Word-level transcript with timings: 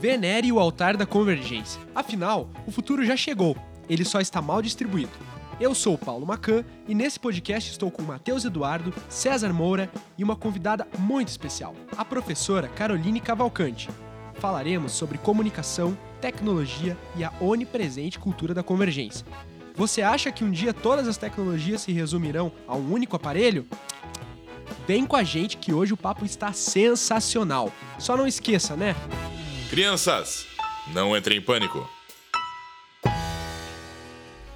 Venere 0.00 0.50
o 0.50 0.58
altar 0.58 0.96
da 0.96 1.04
convergência. 1.04 1.78
Afinal, 1.94 2.48
o 2.66 2.70
futuro 2.70 3.04
já 3.04 3.16
chegou, 3.18 3.54
ele 3.86 4.02
só 4.02 4.18
está 4.18 4.40
mal 4.40 4.62
distribuído. 4.62 5.12
Eu 5.60 5.74
sou 5.74 5.92
o 5.92 5.98
Paulo 5.98 6.26
Macan 6.26 6.64
e 6.88 6.94
nesse 6.94 7.20
podcast 7.20 7.70
estou 7.70 7.90
com 7.90 8.00
Matheus 8.00 8.46
Eduardo, 8.46 8.94
César 9.10 9.52
Moura 9.52 9.90
e 10.16 10.24
uma 10.24 10.34
convidada 10.34 10.88
muito 10.98 11.28
especial, 11.28 11.74
a 11.98 12.02
professora 12.02 12.66
Caroline 12.66 13.20
Cavalcante. 13.20 13.90
Falaremos 14.36 14.92
sobre 14.92 15.18
comunicação, 15.18 15.94
tecnologia 16.18 16.96
e 17.14 17.22
a 17.22 17.30
onipresente 17.38 18.18
cultura 18.18 18.54
da 18.54 18.62
convergência. 18.62 19.26
Você 19.74 20.00
acha 20.00 20.32
que 20.32 20.44
um 20.44 20.50
dia 20.50 20.72
todas 20.72 21.06
as 21.06 21.18
tecnologias 21.18 21.82
se 21.82 21.92
resumirão 21.92 22.50
a 22.66 22.74
um 22.74 22.90
único 22.90 23.16
aparelho? 23.16 23.66
Vem 24.86 25.06
com 25.06 25.16
a 25.16 25.22
gente 25.22 25.56
que 25.56 25.72
hoje 25.72 25.92
o 25.92 25.96
papo 25.96 26.24
está 26.24 26.52
sensacional. 26.52 27.72
Só 27.98 28.16
não 28.16 28.26
esqueça, 28.26 28.76
né? 28.76 28.94
Crianças, 29.68 30.46
não 30.92 31.16
entrem 31.16 31.38
em 31.38 31.42
pânico. 31.42 31.88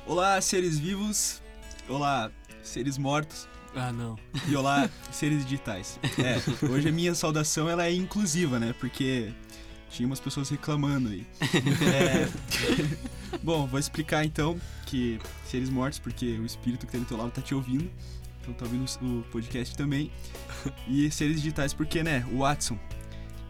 Olá, 0.06 0.40
seres 0.40 0.78
vivos. 0.78 1.40
Olá, 1.88 2.30
seres 2.62 2.98
mortos. 2.98 3.48
Ah, 3.74 3.92
não. 3.92 4.18
E 4.48 4.54
olá, 4.54 4.88
seres 5.10 5.44
digitais. 5.44 5.98
É, 6.18 6.66
hoje 6.66 6.88
a 6.88 6.92
minha 6.92 7.14
saudação 7.14 7.68
ela 7.68 7.86
é 7.86 7.92
inclusiva, 7.92 8.58
né? 8.58 8.74
Porque 8.78 9.32
tinha 9.90 10.06
umas 10.06 10.20
pessoas 10.20 10.48
reclamando 10.50 11.08
aí. 11.08 11.26
É... 11.84 13.38
Bom, 13.42 13.66
vou 13.66 13.78
explicar 13.78 14.24
então 14.24 14.58
que 14.86 15.18
seres 15.44 15.68
mortos, 15.68 15.98
porque 15.98 16.38
o 16.38 16.46
espírito 16.46 16.86
que 16.86 16.92
tá 16.92 16.98
do 16.98 17.04
teu 17.04 17.16
lado 17.16 17.30
tá 17.30 17.42
te 17.42 17.54
ouvindo. 17.54 17.90
Então 18.44 18.52
tá 18.54 18.64
ouvindo 18.66 18.84
o 19.02 19.22
podcast 19.32 19.74
também. 19.76 20.10
E 20.86 21.10
seres 21.10 21.36
digitais, 21.36 21.72
porque, 21.72 22.02
né? 22.02 22.24
O 22.30 22.38
Watson 22.40 22.78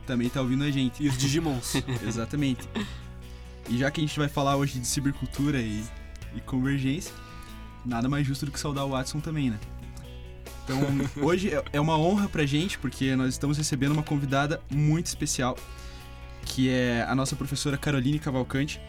também 0.06 0.28
tá 0.28 0.40
ouvindo 0.40 0.62
a 0.64 0.70
gente. 0.70 1.02
E 1.02 1.08
os 1.08 1.18
Digimons. 1.18 1.74
Exatamente. 2.06 2.68
E 3.68 3.76
já 3.78 3.90
que 3.90 4.01
a 4.01 4.06
gente 4.06 4.18
vai 4.18 4.28
falar 4.28 4.56
hoje 4.56 4.78
de 4.78 4.86
cibercultura 4.86 5.60
e, 5.60 5.84
e 6.36 6.40
convergência, 6.42 7.12
nada 7.84 8.09
mais 8.09 8.26
justo 8.26 8.46
do 8.46 8.52
que 8.52 8.60
saudar 8.60 8.84
o 8.84 8.90
Watson 8.90 9.18
também, 9.20 9.51
né? 9.51 9.59
Então, 10.64 10.78
hoje 11.24 11.52
é- 11.52 11.62
é 11.73 11.80
uma 11.80 11.98
honra 11.98 12.29
pra 12.29 12.46
gente, 12.46 12.79
porque 12.79 13.16
nós 13.16 13.30
estamos 13.34 13.58
recebendo 13.58 13.92
uma 13.92 14.02
convidada 14.02 14.62
muito 14.70 15.06
especial, 15.06 15.56
que 16.45 16.68
é 16.70 17.02
a 17.08 17.14
nossa 17.14 17.34
professora 17.34 17.76
Caroline 17.76 18.18
Cavalcante. 18.18 18.80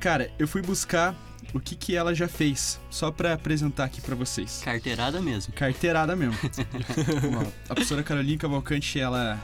Cara, 0.00 0.30
eu 0.38 0.48
fui 0.48 0.62
buscar 0.62 1.14
o 1.52 1.60
que, 1.60 1.74
que 1.74 1.96
ela 1.96 2.14
já 2.14 2.28
fez, 2.28 2.80
só 2.90 3.10
pra 3.10 3.32
apresentar 3.32 3.84
aqui 3.84 4.00
pra 4.00 4.14
vocês. 4.14 4.60
Carteirada 4.64 5.20
mesmo. 5.20 5.52
Carteirada 5.52 6.14
mesmo. 6.14 6.34
Ó, 7.38 7.46
a 7.68 7.74
professora 7.74 8.02
Caroline 8.02 8.38
Cavalcante, 8.38 8.98
ela 8.98 9.38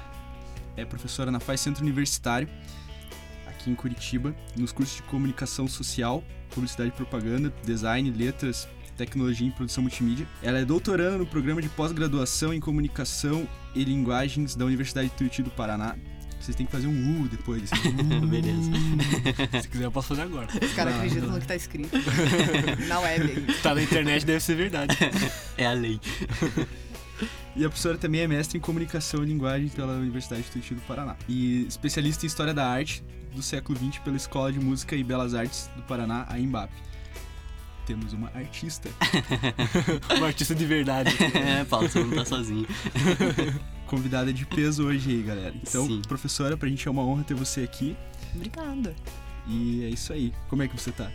é 0.76 0.84
professora 0.84 1.30
na 1.30 1.40
FAI 1.40 1.56
Centro 1.56 1.82
Universitário, 1.82 2.48
aqui 3.46 3.70
em 3.70 3.74
Curitiba, 3.74 4.34
nos 4.56 4.72
cursos 4.72 4.96
de 4.96 5.02
comunicação 5.04 5.66
social, 5.66 6.22
publicidade 6.50 6.90
e 6.90 6.92
propaganda, 6.92 7.52
design, 7.64 8.10
letras, 8.10 8.68
tecnologia 8.96 9.48
e 9.48 9.50
produção 9.50 9.82
multimídia. 9.82 10.26
Ela 10.42 10.58
é 10.58 10.64
doutoranda 10.64 11.18
no 11.18 11.26
programa 11.26 11.60
de 11.60 11.68
pós-graduação 11.68 12.52
em 12.52 12.60
comunicação 12.60 13.46
e 13.74 13.84
linguagens 13.84 14.56
da 14.56 14.64
Universidade 14.64 15.08
de 15.08 15.14
Tuiuti 15.14 15.42
do 15.42 15.50
Paraná. 15.50 15.96
Vocês 16.46 16.54
têm 16.54 16.64
que 16.64 16.70
fazer 16.70 16.86
um 16.86 17.22
U 17.22 17.28
depois. 17.28 17.72
Assim. 17.72 17.90
Beleza. 18.24 18.70
Se 19.60 19.68
quiser, 19.68 19.86
eu 19.86 19.90
posso 19.90 20.08
fazer 20.08 20.22
agora. 20.22 20.46
Os 20.62 20.72
caras 20.74 20.94
acreditam 20.94 21.28
no 21.28 21.40
que 21.40 21.46
tá 21.46 21.56
escrito. 21.56 21.90
Na 22.86 23.00
web 23.00 23.24
aí. 23.24 23.54
Tá 23.60 23.74
na 23.74 23.82
internet, 23.82 24.24
deve 24.24 24.38
ser 24.40 24.54
verdade. 24.54 24.96
É 25.58 25.66
a 25.66 25.72
lei. 25.72 25.98
E 27.56 27.64
a 27.64 27.68
professora 27.68 27.96
também 27.96 28.20
é 28.20 28.28
mestre 28.28 28.58
em 28.58 28.60
comunicação 28.60 29.24
e 29.24 29.26
linguagem 29.26 29.68
pela 29.68 29.94
Universidade 29.94 30.42
de 30.42 30.50
Tuiuti 30.50 30.74
do 30.74 30.82
Paraná. 30.82 31.16
E 31.26 31.66
especialista 31.66 32.26
em 32.26 32.28
História 32.28 32.52
da 32.52 32.68
Arte 32.68 33.02
do 33.34 33.42
século 33.42 33.78
XX 33.78 33.98
pela 34.00 34.16
Escola 34.16 34.52
de 34.52 34.60
Música 34.60 34.94
e 34.94 35.02
Belas 35.02 35.34
Artes 35.34 35.70
do 35.74 35.82
Paraná, 35.82 36.26
a 36.28 36.38
Embap. 36.38 36.70
Temos 37.86 38.12
uma 38.12 38.28
artista, 38.34 38.90
Um 40.20 40.24
artista 40.24 40.56
de 40.56 40.66
verdade. 40.66 41.10
É, 41.34 41.64
Paulo, 41.64 41.88
você 41.88 42.00
não 42.02 42.10
tá 42.16 42.24
sozinho. 42.24 42.66
convidada 43.86 44.32
de 44.32 44.44
peso 44.44 44.84
hoje 44.84 45.10
aí, 45.10 45.22
galera. 45.22 45.54
Então, 45.62 45.86
Sim. 45.86 46.02
professora, 46.08 46.56
pra 46.56 46.68
gente 46.68 46.86
é 46.86 46.90
uma 46.90 47.02
honra 47.02 47.22
ter 47.22 47.34
você 47.34 47.60
aqui. 47.62 47.96
Obrigada. 48.34 48.92
E 49.46 49.84
é 49.84 49.88
isso 49.88 50.12
aí. 50.12 50.32
Como 50.48 50.64
é 50.64 50.68
que 50.68 50.76
você 50.76 50.90
tá? 50.90 51.08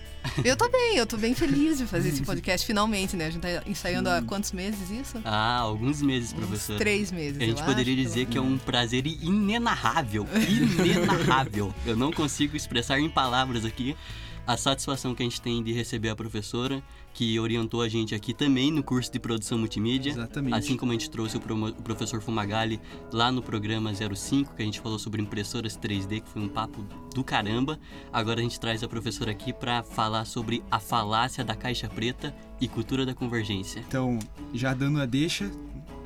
Eu 0.46 0.56
tô 0.56 0.70
bem, 0.70 0.96
eu 0.96 1.06
tô 1.06 1.18
bem 1.18 1.36
feliz 1.36 1.80
de 1.80 1.86
fazer 1.86 2.08
esse 2.08 2.22
podcast 2.24 2.66
finalmente, 2.66 3.18
né? 3.18 3.26
A 3.26 3.30
gente 3.30 3.42
tá 3.42 3.50
ensaiando 3.68 4.10
há 4.10 4.22
quantos 4.22 4.54
meses 4.54 4.90
isso? 4.90 5.20
Ah, 5.26 5.58
alguns 5.58 6.02
meses, 6.02 6.32
Uns 6.32 6.38
professor. 6.38 6.78
três 6.78 7.12
meses. 7.12 7.42
A 7.42 7.46
gente 7.46 7.60
eu 7.60 7.66
poderia 7.66 7.94
acho, 7.94 8.04
dizer 8.04 8.28
que 8.28 8.38
é 8.38 8.42
um 8.42 8.58
prazer 8.58 9.06
inenarrável. 9.06 10.26
Inenarrável. 10.48 11.74
Eu 11.86 11.98
não 11.98 12.14
consigo 12.14 12.56
expressar 12.56 12.98
em 12.98 13.10
palavras 13.10 13.66
aqui 13.66 13.98
a 14.46 14.58
satisfação 14.58 15.14
que 15.14 15.22
a 15.22 15.26
gente 15.26 15.42
tem 15.42 15.64
de 15.64 15.72
receber 15.72 16.10
a 16.10 16.16
professora, 16.16 16.84
que 17.14 17.40
orientou 17.40 17.82
a 17.82 17.90
gente 17.90 18.16
aqui 18.16 18.34
também 18.34 18.72
no 18.72 18.84
curso 18.84 19.12
de 19.12 19.20
produção 19.20 19.58
multimídia. 19.58 20.12
Exatamente. 20.12 20.54
Assim 20.56 20.78
como 20.78 20.92
a 20.92 20.96
gente 20.96 21.10
trouxe 21.10 21.38
o, 21.38 21.40
o 21.40 21.74
professor 21.82 22.22
Fumagalli 22.22 22.80
lá 23.12 23.32
no 23.32 23.42
programa 23.42 23.92
05, 23.94 24.56
que 24.56 24.62
a 24.62 24.66
gente 24.66 24.80
falou 24.80 24.98
sobre 24.98 25.22
impressoras 25.22 25.78
3D, 25.78 26.22
que 26.22 26.30
foi 26.30 26.42
um 26.42 26.50
papo 26.50 26.86
do 27.14 27.24
caramba. 27.24 27.80
Agora 28.12 28.40
a 28.40 28.44
gente 28.44 28.60
traz 28.60 28.84
a 28.84 28.88
professora 28.88 29.32
aqui 29.32 29.54
para 29.54 29.84
falar 29.84 30.26
sobre 30.26 30.64
a 30.72 30.80
falácia 30.80 31.44
da 31.44 31.56
caixa 31.56 31.88
preta 31.90 32.34
e 32.60 32.68
cultura 32.68 33.06
da 33.06 33.14
convergência. 33.14 33.84
Então, 33.88 34.18
já 34.54 34.74
dando 34.74 35.02
a 35.02 35.06
deixa, 35.06 35.52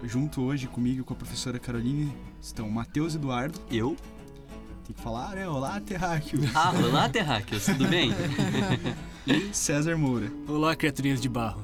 junto 0.04 0.42
hoje 0.42 0.68
comigo 0.68 1.02
e 1.02 1.04
com 1.04 1.14
a 1.14 1.18
professora 1.18 1.60
Caroline, 1.60 2.12
estão 2.42 2.70
Matheus 2.70 3.16
Eduardo. 3.16 3.60
Eu? 3.72 3.96
Tem 4.86 4.96
que 4.96 5.02
falar, 5.02 5.36
né? 5.36 5.48
Olá, 5.48 5.80
terráqueo. 5.80 6.40
Ah, 6.54 6.72
olá, 6.72 7.10
Terráqueos, 7.10 7.66
tudo 7.66 7.88
bem? 7.88 8.12
E 9.28 9.52
César 9.52 9.98
Moura. 9.98 10.32
Olá, 10.48 10.76
criaturinhas 10.76 11.20
de 11.20 11.28
barro. 11.28 11.64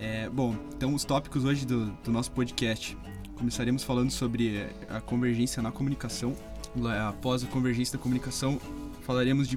É, 0.00 0.28
bom, 0.28 0.56
então 0.74 0.92
os 0.92 1.04
tópicos 1.04 1.44
hoje 1.44 1.64
do, 1.64 1.92
do 2.02 2.10
nosso 2.10 2.32
podcast. 2.32 2.98
Começaremos 3.36 3.84
falando 3.84 4.10
sobre 4.10 4.56
eh, 4.56 4.70
a 4.88 5.00
convergência 5.00 5.62
na 5.62 5.70
comunicação. 5.70 6.34
Após 7.08 7.44
a 7.44 7.46
convergência 7.46 7.96
da 7.96 8.02
comunicação, 8.02 8.60
falaremos 9.02 9.46
de 9.46 9.56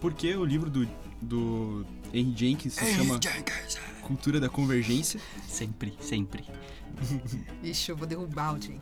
por 0.00 0.14
que 0.14 0.36
o 0.36 0.44
livro 0.44 0.70
do, 0.70 0.88
do 1.20 1.84
Henry 2.14 2.32
Jenkins 2.36 2.74
se 2.74 2.94
chama 2.94 3.18
Cultura 4.10 4.40
da 4.40 4.48
Convergência. 4.48 5.20
Sempre, 5.46 5.94
sempre. 6.00 6.42
Ixi, 7.62 7.92
eu 7.92 7.96
vou 7.96 8.08
derrubar 8.08 8.56
o 8.56 8.60
gente. 8.60 8.80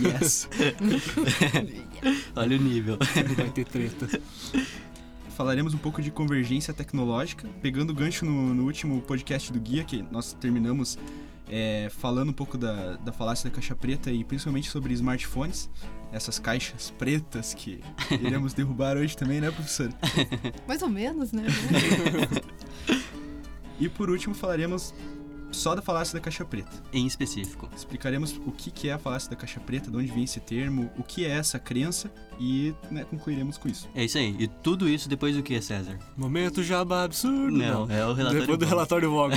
Yes. 0.00 0.48
Olha 2.34 2.56
o 2.56 2.60
nível. 2.60 2.96
Vai 3.36 3.50
ter 3.50 3.66
treta. 3.66 4.08
Falaremos 5.36 5.74
um 5.74 5.78
pouco 5.78 6.00
de 6.00 6.10
convergência 6.10 6.72
tecnológica, 6.72 7.46
pegando 7.60 7.90
o 7.90 7.94
gancho 7.94 8.24
no, 8.24 8.54
no 8.54 8.64
último 8.64 9.02
podcast 9.02 9.52
do 9.52 9.60
Guia, 9.60 9.84
que 9.84 10.02
nós 10.10 10.32
terminamos 10.32 10.98
é, 11.50 11.88
falando 11.90 12.30
um 12.30 12.32
pouco 12.32 12.56
da, 12.56 12.96
da 12.96 13.12
falácia 13.12 13.50
da 13.50 13.54
caixa 13.54 13.74
preta 13.74 14.10
e 14.10 14.24
principalmente 14.24 14.70
sobre 14.70 14.94
smartphones, 14.94 15.68
essas 16.12 16.38
caixas 16.38 16.90
pretas 16.98 17.54
que 17.54 17.80
iremos 18.10 18.54
derrubar 18.54 18.96
hoje 18.96 19.16
também, 19.16 19.40
né, 19.40 19.50
professor? 19.50 19.92
Mais 20.66 20.82
ou 20.82 20.88
menos, 20.88 21.32
né? 21.32 21.44
E 23.78 23.90
por 23.90 24.08
último 24.08 24.34
falaremos 24.34 24.94
só 25.52 25.74
da 25.74 25.82
falácia 25.82 26.14
da 26.14 26.20
caixa 26.20 26.44
preta. 26.44 26.70
Em 26.92 27.06
específico. 27.06 27.68
Explicaremos 27.74 28.40
o 28.46 28.52
que 28.52 28.88
é 28.88 28.92
a 28.92 28.98
falácia 28.98 29.30
da 29.30 29.36
caixa 29.36 29.60
preta, 29.60 29.90
de 29.90 29.96
onde 29.96 30.10
vem 30.12 30.24
esse 30.24 30.40
termo, 30.40 30.90
o 30.98 31.02
que 31.02 31.24
é 31.24 31.30
essa 31.30 31.58
crença 31.58 32.10
e 32.38 32.74
né, 32.90 33.04
concluiremos 33.04 33.56
com 33.58 33.68
isso. 33.68 33.88
É 33.94 34.04
isso 34.04 34.18
aí. 34.18 34.36
E 34.38 34.48
tudo 34.48 34.88
isso 34.88 35.08
depois 35.08 35.34
do 35.36 35.42
que, 35.42 35.60
César? 35.60 35.98
Momento 36.16 36.62
jabá 36.62 37.04
absurdo. 37.04 37.56
Não, 37.56 37.90
é 37.90 38.06
o 38.06 38.12
relatório 38.12 38.40
Depois 38.40 38.58
do 38.58 38.66
relatório 38.66 39.10
Vogon. 39.10 39.36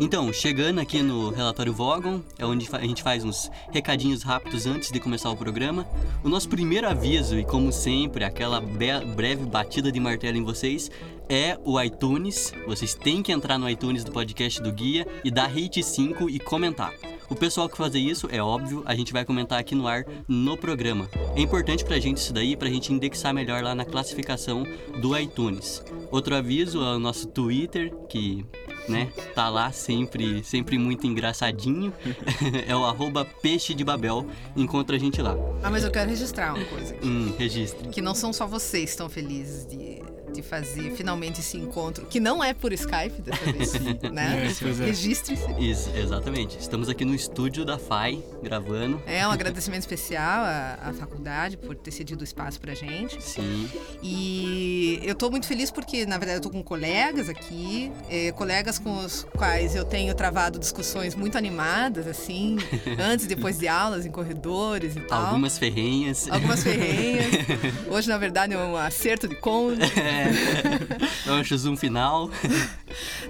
Então, 0.00 0.32
chegando 0.32 0.80
aqui 0.80 1.02
no 1.02 1.30
relatório 1.30 1.72
Vogon, 1.72 2.20
é 2.38 2.46
onde 2.46 2.66
a 2.72 2.80
gente 2.80 3.02
faz 3.02 3.24
uns 3.24 3.50
recadinhos 3.70 4.22
rápidos 4.22 4.66
antes 4.66 4.90
de 4.90 4.98
começar 4.98 5.30
o 5.30 5.36
programa. 5.36 5.86
O 6.24 6.28
nosso 6.28 6.48
primeiro 6.48 6.88
aviso, 6.88 7.38
e 7.38 7.44
como 7.44 7.70
sempre, 7.70 8.24
aquela 8.24 8.60
breve 8.60 9.44
batida 9.44 9.92
de 9.92 10.00
martelo 10.00 10.38
em 10.38 10.42
vocês, 10.42 10.90
é 11.28 11.58
o 11.64 11.80
iTunes. 11.80 12.52
Vocês 12.66 12.94
têm 12.94 13.22
que 13.22 13.32
entrar 13.32 13.58
no 13.58 13.68
iTunes 13.68 14.04
do 14.04 14.12
podcast 14.12 14.60
do 14.62 14.72
Guia 14.72 15.06
e 15.24 15.30
dar 15.30 15.46
rate 15.46 15.82
5 15.82 16.28
e 16.28 16.38
comentar. 16.38 16.92
O 17.28 17.34
pessoal 17.34 17.68
que 17.68 17.78
fazer 17.78 17.98
isso, 17.98 18.28
é 18.30 18.42
óbvio, 18.42 18.82
a 18.84 18.94
gente 18.94 19.12
vai 19.12 19.24
comentar 19.24 19.58
aqui 19.58 19.74
no 19.74 19.86
ar 19.88 20.04
no 20.28 20.56
programa. 20.56 21.08
É 21.34 21.40
importante 21.40 21.84
pra 21.84 21.98
gente 21.98 22.18
isso 22.18 22.32
daí, 22.32 22.56
pra 22.56 22.68
gente 22.68 22.92
indexar 22.92 23.32
melhor 23.32 23.62
lá 23.62 23.74
na 23.74 23.84
classificação 23.86 24.64
do 25.00 25.16
iTunes. 25.16 25.82
Outro 26.10 26.34
aviso 26.34 26.82
é 26.82 26.96
o 26.96 26.98
nosso 26.98 27.26
Twitter, 27.28 27.90
que 28.08 28.44
né? 28.88 29.10
Tá 29.34 29.48
lá 29.48 29.72
sempre, 29.72 30.42
sempre 30.44 30.78
muito 30.78 31.06
engraçadinho. 31.06 31.92
é 32.66 32.76
o 32.76 32.84
arroba 32.84 33.24
peixe 33.24 33.74
de 33.74 33.84
Babel. 33.84 34.26
Encontra 34.56 34.96
a 34.96 34.98
gente 34.98 35.20
lá. 35.22 35.34
Ah, 35.62 35.70
mas 35.70 35.84
eu 35.84 35.90
quero 35.90 36.10
registrar 36.10 36.54
uma 36.54 36.64
coisa 36.64 36.94
aqui. 36.94 37.06
Hum, 37.06 37.34
registre. 37.38 37.88
Que 37.88 38.00
não 38.00 38.14
são 38.14 38.32
só 38.32 38.46
vocês 38.46 38.84
que 38.84 38.90
estão 38.90 39.08
felizes 39.08 39.66
de, 39.66 40.02
de 40.32 40.42
fazer 40.42 40.92
finalmente 40.92 41.40
esse 41.40 41.56
encontro, 41.56 42.06
que 42.06 42.18
não 42.18 42.42
é 42.42 42.54
por 42.54 42.72
Skype 42.72 43.22
dessa 43.22 43.52
vez, 43.52 43.72
né? 44.12 44.48
É, 44.50 44.54
pois 44.58 44.80
é. 44.80 44.86
Registre-se. 44.86 45.52
Isso, 45.58 45.90
exatamente. 45.94 46.58
Estamos 46.58 46.88
aqui 46.88 47.04
no 47.04 47.14
estúdio 47.14 47.64
da 47.64 47.78
FAI, 47.78 48.22
gravando. 48.42 49.00
É 49.06 49.26
um 49.26 49.30
agradecimento 49.30 49.80
especial 49.80 50.44
à, 50.44 50.78
à 50.82 50.92
faculdade 50.92 51.56
por 51.56 51.74
ter 51.74 51.90
cedido 51.90 52.22
o 52.22 52.24
espaço 52.24 52.60
pra 52.60 52.74
gente. 52.74 53.22
Sim. 53.22 53.68
E 54.02 55.00
eu 55.02 55.14
tô 55.14 55.30
muito 55.30 55.46
feliz 55.46 55.70
porque, 55.70 56.06
na 56.06 56.18
verdade, 56.18 56.38
eu 56.38 56.42
tô 56.42 56.50
com 56.50 56.62
colegas 56.62 57.28
aqui, 57.28 57.92
eh, 58.08 58.32
colegas 58.32 58.78
com 58.78 58.98
os 58.98 59.24
quais 59.36 59.74
eu 59.74 59.84
tenho 59.84 60.14
travado 60.14 60.58
discussões 60.58 61.14
muito 61.14 61.36
animadas, 61.36 62.06
assim, 62.06 62.56
antes 62.98 63.26
e 63.26 63.28
depois 63.28 63.58
de 63.58 63.68
aulas, 63.68 64.06
em 64.06 64.10
corredores 64.10 64.96
e 64.96 65.00
tal. 65.00 65.26
Algumas 65.26 65.58
ferrenhas. 65.58 66.28
Algumas 66.30 66.62
ferrenhas. 66.62 67.32
Hoje, 67.90 68.08
na 68.08 68.18
verdade, 68.18 68.54
é 68.54 68.58
um 68.58 68.76
acerto 68.76 69.28
de 69.28 69.36
conta. 69.36 69.84
Eu 71.26 71.34
acho 71.34 71.56
zoom 71.56 71.76
final. 71.76 72.30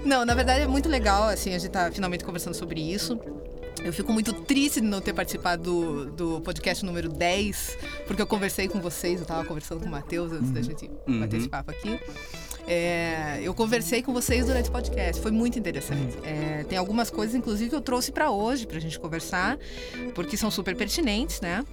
Não, 0.03 0.25
na 0.25 0.33
verdade 0.33 0.61
é 0.61 0.67
muito 0.67 0.89
legal, 0.89 1.23
assim, 1.23 1.53
a 1.53 1.59
gente 1.59 1.71
tá 1.71 1.91
finalmente 1.91 2.23
conversando 2.23 2.53
sobre 2.53 2.81
isso. 2.81 3.19
Eu 3.83 3.91
fico 3.91 4.13
muito 4.13 4.31
triste 4.33 4.79
de 4.79 4.87
não 4.87 5.01
ter 5.01 5.13
participado 5.13 5.63
do, 5.63 6.05
do 6.11 6.41
podcast 6.41 6.85
número 6.85 7.09
10, 7.09 7.77
porque 8.07 8.21
eu 8.21 8.27
conversei 8.27 8.67
com 8.67 8.79
vocês, 8.79 9.19
eu 9.19 9.25
tava 9.25 9.43
conversando 9.45 9.81
com 9.81 9.87
o 9.87 9.89
Matheus 9.89 10.31
antes 10.31 10.51
da 10.51 10.61
gente 10.61 10.89
bater 11.07 11.37
esse 11.37 11.49
papo 11.49 11.71
aqui. 11.71 11.99
É, 12.65 13.41
eu 13.43 13.53
conversei 13.53 14.01
com 14.01 14.13
vocês 14.13 14.45
durante 14.45 14.69
o 14.69 14.71
podcast, 14.71 15.21
foi 15.21 15.31
muito 15.31 15.59
interessante. 15.59 16.17
É, 16.23 16.63
tem 16.63 16.77
algumas 16.77 17.09
coisas, 17.09 17.35
inclusive, 17.35 17.69
que 17.69 17.75
eu 17.75 17.81
trouxe 17.81 18.11
para 18.11 18.31
hoje, 18.31 18.65
pra 18.65 18.79
gente 18.79 18.97
conversar, 18.97 19.57
porque 20.15 20.37
são 20.37 20.49
super 20.49 20.75
pertinentes, 20.75 21.41
né? 21.41 21.63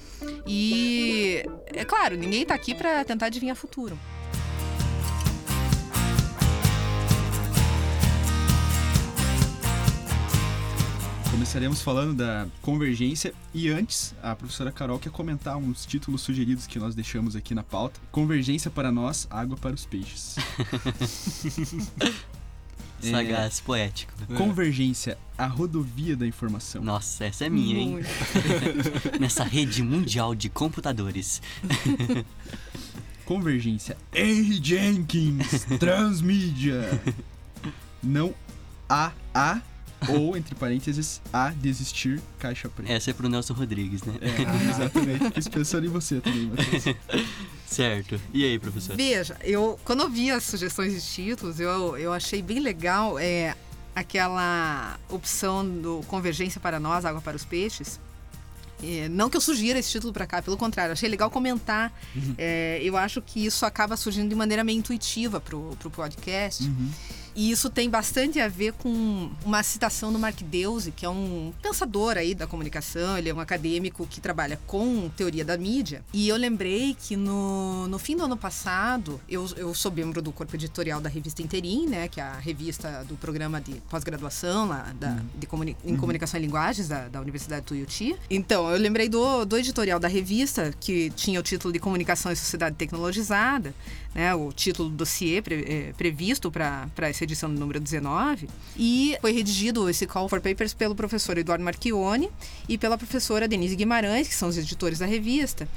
E, 0.46 1.44
é 1.66 1.84
claro, 1.84 2.16
ninguém 2.16 2.44
tá 2.44 2.54
aqui 2.54 2.74
para 2.74 3.04
tentar 3.04 3.26
adivinhar 3.26 3.54
futuro. 3.54 3.96
Começaremos 11.50 11.82
falando 11.82 12.14
da 12.14 12.46
convergência 12.62 13.34
e 13.52 13.68
antes 13.68 14.14
a 14.22 14.36
professora 14.36 14.70
Carol 14.70 15.00
quer 15.00 15.10
comentar 15.10 15.56
uns 15.56 15.84
títulos 15.84 16.20
sugeridos 16.20 16.64
que 16.64 16.78
nós 16.78 16.94
deixamos 16.94 17.34
aqui 17.34 17.56
na 17.56 17.64
pauta. 17.64 18.00
Convergência 18.12 18.70
para 18.70 18.92
nós, 18.92 19.26
água 19.28 19.56
para 19.56 19.74
os 19.74 19.84
peixes. 19.84 20.36
É. 23.02 23.10
Sagaz, 23.12 23.60
poético. 23.60 24.12
Convergência, 24.36 25.16
a 25.38 25.46
rodovia 25.46 26.14
da 26.14 26.26
informação. 26.26 26.82
Nossa, 26.82 27.24
essa 27.24 27.46
é 27.46 27.48
minha, 27.48 27.78
hein? 27.78 28.00
Nessa 29.18 29.42
rede 29.42 29.82
mundial 29.82 30.34
de 30.34 30.50
computadores. 30.50 31.40
Convergência, 33.24 33.96
Henry 34.14 34.60
Jenkins, 34.62 35.64
transmídia. 35.78 37.00
Não 38.02 38.34
a 38.86 39.12
a 39.32 39.62
ou 40.08 40.36
entre 40.36 40.54
parênteses 40.54 41.20
a 41.32 41.50
desistir 41.50 42.20
caixa 42.38 42.68
preta. 42.68 42.92
Essa 42.92 43.10
é 43.10 43.14
pro 43.14 43.28
Nelson 43.28 43.54
Rodrigues, 43.54 44.02
né? 44.02 44.14
É, 44.20 44.68
exatamente. 44.70 45.30
Fiz 45.34 45.48
pensando 45.48 45.86
em 45.86 45.88
você 45.88 46.20
também, 46.20 46.46
Matheus. 46.46 46.96
Certo. 47.66 48.20
E 48.32 48.44
aí, 48.44 48.58
professor? 48.58 48.96
Veja, 48.96 49.36
eu 49.42 49.78
quando 49.84 50.00
eu 50.00 50.08
vi 50.08 50.30
as 50.30 50.44
sugestões 50.44 50.92
de 50.92 51.00
títulos, 51.00 51.60
eu, 51.60 51.96
eu 51.96 52.12
achei 52.12 52.42
bem 52.42 52.60
legal 52.60 53.18
é, 53.18 53.54
aquela 53.94 54.98
opção 55.08 55.66
do 55.68 56.00
Convergência 56.06 56.60
para 56.60 56.80
Nós, 56.80 57.04
Água 57.04 57.20
para 57.20 57.36
os 57.36 57.44
Peixes. 57.44 58.00
É, 58.82 59.08
não 59.08 59.28
que 59.28 59.36
eu 59.36 59.40
sugira 59.40 59.78
esse 59.78 59.90
título 59.90 60.12
para 60.12 60.26
cá, 60.26 60.40
pelo 60.40 60.56
contrário, 60.56 60.92
achei 60.92 61.08
legal 61.08 61.30
comentar. 61.30 61.92
É, 62.38 62.80
eu 62.82 62.96
acho 62.96 63.20
que 63.20 63.44
isso 63.44 63.66
acaba 63.66 63.96
surgindo 63.96 64.28
de 64.28 64.34
maneira 64.34 64.64
meio 64.64 64.78
intuitiva 64.78 65.40
pro, 65.40 65.76
pro 65.78 65.90
podcast. 65.90 66.64
E 67.34 67.50
isso 67.50 67.70
tem 67.70 67.88
bastante 67.88 68.40
a 68.40 68.48
ver 68.48 68.72
com 68.72 69.30
uma 69.44 69.62
citação 69.62 70.12
do 70.12 70.18
Mark 70.18 70.40
Deuze, 70.42 70.90
que 70.90 71.04
é 71.04 71.08
um 71.08 71.52
pensador 71.62 72.16
aí 72.16 72.34
da 72.34 72.46
comunicação, 72.46 73.16
ele 73.16 73.28
é 73.28 73.34
um 73.34 73.40
acadêmico 73.40 74.06
que 74.06 74.20
trabalha 74.20 74.58
com 74.66 75.08
teoria 75.16 75.44
da 75.44 75.56
mídia. 75.56 76.02
E 76.12 76.28
eu 76.28 76.36
lembrei 76.36 76.96
que 76.98 77.16
no, 77.16 77.86
no 77.88 77.98
fim 77.98 78.16
do 78.16 78.24
ano 78.24 78.36
passado, 78.36 79.20
eu, 79.28 79.46
eu 79.56 79.74
sou 79.74 79.90
membro 79.92 80.20
do 80.20 80.32
corpo 80.32 80.54
editorial 80.56 81.00
da 81.00 81.08
revista 81.08 81.42
Interim, 81.42 81.86
né, 81.86 82.08
que 82.08 82.20
é 82.20 82.24
a 82.24 82.38
revista 82.38 83.04
do 83.08 83.16
programa 83.16 83.60
de 83.60 83.74
pós-graduação 83.88 84.68
lá 84.68 84.92
da, 84.98 85.18
de 85.38 85.46
comuni 85.46 85.76
em 85.84 85.96
comunicação 85.96 86.38
e 86.38 86.42
linguagens 86.42 86.88
da, 86.88 87.08
da 87.08 87.20
Universidade 87.20 87.66
Tuiuti. 87.66 88.16
Então, 88.28 88.70
eu 88.70 88.78
lembrei 88.78 89.08
do, 89.08 89.44
do 89.44 89.56
editorial 89.56 89.98
da 89.98 90.08
revista, 90.08 90.72
que 90.80 91.10
tinha 91.10 91.38
o 91.38 91.42
título 91.42 91.72
de 91.72 91.78
Comunicação 91.78 92.32
e 92.32 92.36
Sociedade 92.36 92.76
Tecnologizada, 92.76 93.74
né, 94.14 94.34
o 94.34 94.52
título 94.52 94.88
do 94.88 94.96
dossiê 94.96 95.40
pre, 95.40 95.54
eh, 95.66 95.92
previsto 95.96 96.50
para 96.50 96.88
essa 97.08 97.24
edição 97.24 97.52
do 97.52 97.58
número 97.58 97.78
19. 97.80 98.48
E 98.76 99.16
foi 99.20 99.32
redigido 99.32 99.88
esse 99.88 100.06
Call 100.06 100.28
for 100.28 100.40
Papers 100.40 100.74
pelo 100.74 100.94
professor 100.94 101.38
Eduardo 101.38 101.64
Marchione 101.64 102.28
e 102.68 102.76
pela 102.76 102.98
professora 102.98 103.46
Denise 103.46 103.76
Guimarães, 103.76 104.26
que 104.28 104.34
são 104.34 104.48
os 104.48 104.58
editores 104.58 104.98
da 104.98 105.06
revista. 105.06 105.68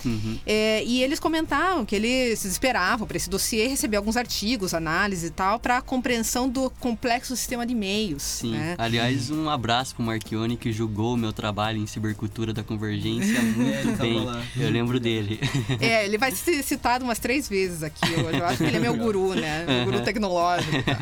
Eh, 0.46 0.84
e 0.86 1.04
eles 1.04 1.20
comentavam 1.20 1.86
que 1.86 1.96
eles 1.96 2.44
esperavam 2.46 3.08
para 3.08 3.18
esse 3.18 3.30
dossiê 3.30 3.68
receber 3.68 3.98
alguns 3.98 4.18
artigos, 4.18 4.74
análise 4.74 5.28
e 5.28 5.30
tal, 5.30 5.60
para 5.60 5.78
a 5.78 5.82
compreensão 5.82 6.50
do 6.50 6.70
complexo 6.80 7.36
sistema 7.36 7.66
de 7.66 7.74
e-mails. 7.74 8.24
Sim. 8.24 8.52
né? 8.52 8.76
Aliás, 8.78 9.30
um 9.30 9.50
abraço 9.50 9.96
pro 9.96 10.04
Marchione 10.04 10.58
que 10.58 10.72
julgou 10.72 11.14
o 11.14 11.18
meu 11.18 11.32
trabalho 11.34 11.78
em 11.78 11.86
cibercultura 11.88 12.54
da 12.54 12.64
convergência 12.64 13.42
muito 13.42 13.92
tava 13.98 14.04
bem. 14.04 14.26
lá. 14.26 14.44
Eu 14.58 14.70
lembro 14.70 15.00
dele. 15.00 15.40
É, 15.80 16.06
ele 16.06 16.18
vai 16.18 16.32
ser 16.32 16.64
citado 16.64 17.04
umas 17.04 17.20
três 17.20 17.48
vezes 17.48 17.84
aqui 17.84 18.02
hoje. 18.24 18.40
Eu 18.40 18.46
acho 18.46 18.58
que 18.58 18.64
ele 18.64 18.78
é 18.78 18.80
meu 18.80 18.96
guru, 18.96 19.34
né? 19.34 19.66
Meu 19.68 19.86
guru 19.86 20.02
tecnológico. 20.06 20.72
tá? 20.84 20.98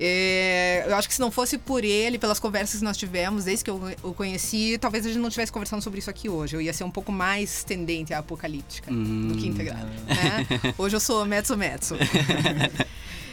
É, 0.00 0.84
eu 0.86 0.96
acho 0.96 1.08
que 1.08 1.14
se 1.14 1.20
não 1.20 1.30
fosse 1.30 1.58
por 1.58 1.84
ele, 1.84 2.18
pelas 2.18 2.38
conversas 2.38 2.78
que 2.78 2.84
nós 2.84 2.96
tivemos, 2.96 3.44
desde 3.44 3.64
que 3.64 3.70
eu 3.70 3.80
o 4.02 4.12
conheci, 4.14 4.78
talvez 4.78 5.04
a 5.04 5.08
gente 5.08 5.20
não 5.20 5.28
estivesse 5.28 5.52
conversando 5.52 5.82
sobre 5.82 5.98
isso 5.98 6.10
aqui 6.10 6.28
hoje. 6.28 6.56
Eu 6.56 6.60
ia 6.60 6.72
ser 6.72 6.84
um 6.84 6.90
pouco 6.90 7.12
mais 7.12 7.64
tendente 7.64 8.14
à 8.14 8.18
apocalíptica 8.18 8.90
do 8.90 9.36
que 9.36 9.46
integrada. 9.46 9.88
Né? 10.06 10.74
Hoje 10.78 10.96
eu 10.96 11.00
sou 11.00 11.24
mezzo 11.24 11.56
mezzo. 11.56 11.96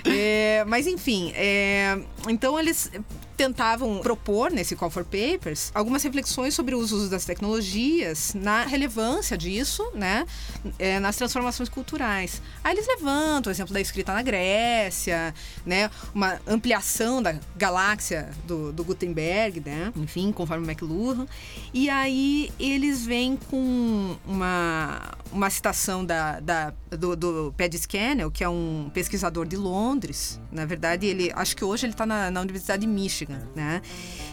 É, 0.05 0.63
mas 0.65 0.87
enfim, 0.87 1.33
é, 1.35 1.99
então 2.29 2.57
eles 2.57 2.89
tentavam 3.39 3.99
propor 3.99 4.51
nesse 4.51 4.75
Call 4.75 4.89
for 4.89 5.05
Papers 5.05 5.71
algumas 5.73 6.03
reflexões 6.03 6.53
sobre 6.53 6.75
os 6.75 6.91
usos 6.91 7.09
das 7.09 7.23
tecnologias, 7.23 8.33
na 8.33 8.65
relevância 8.65 9.37
disso, 9.37 9.89
né, 9.93 10.25
é, 10.77 10.99
nas 10.99 11.15
transformações 11.15 11.69
culturais. 11.69 12.41
Aí 12.61 12.75
eles 12.75 12.85
levantam 12.85 13.49
o 13.49 13.53
exemplo 13.53 13.73
da 13.73 13.79
escrita 13.79 14.11
na 14.11 14.21
Grécia, 14.21 15.33
né, 15.65 15.89
uma 16.13 16.37
ampliação 16.45 17.23
da 17.23 17.33
galáxia 17.55 18.29
do, 18.45 18.73
do 18.73 18.83
Gutenberg, 18.83 19.61
né, 19.61 19.93
enfim, 19.95 20.33
conforme 20.33 20.67
McLuhan. 20.67 21.25
E 21.73 21.89
aí 21.89 22.51
eles 22.59 23.05
vêm 23.05 23.37
com 23.49 24.17
uma, 24.27 25.13
uma 25.31 25.49
citação 25.49 26.03
da, 26.03 26.41
da, 26.41 26.73
do, 26.89 27.15
do 27.15 27.55
Paddy 27.57 27.77
Scannell, 27.77 28.29
que 28.29 28.43
é 28.43 28.49
um 28.49 28.91
pesquisador 28.93 29.47
de 29.47 29.55
Londres. 29.55 30.41
Na 30.51 30.65
verdade, 30.65 31.07
ele 31.07 31.31
acho 31.33 31.55
que 31.55 31.63
hoje 31.63 31.85
ele 31.85 31.93
está 31.93 32.05
na, 32.05 32.29
na 32.29 32.41
Universidade 32.41 32.81
de 32.81 32.87
Michigan, 32.87 33.28
né? 33.55 33.81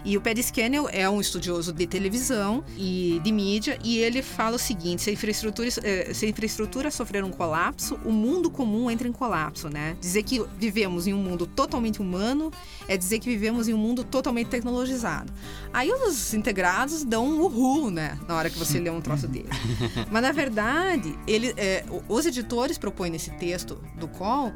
E 0.04 0.16
o 0.16 0.20
Paddy 0.20 0.42
Scannell 0.42 0.88
é 0.90 1.08
um 1.08 1.20
estudioso 1.20 1.72
de 1.72 1.86
televisão 1.86 2.64
e 2.76 3.20
de 3.22 3.32
mídia, 3.32 3.78
e 3.82 3.98
ele 3.98 4.22
fala 4.22 4.56
o 4.56 4.58
seguinte: 4.58 5.02
se 5.02 5.10
a 5.10 5.12
infraestrutura, 5.12 5.68
eh, 5.82 6.14
se 6.14 6.26
a 6.26 6.28
infraestrutura 6.28 6.90
sofrer 6.90 7.24
um 7.24 7.30
colapso, 7.30 7.98
o 8.04 8.12
mundo 8.12 8.50
comum 8.50 8.90
entra 8.90 9.08
em 9.08 9.12
colapso, 9.12 9.68
né? 9.68 9.96
Dizer 10.00 10.22
que 10.22 10.44
vivemos 10.58 11.06
em 11.06 11.14
um 11.14 11.18
mundo 11.18 11.46
totalmente 11.46 12.00
humano 12.00 12.50
é 12.88 12.96
dizer 12.96 13.18
que 13.18 13.28
vivemos 13.28 13.68
em 13.68 13.74
um 13.74 13.78
mundo 13.78 14.04
totalmente 14.04 14.48
tecnologizado. 14.48 15.32
Aí 15.72 15.90
os 15.92 16.34
integrados 16.34 17.04
dão 17.04 17.26
um 17.26 17.40
uhul, 17.40 17.90
né? 17.90 18.18
Na 18.28 18.36
hora 18.36 18.50
que 18.50 18.58
você 18.58 18.78
lê 18.78 18.90
um 18.90 19.00
troço 19.00 19.26
dele. 19.26 19.48
Mas 20.10 20.22
na 20.22 20.32
verdade, 20.32 21.18
ele, 21.26 21.52
é, 21.56 21.84
os 22.08 22.26
editores 22.26 22.78
propõem 22.78 23.10
nesse 23.10 23.30
texto 23.32 23.78
do 23.98 24.08
Call 24.08 24.52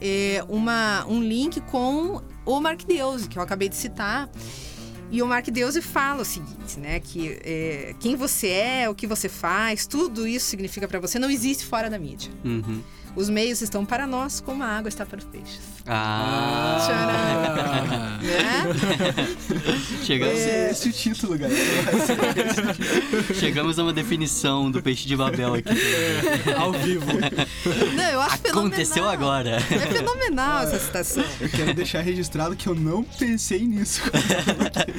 é, 0.00 0.44
uma, 0.48 1.04
um 1.06 1.22
link 1.22 1.60
com 1.62 2.20
o 2.44 2.60
Mark 2.60 2.82
Deuse, 2.84 3.28
que 3.28 3.38
eu 3.38 3.42
acabei 3.42 3.68
de 3.68 3.76
citar. 3.76 4.28
E 5.10 5.20
o 5.22 5.26
Mark 5.26 5.46
Deuse 5.48 5.82
fala 5.82 6.22
o 6.22 6.24
seguinte, 6.24 6.78
né? 6.78 6.98
Que 6.98 7.38
é, 7.44 7.94
quem 8.00 8.16
você 8.16 8.48
é, 8.48 8.88
o 8.88 8.94
que 8.94 9.06
você 9.06 9.28
faz, 9.28 9.86
tudo 9.86 10.26
isso 10.26 10.46
significa 10.46 10.88
para 10.88 10.98
você, 10.98 11.18
não 11.18 11.30
existe 11.30 11.66
fora 11.66 11.90
da 11.90 11.98
mídia. 11.98 12.32
Uhum. 12.42 12.82
Os 13.14 13.28
meios 13.28 13.60
estão 13.60 13.84
para 13.84 14.06
nós, 14.06 14.40
como 14.40 14.62
a 14.62 14.66
água 14.66 14.88
está 14.88 15.04
para 15.04 15.18
os 15.18 15.24
peixes. 15.24 15.60
Ah, 15.86 16.78
Tcharam! 16.86 18.12
Né? 18.22 18.64
chegamos, 20.04 20.38
É 20.38 20.70
esse 20.70 20.88
o 20.88 20.92
título, 20.92 21.36
galera. 21.36 21.60
chegamos 23.34 23.78
a 23.78 23.82
uma 23.82 23.92
definição 23.92 24.70
do 24.70 24.80
peixe 24.80 25.06
de 25.08 25.16
Babel 25.16 25.54
aqui. 25.54 25.68
Ao 26.56 26.72
vivo. 26.72 27.06
Não, 27.96 28.04
eu 28.04 28.20
acho 28.20 28.36
Aconteceu 28.48 29.04
fenomenal. 29.04 29.12
agora. 29.12 29.50
É 29.56 29.92
fenomenal 29.92 30.62
essa 30.62 30.78
citação. 30.78 31.24
Eu 31.40 31.48
quero 31.48 31.74
deixar 31.74 32.00
registrado 32.00 32.54
que 32.54 32.68
eu 32.68 32.74
não 32.76 33.02
pensei 33.02 33.66
nisso. 33.66 34.02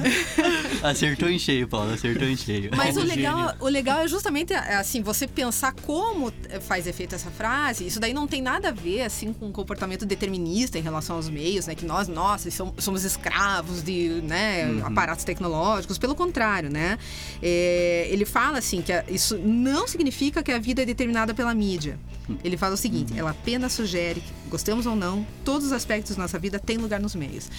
Acertou 0.83 1.29
em 1.29 1.39
cheio, 1.39 1.65
Paulo, 1.67 1.93
acertou 1.93 2.27
em 2.27 2.35
cheio. 2.35 2.69
Mas 2.75 2.97
o 2.97 3.03
legal, 3.03 3.37
Gênio. 3.49 3.55
o 3.61 3.67
legal 3.69 3.99
é 3.99 4.07
justamente 4.07 4.53
assim, 4.53 5.01
você 5.01 5.25
pensar 5.25 5.71
como 5.83 6.31
faz 6.67 6.85
efeito 6.87 7.15
essa 7.15 7.31
frase. 7.31 7.87
Isso 7.87 8.01
daí 8.03 8.13
não 8.13 8.27
tem 8.27 8.41
nada 8.41 8.67
a 8.67 8.71
ver 8.71 9.01
assim 9.01 9.31
com 9.31 9.47
um 9.47 9.51
comportamento 9.51 10.05
determinista 10.05 10.77
em 10.77 10.81
relação 10.81 11.15
aos 11.15 11.29
meios, 11.29 11.65
né? 11.67 11.73
Que 11.73 11.85
nós, 11.85 12.07
nossa, 12.09 12.51
som- 12.51 12.73
somos 12.77 13.03
escravos 13.05 13.81
de 13.81 14.21
né, 14.23 14.65
Uhum. 14.67 14.85
aparatos 14.87 15.23
tecnológicos. 15.23 15.97
Pelo 15.97 16.13
contrário, 16.13 16.69
né? 16.69 16.97
É, 17.41 18.07
ele 18.09 18.25
fala 18.25 18.57
assim 18.57 18.81
que 18.81 18.91
a- 18.91 19.05
isso 19.07 19.37
não 19.37 19.87
significa 19.87 20.43
que 20.43 20.51
a 20.51 20.59
vida 20.59 20.81
é 20.81 20.85
determinada 20.85 21.33
pela 21.33 21.53
mídia. 21.53 21.97
Ele 22.43 22.57
fala 22.57 22.73
o 22.73 22.77
seguinte: 22.77 23.13
ela 23.17 23.31
apenas 23.31 23.71
sugere 23.73 24.21
que, 24.21 24.31
gostemos 24.53 24.85
ou 24.85 24.95
não, 24.95 25.25
todos 25.43 25.65
os 25.65 25.73
aspectos 25.73 26.15
da 26.15 26.21
nossa 26.21 26.37
vida 26.37 26.59
têm 26.59 26.77
lugar 26.77 26.99
nos 26.99 27.15
meios. 27.15 27.49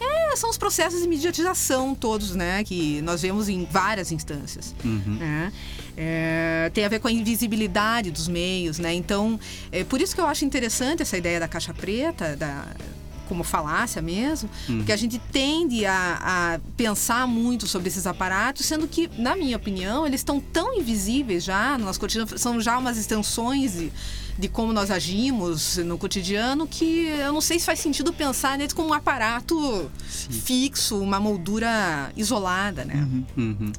É, 0.00 0.36
são 0.36 0.48
os 0.48 0.56
processos 0.56 1.02
de 1.02 1.08
mediatização 1.08 1.96
todos, 1.96 2.36
né? 2.36 2.62
Que 2.62 3.02
nós 3.02 3.22
vemos 3.22 3.48
em 3.48 3.66
várias 3.68 4.12
instâncias. 4.12 4.72
Uhum. 4.84 5.16
né? 5.18 5.52
É, 5.96 6.70
tem 6.72 6.84
a 6.84 6.88
ver 6.88 7.00
com 7.00 7.08
a 7.08 7.12
invisibilidade 7.12 8.12
dos 8.12 8.28
meios, 8.28 8.78
né? 8.78 8.94
Então, 8.94 9.38
é 9.72 9.82
por 9.82 10.00
isso 10.00 10.14
que 10.14 10.20
eu 10.20 10.26
acho 10.26 10.44
interessante 10.44 11.02
essa 11.02 11.18
ideia 11.18 11.40
da 11.40 11.48
caixa 11.48 11.74
preta, 11.74 12.36
da 12.36 12.68
como 13.28 13.42
falácia 13.42 14.02
mesmo, 14.02 14.50
porque 14.66 14.92
a 14.92 14.96
gente 14.96 15.18
tende 15.32 15.86
a, 15.86 16.20
a 16.22 16.60
pensar 16.76 17.26
muito 17.26 17.66
sobre 17.66 17.88
esses 17.88 18.06
aparatos, 18.06 18.66
sendo 18.66 18.86
que, 18.86 19.10
na 19.16 19.34
minha 19.34 19.56
opinião, 19.56 20.06
eles 20.06 20.20
estão 20.20 20.38
tão 20.38 20.74
invisíveis 20.78 21.42
já 21.42 21.78
no 21.78 21.86
nosso 21.86 21.98
cotidiano, 21.98 22.38
são 22.38 22.60
já 22.60 22.76
umas 22.76 22.98
extensões 22.98 23.72
de, 23.72 23.90
de 24.38 24.48
como 24.48 24.72
nós 24.72 24.90
agimos 24.90 25.76
no 25.78 25.96
cotidiano, 25.96 26.66
que 26.66 27.06
eu 27.06 27.32
não 27.32 27.40
sei 27.40 27.58
se 27.58 27.66
faz 27.66 27.78
sentido 27.78 28.12
pensar 28.12 28.58
neles 28.58 28.72
como 28.72 28.88
um 28.88 28.92
aparato 28.92 29.90
fixo, 30.06 30.98
uma 30.98 31.20
moldura 31.20 32.10
isolada, 32.16 32.84
né? 32.84 33.06
Uhum. 33.36 33.72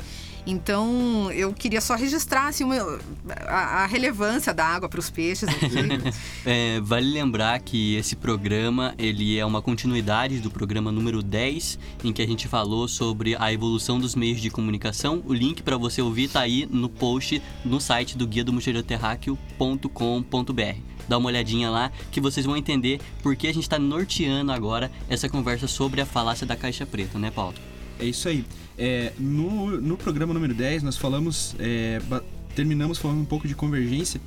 Então, 0.47 1.31
eu 1.31 1.51
queria 1.53 1.81
só 1.81 1.95
registrar 1.95 2.47
assim, 2.47 2.63
uma- 2.63 2.99
a, 3.47 3.83
a 3.83 3.85
relevância 3.87 4.53
da 4.53 4.63
água 4.65 4.87
para 4.87 4.99
os 4.99 5.09
peixes 5.09 5.49
aqui. 5.49 5.65
É, 6.45 6.79
vale 6.81 7.11
lembrar 7.11 7.59
que 7.59 7.95
esse 7.95 8.15
programa 8.15 8.93
ele 8.99 9.37
é 9.39 9.45
uma 9.45 9.59
continuidade 9.61 10.39
do 10.39 10.51
programa 10.51 10.91
número 10.91 11.23
10, 11.23 11.79
em 12.03 12.13
que 12.13 12.21
a 12.21 12.27
gente 12.27 12.47
falou 12.47 12.87
sobre 12.87 13.35
a 13.39 13.51
evolução 13.51 13.99
dos 13.99 14.13
meios 14.13 14.39
de 14.39 14.51
comunicação. 14.51 15.23
O 15.25 15.33
link 15.33 15.63
para 15.63 15.75
você 15.77 16.01
ouvir 16.03 16.27
tá 16.29 16.41
aí 16.41 16.67
no 16.69 16.87
post 16.87 17.41
no 17.63 17.81
site 17.81 18.15
do 18.15 18.27
guia 18.27 18.43
do 18.43 18.53
mochileterráqueo.com.br. 18.53 20.79
Dá 21.07 21.17
uma 21.17 21.27
olhadinha 21.27 21.69
lá 21.69 21.91
que 22.11 22.19
vocês 22.21 22.45
vão 22.45 22.57
entender 22.57 22.99
por 23.21 23.35
que 23.35 23.47
a 23.47 23.53
gente 23.53 23.63
está 23.63 23.77
norteando 23.79 24.51
agora 24.51 24.91
essa 25.09 25.29
conversa 25.29 25.67
sobre 25.67 26.01
a 26.01 26.05
falácia 26.05 26.45
da 26.45 26.55
caixa 26.55 26.85
preta, 26.85 27.17
né, 27.19 27.31
Paulo? 27.31 27.55
É 27.99 28.05
isso 28.05 28.27
aí. 28.27 28.43
É, 28.77 29.13
no, 29.17 29.79
no 29.79 29.97
programa 29.97 30.33
número 30.33 30.53
10, 30.53 30.83
nós 30.83 30.97
falamos. 30.97 31.55
é, 31.59 31.99
terminamos 32.55 32.97
falando 32.97 33.19
um 33.21 33.25
pouco 33.25 33.47
de 33.47 33.55
convergência. 33.55 34.19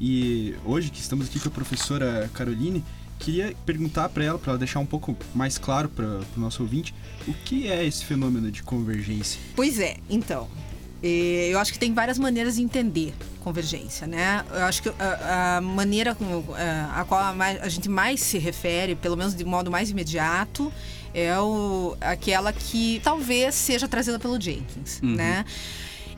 E 0.00 0.54
hoje, 0.64 0.90
que 0.90 1.00
estamos 1.00 1.26
aqui 1.26 1.38
com 1.40 1.48
a 1.48 1.52
professora 1.52 2.30
Caroline, 2.34 2.84
queria 3.18 3.54
perguntar 3.64 4.08
para 4.10 4.24
ela, 4.24 4.38
para 4.38 4.52
ela 4.52 4.58
deixar 4.58 4.78
um 4.80 4.86
pouco 4.86 5.16
mais 5.34 5.56
claro 5.58 5.88
para 5.88 6.04
o 6.04 6.40
nosso 6.40 6.62
ouvinte, 6.62 6.94
o 7.26 7.32
que 7.32 7.66
é 7.66 7.84
esse 7.86 8.04
fenômeno 8.04 8.50
de 8.50 8.62
convergência? 8.62 9.40
pois 9.54 9.78
é, 9.78 9.96
então. 10.10 10.48
eh, 11.02 11.48
Eu 11.50 11.58
acho 11.58 11.72
que 11.72 11.78
tem 11.78 11.94
várias 11.94 12.18
maneiras 12.18 12.56
de 12.56 12.62
entender 12.62 13.14
convergência, 13.40 14.06
né? 14.06 14.44
Eu 14.50 14.64
acho 14.64 14.82
que 14.82 14.88
a, 14.98 15.56
a 15.56 15.60
maneira 15.62 16.14
com, 16.14 16.24
eh, 16.56 16.86
a 16.94 17.04
qual 17.08 17.22
a, 17.22 17.32
mais- 17.32 17.60
a 17.62 17.68
gente 17.70 17.88
mais 17.88 18.20
se 18.20 18.36
refere, 18.38 18.94
pelo 18.94 19.16
menos 19.16 19.34
de 19.34 19.44
modo 19.44 19.70
mais 19.70 19.88
imediato, 19.90 20.70
é 21.18 21.38
o, 21.40 21.96
aquela 22.00 22.52
que 22.52 23.00
talvez 23.02 23.54
seja 23.54 23.88
trazida 23.88 24.18
pelo 24.18 24.38
Jenkins, 24.40 25.00
Uhum. 25.02 25.14
né? 25.14 25.44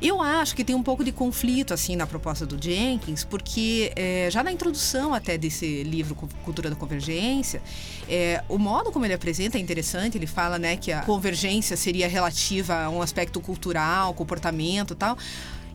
Eu 0.00 0.23
acho 0.23 0.55
que 0.55 0.62
tem 0.62 0.76
um 0.76 0.83
pouco 0.83 1.02
de 1.02 1.11
conflito 1.11 1.75
assim 1.75 1.97
na 1.97 2.07
proposta 2.07 2.47
do 2.47 2.57
Jenkins, 2.62 3.25
porque 3.25 3.93
eh, 3.97 4.28
já 4.31 4.45
na 4.45 4.52
introdução 4.52 5.12
até 5.12 5.37
desse 5.37 5.83
livro 5.83 6.14
Cu- 6.14 6.28
Cultura 6.45 6.71
da 6.71 6.76
Convergência, 6.76 7.61
eh, 8.09 8.40
o 8.49 8.59
modo 8.59 8.93
como 8.93 9.05
ele 9.07 9.14
apresenta 9.14 9.59
é 9.59 9.61
interessante. 9.61 10.17
Ele 10.17 10.28
fala, 10.28 10.57
né, 10.57 10.76
que 10.76 10.93
a 10.93 11.00
convergência 11.02 11.76
seria 11.76 12.07
relativa 12.07 12.85
a 12.85 12.90
um 12.90 13.02
aspecto 13.02 13.40
cultural, 13.40 14.14
comportamento, 14.14 14.93
e 14.93 14.97
tal. 14.97 15.19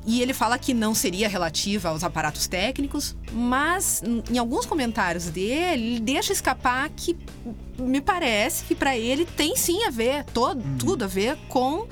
E 0.06 0.22
ele 0.22 0.34
fala 0.34 0.58
que 0.58 0.74
não 0.74 0.94
seria 0.94 1.30
relativa 1.30 1.90
aos 1.90 2.04
aparatos 2.04 2.46
técnicos, 2.48 3.16
mas 3.32 4.02
em 4.30 4.38
alguns 4.38 4.66
comentários 4.66 5.26
dele, 5.28 5.94
ele 5.94 6.00
deixa 6.00 6.34
escapar 6.34 6.90
que 6.90 7.16
me 7.78 8.02
parece 8.02 8.66
que 8.66 8.76
para 8.76 8.98
ele 8.98 9.26
tem 9.26 9.56
sim 9.56 9.86
a 9.86 9.90
ver, 9.90 10.26
todo, 10.26 10.62
tudo 10.78 11.06
a 11.06 11.08
ver 11.08 11.38
com 11.48 11.88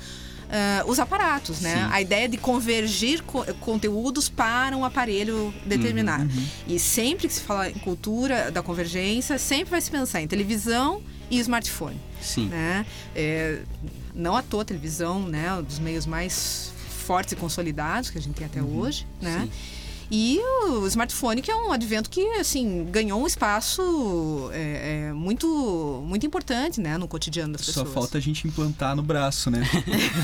ah, 0.50 0.84
os 0.86 0.98
aparatos, 1.00 1.60
né? 1.62 1.74
Sim. 1.74 1.88
A 1.90 2.02
ideia 2.02 2.28
de 2.28 2.36
convergir 2.36 3.22
co- 3.22 3.46
conteúdos 3.60 4.28
para 4.28 4.76
um 4.76 4.84
aparelho 4.84 5.52
determinado. 5.64 6.28
E 6.68 6.78
sempre 6.78 7.26
que 7.28 7.32
se 7.32 7.40
fala 7.40 7.70
em 7.70 7.74
cultura 7.74 8.50
da 8.50 8.62
convergência, 8.62 9.38
sempre 9.38 9.70
vai 9.70 9.80
se 9.80 9.90
pensar 9.90 10.20
em 10.20 10.28
televisão 10.28 11.02
e 11.30 11.38
smartphone 11.38 11.98
Sim. 12.20 12.48
né? 12.48 12.84
É, 13.16 13.60
não 14.14 14.36
à 14.36 14.42
toa 14.42 14.62
televisão, 14.66 15.22
né? 15.26 15.54
Um 15.54 15.62
dos 15.62 15.78
meios 15.78 16.04
mais 16.04 16.71
fortes 17.12 17.32
e 17.32 17.36
consolidados 17.36 18.08
que 18.08 18.16
a 18.16 18.22
gente 18.22 18.34
tem 18.36 18.46
até 18.46 18.62
hoje, 18.62 19.06
né? 19.20 19.46
E 20.10 20.40
o 20.66 20.86
smartphone, 20.86 21.42
que 21.42 21.50
é 21.50 21.54
um 21.56 21.70
advento 21.70 22.08
que, 22.08 22.22
assim, 22.32 22.86
ganhou 22.90 23.22
um 23.22 23.26
espaço 23.26 24.50
é, 24.52 25.08
é, 25.08 25.12
muito, 25.12 26.02
muito 26.06 26.24
importante, 26.24 26.80
né? 26.80 26.96
No 26.96 27.06
cotidiano 27.06 27.52
das 27.52 27.62
Só 27.66 27.82
pessoas. 27.82 27.94
falta 27.94 28.18
a 28.18 28.20
gente 28.20 28.46
implantar 28.48 28.96
no 28.96 29.02
braço, 29.02 29.50
né? 29.50 29.62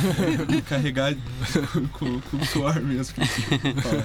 Carregar 0.66 1.14
com, 1.92 2.20
com 2.20 2.44
suor 2.46 2.80
mesmo. 2.80 3.14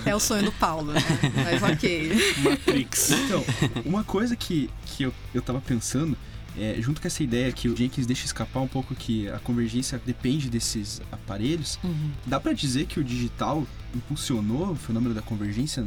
É 0.05 0.13
o 0.13 0.19
sonho 0.19 0.43
do 0.43 0.51
Paulo, 0.51 0.91
né? 0.91 1.01
Mas 1.43 1.63
ok. 1.63 2.11
Matrix. 2.43 3.11
Então, 3.11 3.43
uma 3.85 4.03
coisa 4.03 4.35
que, 4.35 4.69
que 4.85 5.03
eu, 5.03 5.13
eu 5.33 5.41
tava 5.41 5.61
pensando, 5.61 6.17
é, 6.57 6.75
junto 6.79 7.01
com 7.01 7.07
essa 7.07 7.23
ideia 7.23 7.51
que 7.51 7.67
o 7.67 7.75
Jenkins 7.75 8.05
deixa 8.05 8.25
escapar 8.25 8.61
um 8.61 8.67
pouco 8.67 8.93
que 8.95 9.27
a 9.29 9.39
convergência 9.39 9.99
depende 10.05 10.49
desses 10.49 11.01
aparelhos, 11.11 11.79
dá 12.25 12.39
pra 12.39 12.53
dizer 12.53 12.85
que 12.85 12.99
o 12.99 13.03
digital 13.03 13.65
impulsionou 13.95 14.71
o 14.71 14.75
fenômeno 14.75 15.13
da 15.13 15.21
convergência 15.21 15.85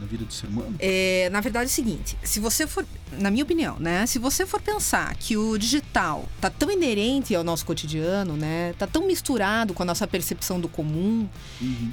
na 0.00 0.06
vida 0.06 0.24
do 0.24 0.32
ser 0.32 0.46
humano? 0.46 0.76
É, 0.78 1.28
na 1.30 1.40
verdade 1.40 1.64
é 1.64 1.66
o 1.66 1.74
seguinte, 1.74 2.16
se 2.22 2.40
você 2.40 2.66
for, 2.66 2.86
na 3.12 3.30
minha 3.30 3.44
opinião, 3.44 3.78
né, 3.78 4.06
se 4.06 4.18
você 4.18 4.46
for 4.46 4.60
pensar 4.60 5.14
que 5.16 5.36
o 5.36 5.58
digital 5.58 6.26
tá 6.40 6.48
tão 6.48 6.70
inerente 6.70 7.34
ao 7.34 7.44
nosso 7.44 7.66
cotidiano, 7.66 8.36
né, 8.36 8.74
tá 8.78 8.86
tão 8.86 9.06
misturado 9.06 9.74
com 9.74 9.82
a 9.82 9.86
nossa 9.86 10.06
percepção 10.06 10.60
do 10.60 10.68
comum, 10.68 11.28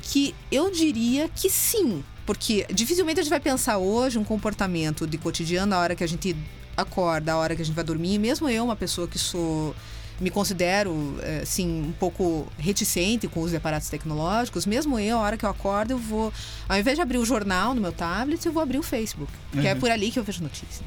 que 0.02 0.34
eu 0.52 0.72
diria 0.72 1.30
que 1.30 1.50
sim, 1.50 2.04
porque 2.26 2.66
dificilmente 2.74 3.20
a 3.20 3.24
gente 3.24 3.30
vai 3.30 3.40
pensar 3.40 3.78
hoje 3.78 4.18
um 4.18 4.24
comportamento 4.24 5.06
de 5.06 5.18
cotidiano 5.18 5.72
na 5.72 5.80
hora 5.80 5.96
que 5.96 6.04
a 6.04 6.08
gente 6.08 6.36
acorda, 6.76 7.34
a 7.34 7.38
hora 7.38 7.56
que 7.56 7.62
a 7.62 7.66
gente 7.66 7.76
vai 7.76 7.84
dormir, 7.84 8.18
mesmo 8.18 8.50
eu, 8.50 8.64
uma 8.64 8.76
pessoa 8.76 9.08
que 9.08 9.20
sou 9.20 9.76
me 10.20 10.30
considero, 10.30 11.18
eh, 11.22 11.42
assim, 11.44 11.68
um 11.90 11.92
pouco 11.92 12.48
reticente 12.58 13.28
com 13.28 13.42
os 13.42 13.54
aparatos 13.54 13.90
tecnológicos. 13.90 14.66
Mesmo 14.66 14.98
eu, 14.98 15.18
a 15.18 15.22
hora 15.22 15.38
que 15.38 15.46
eu 15.46 15.50
acordo, 15.50 15.92
eu 15.92 15.98
vou... 15.98 16.32
Ao 16.70 16.78
invés 16.80 16.96
de 16.96 17.02
abrir 17.02 17.18
o 17.18 17.26
jornal 17.26 17.76
no 17.76 17.82
meu 17.82 17.92
tablet, 17.92 18.46
eu 18.46 18.52
vou 18.52 18.64
abrir 18.64 18.78
o 18.78 18.84
Facebook. 18.84 19.32
Que 19.52 19.68
é 19.68 19.76
por 19.76 19.92
ali 19.92 20.12
que 20.12 20.20
eu 20.20 20.24
vejo 20.24 20.42
notícia. 20.42 20.86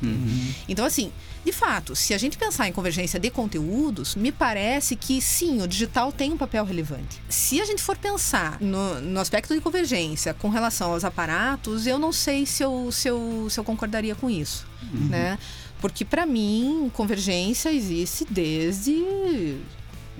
Então, 0.66 0.85
assim, 0.85 1.12
de 1.45 1.52
fato, 1.52 1.95
se 1.95 2.14
a 2.14 2.18
gente 2.18 2.38
pensar 2.38 2.68
em 2.68 2.73
convergência 2.73 3.21
de 3.21 3.30
conteúdos, 3.30 4.14
me 4.14 4.33
parece 4.33 4.97
que 4.97 5.21
sim, 5.21 5.62
o 5.62 5.68
digital 5.68 6.11
tem 6.11 6.33
um 6.33 6.37
papel 6.37 6.64
relevante. 6.64 7.21
Se 7.28 7.61
a 7.61 7.64
gente 7.64 7.83
for 7.83 7.97
pensar 7.97 8.59
no, 8.61 9.00
no 9.00 9.21
aspecto 9.21 9.54
de 9.54 9.61
convergência 9.61 10.33
com 10.33 10.49
relação 10.49 10.92
aos 10.92 11.04
aparatos, 11.04 11.87
eu 11.87 11.99
não 11.99 12.12
sei 12.12 12.47
se 12.47 12.62
eu, 12.62 12.90
se 12.90 13.09
eu, 13.09 13.47
se 13.50 13.61
eu 13.61 13.64
concordaria 13.64 14.14
com 14.14 14.30
isso, 14.30 14.66
né? 14.92 15.38
Porque 15.80 16.04
para 16.04 16.26
mim, 16.26 16.90
convergência 16.94 17.73
existe 17.73 18.26
desde 18.28 19.56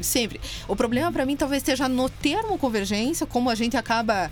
sempre. 0.01 0.41
O 0.69 0.77
problema 0.77 1.11
para 1.11 1.27
mim 1.27 1.37
talvez 1.37 1.63
esteja 1.63 1.89
no 1.89 2.09
termo 2.09 2.57
convergência, 2.59 3.27
como 3.27 3.51
a 3.51 3.55
gente 3.55 3.77
acaba 3.77 4.31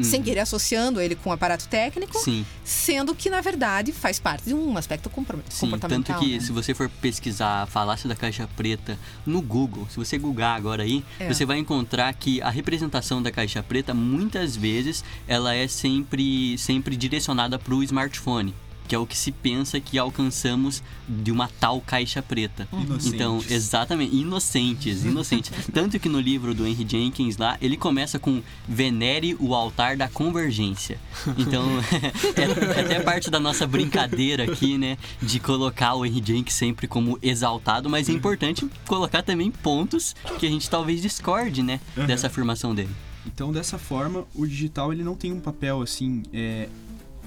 sem 0.00 0.22
querer 0.22 0.40
associando 0.40 0.98
ele 0.98 1.14
com 1.14 1.28
o 1.28 1.32
aparato 1.32 1.68
técnico, 1.68 2.16
Sim. 2.20 2.46
sendo 2.64 3.14
que 3.14 3.28
na 3.28 3.42
verdade 3.42 3.92
faz 3.92 4.18
parte 4.18 4.44
de 4.46 4.54
um 4.54 4.74
aspecto 4.78 5.10
compor- 5.10 5.40
Sim, 5.50 5.66
comportamental. 5.66 6.14
tanto 6.16 6.24
que 6.24 6.34
né? 6.36 6.40
se 6.40 6.52
você 6.52 6.72
for 6.72 6.88
pesquisar 7.02 7.64
a 7.64 7.66
falácia 7.66 8.08
da 8.08 8.16
caixa 8.16 8.48
preta 8.56 8.98
no 9.26 9.42
Google, 9.42 9.86
se 9.90 9.96
você 9.96 10.16
googar 10.16 10.56
agora 10.56 10.84
aí, 10.84 11.04
É. 11.18 11.28
você 11.30 11.44
vai 11.44 11.58
encontrar 11.58 12.14
que 12.14 12.40
a 12.40 12.48
representação 12.48 13.20
da 13.22 13.30
caixa 13.30 13.62
preta 13.62 13.92
muitas 13.92 14.56
vezes 14.56 15.04
ela 15.28 15.54
é 15.54 15.68
sempre 15.68 16.56
sempre 16.56 16.96
direcionada 16.96 17.58
para 17.58 17.74
o 17.74 17.82
smartphone. 17.82 18.54
Que 18.90 18.94
é 18.96 18.98
o 18.98 19.06
que 19.06 19.16
se 19.16 19.30
pensa 19.30 19.78
que 19.78 19.96
alcançamos 19.96 20.82
de 21.08 21.30
uma 21.30 21.48
tal 21.60 21.80
caixa 21.80 22.20
preta. 22.20 22.66
Inocentes. 22.72 23.06
Então, 23.06 23.40
exatamente, 23.48 24.16
inocentes, 24.16 25.04
inocentes. 25.04 25.52
Tanto 25.72 26.00
que 26.00 26.08
no 26.08 26.18
livro 26.18 26.52
do 26.52 26.66
Henry 26.66 26.84
Jenkins 26.88 27.36
lá, 27.36 27.56
ele 27.62 27.76
começa 27.76 28.18
com 28.18 28.42
venere 28.66 29.36
o 29.38 29.54
altar 29.54 29.96
da 29.96 30.08
convergência. 30.08 30.98
Então, 31.38 31.64
é, 32.34 32.78
é 32.78 32.80
até 32.80 32.98
parte 32.98 33.30
da 33.30 33.38
nossa 33.38 33.64
brincadeira 33.64 34.42
aqui, 34.42 34.76
né, 34.76 34.98
de 35.22 35.38
colocar 35.38 35.94
o 35.94 36.04
Henry 36.04 36.20
Jenkins 36.26 36.56
sempre 36.56 36.88
como 36.88 37.16
exaltado, 37.22 37.88
mas 37.88 38.08
é 38.08 38.12
importante 38.12 38.68
colocar 38.88 39.22
também 39.22 39.52
pontos 39.52 40.16
que 40.40 40.46
a 40.46 40.50
gente 40.50 40.68
talvez 40.68 41.00
discorde, 41.00 41.62
né, 41.62 41.78
dessa 42.08 42.26
afirmação 42.26 42.74
dele. 42.74 42.90
Então, 43.24 43.52
dessa 43.52 43.78
forma, 43.78 44.24
o 44.34 44.44
digital 44.44 44.92
ele 44.92 45.04
não 45.04 45.14
tem 45.14 45.32
um 45.32 45.38
papel 45.38 45.80
assim 45.80 46.24
é, 46.32 46.68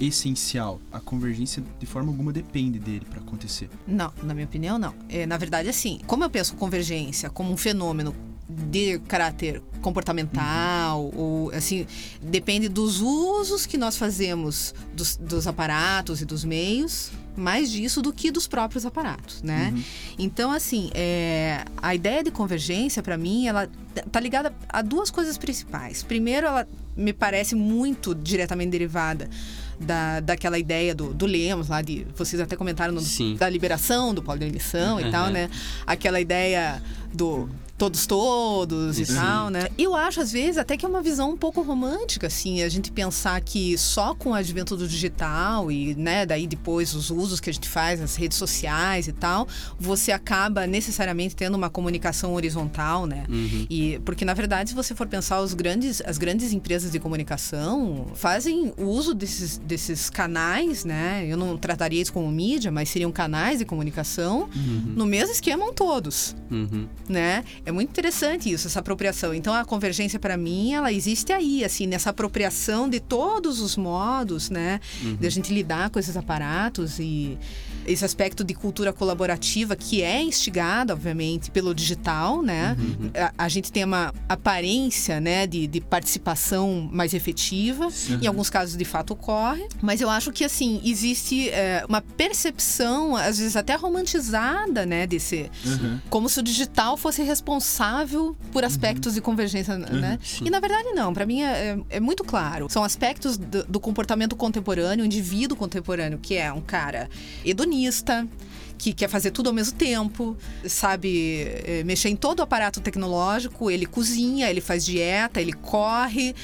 essencial. 0.07 0.79
A 0.91 0.99
convergência, 0.99 1.63
de 1.79 1.85
forma 1.85 2.11
alguma, 2.11 2.31
depende 2.31 2.79
dele 2.79 3.05
para 3.09 3.19
acontecer. 3.19 3.69
Não, 3.87 4.11
na 4.23 4.33
minha 4.33 4.45
opinião, 4.45 4.77
não. 4.77 4.93
É, 5.09 5.25
na 5.25 5.37
verdade, 5.37 5.69
assim, 5.69 5.99
como 6.05 6.23
eu 6.23 6.29
penso 6.29 6.55
convergência 6.55 7.29
como 7.29 7.51
um 7.51 7.57
fenômeno 7.57 8.13
de 8.49 8.99
caráter 8.99 9.61
comportamental, 9.81 11.11
ou 11.15 11.51
assim, 11.51 11.85
depende 12.21 12.69
dos 12.69 13.01
usos 13.01 13.65
que 13.65 13.77
nós 13.77 13.97
fazemos 13.97 14.73
dos, 14.93 15.17
dos 15.17 15.47
aparatos 15.47 16.21
e 16.21 16.25
dos 16.25 16.43
meios, 16.43 17.11
mais 17.35 17.71
disso 17.71 18.01
do 18.01 18.13
que 18.13 18.31
dos 18.31 18.47
próprios 18.47 18.85
aparatos, 18.85 19.41
né? 19.41 19.73
Então, 20.19 20.51
assim, 20.51 20.91
é, 20.93 21.65
a 21.81 21.95
ideia 21.95 22.23
de 22.23 22.31
convergência, 22.31 23.01
para 23.01 23.17
mim, 23.17 23.47
ela 23.47 23.69
tá 24.11 24.19
ligada 24.19 24.53
a 24.69 24.81
duas 24.81 25.09
coisas 25.09 25.37
principais. 25.37 26.03
Primeiro, 26.03 26.47
ela 26.47 26.67
me 26.95 27.11
parece 27.11 27.55
muito 27.55 28.13
diretamente 28.13 28.69
derivada 28.69 29.29
da, 29.79 30.19
daquela 30.19 30.57
ideia 30.59 30.93
do, 30.95 31.13
do 31.13 31.25
Lemos 31.25 31.67
lá 31.69 31.81
de 31.81 32.05
vocês 32.15 32.41
até 32.41 32.55
comentaram 32.55 32.93
no- 32.93 33.01
da 33.37 33.49
liberação 33.49 34.13
do 34.13 34.21
polo 34.21 34.39
de 34.39 34.45
emissão 34.45 34.99
e 34.99 35.09
tal, 35.11 35.27
Uhum. 35.27 35.31
né? 35.33 35.49
Aquela 35.85 36.19
ideia 36.21 36.81
do 37.13 37.49
todos 37.77 38.05
todos 38.05 38.99
e 38.99 39.05
Sim. 39.05 39.15
tal, 39.15 39.49
né? 39.49 39.67
Eu 39.77 39.95
acho 39.95 40.21
às 40.21 40.31
vezes 40.31 40.57
até 40.57 40.77
que 40.77 40.85
é 40.85 40.89
uma 40.89 41.01
visão 41.01 41.31
um 41.31 41.37
pouco 41.37 41.61
romântica 41.61 42.27
assim, 42.27 42.61
a 42.61 42.69
gente 42.69 42.91
pensar 42.91 43.39
que 43.41 43.77
só 43.77 44.13
com 44.13 44.29
o 44.29 44.33
advento 44.33 44.77
do 44.77 44.87
digital 44.87 45.71
e, 45.71 45.95
né, 45.95 46.25
daí 46.25 46.45
depois 46.47 46.93
os 46.93 47.09
usos 47.09 47.39
que 47.39 47.49
a 47.49 47.53
gente 47.53 47.67
faz 47.67 47.99
nas 47.99 48.15
redes 48.15 48.37
sociais 48.37 49.07
e 49.07 49.11
tal, 49.11 49.47
você 49.79 50.11
acaba 50.11 50.65
necessariamente 50.67 51.35
tendo 51.35 51.55
uma 51.55 51.69
comunicação 51.69 52.33
horizontal, 52.35 53.05
né? 53.05 53.25
Uhum. 53.27 53.65
E 53.69 53.99
porque 54.05 54.23
na 54.23 54.33
verdade, 54.33 54.69
se 54.69 54.75
você 54.75 54.93
for 54.95 55.07
pensar 55.07 55.41
os 55.41 55.53
grandes, 55.53 56.01
as 56.05 56.17
grandes 56.17 56.53
empresas 56.53 56.91
de 56.91 56.99
comunicação 56.99 58.05
fazem 58.13 58.71
uso 58.77 59.13
desses, 59.13 59.57
desses 59.57 60.09
canais, 60.09 60.85
né? 60.85 61.25
Eu 61.27 61.35
não 61.37 61.57
trataria 61.57 62.01
isso 62.01 62.13
como 62.13 62.31
mídia, 62.31 62.71
mas 62.71 62.87
seriam 62.89 63.11
canais 63.11 63.59
de 63.59 63.65
comunicação 63.65 64.47
no 64.95 65.05
mesmo 65.05 65.31
esquema 65.33 65.73
todos, 65.73 66.35
Uhum. 66.51 66.87
né? 67.09 67.43
É 67.65 67.71
muito 67.73 67.89
interessante 67.89 68.51
isso, 68.51 68.67
essa 68.67 68.79
apropriação. 68.79 69.33
Então 69.33 69.53
a 69.53 69.65
convergência 69.65 70.19
para 70.19 70.37
mim, 70.37 70.73
ela 70.73 70.91
existe 70.91 71.31
aí, 71.33 71.63
assim, 71.63 71.87
nessa 71.87 72.11
apropriação 72.11 72.89
de 72.89 72.99
todos 72.99 73.59
os 73.59 73.75
modos, 73.75 74.49
né? 74.49 74.79
De 75.19 75.27
a 75.27 75.29
gente 75.29 75.53
lidar 75.53 75.89
com 75.89 75.99
esses 75.99 76.15
aparatos 76.15 76.99
e 76.99 77.37
esse 77.85 78.03
aspecto 78.05 78.43
de 78.43 78.53
cultura 78.53 78.91
colaborativa 78.93 79.75
que 79.75 80.01
é 80.01 80.21
instigado, 80.21 80.93
obviamente, 80.93 81.51
pelo 81.51 81.73
digital, 81.73 82.41
né? 82.41 82.75
A, 83.15 83.45
a 83.45 83.49
gente 83.49 83.71
tem 83.71 83.83
uma 83.83 84.13
aparência, 84.29 85.19
né, 85.19 85.45
de, 85.47 85.67
de 85.67 85.81
participação 85.81 86.89
mais 86.91 87.13
efetiva. 87.13 87.87
Em 88.21 88.27
alguns 88.27 88.49
casos, 88.49 88.77
de 88.77 88.85
fato, 88.85 89.11
ocorre. 89.13 89.67
Mas 89.81 90.01
eu 90.01 90.09
acho 90.09 90.31
que, 90.31 90.43
assim, 90.43 90.81
existe 90.83 91.49
é, 91.49 91.83
uma 91.87 92.01
percepção, 92.01 93.15
às 93.15 93.37
vezes 93.37 93.55
até 93.55 93.75
romantizada, 93.75 94.85
né, 94.85 95.07
desse... 95.07 95.49
Como 96.09 96.29
se 96.29 96.39
o 96.39 96.43
digital 96.43 96.97
fosse 96.97 97.21
responsável 97.23 98.35
por 98.51 98.63
aspectos 98.63 99.13
de 99.13 99.21
convergência, 99.21 99.77
né? 99.77 100.19
sim. 100.23 100.45
E, 100.45 100.49
na 100.49 100.59
verdade, 100.59 100.89
não. 100.93 101.13
Para 101.13 101.25
mim, 101.25 101.41
é, 101.41 101.77
é- 101.89 101.97
é 101.97 101.99
muito 101.99 102.23
claro. 102.23 102.67
São 102.69 102.83
aspectos 102.83 103.37
do, 103.37 103.63
do 103.65 103.79
comportamento 103.79 104.35
contemporâneo, 104.35 105.03
o 105.03 105.05
indivíduo 105.05 105.57
contemporâneo, 105.57 106.19
que 106.21 106.35
é 106.35 106.51
um 106.51 106.61
cara 106.61 107.09
hedonista, 107.45 107.72
que 108.77 108.93
quer 108.93 109.07
fazer 109.07 109.31
tudo 109.31 109.47
ao 109.47 109.53
mesmo 109.53 109.77
tempo, 109.77 110.35
sabe 110.67 111.47
eh, 111.65 111.83
mexer 111.85 112.09
em 112.09 112.15
todo 112.17 112.39
o 112.39 112.43
aparato 112.43 112.81
tecnológico, 112.81 113.71
ele 113.71 113.85
cozinha, 113.85 114.49
ele 114.49 114.59
faz 114.59 114.83
dieta, 114.83 115.39
ele 115.39 115.53
corre, 115.53 116.35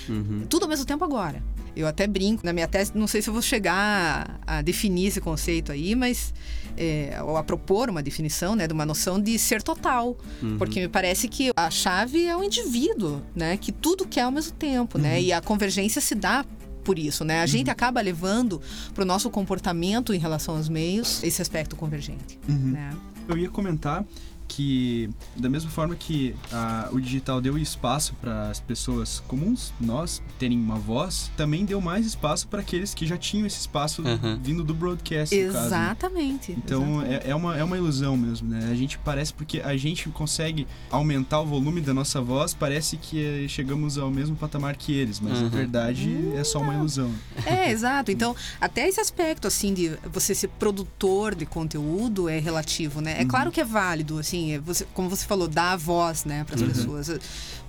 tudo 0.48 0.64
ao 0.64 0.70
mesmo 0.70 0.86
tempo 0.86 1.04
agora. 1.04 1.44
Eu 1.76 1.88
até 1.88 2.08
brinco 2.08 2.46
na 2.46 2.52
minha 2.54 2.68
tese, 2.68 2.92
não 2.96 3.08
sei 3.08 3.22
se 3.22 3.30
eu 3.30 3.34
vou 3.34 3.42
chegar 3.42 4.40
a, 4.46 4.62
definir 4.62 5.08
esse 5.08 5.22
conceito 5.22 5.72
aí, 5.72 5.96
mas 5.96 6.34
é, 6.78 7.20
ou 7.24 7.38
a 7.38 7.44
propor 7.44 7.90
uma 7.90 8.02
definição, 8.02 8.56
né, 8.56 8.68
de 8.68 8.74
uma 8.74 8.86
noção 8.86 9.22
de 9.22 9.38
ser 9.38 9.62
total, 9.62 10.18
porque 10.58 10.80
me 10.80 10.88
parece 10.88 11.28
que 11.28 11.52
a 11.56 11.70
chave 11.70 12.26
é 12.26 12.36
o 12.36 12.44
indivíduo, 12.44 13.22
né, 13.36 13.58
que 13.58 13.72
tudo 13.72 14.08
quer 14.08 14.22
ao 14.22 14.32
mesmo 14.32 14.54
tempo, 14.54 14.98
né, 14.98 15.22
e 15.22 15.32
a 15.34 15.42
convergência 15.42 16.02
se 16.02 16.16
dá 16.16 16.46
por 16.90 16.98
isso, 16.98 17.24
né? 17.24 17.42
A 17.42 17.46
gente 17.46 17.70
acaba 17.70 18.02
levando 18.02 18.60
para 18.96 19.04
o 19.04 19.06
nosso 19.06 19.30
comportamento 19.30 20.12
em 20.12 20.18
relação 20.18 20.58
aos 20.58 20.68
meios 20.68 21.24
esse 21.24 21.40
aspecto 21.40 21.76
convergente, 21.76 22.40
né? 22.48 22.98
Eu 23.28 23.38
ia 23.38 23.48
comentar 23.48 24.04
que, 24.50 25.10
da 25.38 25.48
mesma 25.48 25.70
forma 25.70 25.96
que 25.96 26.36
ah, 26.52 26.90
o 26.92 27.00
digital 27.00 27.40
deu 27.40 27.58
espaço 27.58 28.14
para 28.20 28.50
as 28.50 28.60
pessoas 28.60 29.22
comuns, 29.28 29.72
nós, 29.80 30.22
terem 30.40 30.58
uma 30.60 30.76
voz, 30.78 31.32
também 31.38 31.64
deu 31.66 31.80
mais 31.80 32.06
espaço 32.06 32.48
para 32.48 32.60
aqueles 32.62 32.94
que 32.94 33.06
já 33.06 33.16
tinham 33.18 33.46
esse 33.46 33.60
espaço 33.60 34.02
Aham. 34.06 34.40
vindo 34.42 34.64
do 34.64 34.74
broadcast, 34.74 35.36
no 35.36 35.54
caso. 35.54 35.70
né? 35.70 35.76
Exatamente. 35.78 36.52
Então 36.52 36.84
exatamente. 37.02 37.28
é, 37.28 37.30
é, 37.30 37.36
uma, 37.36 37.58
é 37.58 37.64
uma 37.64 37.78
ilusão 37.78 38.18
mesmo, 38.18 38.50
né? 38.50 38.68
A 38.72 38.76
gente 38.76 38.98
parece 38.98 39.34
porque 39.34 39.62
a 39.62 39.78
gente 39.78 40.10
consegue 40.10 40.68
aumentar 40.90 41.40
o 41.42 41.46
volume 41.46 41.80
da 41.80 41.94
nossa 41.94 42.20
voz, 42.20 42.54
parece 42.54 42.98
que 42.98 43.46
eh, 43.46 43.48
chegamos 43.48 43.98
ao 43.98 44.10
mesmo 44.10 44.36
patamar 44.36 44.76
que 44.76 44.92
eles, 44.92 45.20
mas 45.20 45.34
na 45.38 45.44
Uhum. 45.44 45.50
verdade 45.50 46.10
é 46.36 46.44
só 46.44 46.60
uma 46.60 46.74
ilusão. 46.74 47.12
É, 47.46 47.72
exato. 47.72 48.12
Então, 48.12 48.36
até 48.60 48.88
esse 48.88 49.00
aspecto, 49.00 49.48
assim, 49.48 49.74
de 49.74 49.92
você 50.12 50.34
ser 50.34 50.48
produtor 50.50 51.36
de 51.36 51.46
conteúdo 51.46 52.28
é 52.28 52.40
relativo, 52.40 53.00
né? 53.02 53.16
É 53.22 53.26
claro 53.26 53.52
que 53.52 53.62
é 53.62 53.66
válido, 53.66 54.18
assim, 54.18 54.39
é 54.54 54.60
você, 54.60 54.86
como 54.94 55.10
você 55.10 55.26
falou, 55.26 55.48
dar 55.48 55.74
a 55.74 55.78
voz, 55.78 56.26
né, 56.26 56.44
para 56.44 56.56
as 56.56 56.62
pessoas. 56.62 57.10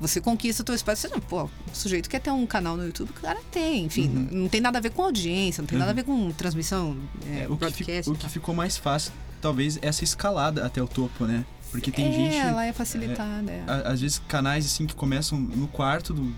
Você 0.00 0.20
conquista 0.20 0.62
o 0.62 0.64
teu 0.64 0.74
espaço. 0.74 1.02
Você, 1.02 1.09
não, 1.09 1.20
pô, 1.20 1.44
o 1.44 1.50
sujeito 1.72 2.09
quer 2.09 2.20
ter 2.20 2.30
um 2.30 2.46
canal 2.46 2.76
no 2.76 2.85
YouTube, 2.87 3.11
o 3.11 3.14
cara 3.20 3.38
tem. 3.50 3.85
Enfim, 3.85 4.09
não, 4.09 4.42
não 4.42 4.48
tem 4.48 4.61
nada 4.61 4.78
a 4.78 4.80
ver 4.80 4.90
com 4.90 5.02
audiência, 5.02 5.61
não 5.62 5.66
tem 5.68 5.78
nada 5.78 5.90
a 5.90 5.94
ver 5.94 6.04
com 6.04 6.30
transmissão, 6.33 6.96
é, 7.26 7.40
É, 7.42 7.48
o, 7.48 7.56
que, 7.56 7.70
fi- 7.70 7.85
o 8.06 8.12
e 8.14 8.16
que 8.16 8.28
ficou 8.28 8.54
mais 8.54 8.76
fácil, 8.76 9.12
talvez, 9.40 9.78
essa 9.83 10.04
escalada 10.04 10.64
até 10.64 10.83
o 10.83 10.88
topo, 10.88 11.24
né? 11.26 11.44
Porque 11.70 11.92
tem 11.92 12.06
é, 12.09 12.12
gente. 12.12 12.37
ela 12.37 12.64
é 12.64 12.72
facilitada. 12.72 13.50
é. 13.52 13.62
a- 13.66 13.92
às 13.92 14.00
vezes 14.00 14.20
canais 14.26 14.66
assim 14.66 14.87
que 14.87 14.94
começam 14.94 15.38
no 15.38 15.68
quarto 15.68 16.12
do- 16.12 16.35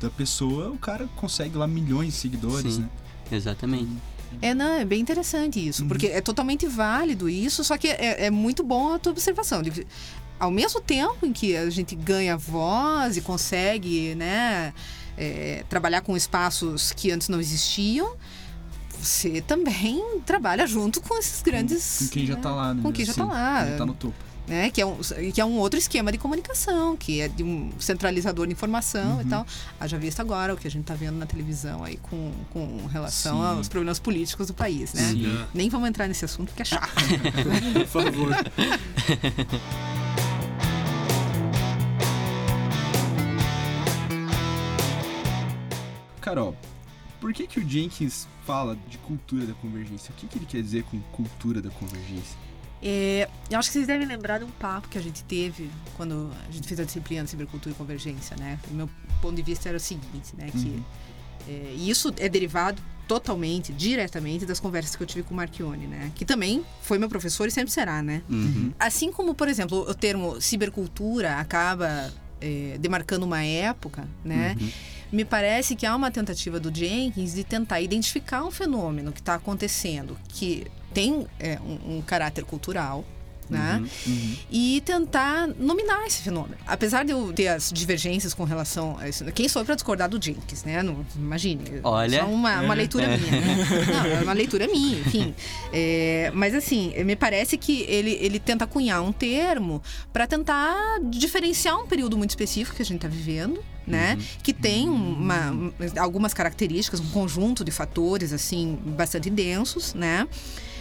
da 0.00 0.10
pessoa, 0.10 0.70
o 0.70 0.78
cara 0.78 1.08
consegue 1.16 1.56
lá 1.56 1.66
milhões 1.68 2.14
de 2.14 2.18
seguidores, 2.18 2.74
Sim. 2.74 2.80
né? 2.80 2.88
Exatamente. 3.30 3.88
É, 4.40 4.54
não, 4.54 4.72
é 4.74 4.84
bem 4.84 5.00
interessante 5.00 5.64
isso, 5.66 5.84
porque 5.86 6.06
é 6.06 6.20
totalmente 6.20 6.66
válido 6.66 7.28
isso, 7.28 7.62
só 7.62 7.76
que 7.76 7.88
é, 7.88 8.26
é 8.26 8.30
muito 8.30 8.62
bom 8.62 8.94
a 8.94 8.98
tua 8.98 9.12
observação. 9.12 9.62
de- 9.62 9.86
ao 10.40 10.50
mesmo 10.50 10.80
tempo 10.80 11.24
em 11.24 11.32
que 11.32 11.56
a 11.56 11.70
gente 11.70 11.94
ganha 11.94 12.36
voz 12.36 13.16
e 13.16 13.20
consegue, 13.20 14.14
né, 14.16 14.74
é, 15.16 15.64
trabalhar 15.68 16.00
com 16.00 16.16
espaços 16.16 16.92
que 16.92 17.12
antes 17.12 17.28
não 17.28 17.38
existiam, 17.38 18.16
você 18.98 19.40
também 19.40 20.02
trabalha 20.26 20.66
junto 20.66 21.00
com 21.00 21.16
esses 21.18 21.42
grandes. 21.42 21.98
Com 22.00 22.08
quem 22.08 22.26
já 22.26 22.36
tá 22.36 22.50
lá, 22.50 22.74
né? 22.74 22.82
Com 22.82 22.92
quem 22.92 23.04
já 23.04 23.14
tá 23.14 23.22
Assim, 23.22 23.32
lá. 23.32 23.66
Já 23.66 23.76
tá 23.76 23.86
no 23.86 23.94
topo. 23.94 24.14
Né, 24.46 24.70
que, 24.70 24.80
é 24.80 24.86
um, 24.86 24.96
que 25.32 25.40
é 25.40 25.44
um 25.44 25.58
outro 25.58 25.78
esquema 25.78 26.10
de 26.10 26.18
comunicação, 26.18 26.96
que 26.96 27.20
é 27.20 27.28
de 27.28 27.42
um 27.42 27.70
centralizador 27.78 28.46
de 28.46 28.52
informação 28.52 29.16
Uhum. 29.16 29.22
e 29.22 29.24
tal. 29.26 29.46
Haja 29.80 29.98
visto 29.98 30.20
agora 30.20 30.52
o 30.54 30.56
que 30.56 30.66
a 30.66 30.70
gente 30.70 30.84
tá 30.84 30.94
vendo 30.94 31.16
na 31.16 31.26
televisão 31.26 31.82
aí 31.84 31.96
com, 31.96 32.32
com 32.50 32.86
relação 32.86 33.38
Sim. 33.38 33.44
aos 33.58 33.68
problemas 33.68 33.98
políticos 33.98 34.48
do 34.48 34.54
país, 34.54 34.92
né? 34.94 35.02
Sim. 35.10 35.44
Nem 35.54 35.68
vamos 35.68 35.88
entrar 35.88 36.08
nesse 36.08 36.24
assunto 36.24 36.48
porque 36.48 36.62
é 36.62 36.64
chato. 36.64 36.90
Por 37.72 37.86
favor. 37.86 38.34
Carol, 46.20 46.56
por 47.20 47.32
que 47.32 47.46
que 47.46 47.58
o 47.60 47.68
Jenkins 47.68 48.26
fala 48.46 48.76
de 48.88 48.98
cultura 48.98 49.44
da 49.46 49.54
convergência? 49.54 50.12
O 50.12 50.14
que, 50.14 50.26
que 50.26 50.38
ele 50.38 50.46
quer 50.46 50.62
dizer 50.62 50.84
com 50.84 51.00
cultura 51.12 51.60
da 51.60 51.70
convergência? 51.70 52.36
É, 52.82 53.28
eu 53.48 53.58
acho 53.58 53.68
que 53.68 53.74
vocês 53.74 53.86
devem 53.86 54.06
lembrar 54.06 54.38
de 54.38 54.44
um 54.44 54.50
papo 54.50 54.88
que 54.88 54.98
a 54.98 55.00
gente 55.00 55.22
teve 55.24 55.70
quando 55.96 56.30
a 56.48 56.50
gente 56.50 56.66
fez 56.66 56.80
a 56.80 56.84
disciplina 56.84 57.22
de 57.22 57.30
cibercultura 57.30 57.72
e 57.74 57.78
convergência, 57.78 58.36
né? 58.36 58.58
O 58.70 58.74
meu 58.74 58.90
ponto 59.20 59.36
de 59.36 59.42
vista 59.42 59.68
era 59.68 59.76
o 59.76 59.80
seguinte, 59.80 60.34
né? 60.36 60.50
Que 60.50 60.82
é, 61.48 61.74
e 61.76 61.90
isso 61.90 62.12
é 62.18 62.28
derivado 62.28 62.82
totalmente, 63.06 63.72
diretamente 63.72 64.46
das 64.46 64.58
conversas 64.58 64.96
que 64.96 65.02
eu 65.02 65.06
tive 65.06 65.22
com 65.22 65.34
o 65.34 65.36
Marchione, 65.36 65.86
né? 65.86 66.10
Que 66.14 66.24
também 66.24 66.64
foi 66.82 66.98
meu 66.98 67.08
professor 67.08 67.46
e 67.46 67.50
sempre 67.50 67.70
será, 67.70 68.02
né? 68.02 68.22
Uhum. 68.28 68.72
Assim 68.78 69.12
como, 69.12 69.34
por 69.34 69.48
exemplo, 69.48 69.78
o 69.88 69.94
termo 69.94 70.40
cibercultura 70.40 71.36
acaba 71.36 72.12
é, 72.40 72.76
demarcando 72.80 73.24
uma 73.24 73.44
época, 73.44 74.08
né? 74.24 74.56
me 75.12 75.26
parece 75.26 75.76
que 75.76 75.84
há 75.84 75.94
uma 75.94 76.10
tentativa 76.10 76.58
do 76.58 76.74
Jenkins 76.74 77.34
de 77.34 77.44
tentar 77.44 77.82
identificar 77.82 78.42
um 78.44 78.50
fenômeno 78.50 79.12
que 79.12 79.20
está 79.20 79.34
acontecendo, 79.34 80.16
que 80.26 80.66
tem 80.92 81.26
é, 81.38 81.58
um, 81.60 81.96
um 81.96 82.02
caráter 82.02 82.44
cultural, 82.44 83.04
né? 83.52 83.82
Uhum. 84.06 84.36
E 84.50 84.80
tentar 84.84 85.46
nominar 85.58 86.06
esse 86.06 86.22
fenômeno. 86.22 86.56
Apesar 86.66 87.04
de 87.04 87.12
eu 87.12 87.32
ter 87.32 87.48
as 87.48 87.70
divergências 87.72 88.32
com 88.32 88.44
relação 88.44 88.96
a 88.98 89.08
isso, 89.08 89.24
quem 89.32 89.48
sou 89.48 89.62
eu 89.62 89.66
para 89.66 89.74
discordar 89.74 90.08
do 90.08 90.22
Jenkins, 90.22 90.64
né? 90.64 90.82
Não, 90.82 91.04
imagine. 91.14 91.80
Olha. 91.82 92.20
Só 92.20 92.26
uma, 92.26 92.60
uma 92.62 92.74
leitura 92.74 93.06
minha. 93.08 93.40
né? 93.40 93.66
Não, 93.92 94.06
é 94.06 94.22
uma 94.22 94.32
leitura 94.32 94.66
minha, 94.66 94.98
enfim. 95.00 95.34
É, 95.72 96.30
mas 96.34 96.54
assim, 96.54 96.94
me 97.04 97.14
parece 97.14 97.58
que 97.58 97.82
ele, 97.82 98.12
ele 98.20 98.38
tenta 98.38 98.66
cunhar 98.66 99.02
um 99.02 99.12
termo 99.12 99.82
para 100.12 100.26
tentar 100.26 100.98
diferenciar 101.10 101.78
um 101.78 101.86
período 101.86 102.16
muito 102.16 102.30
específico 102.30 102.76
que 102.76 102.82
a 102.82 102.86
gente 102.86 103.04
está 103.04 103.08
vivendo, 103.08 103.62
né? 103.86 104.18
Que 104.42 104.52
tem 104.52 104.88
uma, 104.88 105.72
algumas 105.98 106.32
características, 106.32 107.00
um 107.00 107.10
conjunto 107.10 107.64
de 107.64 107.70
fatores 107.70 108.32
assim 108.32 108.78
bastante 108.96 109.28
densos, 109.28 109.92
né? 109.94 110.26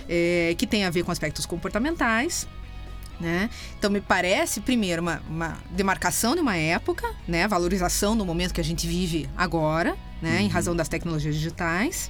É, 0.08 0.56
que 0.58 0.68
tem 0.68 0.86
a 0.86 0.90
ver 0.90 1.04
com 1.04 1.12
aspectos 1.12 1.46
comportamentais. 1.46 2.48
Né? 3.20 3.52
Então 3.78 3.92
me 3.92 4.02
parece 4.02 4.62
primeiro 4.62 5.02
uma, 5.02 5.22
uma 5.30 5.58
demarcação 5.70 6.34
de 6.34 6.42
uma 6.42 6.58
época, 6.58 7.08
né? 7.28 7.48
valorização 7.48 8.18
do 8.18 8.26
momento 8.26 8.52
que 8.52 8.60
a 8.60 8.64
gente 8.64 8.88
vive 8.88 9.30
agora, 9.38 9.96
né? 10.20 10.42
em 10.42 10.48
razão 10.48 10.76
das 10.76 10.90
tecnologias 10.90 11.36
digitais. 11.36 12.10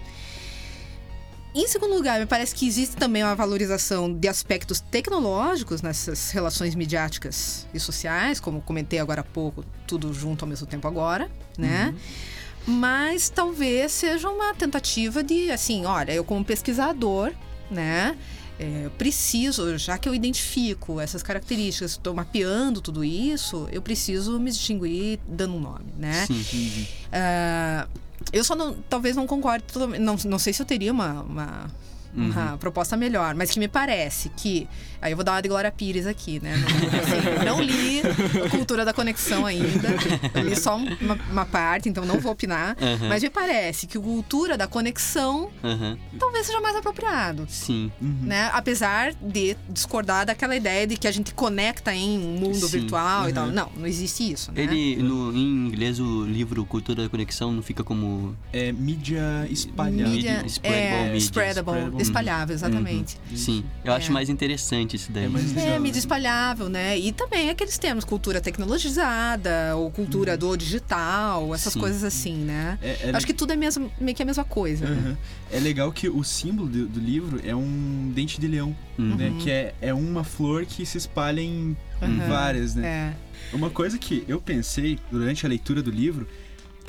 Em 1.54 1.67
segundo 1.67 1.93
lugar, 1.93 2.17
me 2.17 2.25
parece 2.25 2.56
que 2.56 2.65
existe 2.65 2.95
também 2.95 3.23
uma 3.23 3.36
valorização 3.36 4.13
de 4.13 4.30
aspectos 4.30 4.80
tecnológicos 4.80 5.82
nessas 5.82 6.32
relações 6.32 6.75
midiáticas 6.75 7.67
e 7.73 7.80
sociais, 7.80 8.39
como 8.39 8.62
comentei 8.62 8.99
agora 8.99 9.19
há 9.19 9.23
pouco, 9.23 9.65
tudo 9.86 10.13
junto 10.13 10.45
ao 10.45 10.49
mesmo 10.49 10.65
tempo 10.65 10.88
agora, 10.88 11.30
né? 11.58 11.93
Mas 12.65 13.30
talvez 13.30 13.91
seja 13.91 14.30
uma 14.30 14.54
tentativa 14.54 15.21
de, 15.21 15.51
assim, 15.51 15.84
olha, 15.84 16.13
eu 16.13 16.23
como 16.23 16.45
pesquisador, 16.45 17.34
né? 17.71 18.17
é, 18.62 18.86
eu 18.86 18.91
preciso, 18.91 19.75
já 19.75 19.97
que 19.97 20.07
eu 20.07 20.13
identifico 20.13 21.01
essas 21.01 21.23
características, 21.23 21.91
estou 21.91 22.13
mapeando 22.13 22.79
tudo 22.79 23.03
isso, 23.03 23.67
eu 23.71 23.81
preciso 23.81 24.39
me 24.39 24.51
distinguir 24.51 25.19
dando 25.27 25.55
um 25.55 25.60
nome, 25.60 25.91
né? 25.97 26.27
Sim. 26.27 26.88
Ah, 27.12 27.88
eu 28.31 28.43
só 28.43 28.55
não, 28.55 28.75
talvez 28.88 29.15
não 29.15 29.25
concorde, 29.25 29.63
não, 29.99 30.15
não 30.25 30.38
sei 30.38 30.53
se 30.53 30.62
eu 30.62 30.65
teria 30.65 30.91
uma, 30.91 31.23
uma, 31.23 31.71
uma 32.15 32.58
proposta 32.58 32.95
melhor, 32.97 33.36
mas 33.36 33.52
que 33.52 33.60
me 33.60 33.67
parece 33.67 34.30
que. 34.30 34.67
Aí 35.02 35.12
eu 35.12 35.15
vou 35.17 35.24
dar 35.24 35.32
uma 35.34 35.41
de 35.41 35.50
Glória 35.50 35.71
Pires 35.71 36.06
aqui, 36.06 36.39
né? 36.43 36.54
Não, 36.58 37.00
assim, 37.00 37.45
não 37.45 37.62
li 37.62 38.02
a 38.45 38.50
Cultura 38.50 38.86
da 38.86 38.93
Conexão 38.93 39.45
ainda, 39.47 39.89
eu 40.36 40.43
li 40.43 40.56
só 40.56 40.78
um- 40.78 40.95
uma, 41.02 41.17
uma 41.32 41.45
parte, 41.45 41.89
então 41.89 42.06
não 42.06 42.19
vou 42.19 42.32
opinar, 42.32 42.78
Aham. 42.80 43.08
mas 43.10 43.24
me 43.24 43.30
parece 43.30 43.88
que 43.88 43.97
Cultura 43.97 44.56
da 44.58 44.67
Conexão 44.67 45.50
Aham. 45.63 45.97
talvez 46.19 46.45
seja 46.45 46.62
mais 46.62 46.76
apropriado 46.76 47.47
Sim. 47.50 47.91
né? 48.00 48.50
Apesar 48.54 49.13
de 49.19 49.58
discordar 49.69 50.26
daquela 50.26 50.56
ideia 50.56 50.86
de 50.86 50.97
que 50.97 51.08
a 51.08 51.12
gente 51.12 51.34
conecta 51.34 51.93
em 51.95 52.19
um 52.19 52.38
mundo 52.39 52.56
Sim. 52.67 52.80
virtual 52.82 53.28
e 53.30 53.34
tal. 53.34 53.47
Não, 53.47 53.71
não 53.76 53.88
existe 53.88 54.32
isso, 54.32 54.52
né? 54.52 54.62
Ele, 54.62 54.97
no, 55.02 55.34
em 55.36 55.67
inglês, 55.67 56.00
o 56.00 56.26
livro 56.26 56.63
Cultura 56.65 57.04
da 57.04 57.10
Conexão 57.10 57.52
não 57.52 57.63
fica 57.63 57.84
como. 57.84 58.36
É 58.54 58.71
mídia 58.71 59.47
espalhada. 59.50 60.10
Mídia, 60.10 60.30
é, 60.30 60.36
media. 60.38 61.17
spreadable, 61.17 61.17
Spreadable. 61.17 62.00
Espalhável, 62.01 62.53
exatamente. 62.53 63.17
Sim. 63.35 63.63
Eu 63.83 63.93
acho 63.93 64.09
É. 64.09 64.13
mais 64.13 64.29
interessante 64.29 64.95
isso 64.95 65.11
daí. 65.11 65.25
É 65.25 65.29
mais 65.29 65.51
É, 65.55 65.59
legal. 65.65 65.79
mídia 65.79 65.99
espalhável, 65.99 66.69
né? 66.69 66.97
E 66.97 67.11
também 67.11 67.49
aqueles 67.49 67.77
termos, 67.77 68.03
cultura 68.05 68.41
tecnologizada, 68.41 69.75
ou 69.75 69.89
cultura 69.91 70.37
do 70.37 70.55
digital, 70.55 71.53
essas 71.53 71.73
Sim. 71.73 71.79
coisas 71.79 72.03
assim, 72.03 72.35
né? 72.37 72.77
É, 72.81 73.09
é 73.09 73.11
Acho 73.15 73.25
que 73.25 73.33
tudo 73.33 73.53
é 73.53 73.55
mesmo, 73.55 73.91
meio 73.99 74.15
que 74.15 74.23
a 74.23 74.25
mesma 74.25 74.43
coisa. 74.43 74.85
né? 74.85 74.91
Aham. 74.99 75.17
É 75.51 75.59
legal 75.59 75.91
que 75.91 76.09
o 76.09 76.23
símbolo 76.23 76.67
do, 76.69 76.87
do 76.87 76.99
livro 76.99 77.39
é 77.45 77.55
um 77.55 78.11
dente 78.13 78.39
de 78.39 78.47
leão, 78.47 78.75
Uhum. 78.97 79.15
né? 79.15 79.33
Que 79.39 79.49
é, 79.51 79.73
é 79.81 79.93
uma 79.93 80.23
flor 80.23 80.65
que 80.65 80.85
se 80.85 80.97
espalha 80.97 81.41
em 81.41 81.75
Uhum. 82.01 82.27
várias, 82.27 82.75
né? 82.75 83.15
É. 83.51 83.55
Uma 83.55 83.69
coisa 83.69 83.97
que 83.97 84.23
eu 84.27 84.39
pensei 84.41 84.97
durante 85.11 85.45
a 85.45 85.49
leitura 85.49 85.81
do 85.83 85.91
livro, 85.91 86.27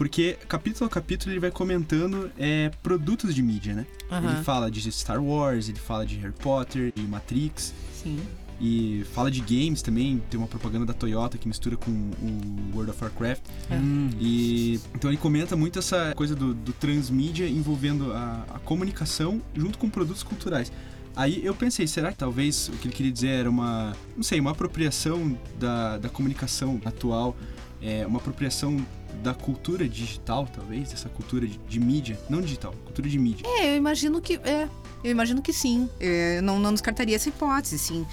porque 0.03 0.37
capítulo 0.49 0.87
a 0.87 0.91
capítulo 0.91 1.33
ele 1.33 1.39
vai 1.39 1.53
comentando 1.53 2.29
é, 2.37 2.73
produtos 2.83 3.33
de 3.33 3.41
mídia, 3.41 3.73
né? 3.73 3.87
Aham. 4.11 4.33
Ele 4.33 4.43
fala 4.43 4.69
de 4.69 4.91
Star 4.91 5.23
Wars, 5.23 5.69
ele 5.69 5.79
fala 5.79 6.05
de 6.05 6.17
Harry 6.17 6.35
Potter, 6.43 6.93
de 6.93 7.03
Matrix, 7.03 7.73
Sim. 7.95 8.19
e 8.61 9.05
fala 9.15 9.31
de 9.31 9.41
games 9.41 9.81
também. 9.81 10.21
Tem 10.29 10.37
uma 10.37 10.49
propaganda 10.49 10.87
da 10.87 10.93
Toyota 10.93 11.39
que 11.39 11.47
mistura 11.47 11.77
com 11.77 11.93
o 11.93 12.75
World 12.75 12.91
of 12.91 13.01
Warcraft. 13.01 13.43
Hum. 13.71 14.11
E 14.21 14.81
então 14.93 15.09
ele 15.09 15.19
comenta 15.19 15.55
muito 15.55 15.79
essa 15.79 16.13
coisa 16.17 16.35
do, 16.35 16.53
do 16.53 16.73
transmídia 16.73 17.49
envolvendo 17.49 18.13
a, 18.13 18.45
a 18.55 18.59
comunicação 18.59 19.41
junto 19.55 19.79
com 19.79 19.89
produtos 19.89 20.25
culturais. 20.25 20.73
Aí 21.15 21.47
eu 21.47 21.55
pensei, 21.55 21.87
será 21.87 22.11
que 22.11 22.19
talvez 22.19 22.69
o 22.71 22.73
que 22.73 22.89
ele 22.89 22.95
queria 22.95 23.13
dizer 23.13 23.29
era 23.29 23.49
uma, 23.49 23.93
não 24.17 24.25
sei, 24.25 24.41
uma 24.41 24.51
apropriação 24.51 25.39
da, 25.61 25.97
da 25.99 26.09
comunicação 26.09 26.81
atual, 26.85 27.37
é, 27.81 28.05
uma 28.05 28.19
apropriação 28.19 28.85
da 29.23 29.35
cultura 29.35 29.89
digital, 29.89 30.49
talvez, 30.53 30.93
essa 30.93 31.09
cultura 31.09 31.47
de, 31.47 31.59
de 31.59 31.81
mídia, 31.81 32.19
não 32.29 32.41
digital, 32.41 32.75
cultura 32.85 33.09
de 33.09 33.19
mídia. 33.19 33.47
É, 33.47 33.73
eu 33.73 33.77
imagino 33.77 34.21
que. 34.21 34.37
É, 34.37 34.69
eu 35.05 35.11
imagino 35.11 35.43
que 35.43 35.53
sim. 35.53 35.89
É, 36.01 36.41
não, 36.41 36.59
não 36.59 36.73
descartaria 36.73 37.17
essa 37.17 37.29
hipótese, 37.29 37.79
sim. 37.79 38.07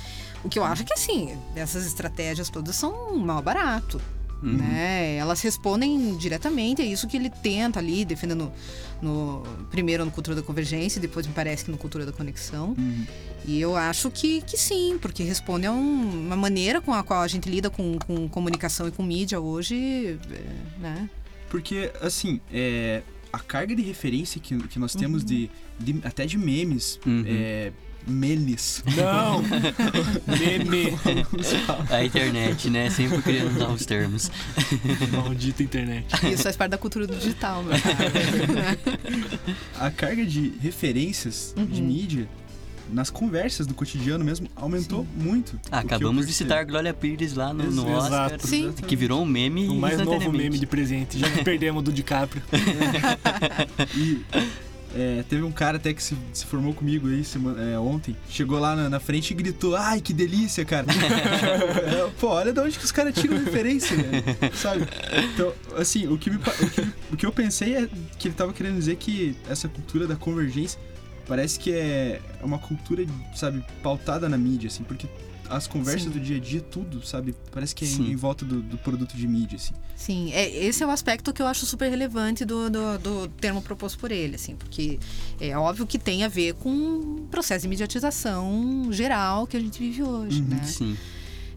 O 0.44 0.50
que 0.50 0.58
eu 0.58 0.64
acho 0.64 0.84
é 0.84 0.86
que, 0.86 0.94
assim, 0.94 1.38
essas 1.56 1.86
estratégias 1.86 2.50
todas 2.50 2.76
são 2.76 3.18
mal 3.18 3.42
barato. 3.42 4.02
Uhum. 4.42 4.54
Né? 4.54 5.16
Elas 5.18 5.42
respondem 5.42 6.16
diretamente 6.18 6.82
a 6.82 6.86
isso 6.86 7.08
que 7.08 7.18
ele 7.18 7.30
tenta 7.30 7.80
ali, 7.80 8.06
defendendo 8.06 8.52
no, 9.02 9.44
primeiro 9.70 10.06
no 10.06 10.12
Cultura 10.12 10.36
da 10.36 10.42
Convergência, 10.42 10.98
e 11.00 11.02
depois 11.02 11.28
me 11.28 11.34
parece 11.34 11.66
que 11.66 11.72
no 11.72 11.78
Cultura 11.78 12.06
da 12.06 12.12
Conexão. 12.12 12.74
Uhum. 12.78 13.06
E 13.46 13.60
eu 13.60 13.76
acho 13.76 14.10
que, 14.12 14.42
que 14.42 14.58
sim, 14.58 14.98
porque 15.02 15.24
responde 15.24 15.66
a 15.66 15.72
um- 15.72 16.26
uma 16.28 16.36
maneira 16.36 16.80
com 16.82 16.94
a 16.94 17.04
qual 17.04 17.22
a 17.22 17.28
gente 17.28 17.50
lida 17.50 17.70
com, 17.70 17.98
com 18.00 18.28
comunicação 18.30 18.88
e 18.88 18.92
com 18.92 19.04
mídia 19.04 19.40
hoje, 19.40 20.20
é, 20.32 20.80
né? 20.82 21.10
Porque, 21.50 21.92
assim, 22.02 22.40
é, 22.54 23.02
a 23.34 23.40
carga 23.40 23.76
de 23.76 23.82
referência 23.82 24.40
que, 24.40 24.58
que 24.68 24.78
nós 24.80 24.94
temos 24.94 25.24
de, 25.26 25.50
de- 25.80 26.00
até 26.04 26.26
de 26.26 26.38
memes, 26.38 27.00
Uhum. 27.06 27.24
é, 27.28 27.72
memes, 28.10 28.84
Não! 28.98 29.42
Meme! 30.28 30.98
A 31.90 32.04
internet, 32.04 32.70
né? 32.70 32.90
Sempre 32.90 33.22
querendo 33.22 33.56
usar 33.56 33.68
os 33.70 33.86
termos. 33.86 34.32
Maldita 35.12 35.64
internet. 35.64 36.06
Isso 36.32 36.44
faz 36.44 36.56
parte 36.56 36.72
da 36.72 36.78
cultura 36.78 37.06
do 37.08 37.16
digital, 37.16 37.64
meu 37.64 37.74
caro. 37.80 37.98
a 39.80 39.92
carga 39.92 40.26
de 40.26 40.54
referências 40.62 41.54
de 41.56 41.82
Uhum. 41.82 41.88
mídia 41.88 42.28
nas 42.92 43.10
conversas 43.12 43.68
do 43.68 43.74
cotidiano 43.76 44.26
mesmo 44.26 44.48
aumentou 44.56 45.06
muito. 45.16 45.54
O 45.56 45.60
que 45.60 45.76
eu 45.76 45.80
Acabamos 45.80 46.26
de 46.26 46.34
citar 46.34 46.66
Glória 46.66 46.92
Pires 46.94 47.34
lá 47.36 47.54
no, 47.54 47.64
no 47.70 47.84
Exato. 47.84 48.36
Oscar. 48.36 48.40
Sim. 48.48 48.72
Que 48.72 48.96
virou 48.96 49.22
um 49.22 49.26
meme 49.26 49.68
O 49.70 49.76
mais 49.76 50.00
novo 50.00 50.32
meme 50.32 50.58
de 50.58 50.66
presente. 50.66 51.20
Já 51.20 51.30
que 51.30 51.44
perdemos 51.44 51.84
do 51.84 51.92
DiCaprio. 51.94 52.42
E 53.96 54.22
é, 54.96 55.24
teve 55.30 55.44
um 55.44 55.52
cara 55.52 55.78
até 55.78 55.94
que 55.94 56.02
se, 56.02 56.18
se 56.34 56.46
formou 56.46 56.74
comigo 56.74 57.08
aí 57.08 57.24
semana- 57.24 57.62
é, 57.62 57.78
ontem. 57.80 58.16
Chegou 58.30 58.58
lá 58.60 58.76
na, 58.76 58.90
na 58.90 59.00
frente 59.00 59.32
e 59.32 59.34
gritou: 59.36 59.76
Ai, 59.76 60.02
que 60.02 60.14
delícia, 60.14 60.66
cara! 60.66 60.86
É, 61.90 62.10
Pô, 62.20 62.28
olha 62.30 62.52
de 62.52 62.60
onde 62.60 62.78
que 62.78 62.86
os 62.86 62.92
caras 62.92 63.14
tiram 63.16 63.38
referência, 63.38 63.96
né? 63.96 64.24
Sabe? 64.54 64.88
Então, 65.34 65.54
assim, 65.78 66.08
o 66.08 66.18
que, 66.18 66.30
me 66.30 66.38
o, 66.38 66.40
que, 66.40 66.88
o 67.14 67.18
que 67.18 67.26
eu 67.26 67.32
pensei 67.32 67.76
é 67.76 67.90
que 68.18 68.28
ele 68.28 68.36
tava 68.36 68.52
querendo 68.54 68.78
dizer 68.78 68.96
que 68.98 69.36
essa 69.50 69.68
cultura 69.68 70.08
da 70.08 70.16
convergência 70.16 70.80
parece 71.28 71.60
que 71.60 71.72
é 71.72 72.20
uma 72.42 72.58
cultura, 72.58 73.06
sabe, 73.36 73.64
pautada 73.84 74.28
na 74.28 74.38
mídia, 74.38 74.68
assim, 74.68 74.84
porque 74.84 75.08
as 75.50 75.68
conversas 75.68 76.04
Sim. 76.04 76.10
do 76.12 76.20
dia 76.20 76.38
a 76.38 76.40
dia, 76.40 76.62
tudo, 76.62 77.06
sabe, 77.06 77.36
parece 77.52 77.74
que 77.74 77.84
é 77.84 77.88
Sim. 77.88 78.12
em, 78.12 78.16
volta 78.16 78.46
do, 78.46 78.62
do 78.62 78.78
produto 78.78 79.16
de 79.16 79.28
mídia, 79.28 79.56
assim. 79.56 79.74
Sim, 79.96 80.32
é, 80.32 80.50
esse 80.66 80.84
é 80.84 80.86
o 80.88 80.90
aspecto 80.92 81.34
que 81.34 81.42
eu 81.42 81.48
acho 81.48 81.66
super 81.66 81.90
relevante 81.90 82.46
do, 82.46 82.70
do, 82.70 82.98
do 83.00 83.28
termo 83.28 83.62
proposto 83.62 83.98
por 84.00 84.12
ele, 84.12 84.36
assim, 84.36 84.56
porque 84.56 85.00
é 85.40 85.58
óbvio 85.58 85.86
que 85.88 85.98
tem 85.98 86.24
a 86.24 86.28
ver 86.28 86.54
com 86.54 86.70
o 86.70 87.28
processo 87.32 87.64
de 87.64 87.68
mediatização 87.68 88.88
geral 88.92 89.46
que 89.48 89.58
a 89.58 89.60
gente 89.60 89.80
vive 89.80 90.04
hoje, 90.04 90.42
Uhum, 90.42 90.48
né? 90.48 90.64
Sim. 90.64 90.98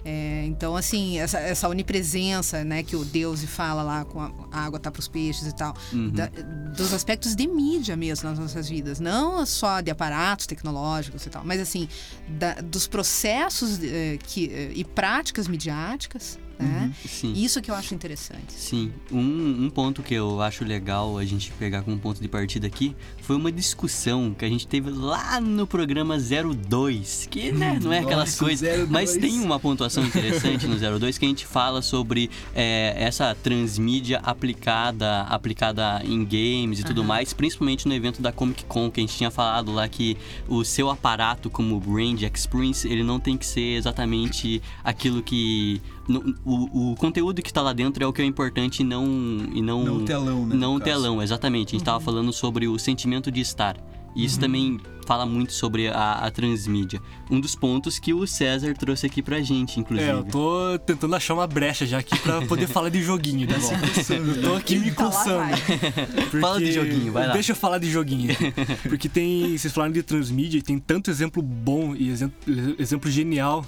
É, 0.05 0.45
então, 0.47 0.75
assim, 0.77 1.19
essa, 1.19 1.39
essa 1.39 1.69
onipresença, 1.69 2.65
né, 2.65 2.83
que 2.83 2.97
o 2.97 3.05
Deus 3.05 3.45
fala 3.45 3.83
lá 3.83 4.05
com 4.05 4.21
a, 4.21 4.33
a 4.51 4.65
água 4.65 4.81
tá 4.81 4.91
para 4.91 4.99
os 5.01 5.07
peixes 5.09 5.47
e 5.47 5.55
tal, 5.55 5.75
Uhum. 5.93 6.11
da- 6.11 6.29
dos 6.77 6.93
aspectos 6.93 7.37
de 7.37 7.47
mídia 7.47 7.97
mesmo 7.97 8.29
nas 8.29 8.39
nossas 8.39 8.69
vidas, 8.69 8.99
não 8.99 9.45
só 9.47 9.81
de 9.81 9.91
aparatos 9.91 10.47
tecnológicos 10.47 11.25
e 11.27 11.31
tal, 11.31 11.45
mas 11.45 11.61
assim, 11.61 11.89
da- 12.29 12.55
dos 12.55 12.89
processos 12.89 13.79
eh, 13.83 14.19
que, 14.25 14.51
eh, 14.53 14.73
e 14.75 14.85
práticas 14.85 15.47
midiáticas, 15.47 16.39
né? 16.63 16.93
Sim. 17.07 17.33
Isso 17.35 17.61
que 17.61 17.71
eu 17.71 17.75
acho 17.75 17.95
interessante. 17.95 18.53
Sim, 18.53 18.93
um, 19.11 19.65
um 19.65 19.71
ponto 19.71 20.03
que 20.03 20.15
eu 20.15 20.41
acho 20.41 20.65
legal 20.65 21.19
a 21.19 21.25
gente 21.25 21.51
pegar 21.53 21.83
como 21.83 21.99
ponto 21.99 22.21
de 22.21 22.29
partida 22.29 22.67
aqui 22.67 22.95
foi 23.21 23.37
uma 23.37 23.53
discussão 23.53 24.35
que 24.35 24.45
a 24.45 24.49
gente 24.49 24.67
teve 24.67 24.91
lá 24.91 25.41
no 25.41 25.67
programa 25.67 26.17
02, 26.19 27.29
que 27.31 27.53
né, 27.53 27.79
não 27.83 27.93
é 27.93 28.01
aquelas 28.01 28.31
Nossa, 28.31 28.45
coisas, 28.45 28.69
02. 28.69 28.89
mas 28.89 29.17
tem 29.17 29.41
uma 29.41 29.59
pontuação 29.59 30.05
interessante 30.05 30.67
no 30.67 30.77
02 30.99 31.19
que 31.19 31.25
a 31.25 31.29
gente 31.29 31.47
fala 31.47 31.83
sobre 31.83 32.31
é, 32.55 32.95
essa 32.97 33.35
transmídia 33.35 34.19
aplicada, 34.19 35.23
aplicada 35.23 36.03
em 36.05 36.25
games 36.25 36.81
e 36.81 36.85
tudo 36.85 37.05
mais, 37.05 37.33
principalmente 37.33 37.87
no 37.87 37.95
evento 37.95 38.21
da 38.21 38.33
Comic 38.33 38.65
Con, 38.65 38.91
que 38.91 39.01
a 39.01 39.03
gente 39.03 39.17
tinha 39.17 39.31
falado 39.31 39.73
lá 39.73 39.89
que 39.89 40.17
o 40.49 40.65
seu 40.65 40.91
aparato 40.91 41.51
como 41.51 41.79
Brand 41.81 42.21
Experience, 42.23 42.87
ele 42.87 43.03
não 43.03 43.19
tem 43.19 43.37
que 43.37 43.47
ser 43.47 43.77
exatamente 43.77 44.63
aquilo 44.85 45.23
que 45.23 45.81
no- 46.09 46.35
o, 46.45 46.93
o 46.93 46.97
conteúdo 46.97 47.41
que 47.43 47.51
está 47.51 47.63
lá 47.63 47.73
dentro 47.73 48.03
é 48.03 48.07
o 48.07 48.13
que 48.13 48.21
é 48.23 48.25
importante 48.25 48.81
e 48.81 48.85
não 48.85 49.05
e 49.53 49.63
não 49.63 49.85
Não 49.85 49.97
o 49.99 50.05
telão, 50.05 50.47
né, 50.47 50.55
não 50.57 50.71
no 50.73 50.77
o 50.77 50.81
caso. 50.81 50.91
telão 50.91 51.23
exatamente 51.23 51.69
a 51.69 51.73
gente 51.73 51.81
estava 51.83 52.01
falando 52.01 52.33
sobre 52.33 52.67
o 52.69 52.79
sentimento 52.79 53.31
de 53.31 53.41
estar 53.41 53.77
e 54.15 54.25
isso 54.27 54.39
também 54.39 54.79
fala 55.07 55.25
muito 55.25 55.53
sobre 55.55 55.89
a, 55.89 56.13
a 56.15 56.31
transmídia 56.31 57.01
um 57.31 57.41
dos 57.41 57.55
pontos 57.55 57.99
que 57.99 58.13
o 58.13 58.27
César 58.27 58.75
trouxe 58.75 59.07
aqui 59.07 59.23
pra 59.23 59.41
gente 59.41 59.81
inclusive 59.81 60.09
É, 60.09 60.13
eu 60.13 60.23
tô 60.25 60.79
tentando 60.85 61.15
achar 61.17 61.33
uma 61.35 61.47
brecha 61.47 61.87
já 61.87 61.99
aqui 61.99 62.19
pra 62.19 62.43
poder 62.43 62.67
falar 62.67 62.89
de 62.91 63.03
joguinho 63.03 63.47
de 63.49 63.55
volta. 63.55 64.13
Eu 64.13 64.43
tô 64.43 64.55
aqui 64.57 64.79
me 64.79 64.91
Tá 64.93 65.07
coçando. 65.07 65.57
Fala 66.41 66.59
de 66.59 66.73
joguinho, 66.73 67.13
vai 67.13 67.27
lá. 67.27 67.33
Deixa 67.33 67.53
eu 67.53 67.57
falar 67.57 67.79
de 67.79 67.91
joguinho. 67.91 68.35
Porque 68.89 69.09
tem. 69.09 69.57
Vocês 69.57 69.73
falaram 69.73 69.93
de 69.93 70.03
transmídia 70.03 70.59
e 70.59 70.63
tem 70.63 70.79
tanto 70.79 71.11
exemplo 71.11 71.43
bom 71.43 71.95
e 71.97 72.09
exemplo, 72.11 72.37
exemplo 72.79 73.11
genial 73.11 73.65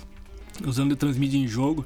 usando 0.67 0.91
de 0.91 0.97
transmídia 0.97 1.39
em 1.39 1.47
jogo 1.49 1.85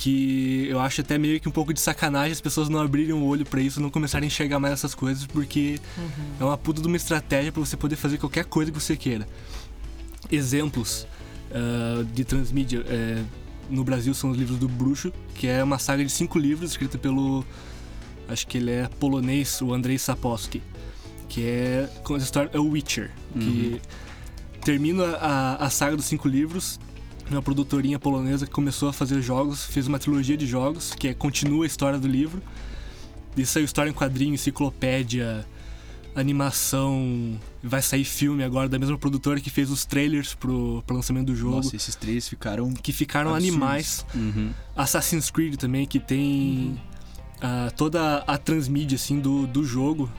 que 0.00 0.66
eu 0.66 0.80
acho 0.80 1.02
até 1.02 1.18
meio 1.18 1.38
que 1.38 1.46
um 1.46 1.52
pouco 1.52 1.74
de 1.74 1.80
sacanagem 1.80 2.32
as 2.32 2.40
pessoas 2.40 2.70
não 2.70 2.80
abrirem 2.80 3.12
o 3.12 3.22
olho 3.22 3.44
pra 3.44 3.60
isso, 3.60 3.82
não 3.82 3.90
começarem 3.90 4.24
a 4.24 4.28
enxergar 4.28 4.58
mais 4.58 4.72
essas 4.72 4.94
coisas, 4.94 5.26
porque 5.26 5.78
é 6.40 6.42
uma 6.42 6.56
puta 6.56 6.80
de 6.80 6.86
uma 6.86 6.96
estratégia 6.96 7.52
pra 7.52 7.60
você 7.60 7.76
poder 7.76 7.96
fazer 7.96 8.16
qualquer 8.16 8.46
coisa 8.46 8.72
que 8.72 8.80
você 8.80 8.96
queira. 8.96 9.28
Exemplos 10.32 11.06
ah, 11.52 12.02
de 12.14 12.24
transmídia 12.24 12.82
eh, 12.88 13.22
no 13.68 13.84
Brasil 13.84 14.14
são 14.14 14.30
os 14.30 14.38
livros 14.38 14.58
do 14.58 14.66
Bruxo, 14.66 15.12
que 15.34 15.46
é 15.46 15.62
uma 15.62 15.78
saga 15.78 16.02
de 16.02 16.10
cinco 16.10 16.38
livros 16.38 16.70
escrita 16.70 16.96
pelo 16.96 17.44
acho 18.26 18.46
que 18.46 18.56
ele 18.56 18.70
é 18.70 18.88
polonês, 18.98 19.60
o 19.60 19.74
Andrei 19.74 19.98
Sapkowski, 19.98 20.62
que 21.28 21.42
é 21.42 21.90
com 22.04 22.14
a 22.14 22.18
história 22.18 22.48
é 22.54 22.58
o 22.58 22.70
Witcher, 22.70 23.10
que 23.38 23.82
termina 24.64 25.04
a, 25.16 25.66
a 25.66 25.68
saga 25.68 25.94
dos 25.94 26.06
cinco 26.06 26.26
livros. 26.26 26.80
Uma 27.30 27.42
produtorinha 27.42 27.98
polonesa 27.98 28.44
que 28.44 28.52
começou 28.52 28.88
a 28.88 28.92
fazer 28.92 29.22
jogos, 29.22 29.64
fez 29.64 29.86
uma 29.86 29.98
trilogia 29.98 30.36
de 30.36 30.46
jogos, 30.46 30.92
que 30.92 31.08
é, 31.08 31.14
continua 31.14 31.64
a 31.64 31.66
história 31.66 31.98
do 31.98 32.08
livro. 32.08 32.42
E 33.36 33.46
saiu 33.46 33.64
história 33.64 33.88
em 33.88 33.92
quadrinho, 33.92 34.34
enciclopédia, 34.34 35.46
animação. 36.14 37.38
Vai 37.62 37.82
sair 37.82 38.04
filme 38.04 38.42
agora 38.42 38.68
da 38.68 38.78
mesma 38.78 38.98
produtora 38.98 39.40
que 39.40 39.50
fez 39.50 39.70
os 39.70 39.84
trailers 39.84 40.34
pro, 40.34 40.82
pro 40.86 40.96
lançamento 40.96 41.26
do 41.26 41.36
jogo. 41.36 41.56
Nossa, 41.56 41.76
esses 41.76 41.94
três 41.94 42.28
ficaram. 42.28 42.72
que 42.74 42.92
ficaram 42.92 43.34
absurdos. 43.34 43.54
animais. 43.54 44.06
Uhum. 44.14 44.50
Assassin's 44.76 45.30
Creed 45.30 45.54
também, 45.56 45.86
que 45.86 46.00
tem 46.00 46.80
ah, 47.40 47.70
toda 47.76 48.24
a 48.26 48.36
transmídia 48.36 48.96
assim, 48.96 49.20
do, 49.20 49.46
do 49.46 49.64
jogo 49.64 50.10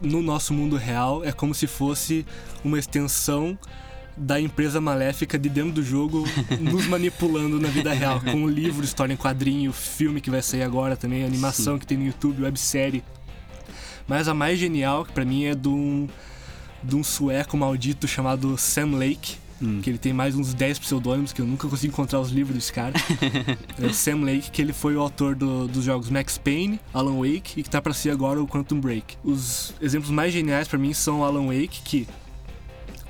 no 0.00 0.22
nosso 0.22 0.52
mundo 0.52 0.76
real. 0.76 1.24
É 1.24 1.32
como 1.32 1.54
se 1.54 1.66
fosse 1.66 2.26
uma 2.62 2.78
extensão 2.78 3.58
da 4.20 4.38
empresa 4.40 4.80
maléfica 4.80 5.38
de 5.38 5.48
dentro 5.48 5.72
do 5.72 5.82
jogo 5.82 6.24
nos 6.60 6.86
manipulando 6.86 7.58
na 7.58 7.68
vida 7.68 7.92
real. 7.92 8.20
Com 8.20 8.44
o 8.44 8.48
livro, 8.48 8.84
história 8.84 9.14
em 9.14 9.16
quadrinho, 9.16 9.72
filme 9.72 10.20
que 10.20 10.30
vai 10.30 10.42
sair 10.42 10.62
agora 10.62 10.96
também, 10.96 11.24
animação 11.24 11.78
que 11.78 11.86
tem 11.86 11.96
no 11.96 12.04
YouTube, 12.04 12.42
websérie. 12.42 13.02
Mas 14.06 14.28
a 14.28 14.34
mais 14.34 14.58
genial, 14.58 15.04
que 15.04 15.12
pra 15.12 15.24
mim, 15.24 15.44
é 15.44 15.54
de 15.54 15.68
um, 15.68 16.06
de 16.82 16.96
um 16.96 17.02
sueco 17.02 17.56
maldito 17.56 18.06
chamado 18.06 18.56
Sam 18.58 18.96
Lake. 18.96 19.36
Hum. 19.62 19.80
Que 19.82 19.90
ele 19.90 19.98
tem 19.98 20.12
mais 20.14 20.34
uns 20.34 20.54
10 20.54 20.78
pseudônimos, 20.78 21.34
que 21.34 21.40
eu 21.42 21.46
nunca 21.46 21.68
consigo 21.68 21.92
encontrar 21.92 22.18
os 22.18 22.30
livros 22.30 22.56
desse 22.56 22.72
cara. 22.72 22.94
é 23.78 23.86
o 23.86 23.92
Sam 23.92 24.22
Lake, 24.24 24.50
que 24.50 24.60
ele 24.62 24.72
foi 24.72 24.96
o 24.96 25.00
autor 25.00 25.34
do- 25.34 25.68
dos 25.68 25.84
jogos 25.84 26.08
Max 26.08 26.38
Payne, 26.38 26.80
Alan 26.94 27.18
Wake 27.18 27.60
e 27.60 27.62
que 27.62 27.68
tá 27.68 27.80
pra 27.80 27.92
ser 27.92 28.10
agora 28.10 28.42
o 28.42 28.46
Quantum 28.48 28.80
Break. 28.80 29.18
Os 29.22 29.74
exemplos 29.80 30.10
mais 30.10 30.32
geniais 30.32 30.66
pra 30.66 30.78
mim 30.78 30.94
são 30.94 31.22
Alan 31.22 31.46
Wake, 31.48 31.82
que 31.84 32.08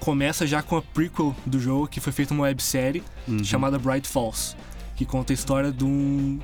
começa 0.00 0.46
já 0.46 0.62
com 0.62 0.76
a 0.76 0.82
prequel 0.82 1.34
do 1.46 1.60
jogo, 1.60 1.86
que 1.86 2.00
foi 2.00 2.12
feita 2.12 2.34
uma 2.34 2.44
websérie 2.44 3.02
Uhum. 3.28 3.44
chamada 3.44 3.78
Bright 3.78 4.08
Falls, 4.08 4.56
que 4.96 5.04
conta 5.04 5.32
a 5.32 5.34
história 5.34 5.70
de 5.70 5.84
um, 5.84 6.38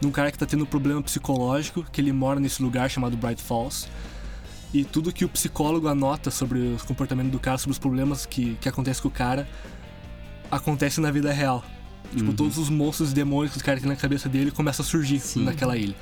de 0.00 0.06
um 0.06 0.10
cara 0.10 0.30
que 0.30 0.36
tá 0.38 0.44
tendo 0.44 0.64
um 0.64 0.66
problema 0.66 1.00
psicológico, 1.02 1.84
que 1.90 2.00
ele 2.00 2.12
mora 2.12 2.38
nesse 2.40 2.62
lugar 2.62 2.90
chamado 2.90 3.16
Bright 3.16 3.40
Falls. 3.42 3.88
E 4.74 4.84
tudo 4.84 5.12
que 5.12 5.24
o 5.24 5.28
psicólogo 5.28 5.88
anota 5.88 6.30
sobre 6.30 6.58
o 6.58 6.76
comportamento 6.86 7.30
do 7.30 7.38
cara, 7.38 7.56
sobre 7.56 7.72
os 7.72 7.78
problemas 7.78 8.26
que, 8.26 8.56
que 8.60 8.68
acontecem 8.68 9.00
com 9.00 9.08
o 9.08 9.10
cara, 9.10 9.48
acontece 10.50 11.00
na 11.00 11.10
vida 11.10 11.32
real. 11.32 11.64
Tipo, 12.14 12.30
Uhum. 12.30 12.36
todos 12.36 12.58
os 12.58 12.68
monstros 12.68 13.10
e 13.12 13.14
demônios 13.14 13.52
que 13.54 13.58
o 13.60 13.64
cara 13.64 13.80
tem 13.80 13.88
na 13.88 13.96
cabeça 13.96 14.28
dele 14.28 14.50
começam 14.50 14.84
a 14.84 14.86
surgir 14.88 15.18
Sim. 15.20 15.44
naquela 15.44 15.76
ilha. 15.76 15.94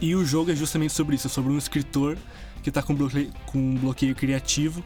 E 0.00 0.14
o 0.14 0.24
jogo 0.24 0.50
é 0.50 0.56
justamente 0.56 0.92
sobre 0.92 1.16
isso, 1.16 1.26
é 1.26 1.30
sobre 1.30 1.52
um 1.52 1.58
escritor 1.58 2.16
que 2.62 2.70
tá 2.70 2.82
com 2.82 2.94
bloqueio, 2.94 3.30
com 3.46 3.58
um 3.58 3.74
bloqueio 3.76 4.14
criativo. 4.14 4.82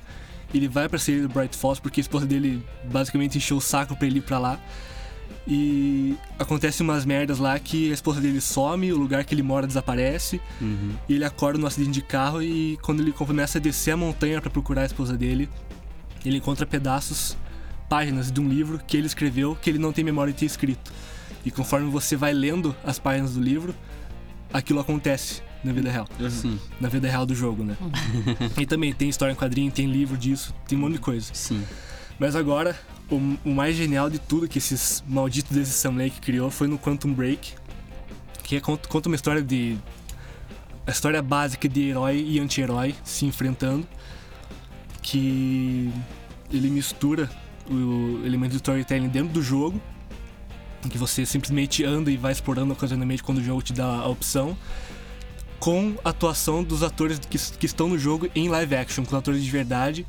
Ele 0.53 0.69
vai 0.69 0.89
pra 0.89 0.99
ser 0.99 1.23
do 1.23 1.29
Bright 1.29 1.57
Falls 1.57 1.81
porque 1.81 2.01
a 2.01 2.03
esposa 2.03 2.27
dele 2.27 2.65
basicamente 2.85 3.39
encheu 3.39 3.57
o 3.57 3.61
saco 3.61 3.97
pra 3.97 4.07
ele 4.07 4.19
ir 4.19 4.23
pra 4.23 4.39
lá. 4.39 4.61
E 5.47 6.17
acontece 6.39 6.83
umas 6.83 7.05
merdas 7.05 7.39
lá 7.39 7.59
que 7.59 7.91
a 7.91 7.95
esposa 7.95 8.21
dele 8.21 8.41
some, 8.41 8.93
o 8.93 8.97
lugar 8.97 9.25
que 9.25 9.35
ele 9.35 9.43
mora 9.43 9.67
desaparece. 9.67 10.41
Uhum. 10.61 10.93
E 11.09 11.15
ele 11.15 11.25
acorda 11.25 11.59
num 11.59 11.67
acidente 11.67 11.93
de 11.93 12.03
carro 12.03 12.43
e 12.43 12.79
quando 12.83 13.01
ele 13.01 13.13
começa 13.13 13.59
a 13.59 13.61
descer 13.61 13.93
a 13.93 13.97
montanha 13.97 14.41
pra 14.41 14.51
procurar 14.51 14.83
a 14.83 14.87
esposa 14.87 15.17
dele, 15.17 15.49
ele 16.25 16.37
encontra 16.37 16.65
pedaços, 16.65 17.37
páginas 17.89 18.31
de 18.31 18.41
um 18.41 18.49
livro 18.49 18.81
que 18.87 18.97
ele 18.97 19.07
escreveu 19.07 19.57
que 19.61 19.69
ele 19.69 19.79
não 19.79 19.93
tem 19.93 20.05
memória 20.05 20.33
de 20.33 20.39
ter 20.41 20.47
escrito. 20.47 20.93
E 21.45 21.51
conforme 21.51 21.91
você 21.91 22.15
vai 22.15 22.33
lendo 22.33 22.75
as 22.85 22.99
páginas 22.99 23.35
do 23.35 23.41
livro, 23.41 23.75
aquilo 24.53 24.79
acontece 24.79 25.43
na 25.65 25.73
vida 25.73 25.91
real. 25.91 26.09
Sim, 26.31 26.59
Na 26.81 26.89
vida 26.89 27.09
real 27.09 27.25
do 27.25 27.35
jogo, 27.35 27.63
né? 27.65 27.77
e 28.59 28.67
também 28.67 28.93
tem 28.93 29.09
história 29.09 29.33
em 29.33 29.37
quadrinho, 29.37 29.71
tem 29.71 29.87
livro 29.87 30.17
disso, 30.17 30.55
tem 30.67 30.77
um 30.77 30.81
monte 30.83 30.95
de 30.95 30.99
coisa. 30.99 31.31
sim. 31.33 31.63
Mas 32.19 32.37
agora, 32.37 32.79
o, 33.11 33.17
o 33.45 33.55
mais 33.55 33.75
genial 33.75 34.09
de 34.09 34.19
tudo 34.19 34.47
que 34.47 34.59
esses 34.59 35.03
malditos 35.09 35.57
desse 35.57 35.73
Sam 35.73 35.97
Lake 35.97 36.21
criou 36.21 36.51
foi 36.51 36.69
no 36.69 36.79
Quantum 36.79 37.13
Break, 37.13 37.55
que 38.45 38.57
é, 38.57 38.61
conta, 38.61 39.09
uma 39.09 39.17
história 39.17 39.43
de. 39.43 39.77
A 40.87 40.91
história 40.91 41.23
básica 41.23 41.69
de 41.69 41.89
herói 41.89 42.25
e 42.29 42.39
anti-herói 42.39 42.95
se 43.03 43.25
enfrentando, 43.25 43.87
que 45.01 45.91
ele 46.53 46.69
mistura 46.71 47.31
o 47.69 48.21
elemento 48.25 48.51
de 48.51 48.57
storytelling 48.57 49.09
dentro 49.09 49.33
do 49.33 49.43
jogo, 49.43 49.81
que 50.91 50.99
você 50.99 51.25
simplesmente 51.25 51.85
anda 51.85 52.11
e 52.11 52.17
vai 52.17 52.33
explorando 52.33 52.73
ocasionalmente 52.73 53.23
quando 53.23 53.39
o 53.39 53.43
jogo 53.43 53.63
te 53.63 53.73
dá 53.73 53.87
a 53.87 54.09
opção, 54.09 54.57
com 55.63 55.95
a 56.05 56.09
atuação 56.09 56.65
dos 56.65 56.83
atores 56.83 57.21
que, 57.21 57.39
que 57.39 57.67
estão 57.67 57.89
no 57.89 57.97
jogo 57.97 58.29
em 58.35 58.49
live 58.49 58.75
action, 58.75 59.05
com 59.05 59.15
atores 59.17 59.45
de 59.45 59.49
verdade. 59.49 60.05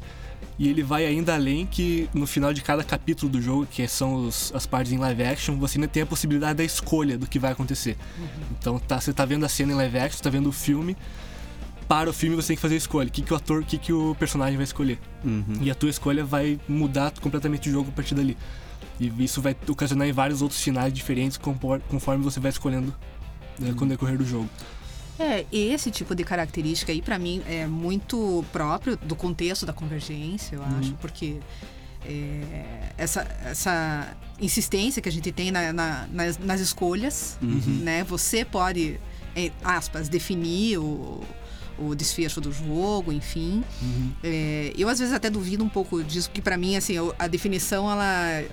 E 0.58 0.68
ele 0.68 0.82
vai 0.82 1.06
ainda 1.06 1.36
além 1.36 1.64
que 1.68 2.10
no 2.12 2.26
final 2.26 2.52
de 2.52 2.62
cada 2.64 2.84
capítulo 2.84 3.32
do 3.32 3.40
jogo, 3.40 3.68
que 3.68 3.88
são 3.88 4.16
os- 4.16 4.52
as 4.56 4.66
partes 4.66 4.92
em 4.92 4.98
live 4.98 5.22
action, 5.24 5.56
você 5.60 5.78
ainda 5.78 5.88
tem 5.88 6.02
a 6.02 6.06
possibilidade 6.08 6.56
da 6.58 6.64
escolha 6.64 7.20
do 7.20 7.28
que 7.28 7.38
vai 7.38 7.52
acontecer. 7.52 7.96
Então 8.60 8.80
tá, 8.80 9.00
você 9.00 9.14
tá 9.14 9.26
vendo 9.26 9.46
a 9.46 9.50
cena 9.50 9.74
em 9.74 9.76
live 9.76 9.96
action, 10.00 10.18
você 10.18 10.24
tá 10.24 10.30
vendo 10.32 10.50
o 10.50 10.52
filme. 10.52 10.98
Para 11.88 12.10
o 12.10 12.14
filme 12.14 12.36
você 12.36 12.48
tem 12.48 12.56
que 12.56 12.62
fazer 12.62 12.74
a 12.74 12.78
escolha. 12.80 13.08
O 13.10 13.12
que, 13.12 13.22
que 13.22 13.32
o 13.32 13.36
ator, 13.36 13.62
o 13.62 13.66
que, 13.66 13.78
que 13.78 13.94
o 13.94 14.16
personagem 14.16 14.56
vai 14.58 14.64
escolher. 14.64 14.98
Uhum. 15.24 15.60
E 15.62 15.70
a 15.70 15.76
tua 15.76 15.90
escolha 15.92 16.26
vai 16.26 16.60
mudar 16.68 17.12
completamente 17.22 17.70
o 17.70 17.72
jogo 17.72 17.90
a 17.90 17.94
partir 17.94 18.16
dali. 18.16 18.36
E 19.00 19.12
isso 19.24 19.40
vai 19.40 19.56
ocasionar 19.68 20.08
em 20.08 20.12
vários 20.12 20.42
outros 20.42 20.60
finais 20.62 20.92
diferentes 20.92 21.38
compor- 21.38 21.80
conforme 21.90 22.24
você 22.24 22.40
vai 22.40 22.50
escolhendo 22.50 22.92
né, 23.60 23.72
com 23.78 23.86
o 23.86 23.88
decorrer 23.88 24.18
do 24.18 24.26
jogo. 24.26 24.50
É, 25.20 25.46
esse 25.52 25.92
tipo 25.92 26.16
de 26.16 26.24
característica 26.24 26.92
aí, 26.92 27.02
pra 27.02 27.20
mim, 27.20 27.42
é 27.48 27.68
muito 27.68 28.44
próprio 28.52 28.98
do 28.98 29.16
contexto 29.16 29.66
da 29.66 29.72
convergência, 29.74 30.56
eu 30.56 30.64
acho, 30.64 30.94
porque 30.96 31.38
é, 32.06 32.90
essa, 32.98 33.22
essa 33.46 34.18
insistência 34.40 35.02
que 35.02 35.08
a 35.08 35.12
gente 35.12 35.32
tem 35.32 35.52
na- 35.52 35.72
na- 35.72 36.08
nas, 36.12 36.38
nas 36.38 36.60
escolhas, 36.60 37.38
né? 37.84 38.04
Você 38.06 38.44
pode, 38.44 39.00
aspas, 39.64 40.10
definir 40.10 40.80
o, 40.80 41.24
o 41.78 41.96
desfecho 41.96 42.42
do 42.42 42.52
jogo, 42.52 43.12
enfim. 43.14 43.64
É, 44.24 44.74
eu, 44.78 44.90
às 44.90 45.00
vezes, 45.00 45.14
até 45.14 45.30
duvido 45.30 45.64
um 45.64 45.70
pouco 45.70 46.04
disso, 46.04 46.30
porque 46.30 46.42
pra 46.42 46.58
mim, 46.58 46.76
assim, 46.76 46.96
a 47.18 47.28
definição, 47.28 47.90
ela... 47.90 48.44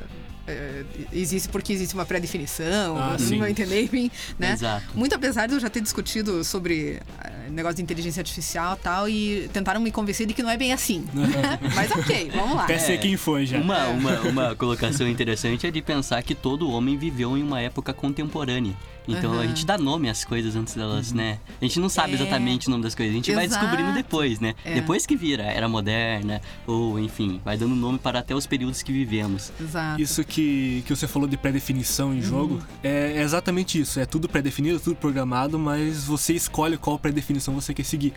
é, 0.51 0.85
existe 1.13 1.49
porque 1.49 1.73
existe 1.73 1.95
uma 1.95 2.05
pré-definição, 2.05 2.97
Ah, 2.97 3.15
assim, 3.15 3.27
sim. 3.27 3.39
vai 3.39 3.51
entender, 3.51 3.83
enfim, 3.83 4.11
né? 4.39 4.53
Exato. 4.53 4.87
Muito 4.95 5.15
apesar 5.15 5.47
de 5.47 5.55
eu 5.55 5.61
já 5.61 5.71
ter 5.71 5.81
discutido 5.81 6.43
sobre 6.45 7.01
eh, 7.25 7.33
negócio 7.51 7.77
de 7.77 7.83
inteligência 7.83 8.21
artificial 8.21 8.75
e 8.75 8.83
tal, 8.83 9.09
e 9.09 9.51
tentaram 9.53 9.81
me 9.81 9.91
convencer 9.91 10.27
de 10.27 10.35
que 10.35 10.43
não 10.43 10.51
é 10.51 10.57
bem 10.57 10.73
assim. 10.73 11.05
Mas 11.75 11.91
ok, 11.91 12.31
vamos 12.35 12.57
lá. 12.57 12.65
Até 12.65 12.79
sei 12.79 12.99
quem 12.99 13.17
foi 13.17 13.47
já. 13.47 13.59
Uma, 13.59 13.87
uma, 13.89 14.21
uma 14.21 14.55
colocação 14.57 15.09
interessante 15.09 15.67
é 15.67 15.71
de 15.71 15.83
pensar 15.83 16.23
que 16.23 16.35
todo 16.35 16.71
homem 16.71 16.97
viveu 16.97 17.37
em 17.37 17.43
uma 17.43 17.61
época 17.61 17.93
contemporânea. 17.93 18.75
Então 19.09 19.33
a 19.33 19.37
Aham. 19.37 19.49
gente 19.49 19.67
dá 19.67 19.77
nome 19.77 20.09
às 20.09 20.25
coisas 20.25 20.55
antes 20.55 20.75
delas, 20.75 21.11
né? 21.13 21.39
A 21.61 21.65
gente 21.65 21.81
não 21.81 21.89
sabe 21.89 22.13
É. 22.13 22.15
exatamente 22.17 22.69
o 22.69 22.71
nome 22.71 22.85
das 22.85 22.95
coisas, 22.95 23.13
a 23.13 23.17
gente 23.17 23.33
vai 23.35 23.47
Exato. 23.47 23.65
descobrindo 23.67 23.93
depois, 23.95 24.39
né? 24.39 24.55
É. 24.65 24.75
Depois 24.75 25.05
que 25.05 25.17
vira 25.17 25.43
era 25.43 25.69
moderna, 25.69 26.41
ou 26.67 26.97
enfim, 26.99 27.41
vai 27.45 27.57
dando 27.57 27.75
nome 27.75 27.99
para 27.99 28.21
até 28.21 28.35
os 28.37 28.47
períodos 28.47 28.83
que 28.83 28.93
vivemos. 28.93 29.51
Exato. 29.61 30.01
Isso 30.01 30.23
que, 30.23 30.85
que 30.87 30.95
você 30.95 31.09
falou 31.09 31.27
de 31.27 31.37
pré-definição 31.37 32.15
em 32.15 32.21
jogo 32.23 32.61
é, 32.85 33.15
é 33.17 33.23
exatamente 33.23 33.81
isso. 33.81 33.99
É 33.99 34.07
tudo 34.07 34.29
pré-definido, 34.29 34.79
tudo 34.79 34.95
programado, 34.95 35.59
mas 35.59 36.05
você 36.05 36.35
escolhe 36.35 36.77
qual 36.77 36.97
pré-definição 36.99 37.39
você 37.40 37.72
quer 37.72 37.85
seguir. 37.85 38.12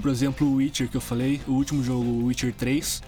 Por 0.00 0.10
exemplo, 0.10 0.46
o 0.46 0.54
Witcher 0.54 0.88
que 0.88 0.96
eu 0.96 1.00
falei, 1.00 1.40
o 1.46 1.52
último 1.52 1.82
jogo, 1.82 2.04
o 2.04 2.24
Witcher 2.26 2.52
3, 2.54 3.02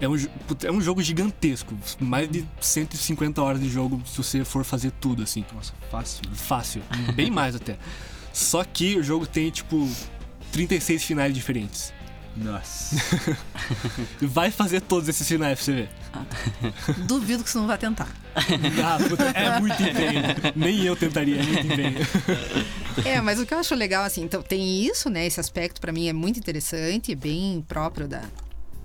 é 0.00 0.08
um, 0.08 0.16
é 0.64 0.72
um 0.72 0.80
jogo 0.80 1.00
gigantesco. 1.02 1.74
Mais 2.00 2.28
de 2.28 2.44
150 2.60 3.40
horas 3.40 3.60
de 3.60 3.68
jogo 3.68 4.02
se 4.06 4.16
você 4.16 4.44
for 4.44 4.64
fazer 4.64 4.90
tudo, 5.00 5.22
assim. 5.22 5.44
Nossa, 5.54 5.72
fácil. 5.90 6.22
né? 6.28 6.34
Fácil. 6.34 6.82
Bem 7.14 7.30
mais 7.30 7.54
até. 7.54 7.78
Só 8.32 8.64
que 8.64 8.96
o 8.96 9.02
jogo 9.02 9.26
tem, 9.26 9.50
tipo, 9.50 9.88
36 10.50 11.04
finais 11.04 11.32
diferentes. 11.34 11.92
Nossa. 12.36 12.96
Vai 14.20 14.50
fazer 14.50 14.80
todos 14.80 15.08
esses 15.08 15.26
finais 15.26 15.58
pra 15.58 15.64
você 15.64 15.72
ver. 15.72 15.88
Duvido 17.06 17.44
que 17.44 17.50
você 17.50 17.58
não 17.58 17.66
vai 17.66 17.78
tentar. 17.78 18.08
Ah, 18.34 18.98
puta, 19.08 19.24
é 19.24 19.60
muito 19.60 19.82
empenho. 19.82 20.22
Nem 20.56 20.82
eu 20.84 20.96
tentaria, 20.96 21.40
é 21.40 21.42
muito 21.42 21.66
empenho. 21.66 21.98
É, 23.06 23.22
mas 23.22 23.40
o 23.40 23.46
que 23.46 23.54
eu 23.54 23.58
acho 23.58 23.74
legal, 23.74 24.04
assim, 24.04 24.22
então 24.22 24.42
tem 24.42 24.84
isso, 24.84 25.08
né? 25.08 25.26
Esse 25.26 25.40
aspecto 25.40 25.80
pra 25.80 25.90
mim 25.90 26.08
é 26.08 26.12
muito 26.12 26.38
interessante, 26.38 27.14
bem 27.14 27.64
próprio 27.66 28.06
da 28.06 28.20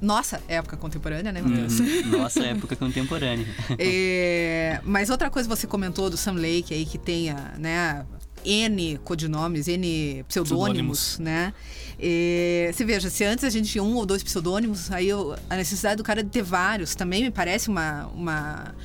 nossa 0.02 0.42
época 0.48 0.78
contemporânea, 0.78 1.32
né, 1.32 1.42
Matheus? 1.42 1.80
Uhum. 1.80 2.18
Nossa 2.18 2.42
época 2.46 2.76
contemporânea. 2.78 3.46
É, 3.78 4.80
mas 4.86 5.10
outra 5.10 5.30
coisa 5.30 5.50
que 5.50 5.56
você 5.56 5.68
comentou 5.68 6.10
do 6.10 6.16
Sam 6.16 6.34
Lake 6.36 6.74
aí, 6.74 6.86
que 6.86 6.98
tenha, 6.98 7.54
né, 7.58 8.06
N 8.48 8.98
codinomes, 9.04 9.68
N 9.68 10.24
pseudônimos, 10.28 11.00
Pseudônimos. 11.16 11.20
né? 11.20 11.54
É, 12.00 12.72
você 12.74 12.86
veja, 12.86 13.10
se 13.10 13.24
antes 13.24 13.44
a 13.44 13.50
gente 13.50 13.70
tinha 13.72 13.84
um 13.84 13.96
ou 13.96 14.06
dois 14.06 14.24
pseudônimos, 14.24 14.92
aí 14.92 15.10
eu- 15.10 15.36
a 15.50 15.56
necessidade 15.56 15.98
do 15.98 16.04
cara 16.04 16.24
de 16.24 16.30
ter 16.30 16.44
vários 16.44 16.96
também 16.96 17.24
me 17.24 17.32
parece 17.32 17.68
uma. 17.70 18.08
uma 18.16 18.76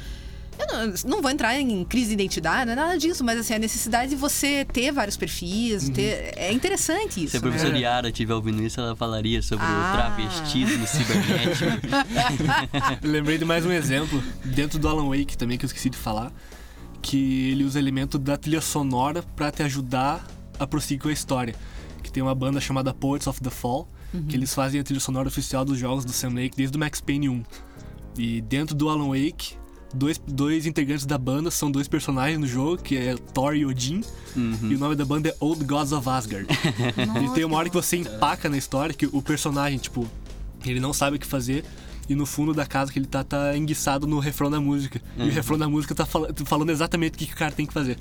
eu 0.59 0.67
não, 0.67 0.95
não 1.07 1.23
vou 1.23 1.31
entrar 1.31 1.59
em 1.59 1.83
crise 1.85 2.09
de 2.09 2.13
identidade, 2.15 2.67
não 2.67 2.73
é 2.73 2.77
nada 2.77 2.97
disso, 2.99 3.25
mas 3.25 3.39
assim, 3.39 3.55
a 3.55 3.59
necessidade 3.59 4.11
de 4.11 4.17
você 4.17 4.65
ter 4.67 4.93
vários 4.93 5.17
perfis, 5.17 5.89
ter, 5.89 6.35
é 6.37 6.53
interessante 6.53 7.23
isso. 7.25 7.31
Se 7.33 7.37
a 7.39 7.41
né? 7.41 7.49
professora 7.49 7.77
Yara 7.79 8.09
estiver 8.11 8.35
ouvindo 8.35 8.63
isso, 8.63 8.79
ela 8.79 8.95
falaria 8.95 9.41
sobre 9.43 9.65
Ah. 9.67 9.91
o 9.93 9.97
travestismo 9.97 10.87
cibernético. 10.87 11.71
Lembrei 13.03 13.39
de 13.39 13.45
mais 13.45 13.65
um 13.67 13.73
exemplo, 13.73 14.23
dentro 14.45 14.79
do 14.79 14.89
Alan 14.89 15.09
Wake 15.09 15.37
também, 15.37 15.57
que 15.59 15.65
eu 15.65 15.67
esqueci 15.69 15.91
de 15.91 15.97
falar, 15.97 16.31
que 17.03 17.51
ele 17.51 17.65
usa 17.65 17.79
elemento 17.79 18.19
da 18.19 18.37
trilha 18.37 18.61
sonora 18.61 19.23
pra 19.35 19.51
te 19.51 19.63
ajudar 19.63 20.27
a 20.59 20.67
prosseguir 20.67 21.03
com 21.03 21.09
a 21.09 21.13
história. 21.13 21.55
Que 22.03 22.11
tem 22.11 22.23
uma 22.23 22.35
banda 22.35 22.61
chamada 22.61 22.95
Poets 22.95 23.27
of 23.27 23.41
the 23.41 23.51
Fall, 23.51 23.89
que 24.29 24.37
eles 24.37 24.55
fazem 24.55 24.81
a 24.81 24.85
trilha 24.85 25.01
sonora 25.01 25.29
oficial 25.29 25.65
dos 25.65 25.79
jogos 25.79 26.05
do 26.05 26.13
Sam 26.13 26.35
Lake 26.35 26.57
desde 26.57 26.77
o 26.77 26.81
Max 26.81 27.01
Payne 27.01 27.29
1. 27.29 27.43
E 28.19 28.41
dentro 28.43 28.75
do 28.75 28.89
Alan 28.89 29.09
Wake, 29.09 29.55
dois, 29.95 30.21
dois 30.27 30.67
integrantes 30.67 31.07
da 31.07 31.17
banda 31.17 31.51
são 31.51 31.71
dois 31.71 31.89
personagens 31.89 32.39
no 32.39 32.47
jogo, 32.47 32.83
que 32.83 32.97
é 32.97 33.15
Thor 33.17 33.55
e 33.55 33.65
Odin, 33.65 34.03
e 34.71 34.75
o 34.75 34.79
nome 34.79 34.95
da 34.95 35.05
banda 35.05 35.29
é 35.31 35.37
Old 35.41 35.65
Gods 35.65 35.93
of 35.93 36.09
Asgard. 36.09 36.47
E 37.25 37.35
tem 37.35 37.45
uma 37.45 37.57
hora 37.57 37.69
que 37.69 37.75
você 37.75 37.97
empaca 37.97 38.49
na 38.49 38.57
história 38.59 38.95
que 38.95 39.07
o 39.07 39.23
personagem, 39.23 39.79
tipo, 39.79 40.07
ele 40.65 40.79
não 40.81 40.93
sabe 40.93 41.17
o 41.17 41.19
que 41.19 41.27
fazer. 41.27 41.65
E 42.09 42.15
no 42.15 42.27
fundo 42.27 42.53
da 42.53 42.67
casa 42.67 42.93
que 42.93 42.99
ele 42.99 43.07
tá, 43.07 43.23
tá 43.25 43.57
enguiçado 43.57 44.07
no 44.07 44.19
refrão 44.19 44.51
da 44.51 44.61
música. 44.61 45.01
E 45.17 45.23
o 45.23 45.31
refrão 45.31 45.57
da 45.59 45.69
música 45.69 45.95
tá 45.95 46.05
fala- 46.05 46.29
falando 46.45 46.71
exatamente 46.71 47.15
o 47.15 47.19
que, 47.19 47.27
que 47.27 47.33
o 47.35 47.37
cara 47.37 47.53
tem 47.53 47.65
que 47.67 47.73
fazer. 47.73 47.97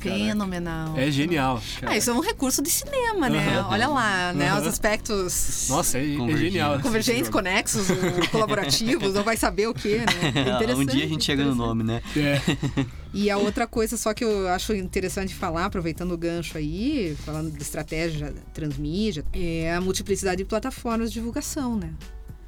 Fenomenal. 0.00 0.96
É 0.96 1.10
genial. 1.10 1.60
Ah, 1.82 1.96
isso 1.96 2.10
é 2.10 2.12
um 2.12 2.20
recurso 2.20 2.62
de 2.62 2.70
cinema, 2.70 3.28
né? 3.28 3.58
Aham. 3.58 3.68
Olha 3.70 3.88
lá, 3.88 4.32
né? 4.32 4.50
Aham. 4.50 4.60
Os 4.60 4.66
aspectos 4.68 5.66
Nossa, 5.68 5.98
é, 5.98 6.02
é 6.14 6.36
genial. 6.36 6.78
convergentes, 6.80 7.28
conexos, 7.28 7.88
colaborativos, 8.30 9.16
ou 9.16 9.24
vai 9.24 9.36
saber 9.36 9.66
o 9.68 9.74
quê, 9.74 9.98
né? 9.98 10.32
É 10.44 10.54
interessante. 10.56 10.78
um 10.78 10.86
dia 10.86 11.04
a 11.04 11.08
gente 11.08 11.24
chega 11.24 11.44
no 11.44 11.54
nome, 11.54 11.82
né? 11.82 12.02
É. 12.16 12.40
E 13.12 13.30
a 13.30 13.38
outra 13.38 13.66
coisa 13.66 13.96
só 13.96 14.14
que 14.14 14.22
eu 14.22 14.48
acho 14.48 14.74
interessante 14.74 15.34
falar, 15.34 15.64
aproveitando 15.64 16.12
o 16.12 16.18
gancho 16.18 16.56
aí, 16.56 17.16
falando 17.24 17.50
de 17.50 17.62
estratégia 17.62 18.32
transmídia, 18.54 19.24
é 19.32 19.74
a 19.74 19.80
multiplicidade 19.80 20.38
de 20.38 20.44
plataformas 20.44 21.10
de 21.10 21.14
divulgação, 21.14 21.76
né? 21.76 21.90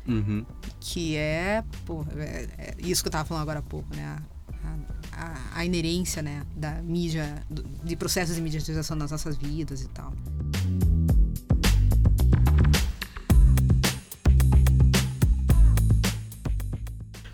Uhum. 0.09 0.45
Que 0.81 1.17
é, 1.17 1.63
pô, 1.85 2.05
é- 2.17 2.49
é 2.59 2.75
isso 2.79 3.03
que 3.03 3.09
eu 3.09 3.13
tava 3.13 3.25
falando 3.27 3.43
agora 3.43 3.59
há 3.59 3.63
pouco, 3.63 3.95
né? 3.95 4.19
A, 4.65 4.77
a- 5.13 5.37
a 5.57 5.65
inerência, 5.65 6.23
né, 6.23 6.45
da 6.57 6.83
mídia, 6.83 7.43
do- 7.51 7.63
de 7.85 7.95
processos 7.97 8.35
de 8.37 8.41
mediatização 8.43 8.97
nas 8.97 9.11
nossas 9.11 9.37
vidas 9.37 9.83
e 9.83 9.89
tal. 9.89 10.13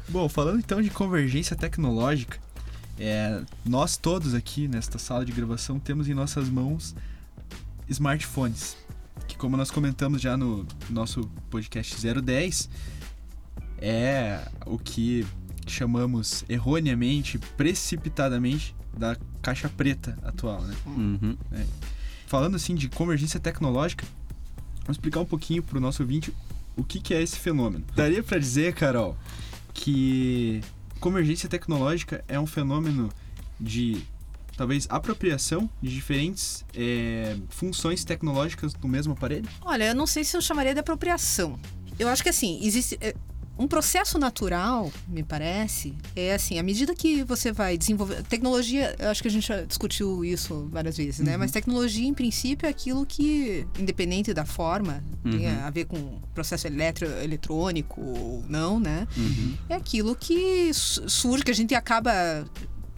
Bom, 0.08 0.28
falando 0.28 0.58
então 0.58 0.80
de 0.80 0.90
convergência 0.90 1.56
tecnológica, 1.56 2.38
é, 2.98 3.42
nós 3.64 3.96
todos 3.96 4.34
aqui 4.34 4.68
nesta 4.68 4.98
sala 4.98 5.24
de 5.24 5.32
gravação 5.32 5.78
temos 5.80 6.08
em 6.08 6.14
nossas 6.14 6.48
mãos 6.48 6.94
smartphones, 7.88 8.76
que 9.26 9.36
como 9.36 9.56
nós 9.56 9.70
comentamos 9.70 10.20
já 10.20 10.36
no 10.36 10.66
nosso 10.90 11.22
podcast 11.50 11.96
010, 11.96 12.68
é 13.78 14.48
o 14.66 14.78
que 14.78 15.26
chamamos 15.66 16.44
erroneamente, 16.48 17.38
precipitadamente, 17.56 18.74
da 18.96 19.16
caixa 19.42 19.68
preta 19.68 20.16
atual, 20.22 20.62
né? 20.62 20.74
Uhum. 20.86 21.36
Falando 22.26 22.54
assim 22.56 22.74
de 22.74 22.88
convergência 22.88 23.40
tecnológica, 23.40 24.06
vamos 24.82 24.96
explicar 24.96 25.20
um 25.20 25.26
pouquinho 25.26 25.62
para 25.62 25.78
o 25.78 25.80
nosso 25.80 26.02
ouvinte 26.02 26.32
o 26.76 26.84
que, 26.84 27.00
que 27.00 27.14
é 27.14 27.22
esse 27.22 27.38
fenômeno. 27.38 27.84
Daria 27.94 28.22
para 28.22 28.38
dizer, 28.38 28.74
Carol, 28.74 29.16
que 29.72 30.60
convergência 31.00 31.48
tecnológica 31.48 32.24
é 32.28 32.38
um 32.38 32.46
fenômeno 32.46 33.10
de 33.60 34.02
talvez 34.56 34.86
apropriação 34.90 35.68
de 35.82 35.94
diferentes 35.94 36.64
é, 36.74 37.36
funções 37.48 38.04
tecnológicas 38.04 38.72
do 38.74 38.88
mesmo 38.88 39.12
aparelho? 39.12 39.48
Olha, 39.62 39.84
eu 39.88 39.94
não 39.94 40.06
sei 40.06 40.24
se 40.24 40.36
eu 40.36 40.40
chamaria 40.40 40.74
de 40.74 40.80
apropriação. 40.80 41.58
Eu 41.98 42.08
acho 42.08 42.22
que 42.22 42.28
assim, 42.28 42.58
existe. 42.62 42.98
é, 43.00 43.14
um 43.56 43.68
processo 43.68 44.18
natural, 44.18 44.90
me 45.06 45.22
parece, 45.22 45.94
é 46.16 46.34
assim, 46.34 46.58
à 46.58 46.62
medida 46.64 46.92
que 46.92 47.22
você 47.22 47.52
vai 47.52 47.78
desenvolver. 47.78 48.20
Tecnologia, 48.24 48.96
eu 48.98 49.08
acho 49.10 49.22
que 49.22 49.28
a 49.28 49.30
gente 49.30 49.46
já 49.46 49.62
discutiu 49.62 50.24
isso 50.24 50.68
várias 50.72 50.96
vezes, 50.96 51.24
né? 51.24 51.36
Mas 51.36 51.52
tecnologia, 51.52 52.04
em 52.04 52.12
princípio, 52.12 52.66
é 52.66 52.70
aquilo 52.70 53.06
que, 53.06 53.64
independente 53.78 54.34
da 54.34 54.44
forma, 54.44 55.04
tem 55.22 55.46
a 55.48 55.70
ver 55.70 55.84
com 55.84 56.20
processo 56.34 56.66
eletro, 56.66 57.06
eletrônico 57.22 58.00
ou 58.00 58.44
não, 58.48 58.80
né? 58.80 59.06
É 59.68 59.76
aquilo 59.76 60.16
que 60.16 60.74
su- 60.74 61.08
surge, 61.08 61.44
que 61.44 61.52
a 61.52 61.54
gente 61.54 61.76
acaba 61.76 62.44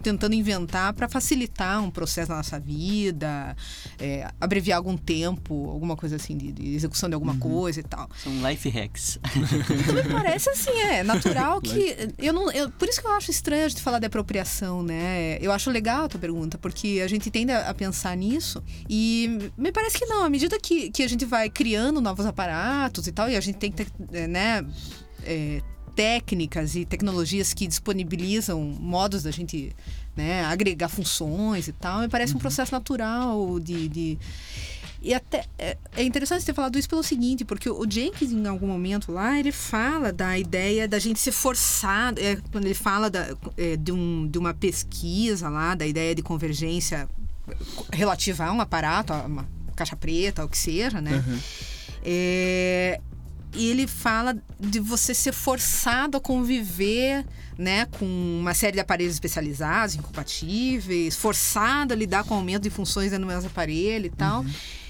tentando 0.01 0.33
inventar 0.35 0.93
para 0.93 1.07
facilitar 1.09 1.81
um 1.83 1.89
processo 1.89 2.29
na 2.31 2.37
nossa 2.37 2.59
vida, 2.59 3.55
é, 3.99 4.27
abreviar 4.39 4.77
algum 4.77 4.95
tempo, 4.97 5.69
alguma 5.69 5.95
coisa 5.95 6.15
assim, 6.15 6.37
de, 6.37 6.51
de 6.51 6.75
execução 6.75 7.09
de 7.09 7.15
alguma 7.15 7.37
coisa 7.37 7.79
e 7.79 7.83
tal. 7.83 8.09
São 8.23 8.31
life 8.49 8.69
hacks. 8.69 9.19
Então 9.87 9.95
me 9.95 10.03
parece 10.03 10.49
assim, 10.49 10.71
é 10.81 11.03
natural 11.03 11.61
que. 11.61 11.95
Eu 12.17 12.33
não, 12.33 12.51
eu- 12.51 12.69
por 12.71 12.87
isso 12.87 12.99
que 13.01 13.07
eu 13.07 13.11
acho 13.11 13.31
estranho 13.31 13.65
a 13.65 13.69
gente 13.69 13.81
falar 13.81 13.99
de 13.99 14.05
apropriação, 14.05 14.81
né? 14.83 15.37
Eu 15.41 15.51
acho 15.51 15.69
legal 15.71 16.05
a 16.05 16.07
tua 16.09 16.19
pergunta, 16.19 16.57
porque 16.57 17.01
a 17.03 17.07
gente 17.07 17.29
tende 17.29 17.51
a 17.51 17.73
pensar 17.73 18.15
nisso 18.15 18.63
e 18.89 19.51
me 19.57 19.71
parece 19.71 19.97
que 19.97 20.05
não. 20.05 20.23
À 20.23 20.29
medida 20.29 20.59
que, 20.59 20.89
que 20.91 21.03
a 21.03 21.07
gente 21.07 21.25
vai 21.25 21.49
criando 21.49 22.01
novos 22.01 22.25
aparatos 22.25 23.07
e 23.07 23.11
tal, 23.11 23.29
e 23.29 23.35
a 23.35 23.41
gente 23.41 23.57
tem 23.57 23.71
que 23.71 23.85
ter, 23.85 24.27
né? 24.27 24.65
é, 25.23 25.61
técnicas 25.97 26.75
e 26.75 26.85
tecnologias 26.85 27.53
que 27.53 27.67
disponibilizam 27.67 28.61
modos 28.79 29.23
da 29.23 29.31
gente 29.31 29.75
né, 30.15 30.45
agregar 30.45 30.87
funções 30.89 31.67
e 31.67 31.71
tal, 31.71 32.01
me 32.01 32.07
parece 32.07 32.35
um 32.35 32.39
processo 32.39 32.71
natural 32.71 33.59
de- 33.59 33.87
de, 33.89 34.17
e 35.01 35.13
até 35.13 35.45
é, 35.57 35.75
é 35.95 36.03
interessante 36.03 36.45
ter 36.45 36.53
falado 36.53 36.77
isso 36.77 36.87
pelo 36.89 37.03
seguinte, 37.03 37.43
porque 37.45 37.69
o 37.69 37.85
Jenkins, 37.89 38.31
em 38.31 38.45
algum 38.47 38.67
momento 38.67 39.11
lá, 39.11 39.39
ele 39.39 39.51
fala 39.51 40.11
da 40.13 40.37
ideia 40.37 40.87
da 40.87 40.97
gente 40.99 41.19
ser 41.19 41.31
forçado. 41.31 42.19
É, 42.19 42.35
quando 42.51 42.65
ele 42.65 42.73
fala 42.73 43.09
da, 43.09 43.27
é, 43.57 43.75
de, 43.77 43.91
um, 43.91 44.27
de 44.27 44.37
uma 44.39 44.53
pesquisa 44.55 45.49
lá, 45.49 45.75
da 45.75 45.85
ideia 45.85 46.13
de 46.15 46.21
convergência 46.23 47.07
relativa 47.91 48.45
a 48.45 48.51
um 48.51 48.59
aparato, 48.61 49.13
a 49.13 49.21
uma 49.25 49.47
caixa 49.75 49.95
preta, 49.95 50.43
o 50.43 50.49
que 50.49 50.57
seja, 50.57 50.99
né? 50.99 51.23
É, 52.03 52.99
e 53.53 53.69
ele 53.69 53.87
fala 53.87 54.37
de 54.59 54.79
você 54.79 55.13
ser 55.13 55.31
forçado 55.33 56.17
a 56.17 56.19
conviver 56.21 57.25
né, 57.57 57.85
com 57.97 58.05
uma 58.39 58.53
série 58.53 58.73
de 58.73 58.79
aparelhos 58.79 59.13
especializados, 59.13 59.95
incompatíveis, 59.95 61.15
forçado 61.15 61.93
a 61.93 61.95
lidar 61.95 62.23
com 62.23 62.33
o 62.35 62.37
aumento 62.37 62.63
de 62.63 62.69
funções 62.69 63.11
dentro 63.11 63.25
do 63.25 63.31
mesmo 63.33 63.47
aparelho 63.49 64.05
e 64.05 64.09
tal. 64.09 64.45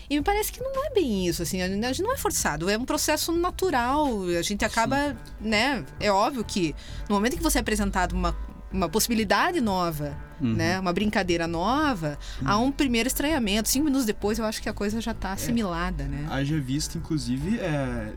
E 0.09 0.15
me 0.17 0.21
parece 0.23 0.51
que 0.53 0.61
não 0.61 0.85
é 0.85 0.89
bem 0.93 1.27
isso, 1.27 1.43
assim, 1.43 1.61
a 1.61 1.67
gente 1.67 2.01
não 2.01 2.13
é 2.13 2.17
forçado, 2.17 2.69
é 2.69 2.77
um 2.77 2.85
processo 2.85 3.31
natural. 3.33 4.23
A 4.37 4.41
gente 4.41 4.63
acaba, 4.63 5.15
né? 5.39 5.83
É 5.99 6.09
óbvio 6.11 6.45
que 6.45 6.73
no 7.09 7.15
momento 7.15 7.35
que 7.35 7.43
você 7.43 7.57
é 7.57 7.61
apresentado 7.61 8.13
uma, 8.13 8.35
uma 8.71 8.87
possibilidade 8.89 9.59
nova, 9.61 10.17
Uhum. 10.39 10.53
né? 10.53 10.79
Uma 10.79 10.93
brincadeira 10.93 11.47
nova, 11.47 12.15
há 12.45 12.59
um 12.59 12.71
primeiro 12.71 13.07
estranhamento. 13.07 13.67
Cinco 13.69 13.85
minutos 13.85 14.05
depois, 14.05 14.37
eu 14.37 14.45
acho 14.45 14.61
que 14.61 14.69
a 14.69 14.73
coisa 14.73 15.01
já 15.01 15.09
É. 15.09 15.13
tá 15.15 15.31
assimilada, 15.31 16.03
né? 16.03 16.27
Haja 16.29 16.59
visto, 16.59 16.95
inclusive, 16.95 17.57
é, 17.57 18.13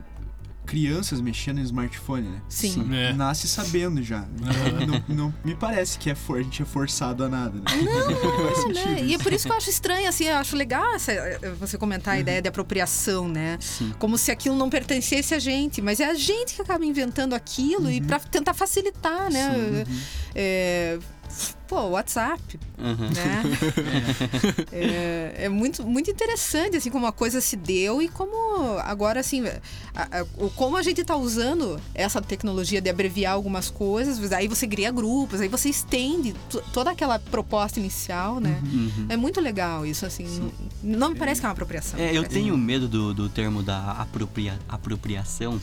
crianças 0.71 1.19
mexendo 1.19 1.59
em 1.59 1.63
smartphone, 1.63 2.29
né? 2.29 2.41
Sim. 2.47 2.87
É. 2.93 3.11
Nasce 3.11 3.45
sabendo 3.45 4.01
já. 4.01 4.21
Não, 4.21 4.87
não- 4.87 5.03
não 5.27 5.33
me 5.43 5.53
parece 5.53 5.99
que 5.99 6.09
é 6.09 6.15
for- 6.15 6.39
a 6.39 6.41
gente 6.41 6.61
é 6.61 6.65
forçado 6.65 7.25
a 7.25 7.27
nada, 7.29 7.57
né? 7.57 7.63
Não, 7.83 8.63
Faz 8.63 8.73
né? 8.85 9.03
E 9.03 9.13
é 9.13 9.17
por 9.17 9.33
isso 9.33 9.45
que 9.47 9.51
eu 9.51 9.57
acho 9.57 9.69
estranho, 9.69 10.07
assim, 10.07 10.23
eu 10.25 10.37
acho 10.37 10.55
legal 10.55 10.95
essa- 10.95 11.11
você 11.59 11.77
comentar 11.77 12.13
a 12.13 12.15
Uhum. 12.15 12.21
ideia 12.21 12.41
de 12.41 12.47
apropriação, 12.47 13.27
né? 13.27 13.57
Sim. 13.59 13.93
Como 13.99 14.17
se 14.17 14.31
aquilo 14.31 14.55
não 14.55 14.69
pertencesse 14.69 15.33
a 15.33 15.39
gente, 15.39 15.81
mas 15.81 15.99
é 15.99 16.05
a 16.05 16.13
gente 16.13 16.53
que 16.55 16.61
acaba 16.61 16.85
inventando 16.85 17.33
aquilo 17.33 17.83
Uhum. 17.85 17.91
e 17.91 17.99
para 17.99 18.19
tentar 18.19 18.53
facilitar, 18.53 19.29
né? 19.29 19.83
É, 20.33 20.97
pô, 21.71 21.81
WhatsApp, 21.87 22.59
Aham. 22.77 23.07
né? 23.15 23.43
é, 24.73 25.45
é 25.45 25.49
muito, 25.49 25.85
muito 25.85 26.11
interessante, 26.11 26.75
assim, 26.75 26.89
como 26.89 27.05
a 27.07 27.13
coisa 27.13 27.39
se 27.39 27.55
deu 27.55 28.01
e 28.01 28.09
como 28.09 28.77
agora, 28.79 29.21
assim, 29.21 29.47
a- 29.47 29.61
a- 29.95 30.25
o- 30.37 30.49
como 30.49 30.75
a 30.75 30.83
gente 30.83 31.01
tá 31.05 31.15
usando 31.15 31.79
essa 31.95 32.21
tecnologia 32.21 32.81
de 32.81 32.89
abreviar 32.89 33.33
algumas 33.33 33.69
coisas, 33.69 34.33
aí 34.33 34.49
você 34.49 34.67
cria 34.67 34.91
grupos, 34.91 35.39
aí 35.39 35.47
você 35.47 35.69
estende 35.69 36.33
to- 36.49 36.61
toda 36.73 36.91
aquela 36.91 37.17
proposta 37.19 37.79
inicial, 37.79 38.41
né? 38.41 38.59
Uhum. 38.63 39.05
É 39.07 39.15
muito 39.15 39.39
legal 39.39 39.85
isso, 39.85 40.05
assim. 40.05 40.25
Não, 40.83 40.97
não 40.99 41.09
me 41.11 41.15
parece 41.15 41.39
que 41.39 41.45
é 41.45 41.47
uma 41.49 41.53
apropriação. 41.53 41.97
É, 41.97 42.09
eu 42.09 42.23
Parece- 42.23 42.33
tenho 42.33 42.57
medo 42.57 42.89
do, 42.89 43.13
do 43.13 43.29
termo 43.29 43.63
da 43.63 43.91
apropria- 43.93 44.59
apropriação, 44.67 45.57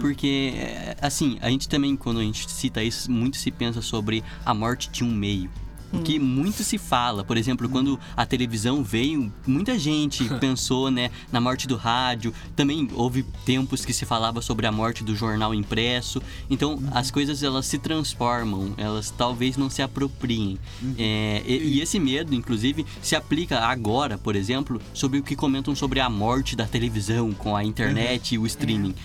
porque, 0.00 0.52
é, 0.56 0.96
assim, 1.00 1.38
a 1.40 1.50
gente 1.50 1.68
também, 1.68 1.96
quando 1.96 2.20
a 2.20 2.22
gente 2.22 2.48
cita 2.48 2.84
isso, 2.84 3.10
muito 3.10 3.36
se 3.36 3.50
pensa 3.50 3.82
sobre 3.82 4.22
a 4.44 4.54
morte 4.54 4.88
de 4.90 5.02
um 5.02 5.10
meio. 5.24 5.48
O 5.92 6.02
que 6.02 6.18
muito 6.18 6.64
se 6.64 6.76
fala, 6.76 7.22
por 7.22 7.36
exemplo, 7.36 7.68
quando 7.68 8.00
a 8.16 8.26
televisão 8.26 8.82
veio, 8.82 9.32
muita 9.46 9.78
gente 9.78 10.24
pensou, 10.40 10.90
né, 10.90 11.08
na 11.30 11.40
morte 11.40 11.68
do 11.68 11.76
rádio. 11.76 12.34
Também 12.56 12.88
houve 12.94 13.22
tempos 13.44 13.84
que 13.84 13.92
se 13.92 14.04
falava 14.04 14.42
sobre 14.42 14.66
a 14.66 14.72
morte 14.72 15.04
do 15.04 15.14
jornal 15.14 15.54
impresso. 15.54 16.20
Então, 16.50 16.82
as 16.90 17.12
coisas 17.12 17.44
elas 17.44 17.66
se 17.66 17.78
transformam, 17.78 18.74
elas 18.76 19.12
talvez 19.16 19.56
não 19.56 19.70
se 19.70 19.82
apropriem. 19.82 20.58
É, 20.98 21.44
e, 21.46 21.76
e 21.76 21.80
esse 21.80 22.00
medo, 22.00 22.34
inclusive, 22.34 22.84
se 23.00 23.14
aplica 23.14 23.60
agora, 23.60 24.18
por 24.18 24.34
exemplo, 24.34 24.80
sobre 24.92 25.20
o 25.20 25.22
que 25.22 25.36
comentam 25.36 25.76
sobre 25.76 26.00
a 26.00 26.10
morte 26.10 26.56
da 26.56 26.66
televisão 26.66 27.32
com 27.32 27.54
a 27.54 27.62
internet 27.62 28.34
e 28.34 28.38
o 28.38 28.46
streaming. 28.46 28.96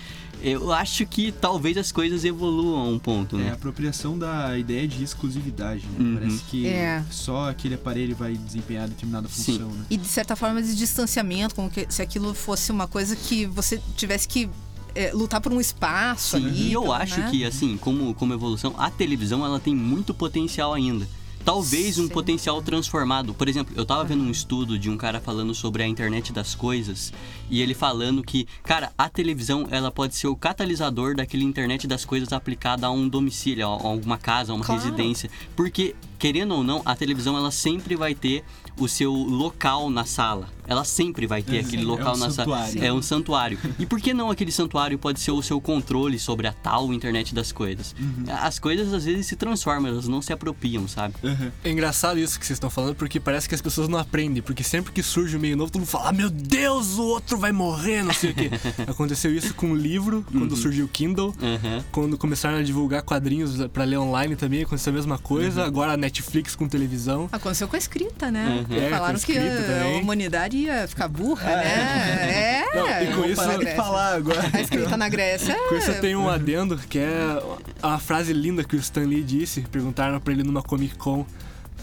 Eu 0.42 0.72
acho 0.72 1.04
que 1.06 1.30
talvez 1.32 1.76
as 1.76 1.92
coisas 1.92 2.24
evoluam 2.24 2.80
a 2.80 2.84
um 2.84 2.98
ponto, 2.98 3.36
É 3.36 3.40
a 3.40 3.44
né? 3.44 3.52
apropriação 3.52 4.18
da 4.18 4.56
ideia 4.58 4.86
de 4.88 5.02
exclusividade, 5.04 5.84
né? 5.86 5.98
Uhum. 5.98 6.14
Parece 6.18 6.42
que 6.44 6.66
É. 6.66 7.04
só 7.10 7.50
aquele 7.50 7.74
aparelho 7.74 8.16
vai 8.16 8.34
desempenhar 8.34 8.88
determinada 8.88 9.28
Sim. 9.28 9.52
função, 9.52 9.68
né? 9.68 9.84
E 9.90 9.96
de 9.96 10.06
certa 10.08 10.34
forma 10.36 10.62
de 10.62 10.74
distanciamento, 10.74 11.54
como 11.54 11.68
que, 11.70 11.86
se 11.88 12.00
aquilo 12.02 12.32
fosse 12.34 12.72
uma 12.72 12.86
coisa 12.88 13.14
que 13.16 13.46
você 13.46 13.80
tivesse 13.96 14.26
que 14.26 14.48
é, 14.94 15.12
lutar 15.12 15.40
por 15.40 15.52
um 15.52 15.60
espaço 15.60 16.36
Sim, 16.38 16.46
ali. 16.46 16.62
e 16.68 16.72
eu 16.72 16.82
então, 16.82 16.92
acho 16.92 17.20
né? 17.20 17.28
que, 17.30 17.44
assim, 17.44 17.76
como, 17.76 18.12
como 18.14 18.32
evolução, 18.34 18.74
a 18.76 18.90
televisão 18.90 19.44
ela 19.44 19.60
tem 19.60 19.74
muito 19.74 20.12
potencial 20.12 20.72
ainda. 20.74 21.06
Talvez 21.50 21.98
um 21.98 22.06
potencial 22.08 22.62
transformado. 22.62 23.34
Por 23.34 23.48
exemplo, 23.48 23.74
eu 23.76 23.84
tava 23.84 24.04
vendo 24.04 24.22
um 24.22 24.30
estudo 24.30 24.78
de 24.78 24.88
um 24.88 24.96
cara 24.96 25.20
falando 25.20 25.52
sobre 25.52 25.82
a 25.82 25.86
internet 25.88 26.32
das 26.32 26.54
coisas 26.54 27.12
e 27.50 27.60
ele 27.60 27.74
falando 27.74 28.22
que, 28.22 28.46
cara, 28.62 28.92
a 28.96 29.08
televisão 29.08 29.66
ela 29.68 29.90
pode 29.90 30.14
ser 30.14 30.28
o 30.28 30.36
catalisador 30.36 31.16
daquele 31.16 31.42
internet 31.44 31.88
das 31.88 32.04
coisas 32.04 32.32
aplicada 32.32 32.86
a 32.86 32.90
um 32.92 33.08
domicílio, 33.08 33.66
a 33.66 33.70
a 33.70 33.72
alguma 33.88 34.16
casa, 34.16 34.52
a 34.52 34.54
uma 34.54 34.64
Claro. 34.64 34.80
residência. 34.80 35.28
Porque, 35.56 35.96
querendo 36.20 36.54
ou 36.54 36.62
não, 36.62 36.82
a 36.84 36.94
televisão 36.94 37.36
ela 37.36 37.50
sempre 37.50 37.96
vai 37.96 38.14
ter 38.14 38.44
o 38.78 38.86
seu 38.86 39.12
local 39.12 39.90
na 39.90 40.04
sala. 40.04 40.48
Ela 40.66 40.84
sempre 40.84 41.26
vai 41.26 41.42
ter 41.42 41.56
É, 41.56 41.60
aquele 41.60 41.82
é 41.82 41.84
local 41.84 42.14
um 42.14 42.18
na 42.18 42.30
sala. 42.30 42.32
santuário. 42.68 42.84
É 42.84 42.92
um 42.92 43.02
santuário. 43.02 43.58
E 43.78 43.84
por 43.84 44.00
que 44.00 44.14
não 44.14 44.30
aquele 44.30 44.52
santuário 44.52 44.96
pode 44.96 45.18
ser 45.18 45.32
o 45.32 45.42
seu 45.42 45.60
controle 45.60 46.16
sobre 46.18 46.46
a 46.46 46.52
tal 46.52 46.92
internet 46.92 47.34
das 47.34 47.50
coisas? 47.50 47.92
Uhum. 47.98 48.24
As 48.40 48.60
coisas 48.60 48.92
às 48.94 49.04
vezes 49.04 49.26
se 49.26 49.34
transformam, 49.34 49.90
elas 49.90 50.06
não 50.06 50.22
se 50.22 50.32
apropriam, 50.32 50.86
sabe? 50.86 51.14
Aham. 51.24 51.50
É 51.64 51.70
engraçado 51.70 52.18
isso 52.20 52.38
que 52.38 52.46
vocês 52.46 52.56
estão 52.56 52.70
falando, 52.70 52.94
porque 52.94 53.18
parece 53.18 53.48
que 53.48 53.54
as 53.56 53.60
pessoas 53.60 53.88
não 53.88 53.98
aprendem. 53.98 54.40
Porque 54.42 54.62
sempre 54.62 54.92
que 54.92 55.02
surge 55.02 55.36
um 55.36 55.40
meio 55.40 55.56
novo, 55.56 55.72
todo 55.72 55.80
mundo 55.80 55.88
fala: 55.88 56.10
ah, 56.10 56.12
meu 56.12 56.30
Deus, 56.30 56.98
o 56.98 57.04
outro 57.04 57.36
vai 57.36 57.50
morrer, 57.50 58.04
não 58.04 58.14
sei 58.14 58.30
o 58.30 58.34
quê. 58.34 58.50
Aconteceu 58.86 59.34
isso 59.34 59.52
com 59.54 59.72
o 59.72 59.74
livro, 59.76 60.24
quando 60.30 60.54
surgiu 60.54 60.84
o 60.84 60.88
Kindle. 60.88 61.34
Aham. 61.42 61.84
Quando 61.90 62.16
começaram 62.16 62.58
a 62.58 62.62
divulgar 62.62 63.02
quadrinhos 63.02 63.56
pra 63.72 63.82
ler 63.84 63.98
online 63.98 64.36
também, 64.36 64.62
aconteceu 64.62 64.92
a 64.92 64.94
mesma 64.94 65.18
coisa. 65.18 65.64
Agora 65.64 65.94
a 65.94 65.96
Netflix 65.96 66.09
com 66.56 66.68
televisão. 66.68 67.28
Aconteceu 67.32 67.66
com 67.68 67.76
a 67.76 67.78
escrita, 67.78 68.30
né? 68.30 68.64
Uhum. 68.68 68.76
É, 68.76 68.90
Falaram 68.90 69.18
que 69.18 69.32
escrita 69.32 69.60
a, 69.60 69.62
também. 69.64 70.00
humanidade 70.02 70.56
ia 70.56 70.86
ficar 70.88 71.08
burra, 71.08 71.44
né? 71.56 72.64
É. 72.70 72.76
Não, 72.76 72.86
e 73.02 73.14
com 73.14 73.24
isso- 73.24 73.58
que 73.58 73.64
dessa. 73.64 73.76
falar 73.76 74.14
agora. 74.14 74.50
A 74.52 74.60
escrita 74.60 74.96
na 74.96 75.08
Grécia. 75.08 75.54
Com 75.68 75.74
isso 75.76 75.90
é- 75.90 75.96
eu 75.96 76.00
tenho 76.00 76.20
um 76.20 76.28
adendo, 76.28 76.76
que 76.78 76.98
é 76.98 77.42
a 77.82 77.98
frase 77.98 78.32
linda 78.32 78.62
que 78.62 78.76
o 78.76 78.78
Stan 78.78 79.02
Lee 79.04 79.22
disse. 79.22 79.62
Perguntaram 79.62 80.20
pra 80.20 80.32
ele 80.32 80.42
numa 80.42 80.62
Comic 80.62 80.96
Con. 80.96 81.26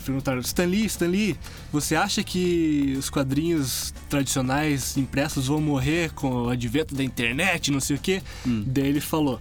Perguntaram, 0.06 0.40
Stan 0.40 0.64
Lee, 0.66 0.86
Stan 0.86 1.08
Lee, 1.08 1.36
você 1.72 1.94
acha 1.94 2.24
que 2.24 2.96
os 2.98 3.10
quadrinhos 3.10 3.94
tradicionais 4.10 4.96
impressos 4.96 5.48
vão 5.48 5.60
morrer 5.60 6.12
com 6.14 6.30
o 6.44 6.50
advento 6.50 6.96
da 6.96 7.04
internet, 7.04 7.72
não 7.72 7.82
sei 7.82 7.98
o 7.98 8.00
quê? 8.00 8.22
Hum. 8.48 8.64
Daí 8.66 8.88
ele 8.88 9.02
falou, 9.02 9.38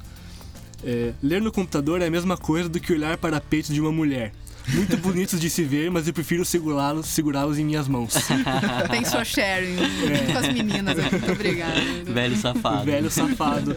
é, 0.82 1.12
ler 1.22 1.40
no 1.40 1.52
computador 1.52 2.02
é 2.02 2.06
a 2.06 2.10
mesma 2.10 2.36
coisa 2.36 2.68
do 2.68 2.80
que 2.80 2.92
olhar 2.92 3.16
para 3.16 3.40
peitos 3.40 3.72
de 3.72 3.80
uma 3.80 3.92
mulher. 3.92 4.32
Muito 4.74 4.96
bonitos 4.98 5.40
de 5.40 5.48
se 5.48 5.62
ver, 5.64 5.90
mas 5.90 6.06
eu 6.06 6.12
prefiro 6.12 6.44
segurá-los 6.44 7.06
segurá 7.06 7.42
em 7.56 7.64
minhas 7.64 7.86
mãos. 7.88 8.14
Tem 8.90 9.04
sua 9.04 9.24
sharing 9.24 9.76
com 10.32 10.38
as 10.38 10.52
meninas. 10.52 10.96
Muito 10.96 11.32
obrigada. 11.32 11.80
Velho 12.04 12.36
safado. 12.36 12.84
Velho 12.84 13.10
safado. 13.10 13.76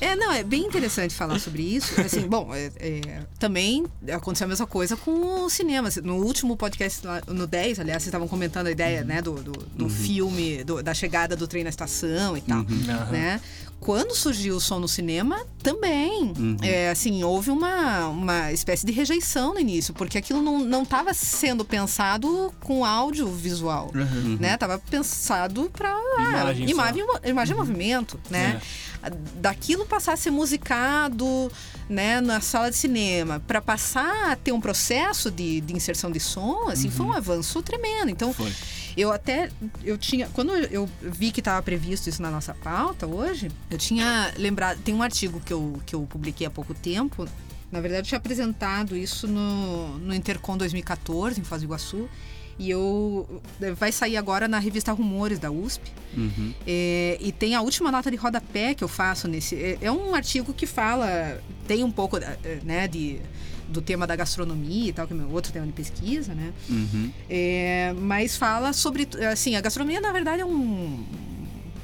É, 0.00 0.16
não, 0.16 0.32
é 0.32 0.42
bem 0.42 0.62
interessante 0.66 1.14
falar 1.14 1.38
sobre 1.38 1.62
isso. 1.62 2.00
Assim, 2.00 2.20
bom, 2.26 2.50
é, 2.54 2.70
é, 2.78 3.00
também 3.38 3.84
aconteceu 4.12 4.46
a 4.46 4.48
mesma 4.48 4.66
coisa 4.66 4.96
com 4.96 5.44
o 5.44 5.50
cinema. 5.50 5.88
No 6.02 6.16
último 6.16 6.56
podcast, 6.56 7.06
lá, 7.06 7.20
no 7.28 7.46
10, 7.46 7.80
aliás, 7.80 8.02
vocês 8.02 8.08
estavam 8.08 8.28
comentando 8.28 8.66
a 8.68 8.70
ideia, 8.70 9.04
né, 9.04 9.20
do, 9.20 9.32
do, 9.34 9.52
do 9.52 9.88
filme, 9.88 10.64
do- 10.64 10.82
da 10.82 10.94
chegada 10.94 11.36
do 11.36 11.46
trem 11.46 11.62
na 11.64 11.70
estação 11.70 12.36
e 12.36 12.40
tal, 12.40 12.60
Aham. 12.60 13.10
né? 13.10 13.40
Quando 13.84 14.14
surgiu 14.14 14.56
o 14.56 14.60
som 14.60 14.78
no 14.80 14.88
cinema, 14.88 15.38
também, 15.62 16.32
Uhum. 16.38 16.56
é, 16.62 16.88
assim, 16.90 17.22
houve 17.22 17.50
uma, 17.50 18.08
uma 18.08 18.50
espécie 18.50 18.86
de 18.86 18.92
rejeição 18.92 19.52
no 19.52 19.60
início, 19.60 19.92
porque 19.92 20.16
aquilo 20.16 20.40
não 20.42 20.82
estava 20.84 21.12
sendo 21.12 21.64
pensado 21.66 22.50
com 22.60 22.82
áudio 22.82 23.28
visual, 23.28 23.90
Aham. 23.94 24.38
né? 24.40 24.56
Tava 24.56 24.78
pensado 24.78 25.70
para 25.70 25.90
Imagem 26.18 26.66
só. 26.66 26.72
imagem, 26.72 27.04
imagem 27.26 27.54
e 27.54 27.58
movimento, 27.58 28.18
né? 28.30 28.58
Daquilo 29.36 29.84
passar 29.84 30.14
a 30.14 30.16
ser 30.16 30.30
musicado, 30.30 31.52
né, 31.88 32.20
na 32.20 32.40
sala 32.40 32.70
de 32.70 32.76
cinema, 32.76 33.40
para 33.46 33.60
passar 33.60 34.32
a 34.32 34.36
ter 34.36 34.52
um 34.52 34.60
processo 34.60 35.30
de, 35.30 35.60
de 35.60 35.74
inserção 35.74 36.10
de 36.10 36.20
som, 36.20 36.68
assim, 36.68 36.90
foi 36.90 37.06
um 37.06 37.12
avanço 37.12 37.62
tremendo. 37.62 38.10
Então, 38.10 38.32
Foi. 38.32 38.52
eu 38.96 39.12
até 39.12 39.50
eu 39.82 39.98
tinha 39.98 40.28
quando 40.28 40.52
eu 40.52 40.88
vi 41.02 41.30
que 41.30 41.40
estava 41.40 41.62
previsto 41.62 42.08
isso 42.08 42.22
na 42.22 42.30
nossa 42.30 42.54
pauta 42.54 43.06
hoje, 43.06 43.50
eu 43.70 43.78
tinha 43.78 44.32
lembrado, 44.36 44.80
tem 44.82 44.94
um 44.94 45.02
artigo 45.02 45.40
que 45.40 45.52
eu, 45.52 45.80
que 45.84 45.94
eu 45.94 46.02
publiquei 46.02 46.46
há 46.46 46.50
pouco 46.50 46.74
tempo. 46.74 47.28
Na 47.70 47.80
verdade, 47.80 48.02
eu 48.02 48.08
tinha 48.08 48.18
apresentado 48.18 48.96
isso 48.96 49.26
no, 49.26 49.98
no 49.98 50.14
Intercom 50.14 50.56
2014 50.56 51.40
em 51.40 51.44
Foz 51.44 51.60
do 51.60 51.64
Iguaçu. 51.64 52.08
E 52.58 52.70
eu 52.70 53.42
vai 53.76 53.90
sair 53.90 54.16
agora 54.16 54.46
na 54.46 54.58
revista 54.58 54.92
Rumores 54.92 55.38
da 55.38 55.50
USP. 55.50 55.90
Uhum. 56.16 56.54
É, 56.66 57.18
e 57.20 57.32
tem 57.32 57.54
a 57.54 57.60
última 57.60 57.90
nota 57.90 58.10
de 58.10 58.16
rodapé 58.16 58.74
que 58.74 58.84
eu 58.84 58.88
faço 58.88 59.26
nesse. 59.26 59.56
É, 59.56 59.78
é 59.82 59.92
um 59.92 60.14
artigo 60.14 60.52
que 60.52 60.66
fala, 60.66 61.40
tem 61.66 61.82
um 61.82 61.90
pouco 61.90 62.16
eh, 62.16 62.60
né, 62.62 62.86
de, 62.86 63.20
do 63.68 63.82
tema 63.82 64.06
da 64.06 64.14
gastronomia 64.14 64.90
e 64.90 64.92
tal, 64.92 65.06
que 65.06 65.12
é 65.12 65.16
meu 65.16 65.30
outro 65.30 65.52
tema 65.52 65.66
de 65.66 65.72
pesquisa, 65.72 66.34
né? 66.34 66.52
Uhum. 66.68 67.10
É, 67.28 67.92
mas 67.98 68.36
fala 68.36 68.72
sobre. 68.72 69.08
Assim, 69.30 69.56
a 69.56 69.60
gastronomia, 69.60 70.00
na 70.00 70.12
verdade, 70.12 70.42
é 70.42 70.44
um. 70.44 71.04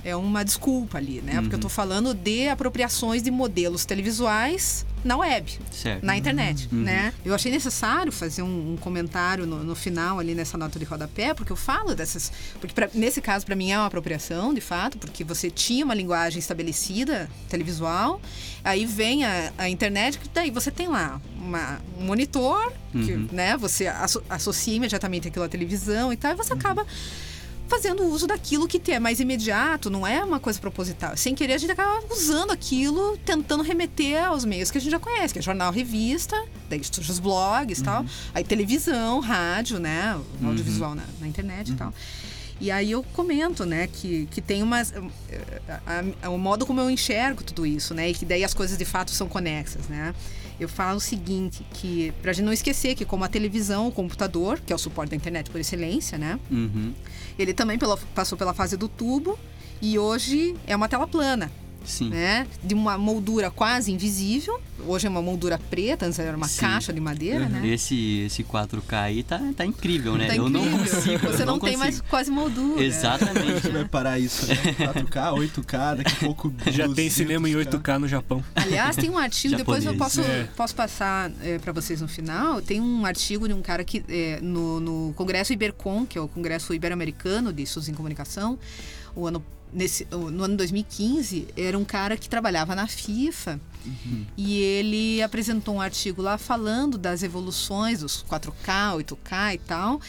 É 0.04 0.16
uma 0.16 0.42
desculpa 0.44 0.96
ali, 0.98 1.20
né? 1.20 1.40
Porque 1.40 1.54
eu 1.54 1.58
tô 1.60 1.68
falando 1.68 2.14
de 2.14 2.48
apropriações 2.48 3.22
de 3.22 3.30
modelos 3.30 3.84
televisuais 3.84 4.86
na 5.04 5.16
web 5.16 5.58
Certo. 5.70 6.04
na 6.04 6.14
internet, 6.16 6.68
Uhum. 6.70 6.82
né? 6.82 7.12
Eu 7.24 7.34
achei 7.34 7.50
necessário 7.50 8.10
fazer 8.12 8.42
um, 8.42 8.72
um 8.72 8.76
comentário 8.76 9.46
no, 9.46 9.62
no 9.64 9.74
final 9.74 10.18
ali 10.18 10.34
nessa 10.34 10.58
nota 10.58 10.78
de 10.78 10.84
rodapé, 10.84 11.32
porque 11.34 11.50
eu 11.52 11.56
falo 11.56 11.94
dessas, 11.94 12.30
porque 12.60 12.74
pra- 12.74 12.90
nesse 12.92 13.20
caso 13.22 13.46
para 13.46 13.56
mim 13.56 13.70
é 13.72 13.78
uma 13.78 13.86
apropriação, 13.86 14.52
de 14.52 14.60
fato, 14.60 14.98
porque 14.98 15.24
você 15.24 15.50
tinha 15.50 15.84
uma 15.84 15.94
linguagem 15.94 16.38
estabelecida 16.38 17.30
televisual, 17.48 18.20
aí 18.62 18.84
vem 18.84 19.24
a, 19.24 19.52
a 19.56 19.68
internet, 19.70 20.18
que 20.18 20.28
daí 20.32 20.50
você 20.50 20.70
tem 20.70 20.88
lá 20.88 21.20
uma, 21.40 21.80
um 21.98 22.04
monitor, 22.04 22.70
que, 22.92 23.12
Uhum. 23.14 23.28
né? 23.32 23.56
Você 23.56 23.86
asso- 23.86 24.22
associa 24.28 24.74
imediatamente 24.74 25.28
aquilo 25.28 25.44
à 25.44 25.48
televisão 25.48 26.12
e 26.12 26.16
tal, 26.16 26.32
e 26.32 26.36
você 26.36 26.52
acaba 26.52 26.86
fazendo 27.70 28.02
uso 28.02 28.26
daquilo 28.26 28.66
que 28.66 28.90
é 28.90 28.98
mais 28.98 29.20
imediato, 29.20 29.88
não 29.88 30.04
é 30.04 30.22
uma 30.24 30.40
coisa 30.40 30.58
proposital. 30.58 31.16
Sem 31.16 31.34
querer, 31.34 31.54
a 31.54 31.58
gente 31.58 31.70
acaba 31.70 32.02
usando 32.10 32.50
aquilo, 32.50 33.16
tentando 33.18 33.62
remeter 33.62 34.24
aos 34.24 34.44
meios 34.44 34.70
que 34.70 34.78
a 34.78 34.80
gente 34.80 34.90
já 34.90 34.98
conhece, 34.98 35.32
que 35.32 35.38
é 35.38 35.42
jornal, 35.42 35.72
revista, 35.72 36.36
daí 36.68 36.82
surge 36.82 37.12
os 37.12 37.20
blogs 37.20 37.78
e 37.78 37.82
tal, 37.84 38.04
aí 38.34 38.42
televisão, 38.42 39.20
rádio, 39.20 39.78
né? 39.78 40.18
Audiovisual 40.44 40.94
na, 40.96 41.04
na 41.20 41.28
internet 41.28 41.70
e 41.70 41.74
tal. 41.76 41.94
E 42.60 42.70
aí 42.70 42.90
eu 42.90 43.02
comento, 43.14 43.64
né, 43.64 43.86
que, 43.86 44.26
que 44.30 44.40
tem 44.42 44.62
umas. 44.62 44.92
a- 45.86 46.04
a- 46.22 46.28
o 46.30 46.38
modo 46.38 46.66
como 46.66 46.80
eu 46.80 46.90
enxergo 46.90 47.42
tudo 47.42 47.64
isso, 47.64 47.94
né? 47.94 48.10
E 48.10 48.14
que 48.14 48.24
daí 48.24 48.44
as 48.44 48.52
coisas 48.52 48.76
de 48.76 48.84
fato 48.84 49.10
são 49.12 49.28
conexas, 49.28 49.88
né? 49.88 50.14
Eu 50.58 50.68
falo 50.68 50.98
o 50.98 51.00
seguinte, 51.00 51.64
que 51.72 52.12
pra 52.20 52.34
gente 52.34 52.44
não 52.44 52.52
esquecer 52.52 52.94
que 52.94 53.06
como 53.06 53.24
a 53.24 53.28
televisão, 53.28 53.88
o 53.88 53.92
computador, 53.92 54.60
que 54.60 54.72
é 54.72 54.76
o 54.76 54.78
suporte 54.78 55.10
da 55.10 55.16
internet 55.16 55.48
por 55.50 55.58
excelência, 55.58 56.18
né? 56.18 56.38
Uhum. 56.50 56.92
Ele 57.38 57.54
também 57.54 57.78
pela- 57.78 57.96
passou 58.14 58.36
pela 58.36 58.52
fase 58.52 58.76
do 58.76 58.86
tubo 58.88 59.38
e 59.80 59.98
hoje 59.98 60.54
é 60.66 60.76
uma 60.76 60.86
tela 60.86 61.06
plana, 61.06 61.50
Sim. 61.84 62.10
né? 62.10 62.46
De 62.62 62.74
uma 62.74 62.96
moldura 62.98 63.50
quase 63.50 63.92
invisível. 63.92 64.60
Hoje 64.86 65.06
é 65.06 65.10
uma 65.10 65.20
moldura 65.20 65.58
preta, 65.58 66.06
antes 66.06 66.18
era 66.18 66.34
uma 66.36 66.48
Sim. 66.48 66.60
caixa 66.60 66.92
de 66.92 67.00
madeira, 67.00 67.48
né? 67.48 67.66
Esse, 67.68 68.20
esse 68.20 68.42
4K 68.42 68.94
aí 68.94 69.22
tá, 69.22 69.38
tá 69.54 69.66
incrível, 69.66 70.16
né? 70.16 70.26
Tá 70.28 70.36
eu 70.36 70.48
não 70.48 70.62
consigo. 70.70 71.18
Você 71.28 71.44
não, 71.44 71.54
não 71.54 71.60
tem 71.60 71.76
mais 71.76 72.00
quase 72.00 72.30
moldura. 72.30 72.82
Exatamente. 72.82 73.68
vai 73.68 73.84
parar 73.84 74.18
isso, 74.18 74.46
né? 74.46 74.54
4K, 74.78 75.34
8K, 75.34 75.96
daqui 75.96 76.12
a 76.12 76.18
pouco. 76.26 76.52
Já 76.72 76.84
tem 76.88 77.08
200K. 77.08 77.10
cinema 77.10 77.48
em 77.48 77.52
8K 77.52 77.98
no 77.98 78.08
Japão. 78.08 78.42
Aliás, 78.54 78.96
tem 78.96 79.10
um 79.10 79.18
artigo, 79.18 79.56
depois 79.56 79.84
eu 79.84 79.94
posso, 79.96 80.22
É. 80.22 80.44
posso 80.56 80.74
passar 80.74 81.30
para 81.60 81.72
vocês 81.72 82.00
no 82.00 82.08
final. 82.08 82.62
Tem 82.62 82.80
um 82.80 83.04
artigo 83.04 83.46
de 83.46 83.52
um 83.52 83.60
cara 83.60 83.84
que 83.84 84.02
é, 84.08 84.38
no, 84.40 84.80
no 84.80 85.12
Congresso 85.14 85.52
Ibercom, 85.52 86.06
que 86.06 86.16
é 86.16 86.20
o 86.20 86.28
Congresso 86.28 86.72
Ibero-Americano 86.72 87.52
de 87.52 87.62
Estudos 87.64 87.88
em 87.88 87.92
Comunicação, 87.94 88.58
o 89.14 89.26
ano, 89.26 89.44
nesse, 89.72 90.06
no 90.10 90.44
ano 90.44 90.56
2015, 90.56 91.48
era 91.56 91.78
um 91.78 91.84
cara 91.84 92.16
que 92.16 92.28
trabalhava 92.28 92.74
na 92.74 92.86
FIFA. 92.86 93.60
E 94.36 94.58
ele 94.60 95.22
apresentou 95.22 95.74
um 95.74 95.80
artigo 95.80 96.22
lá 96.22 96.36
falando 96.38 96.98
das 96.98 97.22
evoluções 97.22 98.00
dos 98.00 98.24
4K, 98.28 99.04
8K 99.04 99.54
e 99.54 99.58
tal, 99.58 100.00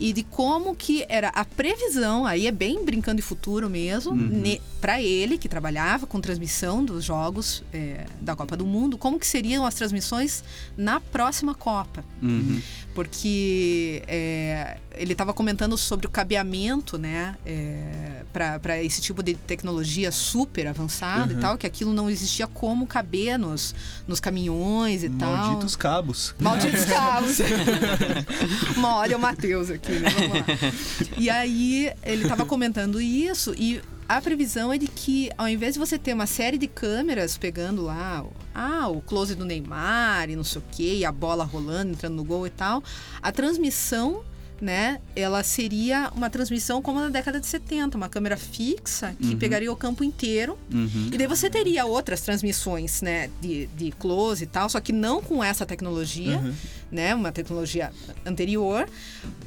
e 0.00 0.12
de 0.12 0.22
como 0.22 0.74
que 0.74 1.04
era 1.08 1.28
a 1.28 1.44
previsão, 1.44 2.24
aí 2.24 2.46
é 2.46 2.52
bem 2.52 2.84
brincando 2.84 3.16
de 3.16 3.22
futuro 3.22 3.68
mesmo, 3.68 4.14
para 4.80 5.02
ele 5.02 5.36
que 5.36 5.48
trabalhava 5.48 6.06
com 6.06 6.20
transmissão 6.20 6.84
dos 6.84 7.04
jogos 7.04 7.64
é, 7.72 8.06
da 8.20 8.36
Copa 8.36 8.56
do 8.56 8.64
Mundo, 8.64 8.96
como 8.96 9.18
que 9.18 9.26
seriam 9.26 9.66
as 9.66 9.74
transmissões 9.74 10.44
na 10.76 11.00
próxima 11.00 11.54
Copa. 11.54 12.04
Uhum. 12.20 12.60
porque 12.94 14.02
é, 14.08 14.78
ele 14.96 15.12
estava 15.12 15.32
comentando 15.32 15.78
sobre 15.78 16.06
o 16.06 16.10
cabeamento, 16.10 16.98
né, 16.98 17.36
para 18.32 18.82
esse 18.82 19.00
tipo 19.00 19.22
de 19.22 19.34
tecnologia 19.34 20.10
super 20.10 20.66
avançada 20.66 21.32
e 21.32 21.36
tal, 21.36 21.56
que 21.56 21.66
aquilo 21.66 21.92
não 21.92 22.10
existia 22.10 22.46
como 22.46 22.86
caber 22.86 23.17
nos, 23.38 23.74
nos 24.06 24.20
caminhões 24.20 25.02
e 25.02 25.10
tal. 25.10 25.36
Malditos 25.36 25.76
cabos. 25.76 26.34
Malditos 26.38 26.84
cabos. 26.86 27.38
Uma 28.76 28.96
olha 28.96 29.16
o 29.16 29.20
Matheus 29.20 29.70
aqui, 29.70 29.92
né? 29.92 30.08
Vamos 30.10 30.38
lá. 30.38 30.44
E 31.16 31.30
aí 31.30 31.92
ele 32.02 32.22
estava 32.22 32.44
comentando 32.44 33.00
isso 33.00 33.54
e 33.56 33.80
a 34.08 34.22
previsão 34.22 34.72
é 34.72 34.78
de 34.78 34.88
que 34.88 35.30
ao 35.36 35.46
invés 35.46 35.74
de 35.74 35.80
você 35.80 35.98
ter 35.98 36.14
uma 36.14 36.26
série 36.26 36.56
de 36.56 36.66
câmeras 36.66 37.36
pegando 37.36 37.82
lá, 37.82 38.24
ah, 38.54 38.88
o 38.88 39.02
close 39.02 39.34
do 39.34 39.44
Neymar 39.44 40.30
e 40.30 40.36
não 40.36 40.44
sei 40.44 40.62
o 40.62 40.64
quê, 40.70 40.94
e 40.96 41.04
a 41.04 41.12
bola 41.12 41.44
rolando, 41.44 41.92
entrando 41.92 42.14
no 42.14 42.24
gol 42.24 42.46
e 42.46 42.50
tal, 42.50 42.82
a 43.20 43.30
transmissão 43.30 44.24
né? 44.60 45.00
Ela 45.14 45.42
seria 45.42 46.10
uma 46.14 46.28
transmissão 46.28 46.82
como 46.82 46.98
na 47.00 47.08
década 47.08 47.38
de 47.40 47.46
70, 47.46 47.96
uma 47.96 48.08
câmera 48.08 48.36
fixa 48.36 49.14
que 49.20 49.36
pegaria 49.36 49.70
o 49.72 49.76
campo 49.76 50.02
inteiro 50.02 50.58
Uhum. 50.72 51.10
e 51.12 51.16
daí 51.18 51.26
você 51.26 51.48
teria 51.48 51.84
outras 51.86 52.20
transmissões, 52.22 53.00
né, 53.02 53.30
de, 53.40 53.66
de 53.68 53.92
close 53.92 54.44
e 54.44 54.46
tal, 54.46 54.68
só 54.68 54.80
que 54.80 54.92
não 54.92 55.22
com 55.22 55.42
essa 55.42 55.64
tecnologia, 55.64 56.40
né, 56.90 57.14
uma 57.14 57.30
tecnologia 57.32 57.92
anterior, 58.26 58.88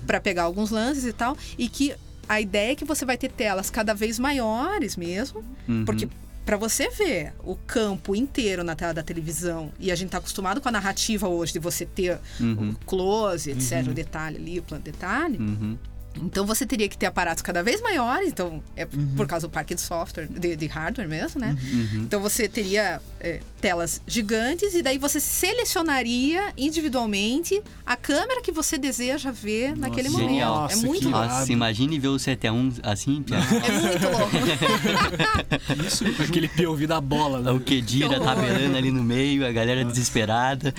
para 0.08 0.20
pegar 0.22 0.44
alguns 0.44 0.70
lances 0.72 1.04
e 1.06 1.14
tal, 1.14 1.38
e 1.58 1.68
que 1.68 1.94
a 2.28 2.40
ideia 2.40 2.72
é 2.72 2.76
que 2.76 2.86
você 2.86 3.04
vai 3.06 3.18
ter 3.18 3.30
telas 3.32 3.70
cada 3.70 3.94
vez 3.94 4.18
maiores 4.18 4.96
mesmo, 4.96 5.44
Uhum. 5.68 5.84
porque 5.86 6.08
para 6.46 6.58
você 6.58 6.90
ver 6.90 7.34
o 7.44 7.56
campo 7.56 8.16
inteiro 8.16 8.64
na 8.64 8.76
tela 8.76 8.94
da 8.94 9.04
televisão, 9.04 9.72
e 9.80 9.92
a 9.92 9.96
gente 9.96 10.10
tá 10.10 10.18
acostumado 10.18 10.60
com 10.60 10.68
a 10.70 10.72
narrativa 10.72 11.28
hoje 11.28 11.54
de 11.54 11.60
você 11.60 11.86
ter 11.86 12.20
Uhum. 12.40 12.72
o 12.72 12.86
close, 12.86 13.52
etc, 13.52 13.88
o 13.90 13.94
detalhe 13.94 14.38
ali, 14.38 14.60
o 14.60 14.64
plano 14.64 14.84
de 14.84 14.92
detalhe, 14.92 15.38
Uhum. 15.38 15.78
Então 16.16 16.46
você 16.46 16.66
teria 16.66 16.90
que 16.90 16.98
ter 16.98 17.06
aparatos 17.06 17.42
cada 17.42 17.64
vez 17.64 17.82
maiores, 17.82 18.30
então 18.30 18.62
é 18.76 18.86
por 18.86 19.26
causa 19.28 19.48
do 19.48 19.52
parque 19.52 19.76
de 19.76 19.82
software, 19.82 20.28
de, 20.28 20.56
de 20.56 20.68
hardware 20.68 21.08
mesmo, 21.08 21.40
né? 21.40 21.56
Uhum. 21.62 22.04
Então 22.04 22.22
você 22.22 22.48
teria 22.48 23.02
é, 23.20 23.40
telas 23.62 24.02
gigantes 24.06 24.74
e 24.74 24.82
daí 24.82 24.98
você 24.98 25.20
selecionaria 25.20 26.54
individualmente 26.58 27.62
a 27.86 27.96
câmera 27.96 28.42
que 28.42 28.52
você 28.52 28.78
deseja 28.78 29.32
ver 29.32 29.76
naquele 29.78 30.10
momento. 30.10 30.30
genial. 30.30 30.56
é 30.56 30.76
Nossa, 30.76 30.86
muito 30.86 31.00
que 31.00 31.06
louco. 31.06 31.28
Nossa, 31.28 31.52
imagine 31.52 32.00
ver 32.00 32.08
o 32.10 32.16
7x1 32.16 32.80
assim, 32.84 33.22
Pia. 33.24 33.38
É 33.38 33.72
muito 33.82 34.10
louco. 34.10 34.32
Isso, 35.88 36.04
Aquele 36.22 36.48
POV 36.48 36.88
da 36.88 37.00
bola, 37.00 37.40
né? 37.40 37.52
O 37.52 37.60
Kedira 37.60 38.20
tabelando 38.20 38.78
ali 38.78 38.92
no 38.92 39.04
meio, 39.04 39.46
a 39.46 39.52
galera 39.52 39.84
desesperada. 39.86 40.74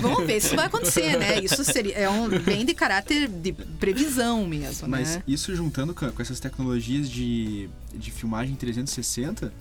Vamos 0.00 0.26
ver 0.26 0.40
se 0.40 0.46
isso 0.48 0.56
vai 0.56 0.66
acontecer, 0.66 1.16
né? 1.18 1.40
Isso 1.40 1.64
seria 1.64 1.94
é 1.94 2.08
um 2.08 2.28
bem 2.28 2.64
de 2.64 2.74
caráter 2.74 3.28
de 3.28 3.52
previsão 3.52 4.46
mesmo, 4.68 4.88
Mas 4.88 5.16
né? 5.16 5.22
isso 5.26 5.54
juntando 5.54 5.94
com, 5.94 6.10
com 6.10 6.22
essas 6.22 6.40
tecnologias 6.40 7.08
de, 7.10 7.68
de 7.94 8.10
filmagem 8.10 8.54
360, 8.54 9.52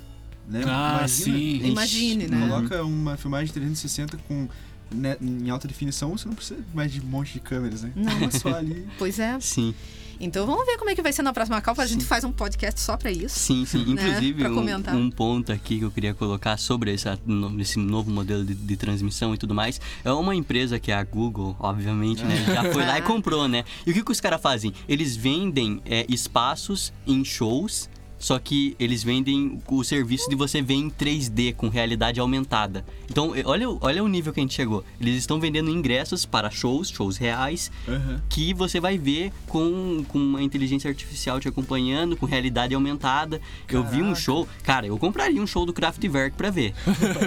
né? 0.48 0.64
Ah, 0.66 0.98
Imagina, 1.00 1.08
sim. 1.08 1.68
Imagine, 1.68 2.28
né? 2.28 2.48
Coloca 2.48 2.84
uma 2.84 3.18
filmagem 3.18 3.54
360 3.54 4.18
com 4.28 4.48
né, 4.92 5.18
em 5.22 5.50
alta 5.50 5.68
definição, 5.68 6.12
você 6.16 6.28
não 6.28 6.36
precisa 6.36 6.60
mais 6.74 6.92
de 6.92 7.02
um 7.02 7.06
monte 7.06 7.34
de 7.34 7.40
câmeras, 7.40 7.82
né? 7.82 7.92
Não. 7.96 8.18
Uma 8.18 8.32
só 8.32 8.54
ali. 8.56 8.88
Pois 8.98 9.20
é. 9.20 9.40
Sim, 9.40 9.74
Então 10.20 10.46
vamos 10.46 10.66
ver 10.66 10.78
como 10.78 10.90
é 10.90 10.96
que 10.96 11.02
vai 11.02 11.12
ser 11.14 11.22
na 11.22 11.34
próxima 11.34 11.62
Copa. 11.62 11.82
A 11.82 11.86
gente 11.86 12.06
faz 12.06 12.24
um 12.24 12.32
podcast 12.32 12.80
só 12.82 12.98
pra 12.98 13.12
isso. 13.12 13.40
sim, 13.40 13.66
sim. 13.66 13.82
Inclusive, 13.88 14.42
Pra 14.44 14.52
um, 14.96 14.98
um 14.98 15.12
ponto 15.12 15.52
aqui 15.52 15.80
que 15.80 15.86
eu 15.86 15.92
queria 15.92 16.14
colocar 16.14 16.58
sobre 16.58 16.94
essa, 16.94 17.20
esse 17.60 17.80
novo 17.80 18.10
modelo 18.12 18.44
de, 18.46 18.54
de 18.54 18.78
transmissão 18.78 19.34
e 19.34 19.38
tudo 19.38 19.54
mais. 19.54 19.80
É 20.04 20.12
uma 20.12 20.36
empresa 20.36 20.80
que 20.80 20.92
é 20.92 20.96
a 20.96 21.04
Google, 21.04 21.56
obviamente, 21.60 22.24
né? 22.24 22.46
Já 22.48 22.72
foi 22.72 22.86
lá 22.86 22.98
e 22.98 23.02
comprou, 23.04 23.48
né? 23.48 23.64
E 23.86 23.92
o 23.92 23.94
que, 23.94 24.04
que 24.04 24.12
os 24.12 24.20
caras 24.22 24.42
fazem? 24.42 24.74
Eles 24.88 25.16
vendem 25.16 25.82
é, 25.86 26.06
espaços 26.10 26.94
em 27.06 27.24
shows. 27.24 27.90
Só 28.24 28.40
que 28.40 28.74
eles 28.80 29.04
vendem 29.04 29.60
o 29.68 29.84
serviço 29.84 30.30
de 30.30 30.36
você 30.38 30.62
ver 30.62 30.76
em 30.76 30.90
3D 30.90 31.54
com 31.54 31.68
realidade 31.68 32.22
aumentada. 32.22 32.86
Então, 33.12 33.34
olha, 33.44 33.70
o- 33.70 33.78
olha 33.82 34.02
o 34.02 34.08
nível 34.08 34.32
que 34.32 34.40
a 34.40 34.44
gente 34.44 34.54
chegou. 34.54 34.82
Eles 35.02 35.18
estão 35.18 35.42
vendendo 35.42 35.70
ingressos 35.70 36.26
para 36.26 36.50
shows, 36.50 36.88
shows 36.90 37.18
reais, 37.18 37.70
Aham. 37.86 38.22
que 38.30 38.54
você 38.54 38.80
vai 38.80 38.98
ver 38.98 39.30
com, 39.48 40.06
com 40.08 40.18
uma 40.18 40.42
inteligência 40.42 40.88
artificial 40.90 41.38
te 41.42 41.50
acompanhando, 41.50 42.16
com 42.16 42.26
realidade 42.26 42.74
aumentada. 42.74 43.42
Eu 43.68 43.84
vi 43.84 44.02
um 44.02 44.16
show, 44.16 44.48
cara, 44.64 44.88
eu 44.88 44.98
compraria 44.98 45.42
um 45.42 45.46
show 45.48 45.66
do 45.66 45.74
Kraftwerk 45.74 46.38
pra 46.38 46.50
ver. 46.50 46.74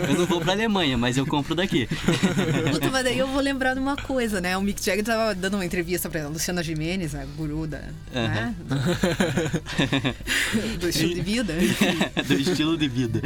eu 0.08 0.16
não 0.18 0.24
vou 0.24 0.40
pra 0.40 0.52
Alemanha, 0.54 0.96
mas 0.96 1.18
eu 1.18 1.26
compro 1.26 1.54
daqui. 1.54 1.86
Puta, 2.72 2.90
mas 2.90 3.04
daí 3.04 3.18
eu 3.18 3.26
vou 3.28 3.42
lembrar 3.42 3.74
de 3.74 3.80
uma 3.80 3.96
coisa, 3.96 4.40
né? 4.40 4.56
O 4.56 4.62
Mick 4.62 4.82
Jagger 4.82 5.04
tava 5.04 5.34
dando 5.34 5.54
uma 5.58 5.64
entrevista 5.66 6.08
pra 6.08 6.26
Luciana 6.28 6.62
Gimenez, 6.62 7.14
a 7.14 7.26
guru 7.36 7.66
da, 7.66 7.82
né? 8.14 8.54
do 10.80 10.85
estilo 10.88 11.14
de 11.14 11.20
vida. 11.20 11.54
do 12.26 12.34
estilo 12.34 12.76
de 12.76 12.88
vida. 12.88 13.20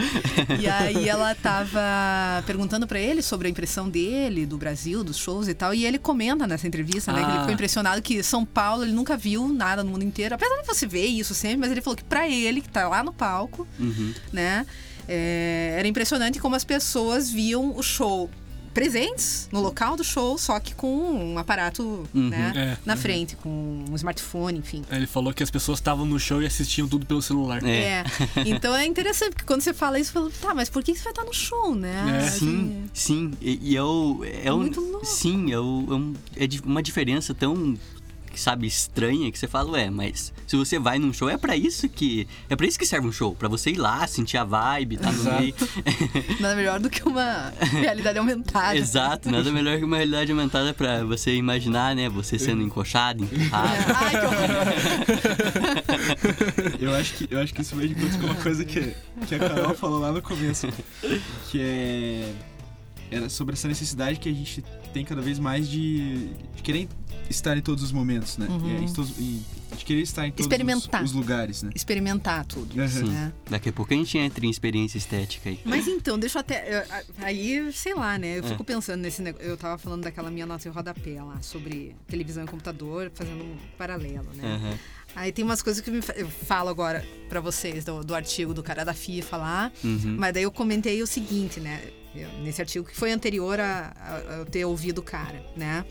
E 0.61 0.69
aí 0.69 1.09
ela 1.09 1.35
tava 1.35 2.43
perguntando 2.47 2.87
pra 2.87 2.99
ele 2.99 3.23
sobre 3.23 3.49
a 3.49 3.51
impressão 3.51 3.89
dele, 3.89 4.47
do 4.47 4.57
Brasil, 4.59 5.03
dos 5.05 5.17
shows 5.17 5.49
e 5.49 5.55
tal. 5.55 5.73
E 5.75 5.85
ele 5.85 5.99
comenta 5.99 6.47
nessa 6.47 6.67
entrevista, 6.67 7.13
né? 7.13 7.21
Que 7.21 7.27
ele 7.27 7.37
Ah. 7.37 7.41
ficou 7.41 7.55
impressionado 7.55 8.03
que 8.03 8.23
São 8.23 8.45
Paulo 8.45 8.83
ele 8.85 8.93
nunca 8.93 9.17
viu 9.17 9.49
nada 9.49 9.83
no 9.85 9.91
mundo 9.91 10.05
inteiro. 10.05 10.35
Apesar 10.35 10.61
de 10.61 10.67
você 10.67 10.87
ver 10.87 11.07
isso 11.07 11.35
sempre, 11.35 11.59
mas 11.59 11.71
ele 11.71 11.81
falou 11.81 11.97
que 11.97 12.05
pra 12.05 12.29
ele, 12.29 12.61
que 12.61 12.69
tá 12.69 12.89
lá 12.89 13.03
no 13.03 13.13
palco, 13.13 13.67
Uhum. 13.79 14.13
né? 14.33 14.67
é, 15.09 15.75
era 15.79 15.89
impressionante 15.89 16.39
como 16.39 16.55
as 16.55 16.63
pessoas 16.63 17.31
viam 17.31 17.77
o 17.77 17.83
show 17.83 18.31
presentes 18.73 19.49
no 19.53 19.61
local 19.61 19.97
do 19.97 20.05
show, 20.05 20.39
só 20.39 20.59
que 20.61 20.75
com 20.75 21.33
um 21.33 21.39
aparato 21.39 22.09
né, 22.15 22.53
É. 22.55 22.77
na 22.85 22.97
frente, 22.97 23.37
com 23.37 23.85
um 23.91 23.95
smartphone, 23.97 24.59
enfim. 24.59 24.83
Ele 24.91 25.07
falou 25.07 25.33
que 25.33 25.43
as 25.43 25.51
pessoas 25.51 25.79
estavam 25.79 26.07
no 26.07 26.19
show 26.19 26.43
e 26.43 26.47
assistiam 26.47 26.87
tudo 26.89 27.05
pelo 27.07 27.21
celular. 27.23 27.65
É. 27.65 27.81
É. 27.81 28.05
Então 28.47 28.75
é 28.75 28.87
interessante, 28.87 29.31
porque 29.33 29.45
quando 29.47 29.61
você 29.63 29.75
fala 29.75 29.99
isso, 29.99 30.13
você 30.13 30.31
fala, 30.31 30.51
tá, 30.51 30.55
mas 30.55 30.69
por 30.69 30.83
que 30.83 30.95
você 30.95 31.03
vai 31.03 31.13
estar 31.13 31.25
no 31.25 31.33
show, 31.35 31.75
né? 31.75 32.23
É. 32.25 32.31
Sim, 32.31 32.85
sim. 32.93 33.33
E, 33.41 33.73
e 33.73 33.77
é 33.77 33.83
o. 33.83 34.21
É, 34.45 34.53
um- 34.53 34.59
Muito 34.59 34.81
louco. 34.81 35.05
Sim, 35.07 35.53
é, 35.53 35.59
o, 35.59 35.87
é, 35.91 35.95
um- 35.95 36.15
é 36.37 36.49
uma 36.65 36.83
diferença 36.83 37.35
tão. 37.35 37.77
Sabe, 38.35 38.67
estranha 38.67 39.31
que 39.31 39.39
você 39.39 39.47
fala, 39.47 39.71
ué, 39.73 39.91
mas 39.91 40.33
se 40.47 40.57
você 40.57 40.79
vai 40.79 40.99
num 40.99 41.13
show, 41.13 41.29
é 41.29 41.37
pra 41.37 41.57
isso 41.57 41.89
que. 41.89 42.27
É 42.49 42.57
pra 42.57 42.67
isso 42.67 42.79
que 42.79 42.87
serve 42.87 43.07
um 43.07 43.13
show. 43.13 43.35
Pra 43.35 43.49
você 43.49 43.71
ir 43.71 43.77
lá, 43.77 44.07
sentir 44.07 44.37
a 44.37 44.45
vibe, 44.45 44.97
tá 44.97 45.13
no 45.13 45.21
Exato. 45.21 45.41
meio. 45.41 45.55
Nada 46.41 46.57
melhor 46.57 46.81
do 46.81 46.89
que 46.89 47.07
uma 47.07 47.53
realidade 47.61 48.19
aumentada. 48.19 48.77
Exato, 48.77 49.31
nada 49.31 49.51
melhor 49.53 49.79
que 49.79 49.85
uma 49.85 49.97
realidade 49.97 50.33
aumentada 50.33 50.73
pra 50.73 51.05
você 51.05 51.35
imaginar, 51.35 51.95
né? 51.95 52.09
Você 52.09 52.39
sendo 52.39 52.63
encoxado, 52.63 53.23
empurrado. 53.25 53.69
Ai, 53.95 54.13
que. 56.79 56.81
Eu 56.85 56.95
acho 56.95 57.15
que, 57.15 57.29
eu 57.31 57.41
acho 57.41 57.53
que 57.55 57.61
isso 57.63 57.77
vai 57.77 57.87
de 57.87 57.95
encontro 57.95 58.19
com 58.19 58.27
uma 58.27 58.35
coisa 58.37 58.65
que, 58.65 58.95
que 59.27 59.35
a 59.35 59.39
Carol 59.39 59.75
falou 59.75 59.99
lá 59.99 60.11
no 60.13 60.23
começo. 60.23 60.67
Que 61.51 61.61
é. 61.61 62.33
Era 63.11 63.29
sobre 63.29 63.55
essa 63.55 63.67
necessidade 63.67 64.19
que 64.21 64.29
a 64.29 64.33
gente 64.33 64.65
tem 64.93 65.05
cada 65.05 65.21
vez 65.21 65.39
mais 65.39 65.69
de, 65.69 66.29
de 66.55 66.63
querer 66.63 66.89
estar 67.31 67.57
em 67.57 67.63
todos 67.63 67.83
os 67.85 67.93
momentos, 67.93 68.37
né? 68.37 68.47
Uhum. 68.49 68.69
E 68.69 68.77
é, 68.77 68.81
em 68.81 68.93
todos- 68.93 69.17
e 69.19 69.41
de 69.77 69.85
querer 69.85 70.01
estar 70.03 70.27
em 70.27 70.31
todos 70.33 70.47
os, 70.47 70.53
Experimentar. 70.53 71.03
os 71.05 71.13
lugares, 71.13 71.63
né? 71.63 71.71
Experimentar 71.75 72.45
tudo. 72.45 72.79
Uhum. 72.79 73.07
Né? 73.11 73.33
Daqui 73.49 73.69
a 73.69 73.73
pouco 73.73 73.95
a 73.95 73.97
gente 73.97 74.19
entra 74.19 74.45
em 74.45 74.51
experiência 74.51 74.99
estética 74.99 75.49
aí. 75.49 75.61
Mas 75.65 75.87
então, 75.87 76.19
deixa 76.19 76.39
eu 76.39 76.41
até. 76.41 76.79
eu- 76.79 77.01
Aí, 77.25 77.73
sei 77.73 77.95
lá, 77.95 78.19
né? 78.19 78.39
Eu 78.39 78.45
É. 78.45 78.49
fico 78.49 78.65
pensando 78.65 79.01
nesse 79.01 79.23
negócio. 79.23 79.47
Eu 79.47 79.57
tava 79.57 79.79
falando 79.79 80.03
daquela 80.03 80.31
minha 80.31 80.45
nota 80.45 80.67
em 80.69 80.71
rodapé 80.73 81.23
lá, 81.23 81.41
sobre 81.41 81.95
televisão 82.09 82.45
e 82.45 82.47
computador, 82.49 83.11
fazendo 83.15 83.43
um 83.45 83.57
paralelo, 83.79 84.29
né? 84.35 84.57
Aham. 84.57 84.79
Aí 85.17 85.33
tem 85.33 85.45
umas 85.45 85.61
coisas 85.63 85.83
que 85.83 85.91
me 85.91 86.03
fa- 86.03 86.13
eu 86.13 86.29
falo 86.29 86.69
agora 86.69 87.05
pra 87.29 87.41
vocês 87.41 87.85
do, 87.85 88.05
do 88.05 88.15
artigo 88.15 88.53
do 88.55 88.63
cara 88.63 88.85
da 88.85 88.95
FIFA 88.95 89.37
lá. 89.37 89.73
Uhum. 89.83 90.17
Mas 90.19 90.35
daí 90.35 90.43
eu 90.45 90.53
comentei 90.53 91.03
o 91.03 91.07
seguinte, 91.07 91.59
né? 91.61 91.81
eu- 92.13 92.29
nesse 92.43 92.61
artigo 92.61 92.85
que 92.85 92.97
foi 92.97 93.13
anterior 93.13 93.61
a, 93.61 93.93
a- 93.97 94.17
a 94.17 94.37
eu 94.39 94.45
ter 94.47 94.65
ouvido 94.65 94.99
o 94.99 95.03
cara, 95.03 95.45
né? 95.57 95.85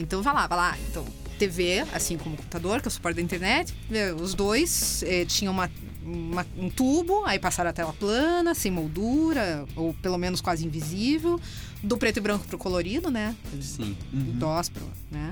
Então 0.00 0.22
vai 0.22 0.34
lá, 0.34 0.46
vai 0.46 0.58
lá. 0.58 0.78
Então, 0.88 1.04
TV, 1.38 1.84
assim 1.92 2.16
como 2.18 2.36
computador, 2.36 2.80
que 2.80 2.88
é 2.88 2.90
o 2.90 2.92
suporte 2.92 3.16
da 3.16 3.22
internet, 3.22 3.74
os 4.20 4.34
dois 4.34 5.02
eh, 5.06 5.24
tinham 5.24 5.52
uma, 5.52 5.70
uma- 6.02 6.46
um 6.58 6.68
tubo, 6.68 7.24
aí 7.24 7.38
passaram 7.38 7.70
a 7.70 7.72
tela 7.72 7.92
plana, 7.92 8.54
sem 8.54 8.70
moldura, 8.70 9.64
ou 9.76 9.94
pelo 9.94 10.18
menos 10.18 10.40
quase 10.40 10.66
invisível, 10.66 11.40
do 11.82 11.96
preto 11.96 12.18
e 12.18 12.20
branco 12.20 12.46
pro 12.46 12.58
colorido, 12.58 13.10
né? 13.10 13.34
Sim. 13.60 13.96
do 14.12 14.32
DOS 14.32 14.68
pro, 14.68 14.86
né? 15.10 15.30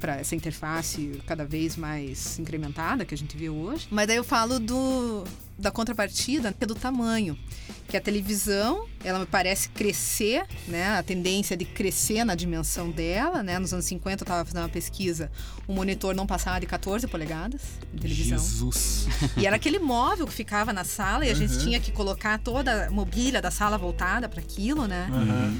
Para 0.00 0.16
essa 0.16 0.34
interface 0.34 1.20
cada 1.26 1.44
vez 1.44 1.76
mais 1.76 2.38
incrementada 2.38 3.04
que 3.04 3.14
a 3.14 3.18
gente 3.18 3.36
vê 3.36 3.48
hoje. 3.48 3.86
Mas 3.90 4.06
daí 4.06 4.16
eu 4.16 4.24
falo 4.24 4.60
do, 4.60 5.24
da 5.58 5.70
contrapartida, 5.70 6.52
que 6.52 6.64
é 6.64 6.66
do 6.66 6.74
tamanho. 6.74 7.38
Que 7.88 7.96
a 7.96 8.00
televisão, 8.00 8.86
ela 9.04 9.20
me 9.20 9.26
parece 9.26 9.68
crescer, 9.68 10.46
né? 10.66 10.98
A 10.98 11.02
tendência 11.02 11.56
de 11.56 11.64
crescer 11.64 12.24
na 12.24 12.34
dimensão 12.34 12.90
dela, 12.90 13.42
né? 13.42 13.58
Nos 13.58 13.72
anos 13.72 13.84
50 13.84 14.22
eu 14.22 14.24
estava 14.24 14.44
fazendo 14.44 14.62
uma 14.62 14.68
pesquisa, 14.68 15.30
o 15.66 15.72
monitor 15.72 16.14
não 16.14 16.26
passava 16.26 16.58
de 16.60 16.66
14 16.66 17.06
polegadas 17.06 17.60
de 17.92 18.00
televisão. 18.00 18.38
Jesus. 18.38 19.06
E 19.36 19.46
era 19.46 19.56
aquele 19.56 19.78
móvel 19.78 20.26
que 20.26 20.32
ficava 20.32 20.72
na 20.72 20.82
sala 20.84 21.24
e 21.26 21.30
a 21.30 21.34
gente 21.34 21.58
tinha 21.58 21.78
que 21.78 21.92
colocar 21.92 22.38
toda 22.38 22.86
a 22.86 22.90
mobília 22.90 23.40
da 23.40 23.50
sala 23.50 23.78
voltada 23.78 24.28
para 24.28 24.40
aquilo, 24.40 24.86
né? 24.86 25.08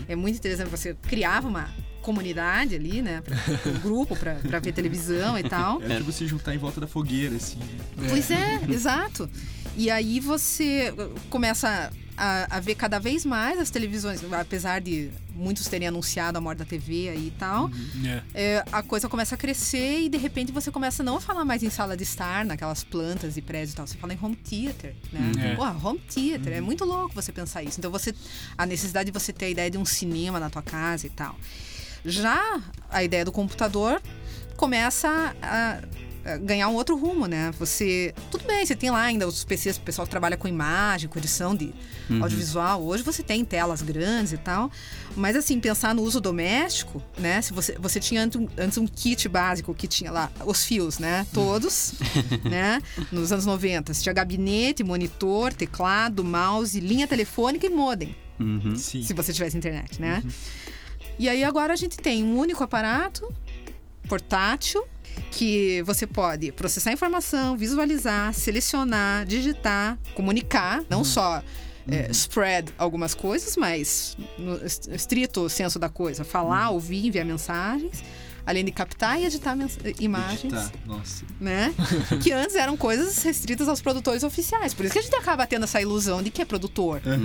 É 0.09 0.17
muito 0.17 0.37
interessante. 0.37 0.71
Você 0.71 0.95
criava 1.03 1.47
uma 1.47 1.71
comunidade 2.05 2.75
ali, 2.75 3.03
né? 3.03 3.23
Pra, 3.23 3.37
um 3.71 3.79
grupo 3.81 4.15
para 4.15 4.61
ver 4.61 4.73
televisão 4.73 5.39
e 5.39 5.43
tal. 5.43 5.83
É 5.83 5.97
tipo 5.97 6.13
se 6.13 6.27
juntar 6.27 6.55
em 6.55 6.59
volta 6.59 6.81
da 6.81 6.87
fogueira, 6.87 7.35
assim. 7.35 7.59
né? 7.97 8.09
Pois 8.09 8.31
é, 8.31 8.61
exato. 8.69 9.29
E 9.77 9.91
aí 9.91 10.21
você 10.21 10.95
começa 11.31 11.91
a, 12.17 12.59
a 12.59 12.61
ver 12.61 12.77
cada 12.77 12.99
vez 12.99 13.25
mais 13.25 13.59
as 13.59 13.71
televisões, 13.71 14.21
apesar 14.33 14.81
de 14.81 15.11
muitos 15.35 15.67
terem 15.67 15.89
anunciado 15.89 16.39
a 16.39 16.41
morte 16.41 16.59
da 16.59 16.65
TV 16.65 17.09
aí 17.09 17.27
e 17.29 17.33
tal. 17.33 17.71
É. 18.05 18.23
é, 18.35 18.65
a 18.71 18.83
coisa 18.83 19.09
começa 19.09 19.35
a 19.35 19.39
crescer 19.39 20.03
e 20.03 20.09
de 20.09 20.17
repente 20.17 20.53
você 20.53 20.71
começa 20.71 21.03
não 21.03 21.17
a 21.17 21.21
falar 21.21 21.45
mais 21.45 21.63
em 21.63 21.71
sala 21.71 21.97
de 21.97 22.05
estar, 22.05 22.45
naquelas 22.45 22.85
plantas 22.85 23.37
e 23.37 23.43
prédios 23.43 23.73
e 23.73 23.77
tal, 23.77 23.87
você 23.87 23.97
fala 23.97 24.15
em 24.15 24.19
home 24.21 24.37
theater, 24.37 24.95
né? 25.13 25.33
É. 25.41 25.55
Pô, 25.57 25.65
home 25.65 25.99
theater, 26.01 26.53
é 26.53 26.61
muito 26.61 26.85
louco 26.85 27.15
você 27.15 27.33
pensar 27.33 27.63
isso. 27.63 27.81
Então 27.81 27.91
você 27.91 28.15
a 28.57 28.65
necessidade 28.65 29.11
de 29.11 29.19
você 29.19 29.33
ter 29.33 29.47
a 29.47 29.51
ideia 29.51 29.71
de 29.71 29.79
um 29.79 29.85
cinema 29.85 30.39
na 30.39 30.49
tua 30.49 30.63
casa 30.63 31.07
e 31.07 31.11
tal. 31.11 31.37
Já 32.05 32.61
a 32.91 33.03
ideia 33.03 33.25
do 33.25 33.33
computador 33.33 34.01
começa 34.57 35.35
a, 35.43 35.81
ganhar 36.41 36.69
um 36.69 36.75
outro 36.75 36.97
rumo, 36.97 37.27
né? 37.27 37.51
Você. 37.59 38.15
Tudo 38.31 38.47
bem, 38.47 38.65
você 38.65 38.75
tem 38.75 38.91
lá 38.91 39.03
ainda 39.03 39.27
os 39.27 39.45
PCs, 39.45 39.77
o 39.77 39.81
pessoal 39.81 40.07
que 40.07 40.11
trabalha 40.11 40.37
com 40.37 40.49
imagem, 40.49 41.09
com 41.09 41.19
edição 41.19 41.55
de 41.55 41.75
audiovisual. 42.21 42.83
Hoje 42.83 43.03
você 43.03 43.23
tem 43.23 43.45
telas 43.45 43.83
grandes 43.83 44.33
e 44.33 44.39
tal. 44.39 44.71
Mas 45.17 45.37
assim, 45.37 45.61
pensar 45.61 45.95
no 45.95 46.03
uso 46.03 46.21
doméstico, 46.21 47.03
né? 47.19 47.43
Se 47.43 47.53
você, 47.53 47.77
você 47.79 48.01
tinha 48.01 48.23
antes 48.23 48.41
um, 48.41 48.49
antes 48.57 48.79
um 48.79 48.87
kit 48.87 49.29
básico 49.29 49.75
que 49.75 49.87
tinha 49.87 50.11
lá 50.11 50.31
os 50.47 50.65
fios, 50.65 50.99
né? 50.99 51.27
Todos, 51.33 51.95
né? 52.45 52.83
Nos 53.13 53.31
anos 53.31 53.45
90. 53.45 53.93
Você 53.93 54.03
tinha 54.03 54.13
gabinete, 54.13 54.83
monitor, 54.83 55.53
teclado, 55.53 56.25
mouse, 56.25 56.79
linha 56.81 57.07
telefônica 57.07 57.67
e 57.67 57.71
modem 57.71 58.17
Uhum. 58.37 58.75
Sim. 58.75 59.01
se 59.01 59.15
você 59.15 59.33
tivesse 59.33 59.57
internet, 59.57 60.01
né? 60.01 60.21
E 61.19 61.29
aí 61.29 61.45
agora 61.45 61.73
a 61.73 61.77
gente 61.77 61.97
tem 61.97 62.25
um 62.25 62.37
único 62.39 62.63
aparato 62.65 63.33
portátil 64.09 64.85
que 65.31 65.83
você 65.83 66.07
pode 66.07 66.51
processar 66.53 66.93
informação, 66.93 67.57
visualizar, 67.57 68.33
selecionar, 68.35 69.25
digitar, 69.25 69.99
comunicar, 70.15 70.83
não 70.91 71.05
só 71.05 71.43
é, 71.89 72.11
spread 72.11 72.73
algumas 72.79 73.15
coisas, 73.15 73.57
mas 73.57 74.17
no 74.39 74.57
est- 74.65 74.89
estrito 74.89 75.49
senso 75.49 75.79
da 75.79 75.89
coisa, 75.89 76.25
falar, 76.25 76.71
ouvir, 76.71 77.07
enviar 77.07 77.25
mensagens, 77.25 78.03
além 78.47 78.65
de 78.65 78.71
captar 78.73 79.21
e 79.21 79.25
editar 79.27 79.55
mens- 79.57 79.79
imagens 80.01 80.53
Tá, 80.53 80.71
nossa. 80.87 81.25
né? 81.41 81.75
que 82.23 82.31
antes 82.33 82.55
eram 82.57 82.77
coisas 82.77 83.23
restritas 83.23 83.69
aos 83.69 83.81
produtores 83.81 84.23
oficiais. 84.23 84.75
Por 84.75 84.85
isso 84.85 84.93
que 84.93 84.99
a 84.99 85.03
gente 85.03 85.15
acaba 85.17 85.47
tendo 85.47 85.65
essa 85.65 85.81
ilusão 85.81 86.23
de 86.23 86.31
que 86.31 86.43
é 86.43 86.45
produtor, 86.45 87.01
né? 87.05 87.17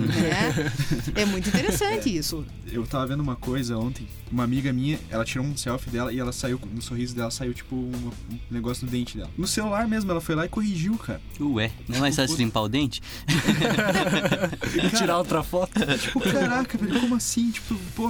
É 1.14 1.24
muito 1.24 1.48
interessante 1.48 2.14
isso. 2.16 2.44
Eu 2.72 2.86
tava 2.86 3.06
vendo 3.08 3.20
uma 3.20 3.36
coisa 3.36 3.76
ontem, 3.76 4.06
uma 4.30 4.44
amiga 4.44 4.72
minha, 4.72 4.98
ela 5.10 5.24
tirou 5.24 5.44
um 5.44 5.56
selfie 5.56 5.90
dela 5.90 6.12
e 6.12 6.18
ela 6.18 6.32
saiu, 6.32 6.60
no 6.72 6.80
sorriso 6.80 7.14
dela 7.14 7.30
saiu 7.30 7.52
tipo 7.52 7.74
um, 7.74 8.10
um 8.30 8.38
negócio 8.50 8.84
no 8.86 8.90
dente 8.92 9.16
dela. 9.16 9.30
No 9.36 9.46
celular 9.46 9.88
mesmo, 9.88 10.10
ela 10.10 10.20
foi 10.20 10.34
lá 10.34 10.46
e 10.46 10.48
corrigiu, 10.48 10.96
cara. 10.96 11.20
Ué, 11.40 11.70
não 11.88 11.96
é 11.96 12.00
mais 12.00 12.16
fácil 12.16 12.36
limpar 12.36 12.60
o 12.62 12.68
dente? 12.68 13.00
E 14.84 14.90
tirar 14.96 15.18
outra 15.18 15.42
foto. 15.42 15.72
Tipo, 15.98 16.20
caraca, 16.20 16.78
velho, 16.78 17.00
como 17.00 17.14
assim? 17.16 17.50
Tipo, 17.50 17.74
pô, 17.94 18.08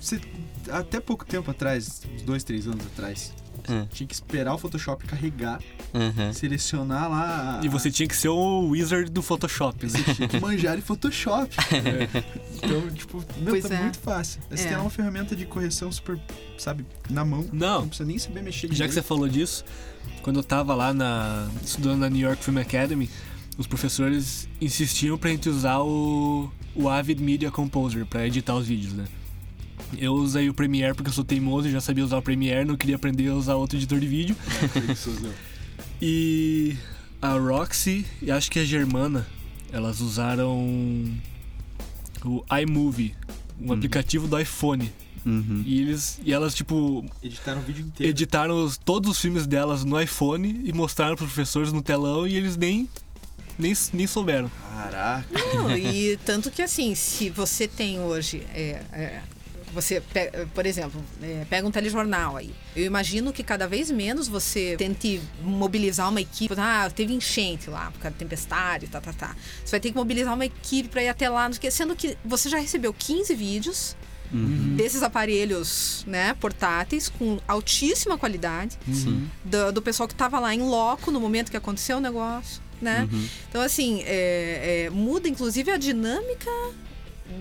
você, 0.00 0.20
até 0.70 1.00
pouco 1.00 1.24
tempo 1.24 1.50
atrás, 1.50 2.02
uns 2.14 2.22
dois, 2.22 2.42
três 2.44 2.66
anos 2.66 2.84
atrás, 2.86 3.32
Ah. 3.68 3.86
tinha 3.92 4.06
que 4.06 4.14
esperar 4.14 4.54
o 4.54 4.58
Photoshop 4.58 5.04
carregar, 5.06 5.60
Aham. 5.94 6.32
selecionar 6.32 7.08
lá. 7.10 7.60
a- 7.60 7.64
E 7.64 7.68
você 7.68 7.90
tinha 7.90 8.06
que 8.08 8.14
ser 8.16 8.28
o 8.28 8.68
wizard 8.68 9.10
do 9.10 9.22
Photoshop, 9.22 9.86
né? 9.86 9.90
Você 9.90 10.14
tinha 10.14 10.28
que 10.28 10.38
manjar 10.40 10.78
em 10.78 10.82
Photoshop. 10.82 11.50
Então, 12.56 12.90
tipo, 12.90 13.18
meu, 13.38 13.50
Pois 13.50 13.64
tá 13.64 13.74
é. 13.74 13.82
muito 13.82 13.98
fácil. 13.98 14.40
Você 14.50 14.64
É. 14.64 14.68
tem 14.68 14.76
uma 14.78 14.90
ferramenta 14.90 15.36
de 15.36 15.44
correção 15.46 15.90
super, 15.92 16.18
sabe, 16.58 16.84
na 17.10 17.24
mão. 17.24 17.44
Não. 17.52 17.80
Não 17.82 17.88
precisa 17.88 18.06
nem 18.06 18.18
saber 18.18 18.42
mexer 18.42 18.72
Já 18.72 18.86
que 18.88 18.94
você 18.94 19.02
falou 19.02 19.28
disso, 19.28 19.64
quando 20.22 20.38
eu 20.40 20.44
tava 20.44 20.74
lá 20.74 20.92
na, 20.94 21.48
estudando 21.64 22.00
na 22.00 22.08
New 22.10 22.26
York 22.26 22.42
Film 22.42 22.58
Academy, 22.58 23.10
os 23.58 23.66
professores 23.66 24.48
insistiam 24.60 25.16
pra 25.18 25.30
gente 25.30 25.48
usar 25.48 25.78
o, 25.80 26.50
o 26.74 26.88
Avid 26.88 27.22
Media 27.22 27.50
Composer 27.50 28.04
pra 28.06 28.26
editar 28.26 28.54
os 28.54 28.66
vídeos, 28.66 28.92
né? 28.94 29.04
Eu 29.98 30.14
usei 30.14 30.48
o 30.48 30.54
Premiere 30.54 30.94
porque 30.94 31.08
eu 31.08 31.14
sou 31.14 31.24
teimoso 31.24 31.68
e 31.68 31.70
já 31.70 31.80
sabia 31.80 32.04
usar 32.04 32.18
o 32.18 32.22
Premiere, 32.22 32.64
não 32.64 32.76
queria 32.76 32.96
aprender 32.96 33.28
a 33.28 33.34
usar 33.34 33.54
outro 33.54 33.76
editor 33.78 33.98
de 34.00 34.06
vídeo. 34.06 34.36
E 36.00 36.76
a 37.22 37.32
Roxy 37.38 38.04
e 38.20 38.30
acho 38.30 38.50
que 38.50 38.58
a 38.58 38.64
Germana, 38.64 39.26
elas 39.72 40.00
usaram 40.00 40.54
o 42.24 42.44
iMovie, 42.60 43.14
um 43.60 43.72
aplicativo 43.72 44.26
do 44.28 44.38
iPhone. 44.38 44.92
Uhum. 45.24 45.62
E 45.66 45.80
eles 45.80 46.20
e 46.24 46.32
elas 46.32 46.54
tipo 46.54 47.04
Editaram 47.22 47.60
o 47.60 47.64
vídeo 47.64 47.84
inteiro. 47.84 48.10
editaram 48.10 48.62
os- 48.64 48.76
todos 48.76 49.10
os 49.10 49.18
filmes 49.20 49.44
delas 49.46 49.82
no 49.84 50.00
iPhone 50.00 50.60
e 50.64 50.72
mostraram 50.72 51.16
para 51.16 51.24
os 51.24 51.32
professores 51.32 51.72
no 51.72 51.82
telão 51.82 52.28
e 52.28 52.36
eles 52.36 52.56
nem 52.56 52.88
nem, 53.58 53.72
nem 53.94 54.06
souberam. 54.06 54.50
Caraca. 54.70 55.26
Não, 55.54 55.76
e 55.76 56.16
tanto 56.26 56.50
que 56.50 56.60
assim, 56.62 56.94
se 56.94 57.30
você 57.30 57.66
tem 57.66 57.98
hoje. 58.00 58.42
é, 58.52 58.82
é, 58.92 59.22
você, 59.76 60.02
por 60.54 60.64
exemplo, 60.64 61.04
é, 61.22 61.44
pega 61.50 61.68
um 61.68 61.70
telejornal 61.70 62.36
aí. 62.36 62.54
Eu 62.74 62.84
imagino 62.86 63.32
que 63.32 63.42
cada 63.44 63.68
vez 63.68 63.90
menos 63.90 64.26
você 64.26 64.74
tente 64.78 65.20
mobilizar 65.42 66.08
uma 66.08 66.20
equipe. 66.20 66.54
Ah, 66.56 66.90
teve 66.94 67.12
enchente 67.12 67.68
lá, 67.68 67.90
por 67.90 68.00
causa 68.00 68.14
da 68.14 68.18
tempestade, 68.18 68.86
tá, 68.88 69.00
tá, 69.00 69.12
tá. 69.12 69.36
Você 69.62 69.72
vai 69.72 69.80
ter 69.80 69.90
que 69.90 69.96
mobilizar 69.96 70.32
uma 70.34 70.46
equipe 70.46 70.88
para 70.88 71.02
ir 71.02 71.08
até 71.08 71.28
lá, 71.28 71.48
sendo 71.70 71.94
que 71.94 72.16
você 72.24 72.48
já 72.48 72.58
recebeu 72.58 72.92
15 72.92 73.34
vídeos 73.34 73.96
desses 74.76 75.04
aparelhos 75.04 76.04
né, 76.06 76.34
portáteis 76.40 77.08
com 77.08 77.38
altíssima 77.46 78.18
qualidade 78.18 78.76
Sim. 78.92 79.30
do, 79.44 79.72
do 79.72 79.80
pessoal 79.80 80.08
que 80.08 80.14
estava 80.14 80.40
lá 80.40 80.52
em 80.52 80.62
loco 80.62 81.12
no 81.12 81.20
momento 81.20 81.48
que 81.50 81.56
aconteceu 81.56 81.98
o 81.98 82.00
negócio, 82.00 82.60
né? 82.82 83.08
Uhum. 83.10 83.28
Então, 83.48 83.62
assim, 83.62 84.02
é- 84.04 84.86
é, 84.86 84.90
muda 84.90 85.28
inclusive 85.28 85.70
a 85.70 85.76
dinâmica 85.76 86.50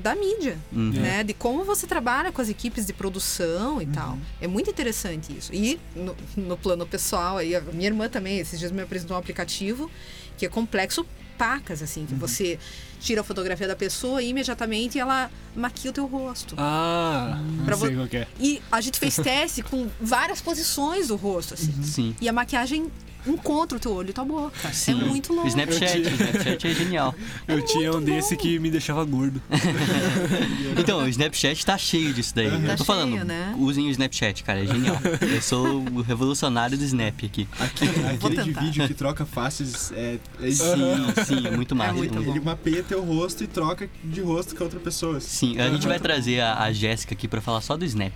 da 0.01 0.15
mídia, 0.15 0.57
Uhum. 0.71 0.91
né? 0.91 1.23
De 1.23 1.33
como 1.33 1.63
você 1.63 1.85
trabalha 1.87 2.31
com 2.31 2.41
as 2.41 2.49
equipes 2.49 2.85
de 2.85 2.93
produção 2.93 3.81
e 3.81 3.85
tal. 3.85 4.17
É 4.41 4.47
muito 4.47 4.69
interessante 4.69 5.35
isso. 5.37 5.53
E 5.53 5.79
no, 5.95 6.15
no 6.35 6.57
plano 6.57 6.85
pessoal, 6.85 7.37
aí, 7.37 7.55
a 7.55 7.61
minha 7.61 7.87
irmã 7.87 8.09
também, 8.09 8.39
esses 8.39 8.59
dias 8.59 8.71
me 8.71 8.81
apresentou 8.81 9.15
um 9.15 9.19
aplicativo 9.19 9.89
que 10.37 10.45
é 10.45 10.49
complexo 10.49 11.05
pacas, 11.37 11.81
assim, 11.81 12.05
que 12.05 12.15
você 12.15 12.57
tira 13.05 13.21
a 13.21 13.23
fotografia 13.23 13.67
da 13.67 13.75
pessoa 13.75 14.21
e 14.21 14.29
imediatamente 14.29 14.97
ela 14.99 15.29
maquia 15.55 15.91
o 15.91 15.93
teu 15.93 16.05
rosto. 16.07 16.55
Ah, 16.57 17.39
Pra 17.63 17.75
não 17.75 17.81
sei 17.81 17.89
vo- 17.91 17.95
qual 17.97 18.07
que 18.07 18.17
é. 18.17 18.27
E 18.39 18.61
a 18.71 18.81
gente 18.81 18.97
fez 18.99 19.15
teste 19.15 19.61
com 19.61 19.87
várias 20.01 20.41
posições 20.41 21.07
do 21.09 21.15
rosto, 21.15 21.53
assim. 21.53 21.71
Sim. 21.83 22.15
E 22.19 22.27
a 22.27 22.33
maquiagem 22.33 22.91
encontra 23.27 23.77
o 23.77 23.81
teu 23.81 23.91
olho 23.91 24.11
e 24.11 24.13
tua 24.13 24.23
boca. 24.23 24.71
Sim. 24.71 24.91
É 25.01 25.05
muito 25.05 25.33
louco. 25.33 25.47
Snapchat, 25.47 25.97
o 25.99 26.09
Snapchat 26.13 26.67
é 26.67 26.73
genial. 26.75 27.15
Eu 27.47 27.59
tinha 27.65 27.91
um 27.91 27.99
desse 27.99 28.35
bom. 28.35 28.41
que 28.41 28.59
me 28.59 28.69
deixava 28.69 29.03
gordo. 29.05 29.41
Então, 30.77 30.99
o 31.03 31.07
Snapchat 31.07 31.65
tá 31.65 31.77
cheio 31.77 32.13
disso 32.13 32.35
daí. 32.35 32.49
Tá 32.51 32.57
Eu 32.73 32.77
tô 32.77 32.83
falando, 32.83 33.13
cheio, 33.13 33.25
né? 33.25 33.55
usem 33.57 33.87
o 33.87 33.89
Snapchat, 33.91 34.43
cara, 34.43 34.63
é 34.63 34.67
genial. 34.67 34.97
Eu 35.21 35.41
sou 35.41 35.79
o 35.79 36.01
revolucionário 36.01 36.77
do 36.77 36.83
Snap 36.83 37.23
aqui. 37.23 37.47
Aquele, 37.59 38.05
aquele 38.07 38.43
de 38.43 38.51
vídeo 38.53 38.87
que 38.87 38.93
troca 38.93 39.25
faces 39.25 39.91
é, 39.93 40.19
é 40.41 40.51
Sim, 40.51 41.23
sim, 41.25 41.47
é 41.47 41.51
muito 41.51 41.75
massa. 41.75 41.93
muito 41.93 42.15
ele, 42.17 42.25
bom. 42.25 42.31
ele 42.31 42.39
mapeia 42.41 42.83
teu 42.83 42.94
rosto 43.03 43.43
e 43.43 43.47
troca 43.47 43.89
de 44.03 44.21
rosto 44.21 44.55
com 44.55 44.63
outra 44.63 44.79
pessoa. 44.79 45.19
Sim, 45.19 45.59
a 45.59 45.69
gente 45.69 45.87
vai 45.87 45.99
trazer 45.99 46.39
a, 46.39 46.63
a 46.63 46.73
Jéssica 46.73 47.13
aqui 47.13 47.27
pra 47.27 47.41
falar 47.41 47.61
só 47.61 47.75
do 47.75 47.85
Snap. 47.85 48.13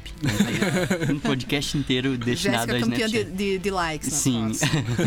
Um 1.13 1.19
podcast 1.19 1.77
inteiro 1.77 2.17
destinado 2.17 2.71
Jéssica 2.71 2.85
ao 2.85 2.89
campeã 2.89 3.07
de, 3.07 3.17
Snapchat. 3.17 3.37
de, 3.37 3.57
de 3.57 3.71
likes 3.71 4.13
Sim. 4.13 4.51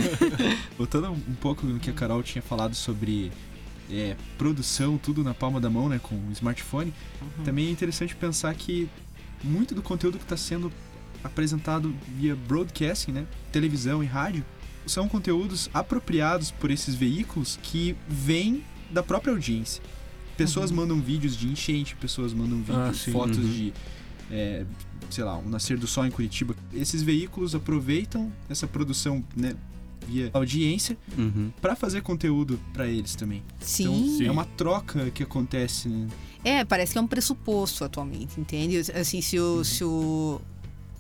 Voltando 0.77 1.11
um 1.11 1.35
pouco 1.41 1.66
no 1.66 1.79
que 1.79 1.91
a 1.91 1.93
Carol 1.93 2.23
tinha 2.23 2.43
falado 2.43 2.75
sobre 2.75 3.31
é, 3.91 4.16
produção, 4.39 4.99
tudo 4.99 5.23
na 5.23 5.35
palma 5.35 5.61
da 5.61 5.68
mão, 5.68 5.89
né, 5.89 6.01
com 6.03 6.14
o 6.14 6.33
smartphone, 6.33 6.93
também 7.45 7.66
é 7.66 7.70
interessante 7.70 8.14
pensar 8.16 8.55
que 8.55 8.89
muito 9.43 9.75
do 9.75 9.83
conteúdo 9.83 10.18
que 10.18 10.25
está 10.25 10.37
sendo 10.37 10.73
apresentado 11.23 11.95
via 12.16 12.35
broadcasting, 12.35 13.12
né, 13.12 13.27
televisão 13.51 14.03
e 14.03 14.07
rádio, 14.07 14.45
são 14.87 15.09
conteúdos 15.09 15.70
apropriados 15.73 16.51
por 16.51 16.70
esses 16.70 16.95
veículos 16.95 17.59
que 17.62 17.97
vêm 18.09 18.64
da 18.93 19.03
própria 19.03 19.32
audiência. 19.32 19.82
Pessoas 20.36 20.70
mandam 20.70 21.01
vídeos 21.01 21.36
de 21.36 21.47
enchente, 21.49 21.95
pessoas 21.97 22.32
mandam 22.32 22.59
vídeos, 22.59 22.76
Ah, 22.78 22.93
sim. 22.95 23.12
fotos 23.12 23.38
Uhum. 23.38 23.51
de, 23.51 23.72
é, 24.30 24.64
sei 25.11 25.24
lá, 25.24 25.36
o 25.38 25.49
nascer 25.49 25.76
do 25.78 25.86
sol 25.86 26.07
em 26.07 26.11
Curitiba. 26.11 26.55
Esses 26.72 27.03
veículos 27.03 27.55
aproveitam 27.55 28.32
essa 28.49 28.66
produção, 28.66 29.22
né, 29.36 29.55
via 30.09 30.30
audiência 30.32 30.97
Uhum. 31.16 31.53
para 31.61 31.76
fazer 31.76 32.01
conteúdo 32.03 32.59
para 32.72 32.86
eles 32.88 33.14
também. 33.14 33.43
Sim. 33.61 34.14
Então, 34.16 34.26
é 34.26 34.30
uma 34.30 34.45
troca 34.45 35.11
que 35.11 35.22
acontece, 35.22 35.88
né? 35.88 36.09
É, 36.45 36.64
parece 36.64 36.93
que 36.93 36.99
é 36.99 37.01
um 37.01 37.07
pressuposto 37.07 37.84
atualmente, 37.84 38.40
entende? 38.40 38.78
Assim, 38.99 39.20
se 39.20 39.38
o, 39.38 39.62
se 39.62 39.84
o 39.84 40.40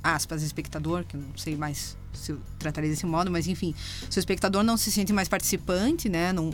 aspas, 0.04 0.42
espectador, 0.42 1.04
que 1.04 1.16
eu 1.16 1.20
não 1.20 1.36
sei 1.36 1.56
mais 1.56 1.96
se 2.12 2.30
eu 2.32 2.38
trataria 2.58 2.90
desse 2.90 3.06
modo, 3.06 3.30
mas 3.30 3.48
enfim, 3.48 3.74
se 4.10 4.18
o 4.18 4.20
espectador 4.20 4.62
não 4.62 4.76
se 4.76 4.92
sente 4.92 5.12
mais 5.12 5.28
participante, 5.28 6.08
né? 6.08 6.32
Não, 6.32 6.52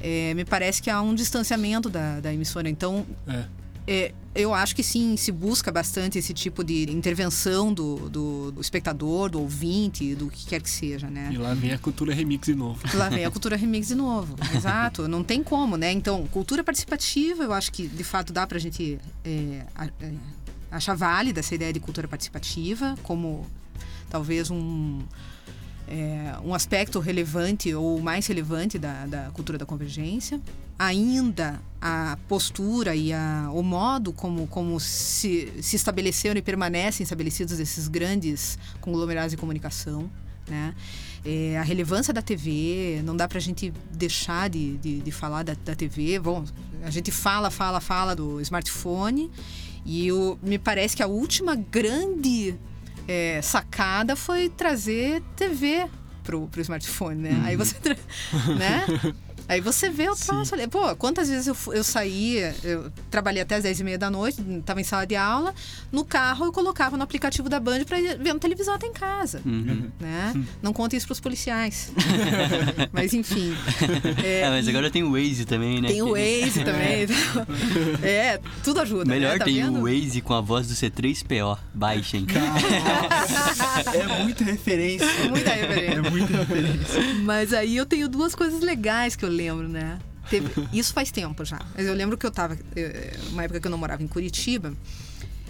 é, 0.00 0.34
me 0.34 0.44
parece 0.44 0.80
que 0.82 0.90
há 0.90 1.00
um 1.02 1.14
distanciamento 1.14 1.88
da, 1.88 2.20
da 2.20 2.32
emissora. 2.32 2.68
Então, 2.68 3.06
É. 3.26 3.44
é, 3.86 4.14
eu 4.34 4.54
acho 4.54 4.76
que 4.76 4.82
sim, 4.84 5.16
se 5.16 5.32
busca 5.32 5.72
bastante 5.72 6.18
esse 6.18 6.32
tipo 6.32 6.62
de 6.62 6.88
intervenção 6.92 7.72
do, 7.74 8.08
do, 8.08 8.52
do 8.52 8.60
espectador, 8.60 9.28
do 9.30 9.40
ouvinte, 9.40 10.14
do 10.14 10.28
que 10.28 10.46
quer 10.46 10.62
que 10.62 10.70
seja, 10.70 11.08
né? 11.10 11.30
E 11.32 11.36
lá 11.38 11.54
vem 11.54 11.72
a 11.72 11.78
cultura 11.78 12.14
remix 12.14 12.46
de 12.46 12.54
novo. 12.54 12.80
Lá 12.94 13.08
vem 13.08 13.24
a 13.24 13.30
cultura 13.32 13.56
remix 13.56 13.88
de 13.88 13.94
novo. 13.96 14.36
Exato, 14.54 15.08
não 15.08 15.24
tem 15.24 15.42
como, 15.42 15.76
né? 15.76 15.90
Então, 15.90 16.26
cultura 16.28 16.62
participativa, 16.62 17.42
eu 17.42 17.52
acho 17.52 17.72
que 17.72 17.88
de 17.88 18.04
fato 18.04 18.32
dá 18.32 18.46
pra 18.46 18.58
gente 18.60 18.98
é, 19.24 19.64
a- 19.74 19.86
é, 20.00 20.12
achar 20.70 20.94
válida 20.94 21.40
essa 21.40 21.54
ideia 21.54 21.72
de 21.72 21.80
cultura 21.80 22.06
participativa 22.06 22.94
como 23.02 23.44
talvez 24.08 24.50
um. 24.50 25.00
É, 25.88 26.34
um 26.44 26.54
aspecto 26.54 26.98
relevante 27.00 27.74
ou 27.74 28.00
mais 28.00 28.26
relevante 28.26 28.78
da, 28.78 29.06
da 29.06 29.30
cultura 29.32 29.56
da 29.56 29.64
convergência. 29.64 30.40
Ainda 30.78 31.60
a 31.80 32.16
postura 32.28 32.94
e 32.94 33.12
a, 33.12 33.48
o 33.52 33.62
modo 33.62 34.12
como, 34.12 34.46
como 34.46 34.78
se, 34.78 35.52
se 35.60 35.76
estabeleceram 35.76 36.38
e 36.38 36.42
permanecem 36.42 37.02
estabelecidos 37.02 37.58
esses 37.58 37.88
grandes 37.88 38.58
conglomerados 38.80 39.30
de 39.30 39.36
comunicação. 39.36 40.10
Né? 40.46 40.74
É, 41.24 41.58
a 41.58 41.62
relevância 41.62 42.12
da 42.12 42.22
TV, 42.22 43.00
não 43.04 43.16
dá 43.16 43.26
pra 43.26 43.40
gente 43.40 43.72
deixar 43.92 44.48
de, 44.48 44.76
de, 44.76 45.00
de 45.00 45.10
falar 45.10 45.42
da, 45.42 45.54
da 45.64 45.74
TV. 45.74 46.18
Bom, 46.18 46.44
a 46.82 46.90
gente 46.90 47.10
fala, 47.10 47.50
fala, 47.50 47.80
fala 47.80 48.14
do 48.14 48.40
smartphone 48.40 49.30
e 49.84 50.08
me 50.42 50.58
parece 50.58 50.96
que 50.96 51.02
a 51.02 51.06
última 51.06 51.54
grande 51.54 52.54
é, 53.08 53.40
sacada 53.42 54.14
foi 54.14 54.50
trazer 54.50 55.22
TV 55.34 55.88
pro, 56.22 56.46
pro 56.48 56.60
smartphone, 56.60 57.22
né? 57.22 57.42
Aí 57.44 57.56
você, 57.56 57.74
né? 58.58 58.84
Aí 59.48 59.60
você 59.60 59.88
vê 59.88 60.08
o 60.08 60.14
troço 60.14 60.54
ali. 60.54 60.66
Pô, 60.66 60.94
quantas 60.96 61.28
vezes 61.28 61.46
eu, 61.46 61.56
eu 61.72 61.82
saía, 61.82 62.54
eu 62.62 62.92
trabalhei 63.10 63.42
até 63.42 63.56
as 63.56 63.62
10 63.62 63.80
e 63.80 63.84
meia 63.84 63.98
da 63.98 64.10
noite, 64.10 64.42
tava 64.64 64.80
em 64.80 64.84
sala 64.84 65.06
de 65.06 65.16
aula, 65.16 65.54
no 65.90 66.04
carro 66.04 66.46
eu 66.46 66.52
colocava 66.52 66.96
no 66.96 67.02
aplicativo 67.02 67.48
da 67.48 67.58
Band 67.58 67.84
pra 67.84 67.98
ir 68.00 68.18
vendo 68.18 68.38
televisão 68.38 68.74
até 68.74 68.86
em 68.86 68.92
casa. 68.92 69.40
Uhum. 69.44 69.90
Né? 69.98 70.44
Não 70.62 70.72
conta 70.72 70.96
isso 70.96 71.06
pros 71.06 71.20
policiais. 71.20 71.90
mas 72.92 73.12
enfim. 73.14 73.54
É, 74.22 74.38
É, 74.42 74.50
mas 74.50 74.66
e 74.66 74.70
agora 74.70 74.90
tem 74.90 75.02
o 75.02 75.12
Waze 75.12 75.44
também, 75.44 75.80
né? 75.80 75.88
tem 75.88 76.02
o 76.02 76.10
Waze 76.12 76.64
também. 76.64 77.04
então, 77.08 77.46
é, 78.02 78.38
tudo 78.62 78.80
ajuda. 78.80 79.06
Melhor 79.06 79.32
né? 79.32 79.38
Tá 79.38 79.44
tem 79.46 79.62
vendo? 79.62 79.80
o 79.80 79.82
Waze 79.82 80.20
com 80.20 80.34
a 80.34 80.40
voz 80.40 80.68
do 80.68 80.74
C3PO. 80.74 81.58
Baixem. 81.72 82.26
É 83.94 84.22
muita 84.22 84.44
referência. 84.44 85.06
Muita 85.28 85.50
referência. 85.50 85.94
É 85.94 86.10
muita 86.10 86.36
referência. 86.36 87.14
Mas 87.22 87.52
aí 87.52 87.76
eu 87.76 87.86
tenho 87.86 88.08
duas 88.08 88.34
coisas 88.34 88.60
legais 88.60 89.16
que 89.16 89.24
eu 89.24 89.28
lembro, 89.38 89.68
né? 89.68 89.98
Teve- 90.28 90.50
isso 90.72 90.92
faz 90.92 91.10
tempo 91.10 91.44
já. 91.44 91.58
Mas 91.74 91.86
eu 91.86 91.94
lembro 91.94 92.18
que 92.18 92.26
eu 92.26 92.30
tava. 92.30 92.58
eh, 92.76 93.16
Uma 93.30 93.44
época 93.44 93.60
que 93.60 93.66
eu 93.66 93.70
não 93.70 93.78
morava 93.78 94.02
em 94.02 94.06
Curitiba. 94.08 94.74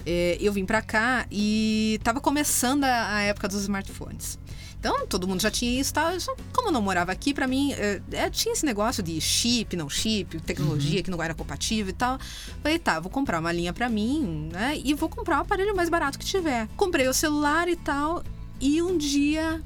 eh, 0.05 0.37
eu 0.39 0.53
vim 0.53 0.65
pra 0.65 0.81
cá 0.81 1.25
e 1.29 1.99
tava 2.03 2.21
começando 2.21 2.83
a, 2.85 3.15
a 3.15 3.21
época 3.23 3.47
dos 3.47 3.61
smartphones. 3.61 4.39
Então, 4.79 5.05
todo 5.07 5.27
mundo 5.27 5.41
já 5.41 5.51
tinha 5.51 5.77
isso 5.81 5.91
e 5.91 5.93
tal. 5.93 6.13
Eu 6.13 6.21
só, 6.21 6.33
como 6.53 6.69
eu 6.69 6.71
não 6.71 6.81
morava 6.81 7.11
aqui, 7.11 7.33
pra 7.33 7.45
mim, 7.45 7.73
eh, 7.73 8.01
eh, 8.13 8.29
tinha 8.29 8.53
esse 8.53 8.65
negócio 8.65 9.03
de 9.03 9.19
chip, 9.19 9.75
não 9.75 9.89
chip, 9.89 10.39
tecnologia 10.39 11.03
que 11.03 11.11
não 11.11 11.21
era 11.21 11.33
compatível 11.33 11.89
e 11.89 11.93
tal. 11.93 12.17
Falei, 12.63 12.79
tá, 12.79 12.97
vou 13.01 13.11
comprar 13.11 13.39
uma 13.41 13.51
linha 13.51 13.73
pra 13.73 13.89
mim, 13.89 14.49
né? 14.53 14.79
E 14.81 14.93
vou 14.93 15.09
comprar 15.09 15.39
o 15.39 15.41
aparelho 15.41 15.75
mais 15.75 15.89
barato 15.89 16.17
que 16.17 16.25
tiver. 16.25 16.69
Comprei 16.77 17.05
o 17.09 17.13
celular 17.13 17.67
e 17.67 17.75
tal. 17.75 18.23
E 18.61 18.81
um 18.81 18.97
dia 18.97 19.61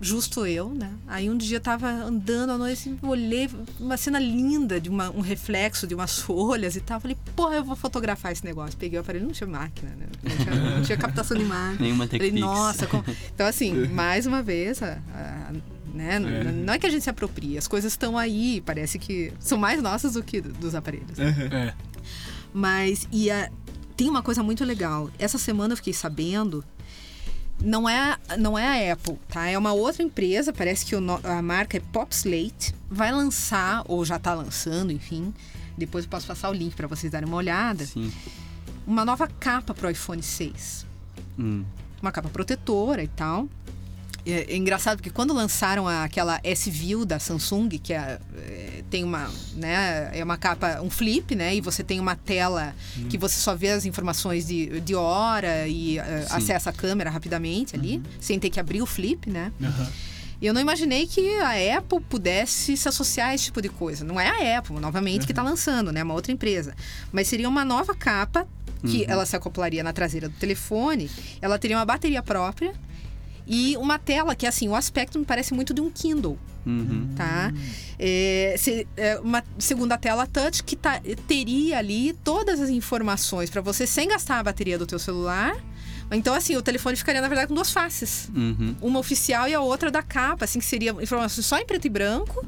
justo 0.00 0.46
eu, 0.46 0.70
né? 0.70 0.92
Aí 1.06 1.28
um 1.28 1.36
dia 1.36 1.56
eu 1.56 1.60
tava 1.60 1.88
andando 1.88 2.50
à 2.50 2.58
noite, 2.58 2.74
assim, 2.80 2.98
olhei 3.02 3.48
uma 3.80 3.96
cena 3.96 4.18
linda 4.18 4.80
de 4.80 4.88
uma- 4.88 5.10
um 5.10 5.20
reflexo 5.20 5.86
de 5.86 5.94
umas 5.94 6.18
folhas 6.22 6.76
e 6.76 6.80
tal. 6.80 7.00
Falei, 7.00 7.16
porra, 7.34 7.56
eu 7.56 7.64
vou 7.64 7.74
fotografar 7.76 8.30
esse 8.32 8.44
negócio. 8.44 8.76
Peguei 8.78 8.98
o 8.98 9.02
aparelho, 9.02 9.24
não 9.26 9.32
tinha 9.32 9.48
máquina, 9.48 9.90
né? 9.96 10.06
Não 10.22 10.36
tinha, 10.36 10.54
não 10.76 10.82
tinha 10.82 10.98
captação 10.98 11.36
de 11.36 11.42
imagem. 11.42 11.78
Nenhuma 11.82 12.06
Falei, 12.06 12.30
nossa, 12.32 12.86
como... 12.86 13.04
então 13.34 13.46
assim, 13.46 13.86
mais 13.88 14.24
uma 14.26 14.42
vez, 14.42 14.82
a- 14.82 14.98
a- 15.14 15.52
né? 15.92 16.18
não 16.20 16.74
é 16.74 16.78
que 16.78 16.86
a 16.86 16.90
gente 16.90 17.02
se 17.02 17.10
apropria, 17.10 17.58
as 17.58 17.66
coisas 17.66 17.92
estão 17.92 18.16
aí, 18.16 18.60
parece 18.64 18.98
que 18.98 19.32
são 19.40 19.58
mais 19.58 19.82
nossas 19.82 20.12
do 20.12 20.22
que 20.22 20.40
dos 20.40 20.74
aparelhos. 20.74 21.18
É. 21.18 21.74
Mas 22.52 23.08
e 23.10 23.30
a- 23.30 23.50
tem 23.96 24.08
uma 24.08 24.22
coisa 24.22 24.42
muito 24.42 24.64
legal. 24.64 25.10
Essa 25.18 25.38
semana 25.38 25.72
eu 25.72 25.76
fiquei 25.76 25.92
sabendo. 25.92 26.64
Não 27.62 27.88
é, 27.88 28.16
não 28.38 28.56
é 28.58 28.88
a 28.88 28.92
Apple, 28.92 29.18
tá? 29.28 29.48
É 29.48 29.58
uma 29.58 29.72
outra 29.72 30.02
empresa, 30.02 30.52
parece 30.52 30.84
que 30.86 30.94
o 30.94 31.00
a 31.24 31.42
marca 31.42 31.76
é 31.76 31.80
Pop 31.80 32.14
Slate. 32.14 32.74
Vai 32.88 33.10
lançar, 33.12 33.82
ou 33.86 34.04
já 34.04 34.18
tá 34.18 34.32
lançando, 34.34 34.92
enfim. 34.92 35.34
Depois 35.76 36.04
eu 36.04 36.10
posso 36.10 36.26
passar 36.26 36.50
o 36.50 36.52
link 36.52 36.74
para 36.74 36.86
vocês 36.86 37.10
darem 37.10 37.26
uma 37.28 37.36
olhada. 37.36 37.84
Sim. 37.84 38.12
Uma 38.86 39.04
nova 39.04 39.26
capa 39.26 39.74
pro 39.74 39.90
iPhone 39.90 40.22
6 40.22 40.86
Hum. 41.38 41.64
uma 42.02 42.10
capa 42.10 42.28
protetora 42.28 43.02
e 43.02 43.08
tal. 43.08 43.48
É, 44.28 44.52
é 44.52 44.56
engraçado 44.56 44.98
porque 44.98 45.08
quando 45.08 45.32
lançaram 45.32 45.88
aquela 45.88 46.38
S-View 46.44 47.06
da 47.06 47.18
Samsung, 47.18 47.70
que 47.70 47.94
é, 47.94 48.18
é, 48.36 48.84
tem 48.90 49.02
uma, 49.02 49.30
né, 49.54 50.10
é 50.12 50.22
uma 50.22 50.36
capa, 50.36 50.82
um 50.82 50.90
flip, 50.90 51.34
né, 51.34 51.56
e 51.56 51.62
você 51.62 51.82
tem 51.82 51.98
uma 51.98 52.14
tela 52.14 52.74
que 53.08 53.16
você 53.16 53.40
só 53.40 53.54
vê 53.54 53.70
as 53.70 53.86
informações 53.86 54.46
de, 54.46 54.80
de 54.80 54.94
hora 54.94 55.66
e 55.66 55.94
Sim. 55.94 56.36
acessa 56.36 56.68
a 56.68 56.72
câmera 56.74 57.08
rapidamente 57.08 57.74
ali, 57.74 58.02
sem 58.20 58.38
ter 58.38 58.50
que 58.50 58.60
abrir 58.60 58.82
o 58.82 58.86
flip, 58.86 59.30
né. 59.30 59.50
E 60.40 60.46
eu 60.46 60.54
não 60.54 60.60
imaginei 60.60 61.06
que 61.06 61.36
a 61.40 61.78
Apple 61.78 62.00
pudesse 62.00 62.76
se 62.76 62.88
associar 62.88 63.30
a 63.30 63.34
esse 63.34 63.46
tipo 63.46 63.60
de 63.60 63.68
coisa. 63.68 64.04
Não 64.04 64.20
é 64.20 64.54
a 64.54 64.58
Apple, 64.58 64.78
novamente, 64.78 65.26
que 65.26 65.32
está 65.32 65.42
lançando, 65.42 65.90
né? 65.90 66.00
Uma 66.04 66.14
outra 66.14 66.30
empresa. 66.30 66.76
Mas 67.10 67.26
seria 67.26 67.48
uma 67.48 67.64
nova 67.64 67.92
capa 67.92 68.46
que 68.86 69.04
ela 69.08 69.26
se 69.26 69.34
acoplaria 69.34 69.82
na 69.82 69.92
traseira 69.92 70.28
do 70.28 70.36
telefone. 70.36 71.10
Ela 71.42 71.58
teria 71.58 71.76
uma 71.76 71.84
bateria 71.84 72.22
própria 72.22 72.72
e 73.48 73.76
uma 73.78 73.98
tela 73.98 74.34
que, 74.34 74.46
assim, 74.46 74.68
o 74.68 74.74
aspecto 74.74 75.18
me 75.18 75.24
parece 75.24 75.54
muito 75.54 75.72
de 75.72 75.80
um 75.80 75.90
Kindle, 75.90 76.38
Uhum. 76.66 77.08
tá? 77.16 77.50
É, 77.98 78.54
se- 78.58 78.86
é 78.96 79.18
uma 79.20 79.42
segunda 79.58 79.96
tela 79.96 80.26
touch 80.26 80.62
que 80.62 80.76
tá- 80.76 81.00
teria 81.26 81.78
ali 81.78 82.12
todas 82.22 82.60
as 82.60 82.68
informações 82.68 83.48
para 83.48 83.60
você, 83.62 83.86
sem 83.86 84.08
gastar 84.08 84.38
a 84.38 84.42
bateria 84.42 84.78
do 84.78 84.86
teu 84.86 84.98
celular, 84.98 85.56
Então, 86.10 86.32
assim, 86.32 86.56
o 86.56 86.62
telefone 86.62 86.96
ficaria, 86.96 87.20
na 87.20 87.28
verdade, 87.28 87.48
com 87.48 87.54
duas 87.54 87.70
faces. 87.70 88.30
Uhum. 88.34 88.74
Uma 88.80 88.98
oficial 88.98 89.46
e 89.46 89.52
a 89.52 89.60
outra 89.60 89.90
da 89.90 90.02
capa, 90.02 90.46
assim, 90.46 90.58
que 90.58 90.64
seria 90.64 90.92
informação 91.02 91.44
só 91.44 91.58
em 91.58 91.66
preto 91.66 91.84
e 91.84 91.90
branco, 91.90 92.46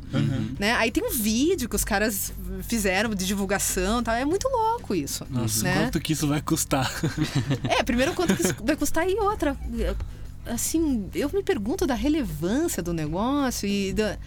né? 0.59 0.73
Aí 0.77 0.91
tem 0.91 1.05
um 1.05 1.11
vídeo 1.11 1.69
que 1.69 1.77
os 1.77 1.85
caras 1.85 2.33
fizeram 2.63 3.11
de 3.15 3.27
divulgação 3.27 4.01
e 4.01 4.05
tal. 4.05 4.15
É 4.15 4.25
muito 4.25 4.49
louco 4.49 4.95
isso. 4.95 5.27
Nossa, 5.29 5.63
né? 5.65 5.75
quanto 5.75 6.01
que 6.01 6.15
isso 6.15 6.27
vai 6.27 6.41
custar? 6.41 6.91
É, 7.69 7.83
primeiro 7.83 8.15
quanto 8.15 8.35
que 8.35 8.41
isso 8.45 8.55
vai 8.65 8.77
custar 8.77 9.07
e 9.07 9.13
outra. 9.17 9.55
Assim, 10.53 11.09
eu 11.15 11.31
me 11.33 11.43
pergunto 11.43 11.87
da 11.87 11.95
relevância 11.95 12.83
do 12.83 12.93
negócio 12.93 13.69
e 13.69 13.93
da... 13.93 14.19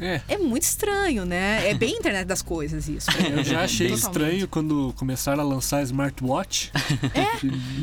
É. 0.00 0.20
É 0.26 0.36
muito 0.38 0.64
estranho, 0.64 1.24
né? 1.24 1.70
É 1.70 1.74
bem 1.74 1.94
internet 1.96 2.26
das 2.26 2.42
coisas 2.42 2.88
isso. 2.88 3.08
Eu 3.30 3.44
já 3.44 3.62
achei 3.62 3.88
Totalmente. 3.88 3.98
estranho 4.08 4.48
quando 4.48 4.92
começaram 4.96 5.40
a 5.40 5.46
lançar 5.46 5.80
smartwatch. 5.84 6.72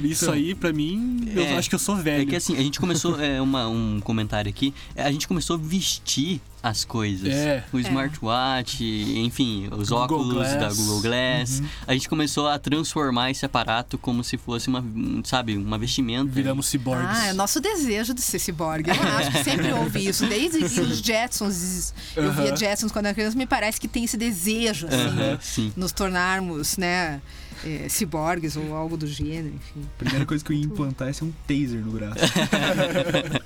Isso 0.04 0.30
aí, 0.30 0.54
pra 0.54 0.74
mim, 0.74 1.32
eu 1.34 1.44
É. 1.44 1.56
acho 1.58 1.70
que 1.70 1.76
eu 1.76 1.80
sou 1.80 1.96
velho. 1.96 2.24
É 2.24 2.26
que 2.26 2.36
assim, 2.36 2.58
a 2.58 2.62
gente 2.62 2.78
começou, 2.78 3.18
é, 3.22 3.42
uma, 3.42 3.70
um 3.70 4.02
comentário 4.02 4.50
aqui, 4.50 4.74
é, 4.96 5.04
a 5.04 5.12
gente 5.12 5.30
começou 5.30 5.56
a 5.56 5.60
vestir 5.60 6.42
as 6.62 6.84
coisas. 6.84 7.34
É. 7.34 7.64
O 7.72 7.80
smartwatch, 7.80 8.84
enfim, 8.84 9.70
os 9.72 9.90
Google 9.90 10.04
óculos 10.04 10.34
Glass. 10.34 10.54
Uhum. 10.54 10.60
da 10.60 10.74
Google 10.74 11.02
Glass. 11.02 11.64
A 11.88 11.94
gente 11.94 12.10
começou 12.10 12.48
a 12.48 12.60
transformar 12.60 13.32
esse 13.32 13.46
aparato 13.46 13.98
como 13.98 14.24
se 14.24 14.38
fosse 14.38 14.68
uma, 14.68 14.80
um, 14.80 15.22
sabe, 15.24 15.56
uma 15.56 15.78
vestimenta. 15.78 16.30
Viramos 16.30 16.68
ciborgues. 16.68 17.18
Ah, 17.18 17.28
é 17.28 17.34
nosso 17.34 17.60
desejo 17.60 18.14
de 18.14 18.22
ser 18.22 18.40
ciborgue. 18.40 18.90
Eu 18.90 19.18
acho 19.18 19.32
que 19.32 19.44
sempre 19.44 19.72
ouvi 19.74 20.08
isso. 20.08 20.26
Desde 20.28 20.64
os 20.82 21.00
Jetsons, 21.00 21.94
eu 22.16 22.32
via. 22.34 22.56
Jetsons 22.56 22.92
quando 22.92 23.06
era 23.06 23.16
criança, 23.16 23.38
me 23.38 23.46
parece 23.46 23.80
que 23.80 23.88
tem 23.88 24.04
esse 24.04 24.18
desejo, 24.18 24.88
assim, 24.88 25.38
sim. 25.42 25.74
nos 25.76 25.92
tornarmos, 25.92 26.78
né, 26.78 27.22
eh, 27.66 27.88
ciborgues 27.90 28.56
ou 28.58 28.76
algo 28.76 28.98
do 28.98 29.06
gênero, 29.08 29.54
enfim. 29.56 29.86
A 29.96 30.00
primeira 30.00 30.26
coisa 30.26 30.44
que 30.44 30.52
eu 30.52 30.56
ia 30.58 30.66
implantar 30.66 31.08
é 31.10 31.14
ser 31.14 31.24
um 31.26 31.32
taser 31.48 31.80
no 31.86 31.92
braço. 31.92 32.20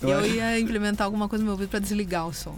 Eu 0.00 0.10
Eu, 0.10 0.18
acho- 0.18 0.28
ia 0.28 0.58
implementar 0.60 1.04
alguma 1.04 1.28
coisa 1.28 1.42
no 1.42 1.46
meu 1.46 1.52
ouvido 1.54 1.68
pra 1.70 1.78
desligar 1.80 2.26
o 2.26 2.32
som. 2.32 2.56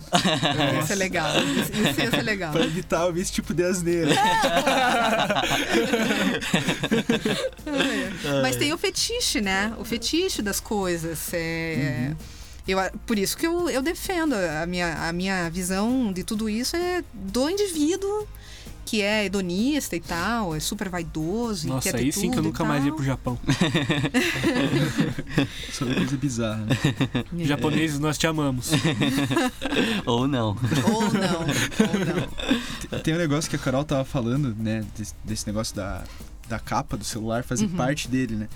Ia 0.74 0.82
ser 0.86 0.94
legal. 0.96 1.28
Isso, 1.42 1.72
isso 1.72 2.00
ia 2.00 2.10
ser 2.10 2.22
legal. 2.22 2.52
Pra 2.52 2.64
evitar 2.64 3.16
esse 3.16 3.32
tipo 3.32 3.52
de 3.54 3.64
asneira. 3.64 4.10
Mas 8.42 8.56
tem 8.56 8.72
o 8.72 8.78
fetiche, 8.78 9.40
né? 9.40 9.72
O 9.78 9.84
fetiche 9.84 10.42
das 10.42 10.60
coisas. 10.60 11.32
É... 11.32 12.12
Eu, 12.68 12.78
por 13.06 13.18
isso 13.18 13.36
que 13.36 13.46
eu, 13.46 13.68
eu 13.70 13.82
defendo. 13.82 14.34
A 14.34 14.66
minha, 14.66 15.08
a 15.08 15.12
minha 15.12 15.48
visão 15.50 16.12
de 16.12 16.22
tudo 16.22 16.48
isso 16.48 16.76
é 16.76 17.02
do 17.12 17.48
indivíduo 17.50 18.28
que 18.84 19.02
é 19.02 19.26
hedonista 19.26 19.96
e 19.96 20.00
tal, 20.00 20.54
é 20.54 20.60
super 20.60 20.88
vaidoso. 20.88 21.66
e 21.66 21.70
Nossa, 21.70 21.90
quer 21.90 21.98
ter 21.98 22.04
aí 22.04 22.12
sim 22.12 22.30
que 22.30 22.38
eu 22.38 22.42
e 22.42 22.46
nunca 22.46 22.64
mais 22.64 22.84
ia 22.84 22.92
pro 22.92 23.04
Japão. 23.04 23.38
Isso 25.68 25.84
é 25.84 25.86
uma 25.86 25.94
coisa 25.94 26.16
bizarra. 26.16 26.66
Né? 26.66 27.44
Japoneses, 27.44 27.98
nós 27.98 28.18
te 28.18 28.26
amamos. 28.26 28.70
Ou 30.06 30.26
não. 30.26 30.56
Ou 30.84 31.12
não, 31.12 31.40
ou 31.40 31.46
não. 32.90 32.98
Tem 33.00 33.14
um 33.14 33.18
negócio 33.18 33.48
que 33.48 33.56
a 33.56 33.58
Carol 33.58 33.84
tava 33.84 34.04
falando, 34.04 34.54
né? 34.58 34.84
Desse, 34.96 35.14
desse 35.24 35.46
negócio 35.46 35.74
da, 35.74 36.04
da 36.48 36.58
capa 36.58 36.96
do 36.96 37.04
celular 37.04 37.44
fazer 37.44 37.68
parte 37.68 38.08
dele, 38.08 38.34
né? 38.34 38.48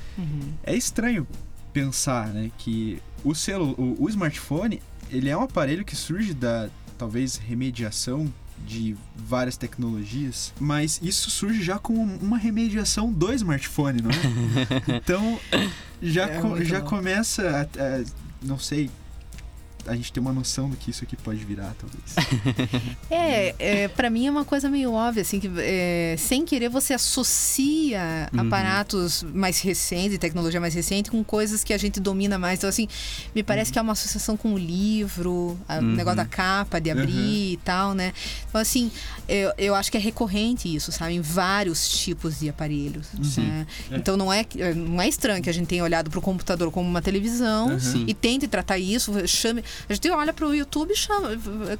É 0.62 0.74
estranho 0.74 1.26
pensar, 1.72 2.28
né? 2.28 2.50
Que 2.58 3.00
o, 3.22 3.34
celu, 3.34 3.74
o, 3.78 4.04
o 4.04 4.08
smartphone, 4.08 4.82
ele 5.10 5.28
é 5.28 5.36
um 5.36 5.42
aparelho 5.42 5.84
que 5.84 5.96
surge 5.96 6.34
da, 6.34 6.68
talvez, 6.98 7.36
remediação 7.36 8.32
de 8.66 8.96
várias 9.16 9.56
tecnologias, 9.56 10.52
mas 10.58 11.00
isso 11.02 11.30
surge 11.30 11.62
já 11.62 11.78
com 11.78 11.94
uma 11.94 12.38
remediação 12.38 13.12
do 13.12 13.32
smartphone, 13.32 14.00
não 14.02 14.10
é? 14.10 14.14
Então, 14.96 15.38
já, 16.02 16.24
É 16.28 16.40
co- 16.40 16.62
já 16.64 16.80
bom. 16.80 16.86
começa 16.86 17.42
a, 17.50 17.62
a- 17.62 18.04
não 18.42 18.58
sei, 18.58 18.90
a 19.86 19.94
gente 19.94 20.12
ter 20.12 20.20
uma 20.20 20.32
noção 20.32 20.68
do 20.70 20.76
que 20.76 20.90
isso 20.90 21.04
aqui 21.04 21.16
pode 21.16 21.44
virar, 21.44 21.74
talvez. 21.78 22.14
É, 23.10 23.54
é 23.58 23.88
para 23.88 24.08
mim 24.10 24.26
é 24.26 24.30
uma 24.30 24.44
coisa 24.44 24.68
meio 24.68 24.92
óbvia, 24.92 25.22
assim, 25.22 25.38
que 25.40 25.50
é, 25.58 26.16
sem 26.18 26.44
querer 26.44 26.68
você 26.68 26.94
associa 26.94 28.28
Uhum. 28.32 28.40
aparatos 28.40 29.22
mais 29.22 29.60
recentes, 29.60 30.18
tecnologia 30.18 30.60
mais 30.60 30.74
recente, 30.74 31.10
com 31.10 31.22
coisas 31.22 31.62
que 31.62 31.72
a 31.72 31.78
gente 31.78 32.00
domina 32.00 32.38
mais. 32.38 32.58
Então, 32.58 32.68
assim, 32.68 32.88
me 33.34 33.42
parece 33.42 33.72
que 33.72 33.78
há 33.78 33.82
uma 33.82 33.92
associação 33.92 34.36
com 34.36 34.54
o 34.54 34.58
livro, 34.58 35.30
o 35.32 35.58
Uhum. 35.74 35.94
negócio 35.94 36.16
da 36.16 36.24
capa, 36.24 36.80
de 36.80 36.90
abrir 36.90 37.12
Uhum. 37.14 37.52
e 37.52 37.60
tal, 37.64 37.94
né? 37.94 38.12
Então, 38.48 38.60
assim, 38.60 38.90
eu, 39.28 39.52
eu 39.58 39.74
acho 39.74 39.90
que 39.90 39.96
é 39.96 40.00
recorrente 40.00 40.72
isso, 40.74 40.90
sabe? 40.92 41.14
Em 41.14 41.20
vários 41.20 41.88
tipos 41.88 42.38
de 42.40 42.48
aparelhos. 42.48 43.06
né? 43.36 43.66
É. 43.90 43.96
Então, 43.96 44.16
não 44.16 44.32
é, 44.32 44.44
não 44.74 45.00
é 45.00 45.08
estranho 45.08 45.42
que 45.42 45.50
a 45.50 45.54
gente 45.54 45.66
tenha 45.68 45.82
olhado 45.84 46.10
para 46.10 46.18
o 46.18 46.22
computador 46.22 46.70
como 46.70 46.88
uma 46.88 47.02
televisão 47.02 47.68
Uhum. 47.68 48.04
E 48.06 48.14
tente 48.14 48.46
tratar 48.48 48.78
isso, 48.78 49.12
chame. 49.26 49.62
A 49.88 49.92
gente 49.94 50.10
olha 50.10 50.32
pro 50.32 50.54
YouTube 50.54 50.92
e 50.92 50.96
chama, 50.96 51.30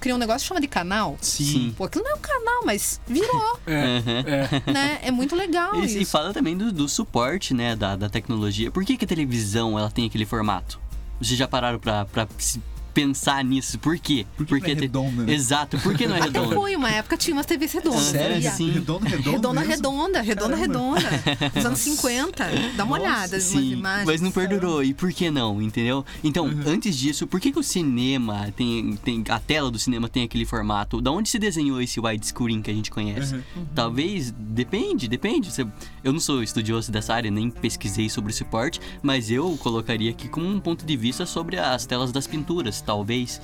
cria 0.00 0.14
um 0.14 0.18
negócio 0.18 0.44
e 0.44 0.48
chama 0.48 0.60
de 0.60 0.68
canal. 0.68 1.16
Sim. 1.20 1.74
Pô, 1.76 1.84
aquilo 1.84 2.04
não 2.04 2.12
é 2.12 2.14
um 2.14 2.20
canal, 2.20 2.62
mas 2.64 3.00
virou, 3.06 3.58
É, 3.66 3.98
Aham. 3.98 4.24
é. 4.66 4.72
né? 4.72 4.98
É 5.02 5.10
muito 5.10 5.34
legal 5.34 5.74
E, 5.76 6.02
e 6.02 6.04
fala 6.04 6.32
também 6.32 6.56
do, 6.56 6.70
do 6.72 6.88
suporte, 6.88 7.54
né, 7.54 7.74
da, 7.76 7.96
da 7.96 8.08
tecnologia. 8.08 8.70
Por 8.70 8.84
que, 8.84 8.96
que 8.96 9.04
a 9.04 9.08
televisão 9.08 9.78
ela 9.78 9.90
tem 9.90 10.06
aquele 10.06 10.24
formato? 10.26 10.78
Vocês 11.20 11.38
já 11.38 11.46
pararam 11.48 11.78
pra, 11.78 12.04
pra 12.06 12.26
se 12.38 12.60
pensar 12.94 13.44
nisso? 13.44 13.78
Por 13.78 13.98
quê? 13.98 14.24
Por 14.36 14.46
que 14.46 14.52
não 14.52 14.56
é 14.56 14.60
Porque 14.60 14.74
te- 14.76 14.80
redonda, 14.82 15.22
né? 15.24 15.34
Exato, 15.34 15.78
por 15.80 15.94
que 15.96 16.06
não 16.06 16.14
é 16.14 16.20
Até 16.20 16.26
redonda? 16.38 16.54
foi, 16.54 16.76
uma 16.76 16.90
época 16.90 17.16
tinha 17.16 17.34
umas 17.36 17.44
TVs 17.44 17.72
redondas. 17.72 18.00
Sério? 18.04 18.34
sabia? 18.36 18.50
Sim. 18.52 18.70
Redondo, 18.70 19.04
redondo. 19.06 19.30
Redonda, 19.30 19.60
mesmo? 19.60 19.72
redonda, 19.74 20.20
redonda, 20.22 20.56
Caramba. 20.56 21.00
redonda. 21.00 21.50
Dos 21.54 21.64
anos 21.66 21.78
50. 21.80 22.44
Dá 22.76 22.84
uma 22.84 22.94
olhada 22.98 23.36
nas 23.36 23.42
Sim, 23.42 23.72
imagens. 23.72 24.06
mas 24.06 24.20
não 24.20 24.30
perdurou. 24.30 24.82
E 24.82 24.94
por 24.94 25.12
que 25.12 25.30
não, 25.30 25.60
entendeu? 25.60 26.04
Então, 26.22 26.44
Uhum. 26.46 26.62
antes 26.66 26.96
disso, 26.96 27.26
por 27.26 27.40
que, 27.40 27.50
que 27.50 27.58
o 27.58 27.62
cinema 27.62 28.52
tem, 28.56 28.96
tem. 29.02 29.24
A 29.28 29.38
tela 29.40 29.70
do 29.70 29.78
cinema 29.78 30.08
tem 30.08 30.22
aquele 30.22 30.44
formato? 30.44 31.00
Da 31.00 31.10
onde 31.10 31.28
se 31.28 31.38
desenhou 31.38 31.80
esse 31.82 31.98
widescreen 31.98 32.62
que 32.62 32.70
a 32.70 32.74
gente 32.74 32.90
conhece? 32.90 33.34
Uhum. 33.34 33.66
Talvez. 33.74 34.30
Depende, 34.36 35.08
depende. 35.08 35.50
Você- 35.50 35.66
Eu 36.04 36.12
não 36.12 36.20
sou 36.20 36.42
estudioso 36.42 36.92
dessa 36.92 37.14
área, 37.14 37.30
nem 37.30 37.50
pesquisei 37.50 38.08
sobre 38.08 38.30
o 38.30 38.34
suporte, 38.34 38.80
mas 39.02 39.30
eu 39.30 39.56
colocaria 39.58 40.10
aqui 40.10 40.28
como 40.28 40.46
um 40.46 40.60
ponto 40.60 40.84
de 40.84 40.96
vista 40.96 41.24
sobre 41.26 41.58
as 41.58 41.86
telas 41.86 42.12
das 42.12 42.26
pinturas, 42.26 42.80
talvez. 42.84 43.40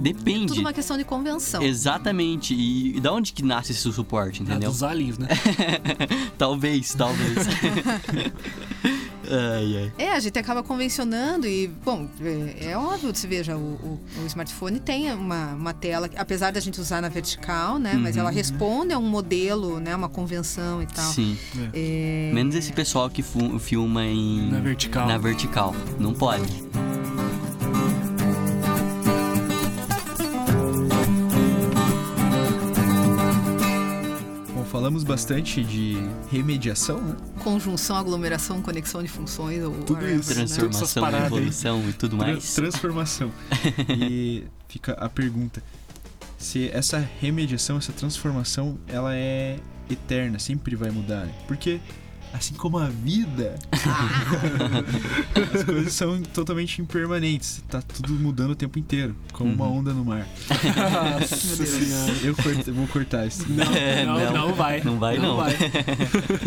Depende. 0.00 0.46
Tudo 0.48 0.60
uma 0.60 0.72
questão 0.72 0.96
de 0.96 1.04
convenção. 1.04 1.62
Exatamente. 1.62 2.54
E, 2.54 2.96
e 2.96 3.00
da 3.00 3.12
onde 3.12 3.32
que 3.32 3.42
nasce 3.42 3.72
esse 3.72 3.92
suporte, 3.92 4.40
É 4.40 4.44
entendeu? 4.44 4.70
dos 4.70 4.82
aliens, 4.82 5.18
né? 5.18 5.28
talvez, 6.38 6.94
talvez. 6.94 7.34
ai, 9.30 9.76
ai. 9.76 9.92
É, 9.98 10.12
a 10.12 10.20
gente 10.20 10.38
acaba 10.38 10.62
convencionando 10.62 11.46
e, 11.46 11.68
bom, 11.68 12.08
é, 12.20 12.70
é 12.72 12.76
óbvio, 12.78 13.14
você 13.14 13.26
veja, 13.26 13.56
o, 13.56 13.60
o- 13.60 14.00
o 14.22 14.26
smartphone 14.26 14.78
tem 14.80 15.12
uma, 15.12 15.54
uma 15.54 15.72
tela, 15.72 16.08
que, 16.08 16.16
apesar 16.18 16.52
da 16.52 16.60
gente 16.60 16.80
usar 16.80 17.00
na 17.00 17.08
vertical, 17.08 17.78
né? 17.78 17.94
Mas 17.94 18.14
Uhum. 18.16 18.22
ela 18.22 18.30
responde 18.30 18.92
a 18.92 18.98
um 18.98 19.08
modelo, 19.08 19.80
né? 19.80 19.94
Uma 19.96 20.08
convenção 20.08 20.82
e 20.82 20.86
tal. 20.86 21.10
Sim. 21.12 21.38
É, 21.72 22.30
Menos 22.34 22.54
esse 22.54 22.72
pessoal 22.72 23.08
que 23.08 23.22
fu- 23.22 23.58
filma 23.58 24.04
em. 24.04 24.50
Na 24.50 24.60
vertical. 24.60 25.06
Na 25.08 25.18
vertical. 25.18 25.74
Não 25.98 26.12
pode. 26.12 26.64
Falamos 35.04 35.06
bastante 35.06 35.62
de 35.62 35.96
remediação, 36.30 37.00
né? 37.00 37.16
Conjunção, 37.42 37.96
aglomeração, 37.96 38.60
conexão 38.62 39.02
de 39.02 39.08
funções. 39.08 39.62
Ou 39.62 39.72
Tudo 39.84 40.06
isso. 40.08 40.30
né? 40.30 40.46
Transformação, 40.46 41.04
aí. 41.04 41.26
evolução 41.26 41.88
e 41.88 41.92
tudo 41.92 42.16
mais. 42.16 42.54
Transformação. 42.54 43.32
e 43.88 44.44
fica 44.68 44.92
a 44.92 45.08
pergunta: 45.08 45.62
se 46.38 46.68
essa 46.70 46.98
remediação, 47.20 47.76
essa 47.76 47.92
transformação, 47.92 48.78
ela 48.88 49.14
é 49.14 49.58
eterna, 49.90 50.38
sempre 50.38 50.74
vai 50.74 50.90
mudar, 50.90 51.26
né? 51.26 51.34
Porque 51.46 51.80
assim 52.34 52.54
como 52.54 52.78
a 52.78 52.88
vida, 52.88 53.54
as 55.54 55.64
coisas 55.64 55.92
são 55.92 56.20
totalmente 56.22 56.82
impermanentes. 56.82 57.62
Tá 57.68 57.80
tudo 57.80 58.12
mudando 58.14 58.50
o 58.50 58.54
tempo 58.56 58.78
inteiro, 58.78 59.14
como 59.32 59.52
uma 59.52 59.66
Uhum. 59.66 59.78
onda 59.78 59.92
no 59.94 60.04
mar. 60.04 60.26
Nossa 61.20 61.36
senhora. 61.66 62.12
Eu 62.22 62.34
corte- 62.34 62.70
vou 62.70 62.86
cortar 62.88 63.26
isso. 63.26 63.44
Não, 63.48 63.64
não, 64.18 64.32
não 64.48 64.54
vai. 64.54 64.82
Não 64.82 64.98
vai, 64.98 65.16
não. 65.18 65.38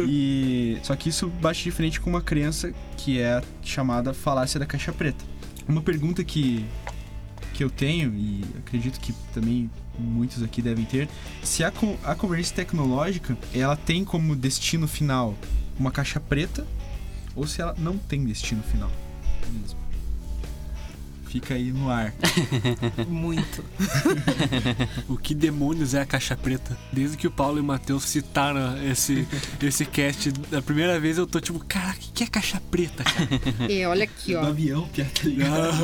E 0.07 0.77
só 0.83 0.95
que 0.95 1.09
isso 1.09 1.27
bate 1.41 1.63
de 1.63 1.71
frente 1.71 1.99
com 1.99 2.09
uma 2.09 2.21
crença 2.21 2.73
que 2.97 3.19
é 3.19 3.33
a 3.35 3.43
chamada 3.63 4.13
falácia 4.13 4.59
da 4.59 4.65
caixa 4.65 4.91
preta. 4.91 5.23
Uma 5.67 5.81
pergunta 5.81 6.23
que 6.23 6.65
que 7.53 7.63
eu 7.63 7.71
tenho 7.71 8.13
e 8.13 8.43
acredito 8.59 8.99
que 8.99 9.11
também 9.33 9.67
muitos 9.97 10.43
aqui 10.43 10.61
devem 10.61 10.85
ter, 10.85 11.09
se 11.41 11.63
a, 11.63 11.73
a 12.03 12.13
convergência 12.13 12.55
tecnológica, 12.55 13.35
ela 13.51 13.75
tem 13.75 14.05
como 14.05 14.35
destino 14.35 14.87
final 14.87 15.33
uma 15.79 15.91
caixa 15.91 16.19
preta 16.19 16.65
ou 17.35 17.45
se 17.45 17.61
ela 17.61 17.75
não 17.77 17.97
tem 17.97 18.25
destino 18.25 18.63
final. 18.63 18.91
Fica 21.29 21.53
aí 21.55 21.71
no 21.71 21.89
ar. 21.89 22.13
Muito. 23.07 23.63
O 25.07 25.17
que 25.17 25.33
demônios 25.33 25.93
é 25.93 26.01
a 26.01 26.05
caixa 26.05 26.35
preta? 26.35 26.77
Desde 26.91 27.15
que 27.17 27.27
o 27.27 27.31
Paulo 27.31 27.57
e 27.57 27.61
o 27.61 27.63
Matheus 27.63 28.03
citaram 28.03 28.77
esse, 28.85 29.27
esse 29.61 29.85
cast, 29.85 30.31
da 30.31 30.61
primeira 30.61 30.99
vez 30.99 31.17
eu 31.17 31.25
tô 31.27 31.39
tipo, 31.39 31.59
caraca, 31.65 31.97
o 31.99 32.11
que 32.13 32.23
é 32.23 32.27
caixa 32.27 32.61
preta, 32.71 33.03
cara? 33.03 33.27
E 33.69 33.85
olha 33.85 34.03
aqui, 34.03 34.33
Do 34.33 34.39
ó. 34.39 34.45
avião, 34.47 34.87
que 34.93 35.01
é, 35.01 35.05
tá 35.05 35.23
ligado? 35.23 35.77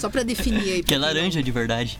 Só 0.00 0.08
pra 0.08 0.22
definir 0.22 0.72
aí. 0.74 0.82
Que 0.82 0.94
é 0.94 0.98
laranja 0.98 1.42
de 1.42 1.50
verdade, 1.50 1.98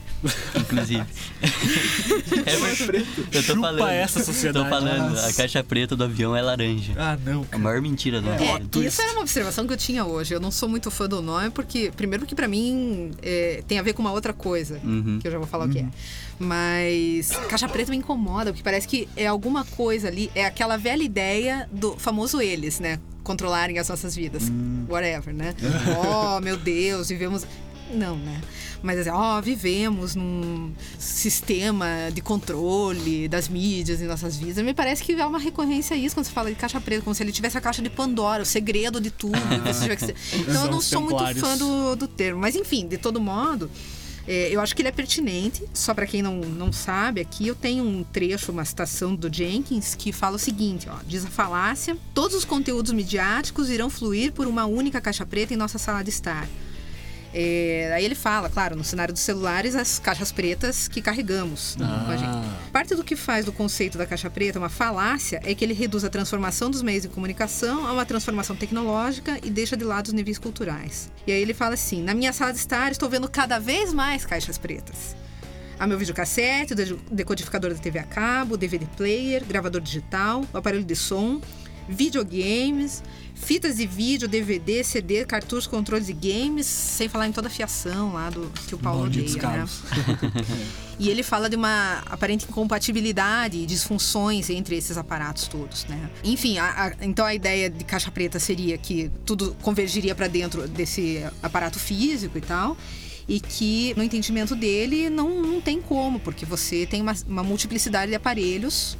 inclusive. 0.55 1.03
É 1.41 2.85
preto. 2.85 3.19
Eu 3.31 3.43
tô 3.43 3.53
Chupa 3.55 3.61
falando. 3.61 3.87
essa 3.89 4.23
sociedade. 4.23 4.65
Tô 4.65 4.69
falando, 4.69 5.09
Nossa. 5.11 5.27
a 5.29 5.33
caixa 5.33 5.63
preta 5.63 5.95
do 5.95 6.03
avião 6.03 6.35
é 6.35 6.41
laranja. 6.41 6.93
Ah, 6.97 7.17
não. 7.25 7.45
A 7.51 7.57
maior 7.57 7.81
mentira 7.81 8.21
do 8.21 8.29
É, 8.29 8.37
mundo. 8.59 8.83
isso 8.83 9.01
era 9.01 9.11
uma 9.13 9.21
observação 9.21 9.65
que 9.67 9.73
eu 9.73 9.77
tinha 9.77 10.05
hoje. 10.05 10.33
Eu 10.33 10.39
não 10.39 10.51
sou 10.51 10.67
muito 10.69 10.89
fã 10.91 11.07
do 11.07 11.21
nome, 11.21 11.49
porque, 11.49 11.91
primeiro, 11.95 12.25
que 12.27 12.35
pra 12.35 12.47
mim 12.47 13.11
é, 13.21 13.63
tem 13.67 13.79
a 13.79 13.81
ver 13.81 13.93
com 13.93 14.01
uma 14.01 14.11
outra 14.11 14.33
coisa, 14.33 14.79
Uhum. 14.83 15.17
que 15.19 15.27
eu 15.27 15.31
já 15.31 15.37
vou 15.37 15.47
falar 15.47 15.65
o 15.65 15.69
que 15.69 15.79
é. 15.79 15.85
Mas 16.39 17.29
caixa 17.49 17.67
preta 17.67 17.89
me 17.91 17.97
incomoda, 17.97 18.51
porque 18.51 18.63
parece 18.63 18.87
que 18.87 19.07
é 19.15 19.25
alguma 19.27 19.63
coisa 19.65 20.07
ali, 20.07 20.29
é 20.35 20.45
aquela 20.45 20.77
velha 20.77 21.03
ideia 21.03 21.67
do 21.71 21.97
famoso 21.97 22.39
eles, 22.41 22.79
né? 22.79 22.99
Controlarem 23.23 23.77
as 23.79 23.89
nossas 23.89 24.15
vidas. 24.15 24.43
Whatever, 24.89 25.33
né? 25.33 25.53
oh, 26.37 26.39
meu 26.39 26.57
Deus, 26.57 27.09
vivemos. 27.09 27.45
Não, 27.93 28.15
né? 28.17 28.41
Mas 28.81 28.99
assim, 28.99 29.09
ó, 29.09 29.41
vivemos 29.41 30.15
num 30.15 30.71
sistema 30.99 32.09
de 32.13 32.21
controle 32.21 33.27
das 33.27 33.47
mídias 33.47 34.01
em 34.01 34.05
nossas 34.05 34.37
vidas. 34.37 34.63
Me 34.63 34.73
parece 34.73 35.03
que 35.03 35.13
é 35.13 35.25
uma 35.25 35.39
recorrência 35.39 35.95
a 35.95 35.99
isso 35.99 36.15
quando 36.15 36.25
você 36.25 36.31
fala 36.31 36.49
de 36.49 36.55
caixa 36.55 36.79
preta, 36.79 37.01
como 37.01 37.15
se 37.15 37.23
ele 37.23 37.31
tivesse 37.31 37.57
a 37.57 37.61
caixa 37.61 37.81
de 37.81 37.89
Pandora, 37.89 38.43
o 38.43 38.45
segredo 38.45 39.01
de 39.01 39.11
tudo. 39.11 39.37
Então 40.33 40.65
eu 40.65 40.71
não 40.71 40.81
sou 40.81 41.01
muito 41.01 41.35
fã 41.35 41.57
do, 41.57 41.95
do 41.95 42.07
termo. 42.07 42.39
Mas 42.39 42.55
enfim, 42.55 42.87
de 42.87 42.97
todo 42.97 43.19
modo, 43.19 43.69
é, 44.27 44.49
eu 44.53 44.59
acho 44.59 44.75
que 44.75 44.81
ele 44.81 44.89
é 44.89 44.91
pertinente. 44.91 45.63
Só 45.73 45.93
para 45.93 46.05
quem 46.05 46.21
não, 46.21 46.35
não 46.35 46.71
sabe, 46.71 47.21
aqui 47.21 47.47
eu 47.47 47.55
tenho 47.55 47.83
um 47.83 48.03
trecho, 48.03 48.51
uma 48.51 48.65
citação 48.65 49.15
do 49.15 49.33
Jenkins 49.33 49.95
que 49.95 50.11
fala 50.11 50.35
o 50.35 50.39
seguinte: 50.39 50.87
ó, 50.89 50.97
diz 51.07 51.25
a 51.25 51.29
falácia, 51.29 51.97
todos 52.13 52.35
os 52.35 52.45
conteúdos 52.45 52.91
midiáticos 52.91 53.69
irão 53.69 53.89
fluir 53.89 54.33
por 54.33 54.45
uma 54.47 54.65
única 54.65 54.99
caixa 54.99 55.25
preta 55.25 55.53
em 55.53 55.57
nossa 55.57 55.77
sala 55.77 56.03
de 56.03 56.09
estar. 56.09 56.47
É, 57.39 57.91
aí 57.93 58.03
ele 58.03 58.15
fala, 58.15 58.49
claro, 58.49 58.75
no 58.75 58.83
cenário 58.83 59.13
dos 59.13 59.21
celulares, 59.21 59.75
as 59.75 59.99
caixas 59.99 60.31
pretas 60.31 60.87
que 60.87 61.03
carregamos 61.03 61.75
com 61.77 61.83
a 62.11 62.17
gente. 62.17 62.29
Ah, 62.29 62.57
Parte 62.73 62.95
do 62.95 63.03
que 63.03 63.15
faz 63.15 63.45
do 63.45 63.51
conceito 63.51 63.95
da 63.95 64.07
caixa 64.07 64.27
preta 64.27 64.57
uma 64.57 64.69
falácia 64.69 65.39
é 65.43 65.53
que 65.53 65.63
ele 65.63 65.75
reduz 65.75 66.03
a 66.03 66.09
transformação 66.09 66.71
dos 66.71 66.81
meios 66.81 67.03
de 67.03 67.09
comunicação 67.09 67.85
a 67.85 67.93
uma 67.93 68.05
transformação 68.07 68.55
tecnológica 68.55 69.37
e 69.43 69.51
deixa 69.51 69.77
de 69.77 69.83
lado 69.83 70.07
os 70.07 70.13
níveis 70.13 70.39
culturais. 70.39 71.11
E 71.27 71.31
aí 71.31 71.39
ele 71.39 71.53
fala 71.53 71.75
assim: 71.75 72.01
na 72.01 72.15
minha 72.15 72.33
sala 72.33 72.51
de 72.51 72.57
estar, 72.57 72.91
estou 72.91 73.07
vendo 73.07 73.29
cada 73.29 73.59
vez 73.59 73.93
mais 73.93 74.25
caixas 74.25 74.57
pretas. 74.57 75.15
Há 75.79 75.85
meu 75.85 75.99
videocassete, 75.99 76.73
o 76.73 76.75
de- 76.75 76.95
decodificador 77.11 77.71
da 77.71 77.79
TV 77.79 77.99
a 77.99 78.03
cabo, 78.03 78.57
DVD 78.57 78.83
player, 78.97 79.45
gravador 79.45 79.79
digital, 79.79 80.43
o 80.51 80.57
aparelho 80.57 80.83
de 80.83 80.95
som, 80.95 81.39
videogames, 81.87 83.03
fitas 83.35 83.77
de 83.77 83.85
vídeo, 83.87 84.27
DVD, 84.27 84.83
CD, 84.83 85.25
cartuchos, 85.25 85.67
controles 85.67 86.07
de 86.07 86.13
games, 86.13 86.65
sem 86.65 87.07
falar 87.07 87.27
em 87.27 87.31
toda 87.31 87.47
a 87.47 87.51
fiação 87.51 88.13
lá 88.13 88.29
do 88.29 88.51
que 88.67 88.75
o 88.75 88.77
Paulo 88.77 89.01
malditos 89.01 89.35
odeia, 89.35 89.49
né? 89.57 89.65
E 90.99 91.09
ele 91.09 91.21
fala 91.21 91.47
de 91.47 91.55
uma 91.55 91.99
aparente 92.07 92.45
incompatibilidade 92.49 93.55
e 93.59 93.67
disfunções 93.67 94.49
entre 94.49 94.75
esses 94.75 94.97
aparatos 94.97 95.47
todos, 95.47 95.85
né? 95.85 96.09
Enfim, 96.23 96.57
a- 96.57 96.85
a- 96.99 97.05
então 97.05 97.23
a 97.23 97.35
ideia 97.35 97.69
de 97.69 97.83
caixa 97.83 98.09
preta 98.09 98.39
seria 98.39 98.75
que 98.79 99.11
tudo 99.23 99.55
convergiria 99.61 100.15
para 100.15 100.27
dentro 100.27 100.67
desse 100.67 101.23
aparato 101.43 101.77
físico 101.77 102.37
e 102.39 102.41
tal. 102.41 102.75
E 103.29 103.39
que, 103.39 103.93
no 103.95 104.01
entendimento 104.01 104.55
dele, 104.55 105.07
não, 105.09 105.39
não 105.41 105.61
tem 105.61 105.79
como, 105.81 106.17
porque 106.19 106.45
você 106.45 106.85
tem 106.87 107.01
uma, 107.01 107.13
uma 107.27 107.43
multiplicidade 107.43 108.09
de 108.09 108.15
aparelhos 108.15 108.97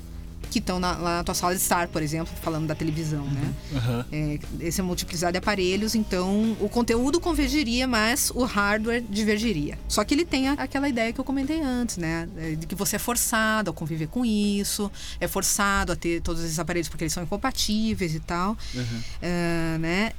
que 0.49 0.59
estão 0.59 0.79
na, 0.79 0.93
lá 0.97 1.17
na 1.17 1.23
tua 1.23 1.35
sala 1.35 1.53
de 1.55 1.61
estar, 1.61 1.87
por 1.87 2.01
exemplo, 2.01 2.33
falando 2.41 2.67
da 2.67 2.75
televisão, 2.75 3.25
né? 3.25 3.53
Aham. 3.75 4.05
É, 4.11 4.39
essa 4.61 4.81
multiplicidade 4.83 5.33
de 5.33 5.37
aparelhos, 5.39 5.95
então 5.95 6.55
o 6.59 6.69
conteúdo 6.69 7.19
convergiria, 7.19 7.87
mas 7.87 8.31
o 8.33 8.43
hardware 8.43 9.03
divergiria. 9.09 9.77
Só 9.87 10.03
que 10.03 10.13
ele 10.13 10.25
tem 10.25 10.47
aquela 10.49 10.87
ideia 10.89 11.11
que 11.13 11.19
eu 11.19 11.25
comentei 11.25 11.61
antes, 11.61 11.97
né? 11.97 12.27
É, 12.37 12.55
De 12.55 12.65
que 12.67 12.75
você 12.75 12.95
é 12.95 12.99
forçado 12.99 13.71
a 13.71 13.73
conviver 13.73 14.07
com 14.07 14.25
isso, 14.25 14.91
é 15.19 15.27
forçado 15.27 15.91
a 15.91 15.95
ter 15.95 16.21
todos 16.21 16.43
esses 16.43 16.59
aparelhos 16.59 16.89
porque 16.89 17.03
eles 17.03 17.13
são 17.13 17.23
incompatíveis 17.23 18.15
e 18.15 18.19
tal, 18.19 18.57
É, 19.21 19.77
né? 19.79 20.11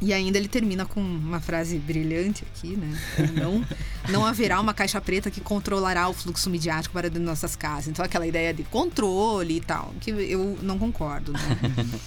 E 0.00 0.12
ainda 0.12 0.38
ele 0.38 0.46
termina 0.46 0.86
com 0.86 1.00
uma 1.00 1.40
frase 1.40 1.76
brilhante 1.76 2.44
aqui, 2.44 2.76
né? 2.76 2.96
Não, 3.34 3.64
não 4.08 4.24
haverá 4.24 4.60
uma 4.60 4.72
caixa 4.72 5.00
preta 5.00 5.28
que 5.28 5.40
controlará 5.40 6.08
o 6.08 6.14
fluxo 6.14 6.48
midiático 6.48 6.92
para 6.92 7.08
dentro 7.08 7.18
de 7.20 7.26
nossas 7.26 7.56
casas. 7.56 7.88
Então, 7.88 8.04
aquela 8.04 8.24
ideia 8.26 8.54
de 8.54 8.62
controle 8.62 9.56
e 9.56 9.60
tal, 9.60 9.92
que 10.00 10.10
eu 10.10 10.56
não 10.62 10.78
concordo, 10.78 11.32
né? 11.32 11.40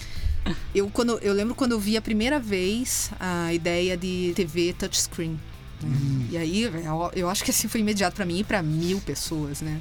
Eu, 0.74 0.90
quando, 0.90 1.20
eu 1.20 1.34
lembro 1.34 1.54
quando 1.54 1.74
eu 1.74 1.80
vi 1.80 1.96
a 1.96 2.02
primeira 2.02 2.40
vez 2.40 3.12
a 3.20 3.54
ideia 3.54 3.96
de 3.96 4.34
TV 4.36 4.74
touchscreen. 4.74 5.40
né? 5.84 6.28
E 6.32 6.38
aí, 6.38 6.64
eu, 6.64 7.12
eu 7.16 7.30
acho 7.30 7.44
que 7.44 7.52
assim 7.52 7.68
foi 7.68 7.80
imediato 7.82 8.16
pra 8.16 8.26
mim 8.26 8.40
e 8.40 8.44
pra 8.44 8.64
mil 8.64 9.00
pessoas, 9.02 9.62
né? 9.62 9.80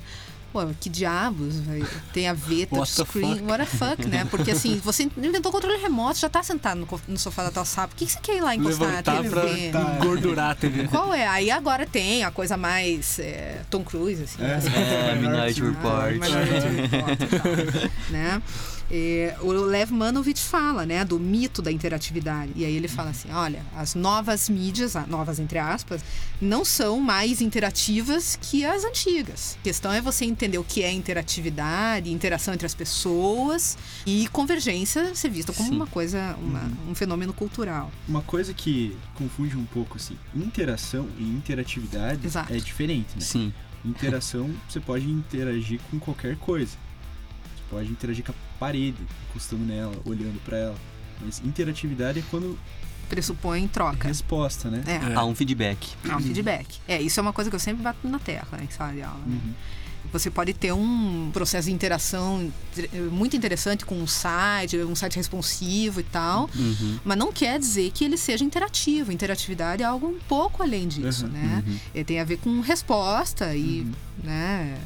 Pô, 0.53 0.61
que 0.81 0.89
diabos 0.89 1.55
tem 2.13 2.27
a 2.27 2.33
ver 2.33 2.67
What 2.71 2.91
the 2.93 3.05
touchscreen? 3.05 3.37
fuck? 3.37 3.43
What 3.51 3.59
the 3.59 3.77
fuck, 3.77 4.09
né? 4.09 4.25
Porque 4.31 4.51
assim, 4.51 4.81
você 4.83 5.05
inventou 5.17 5.53
controle 5.53 5.81
remoto, 5.81 6.19
já 6.19 6.29
tá 6.29 6.43
sentado 6.43 6.87
no, 7.07 7.19
sofá 7.19 7.45
da 7.45 7.51
tua 7.51 7.65
sala. 7.65 7.89
Por 7.89 7.97
que, 7.97 8.07
que 8.07 8.13
você 8.13 8.19
quer 8.21 8.37
ir 8.39 8.41
lá 8.41 8.55
encostar 8.57 8.89
na 8.89 8.95
Levantar 8.97 9.31
pra 9.31 9.43
TV? 9.43 9.69
engordurar 9.69 10.51
a 10.51 10.55
TV. 10.57 10.89
Qual 10.89 11.15
é? 11.15 11.27
Aí 11.27 11.51
agora 11.51 11.87
tem 11.87 12.25
a 12.25 12.31
coisa 12.31 12.57
mais 12.57 13.19
é, 13.21 13.63
Tom 13.71 13.85
Cruise, 13.85 14.23
assim. 14.25 14.43
É. 14.43 14.55
assim, 14.55 14.69
É, 14.75 15.15
Minority 15.15 15.63
ah, 15.63 15.65
Report. 15.67 16.13
Minority 16.13 16.69
Report 16.69 17.19
tal, 17.43 17.91
né? 18.11 18.43
É, 18.91 19.37
o 19.41 19.53
Lev 19.53 19.91
Manovich 19.93 20.41
fala, 20.41 20.85
né, 20.85 21.05
do 21.05 21.19
mito 21.19 21.63
da 21.63 21.71
interatividade. 21.71 22.53
E 22.57 22.65
aí 22.65 22.75
ele 22.75 22.89
fala 22.89 23.11
assim, 23.11 23.31
olha, 23.31 23.65
as 23.77 23.95
novas 23.95 24.49
mídias, 24.49 24.95
novas 25.07 25.39
entre 25.39 25.59
aspas, 25.59 26.03
não 26.41 26.65
são 26.65 26.99
mais 27.01 27.41
interativas 27.41 28.37
que 28.41 28.65
as 28.65 28.85
antigas. 28.85 29.57
A 29.61 29.63
questão 29.63 29.93
é 29.93 30.01
você 30.01 30.25
entender 30.25 30.59
o 30.59 30.65
que 30.65 30.83
é 30.83 30.91
interatividade, 30.93 32.11
interação 32.11 32.53
entre 32.53 32.67
as 32.67 32.75
pessoas 32.75 33.79
e 34.05 34.27
convergência 34.29 35.15
ser 35.15 35.29
vista 35.31 35.53
como 35.53 35.69
Sim. 35.69 35.77
uma 35.77 35.87
coisa, 35.87 36.37
uma- 36.41 36.71
um 36.89 36.95
fenômeno 36.95 37.33
cultural. 37.33 37.91
Uma 38.09 38.23
coisa 38.23 38.53
que 38.53 38.97
confunde 39.15 39.57
um 39.57 39.65
pouco, 39.65 39.97
assim, 39.97 40.17
interação 40.35 41.09
e 41.19 41.23
interatividade 41.23 42.27
Exato. 42.27 42.53
é 42.53 42.57
diferente, 42.57 43.09
né? 43.15 43.21
Sim. 43.21 43.53
Interação, 43.85 44.51
você 44.69 44.79
pode 44.81 45.09
interagir 45.09 45.81
com 45.91 45.99
qualquer 45.99 46.37
coisa. 46.37 46.77
Pode 47.71 47.89
interagir 47.91 48.25
com 48.25 48.33
a 48.33 48.35
parede, 48.59 48.99
encostando 49.31 49.65
nela, 49.65 49.95
olhando 50.05 50.41
pra 50.45 50.57
ela. 50.59 50.77
Mas 51.21 51.41
interatividade 51.45 52.19
é 52.19 52.23
quando 52.31 52.59
Pressupõe 53.09 53.67
troca. 53.69 54.09
resposta, 54.09 54.69
né? 54.71 54.83
É. 54.87 55.15
Há 55.15 55.25
um 55.25 55.35
feedback. 55.35 55.89
Há 56.09 56.17
um 56.17 56.21
feedback. 56.21 56.79
É, 56.89 57.01
isso 57.01 57.19
é 57.19 57.23
uma 57.23 57.33
coisa 57.33 57.49
que 57.51 57.57
eu 57.57 57.61
sempre 57.61 57.83
bato 57.83 58.07
na 58.09 58.19
tecla 58.19 58.63
em 58.63 58.69
sala 58.71 58.93
de 58.93 59.03
aula. 59.03 59.21
né? 59.27 59.39
Uhum. 59.45 59.53
Você 60.13 60.31
pode 60.31 60.55
ter 60.55 60.73
um 60.73 61.31
processo 61.31 61.69
de 61.69 61.75
interação 61.75 62.51
inter- 62.75 62.91
muito 63.13 63.37
interessante 63.37 63.85
com 63.85 63.95
um 63.97 64.07
site, 64.07 64.77
um 64.79 64.95
site 64.95 65.17
responsivo 65.17 66.01
e 66.01 66.03
tal, 66.03 66.49
Uhum. 66.57 66.99
mas 67.05 67.19
não 67.19 67.31
quer 67.31 67.59
dizer 67.59 67.91
que 67.93 68.03
ele 68.05 68.17
seja 68.17 68.43
interativo. 68.43 69.13
Interatividade 69.13 69.83
é 69.83 69.87
algo 69.87 70.07
um 70.09 70.19
pouco 70.21 70.63
além 70.63 70.89
disso, 70.89 71.27
Uhum, 71.27 71.33
né? 71.33 71.65
É, 71.95 72.03
tem 72.03 72.19
a 72.19 72.25
ver 72.25 72.39
com 72.39 72.61
resposta 72.61 73.55
e, 73.55 73.87
né? 74.25 74.79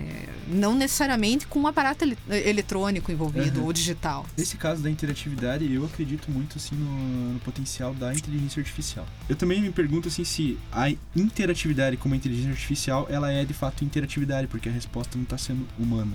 É, 0.00 0.28
não 0.48 0.74
necessariamente 0.74 1.46
com 1.46 1.60
um 1.60 1.66
aparato 1.66 2.04
ele- 2.04 2.16
eletrônico 2.28 3.10
envolvido 3.12 3.60
Uhum. 3.60 3.66
ou 3.66 3.72
digital. 3.72 4.26
Nesse 4.36 4.56
caso 4.56 4.82
da 4.82 4.90
interatividade, 4.90 5.70
eu 5.72 5.84
acredito 5.84 6.30
muito 6.30 6.58
assim 6.58 6.74
no, 6.74 7.32
no 7.34 7.40
potencial 7.40 7.94
da 7.94 8.12
inteligência 8.14 8.60
artificial. 8.60 9.06
Eu 9.28 9.36
também 9.36 9.60
me 9.60 9.70
pergunto 9.70 10.08
assim 10.08 10.24
se 10.24 10.58
a 10.72 10.90
interatividade 11.14 11.96
como 11.96 12.14
a 12.14 12.16
inteligência 12.16 12.50
artificial, 12.52 13.06
ela 13.10 13.30
é 13.32 13.44
de 13.44 13.54
fato 13.54 13.84
interatividade, 13.84 14.46
porque 14.46 14.68
a 14.68 14.72
resposta 14.72 15.16
não 15.16 15.24
está 15.24 15.38
sendo 15.38 15.66
humana. 15.78 16.12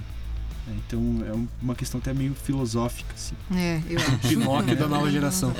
Né? 0.67 0.75
Então 0.87 0.99
é 1.27 1.33
um- 1.33 1.47
uma 1.61 1.75
questão 1.75 1.99
até 1.99 2.13
meio 2.13 2.33
filosófica 2.35 3.13
assim. 3.15 3.35
É, 3.55 3.81
eu 3.89 3.97
acho. 3.99 4.17
Pinóquio 4.27 4.75
da 4.75 4.87
nova 4.87 5.09
geração. 5.09 5.53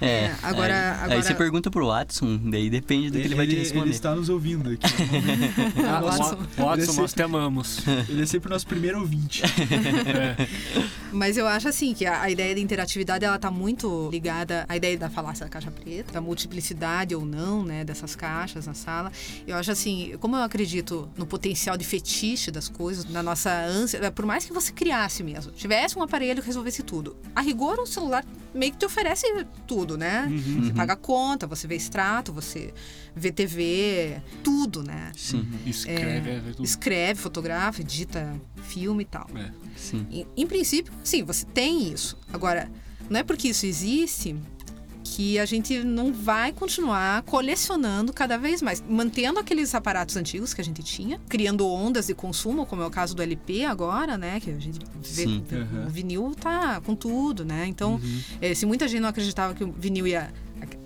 É. 0.00 0.06
É, 0.06 0.34
agora- 0.42 0.74
aí, 0.74 0.96
agora- 1.04 1.14
aí 1.14 1.22
você 1.22 1.34
pergunta 1.34 1.70
pro 1.70 1.86
Watson, 1.86 2.38
daí 2.50 2.68
depende 2.68 3.10
do 3.10 3.18
que 3.18 3.24
ele 3.24 3.34
vai 3.34 3.46
te 3.46 3.52
ele 3.52 3.60
responder. 3.60 3.90
está 3.90 4.14
nos 4.14 4.28
ouvindo 4.28 4.70
aqui. 4.70 4.82
Ah, 5.86 6.00
Watson. 6.00 6.38
Watson, 6.56 6.92
nós 7.00 7.12
te 7.12 7.22
amamos. 7.22 7.80
ele 8.08 8.22
é 8.22 8.26
sempre 8.26 8.48
o 8.48 8.52
nosso 8.52 8.66
primeiro 8.66 9.00
ouvinte. 9.00 9.42
Mas 11.12 11.36
eu 11.36 11.46
acho 11.46 11.68
assim 11.68 11.92
que 11.94 12.06
a, 12.06 12.22
a 12.22 12.30
ideia 12.30 12.54
da 12.54 12.60
interatividade 12.60 13.24
ela 13.24 13.38
tá 13.38 13.50
muito 13.50 14.08
ligada 14.10 14.64
à 14.68 14.76
ideia 14.76 14.96
da 14.96 15.10
falácia 15.10 15.44
da 15.44 15.50
caixa 15.50 15.70
preta, 15.70 16.12
da 16.12 16.20
multiplicidade 16.20 17.14
ou 17.14 17.24
não, 17.24 17.64
né, 17.64 17.84
dessas 17.84 18.16
caixas 18.16 18.66
na 18.66 18.74
sala. 18.74 19.12
Eu 19.46 19.56
acho 19.56 19.70
assim, 19.70 20.14
como 20.20 20.36
eu 20.36 20.42
acredito 20.42 21.08
no 21.16 21.26
potencial 21.26 21.76
de 21.76 21.84
fetiche 21.84 22.50
das 22.50 22.68
coisas, 22.68 23.04
na 23.10 23.22
nossa 23.22 23.51
ânsia, 23.52 24.10
por 24.10 24.24
mais 24.24 24.44
que 24.44 24.52
você 24.52 24.72
criasse 24.72 25.22
mesmo, 25.22 25.52
tivesse 25.52 25.98
um 25.98 26.02
aparelho 26.02 26.40
que 26.40 26.46
resolvesse 26.46 26.82
tudo. 26.82 27.16
A 27.34 27.40
rigor 27.40 27.78
o 27.78 27.86
celular 27.86 28.24
meio 28.54 28.72
que 28.72 28.78
te 28.78 28.86
oferece 28.86 29.26
tudo, 29.66 29.96
né? 29.96 30.26
Uhum. 30.30 30.64
Você 30.64 30.72
paga 30.72 30.92
a 30.92 30.96
conta, 30.96 31.46
você 31.46 31.66
vê 31.66 31.76
extrato, 31.76 32.32
você 32.32 32.72
vê 33.14 33.32
TV, 33.32 34.20
tudo, 34.42 34.82
né? 34.82 35.10
Sim, 35.16 35.48
Escreve, 35.66 36.30
é, 36.30 36.40
tudo. 36.52 36.64
Escreve, 36.64 37.20
fotografa, 37.20 37.80
edita 37.80 38.34
filme 38.62 39.02
e 39.02 39.06
tal. 39.06 39.26
É. 39.34 39.50
sim. 39.76 40.06
Em, 40.10 40.26
em 40.36 40.46
princípio, 40.46 40.92
sim, 41.02 41.22
você 41.22 41.46
tem 41.46 41.92
isso. 41.92 42.18
Agora, 42.32 42.70
não 43.08 43.20
é 43.20 43.22
porque 43.22 43.48
isso 43.48 43.66
existe 43.66 44.36
que 45.14 45.38
a 45.38 45.44
gente 45.44 45.84
não 45.84 46.12
vai 46.12 46.52
continuar 46.52 47.22
colecionando 47.22 48.12
cada 48.12 48.38
vez 48.38 48.62
mais, 48.62 48.82
mantendo 48.88 49.38
aqueles 49.38 49.74
aparatos 49.74 50.16
antigos 50.16 50.54
que 50.54 50.60
a 50.60 50.64
gente 50.64 50.82
tinha, 50.82 51.20
criando 51.28 51.66
ondas 51.68 52.06
de 52.06 52.14
consumo, 52.14 52.64
como 52.64 52.82
é 52.82 52.86
o 52.86 52.90
caso 52.90 53.14
do 53.14 53.20
LP 53.22 53.64
agora, 53.64 54.16
né? 54.16 54.40
Que 54.40 54.50
a 54.50 54.58
gente 54.58 54.78
vê 55.02 55.22
Sim. 55.24 55.44
que 55.46 55.54
Uhum. 55.54 55.86
o 55.86 55.90
vinil 55.90 56.34
tá 56.40 56.80
com 56.80 56.94
tudo, 56.94 57.44
né? 57.44 57.66
Então, 57.66 58.00
eh, 58.40 58.54
se 58.54 58.64
muita 58.64 58.88
gente 58.88 59.00
não 59.00 59.08
acreditava 59.10 59.54
que 59.54 59.62
o 59.64 59.72
vinil 59.72 60.06
ia 60.06 60.32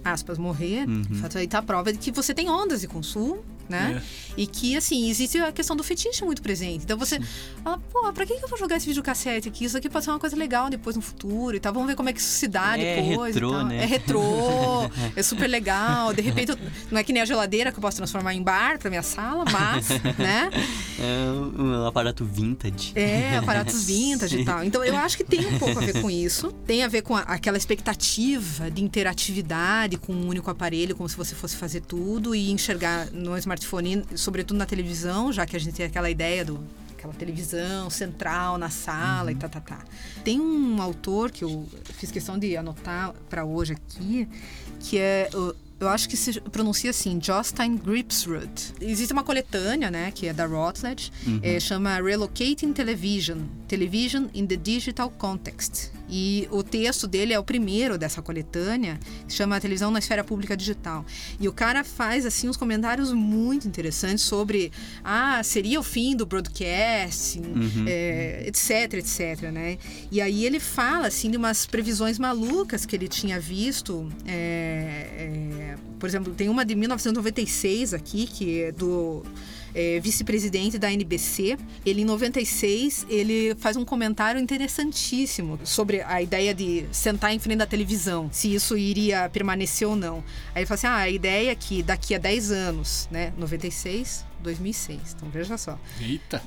aspas 0.04 0.38
morrer, 0.38 0.88
Uhum. 0.88 1.02
o 1.10 1.14
fato 1.16 1.38
aí 1.38 1.46
tá 1.46 1.58
a 1.58 1.62
prova 1.62 1.92
de 1.92 1.98
que 1.98 2.10
você 2.10 2.32
tem 2.34 2.48
ondas 2.48 2.80
de 2.80 2.88
consumo, 2.88 3.44
né? 3.68 4.02
E 4.36 4.46
que, 4.46 4.76
assim, 4.76 5.08
existe 5.08 5.38
a 5.38 5.50
questão 5.52 5.74
do 5.76 5.82
fetiche 5.82 6.24
muito 6.24 6.42
presente. 6.42 6.84
Então 6.84 6.98
você 6.98 7.18
fala, 7.64 7.78
pô, 7.92 8.12
pra 8.12 8.26
que 8.26 8.32
eu 8.34 8.48
vou 8.48 8.58
jogar 8.58 8.76
esse 8.76 8.86
videocassete 8.86 9.48
aqui? 9.48 9.64
Isso 9.64 9.76
aqui 9.76 9.88
pode 9.88 10.04
ser 10.04 10.10
uma 10.10 10.18
coisa 10.18 10.36
legal 10.36 10.68
depois 10.68 10.94
no 10.96 11.02
futuro 11.02 11.56
e 11.56 11.60
tal. 11.60 11.72
Vamos 11.72 11.88
ver 11.88 11.96
como 11.96 12.08
é 12.08 12.12
que 12.12 12.20
isso 12.20 12.28
se 12.38 12.46
dá 12.48 12.76
É 12.78 13.02
depois. 13.10 13.34
retrô, 13.34 13.62
né? 13.64 13.82
É 13.82 13.86
retrô, 13.86 14.90
é 15.14 15.22
super 15.22 15.46
legal. 15.48 16.12
De 16.12 16.20
repente, 16.22 16.50
eu- 16.50 16.58
não 16.90 16.98
é 16.98 17.02
que 17.04 17.12
nem 17.12 17.22
a 17.22 17.24
geladeira 17.24 17.72
que 17.72 17.78
eu 17.78 17.82
posso 17.82 17.96
transformar 17.96 18.34
em 18.34 18.42
bar 18.42 18.78
pra 18.78 18.90
minha 18.90 19.02
sala, 19.02 19.44
mas, 19.50 19.88
né? 20.18 20.50
É 20.98 21.30
um, 21.30 21.62
um 21.82 21.86
aparato 21.86 22.24
vintage. 22.24 22.92
É, 22.94 23.36
aparatos 23.38 23.84
vintage 23.84 24.40
e 24.40 24.44
tal. 24.44 24.62
Então 24.64 24.84
eu 24.84 24.96
acho 24.96 25.16
que 25.16 25.24
tem 25.24 25.46
um 25.46 25.58
pouco 25.58 25.78
a 25.78 25.82
ver 25.82 26.00
com 26.00 26.10
isso. 26.10 26.52
Tem 26.66 26.82
a 26.84 26.88
ver 26.88 27.02
com 27.02 27.14
a- 27.16 27.20
aquela 27.22 27.56
expectativa 27.56 28.70
de 28.70 28.82
interatividade 28.82 29.96
com 29.96 30.12
um 30.12 30.28
único 30.28 30.50
aparelho, 30.50 30.94
como 30.96 31.08
se 31.08 31.16
você 31.16 31.34
fosse 31.34 31.56
fazer 31.56 31.80
tudo 31.80 32.34
e 32.34 32.50
enxergar 32.50 33.06
no 33.12 33.36
smartphone, 33.36 33.55
sobretudo 34.14 34.56
na 34.58 34.66
televisão, 34.66 35.32
já 35.32 35.46
que 35.46 35.56
a 35.56 35.60
gente 35.60 35.74
tem 35.74 35.86
aquela 35.86 36.10
ideia 36.10 36.44
do 36.44 36.58
aquela 36.96 37.12
televisão 37.12 37.90
central 37.90 38.56
na 38.58 38.70
sala 38.70 39.30
e 39.30 39.34
tá, 39.34 39.48
tá, 39.48 39.60
tá. 39.60 39.84
Tem 40.24 40.40
um 40.40 40.80
autor 40.80 41.30
que 41.30 41.44
eu 41.44 41.66
fiz 41.98 42.10
questão 42.10 42.38
de 42.38 42.56
anotar 42.56 43.12
para 43.28 43.44
hoje 43.44 43.74
aqui, 43.74 44.26
que 44.80 44.98
é 44.98 45.28
o- 45.34 45.54
eu 45.78 45.88
acho 45.90 46.08
que 46.08 46.16
se 46.16 46.40
pronuncia 46.40 46.88
assim, 46.88 47.20
Jostein 47.22 47.76
Gripsrud. 47.76 48.50
Existe 48.80 49.12
uma 49.12 49.22
coletânea, 49.22 49.90
né, 49.90 50.10
que 50.10 50.26
é 50.26 50.32
da 50.32 50.46
Routledge, 50.46 51.12
é, 51.42 51.60
chama 51.60 52.00
Relocating 52.00 52.72
Television, 52.72 53.40
Television 53.68 54.24
in 54.32 54.46
the 54.46 54.56
Digital 54.56 55.10
Context. 55.10 55.90
E 56.08 56.48
o 56.50 56.62
texto 56.62 57.06
dele 57.06 57.32
é 57.32 57.38
o 57.38 57.44
primeiro 57.44 57.98
dessa 57.98 58.22
coletânea, 58.22 58.98
que 59.26 59.32
chama 59.32 59.60
Televisão 59.60 59.90
na 59.90 59.98
Esfera 59.98 60.22
Pública 60.22 60.56
Digital. 60.56 61.04
E 61.40 61.48
o 61.48 61.52
cara 61.52 61.82
faz, 61.82 62.24
assim, 62.24 62.48
uns 62.48 62.56
comentários 62.56 63.12
muito 63.12 63.66
interessantes 63.66 64.24
sobre, 64.24 64.72
ah, 65.02 65.42
seria 65.42 65.80
o 65.80 65.82
fim 65.82 66.14
do 66.16 66.24
broadcasting, 66.24 67.42
é, 67.86 68.44
etc, 68.46 68.94
etc, 68.94 69.50
né? 69.50 69.78
E 70.10 70.20
aí 70.20 70.44
ele 70.44 70.60
fala, 70.60 71.08
assim, 71.08 71.30
de 71.30 71.36
umas 71.36 71.66
previsões 71.66 72.18
malucas 72.18 72.86
que 72.86 72.94
ele 72.94 73.08
tinha 73.08 73.40
visto, 73.40 74.08
é, 74.24 75.08
é, 75.16 75.74
por 75.98 76.08
exemplo, 76.08 76.32
tem 76.34 76.48
uma 76.48 76.64
de 76.64 76.74
1996 76.74 77.94
aqui, 77.94 78.26
que 78.26 78.62
é 78.62 78.72
do 78.72 79.22
é, 79.76 80.00
vice-presidente 80.00 80.78
da 80.78 80.90
NBC. 80.90 81.58
Ele, 81.84 82.00
em 82.00 82.04
96, 82.04 83.06
ele 83.10 83.54
faz 83.58 83.76
um 83.76 83.84
comentário 83.84 84.40
interessantíssimo 84.40 85.60
sobre 85.62 86.00
a 86.00 86.22
ideia 86.22 86.54
de 86.54 86.86
sentar 86.90 87.34
em 87.34 87.38
frente 87.38 87.58
da 87.58 87.66
televisão, 87.66 88.30
se 88.32 88.54
isso 88.54 88.76
iria 88.76 89.28
permanecer 89.28 89.86
ou 89.86 89.94
não. 89.94 90.24
Aí 90.54 90.62
ele 90.62 90.66
fala 90.66 90.76
assim, 90.76 90.86
ah, 90.86 90.96
a 90.96 91.10
ideia 91.10 91.50
é 91.50 91.54
que 91.54 91.82
daqui 91.82 92.14
a 92.14 92.18
10 92.18 92.50
anos, 92.50 93.08
né, 93.10 93.34
96... 93.36 94.24
2006, 94.42 95.16
então 95.16 95.28
veja 95.28 95.58
só. 95.58 95.78
Eita. 96.00 96.42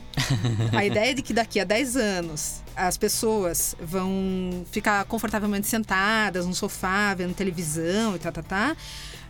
A 0.71 0.85
ideia 0.85 1.13
de 1.13 1.21
que 1.21 1.33
daqui 1.33 1.59
a 1.59 1.63
10 1.65 1.97
anos 1.97 2.61
as 2.75 2.97
pessoas 2.97 3.75
vão 3.79 4.65
ficar 4.71 5.03
confortavelmente 5.05 5.67
sentadas 5.67 6.45
no 6.45 6.55
sofá, 6.55 7.13
vendo 7.13 7.33
televisão 7.33 8.15
e 8.15 8.19
tá, 8.19 8.31
tá, 8.31 8.41
tá. 8.43 8.77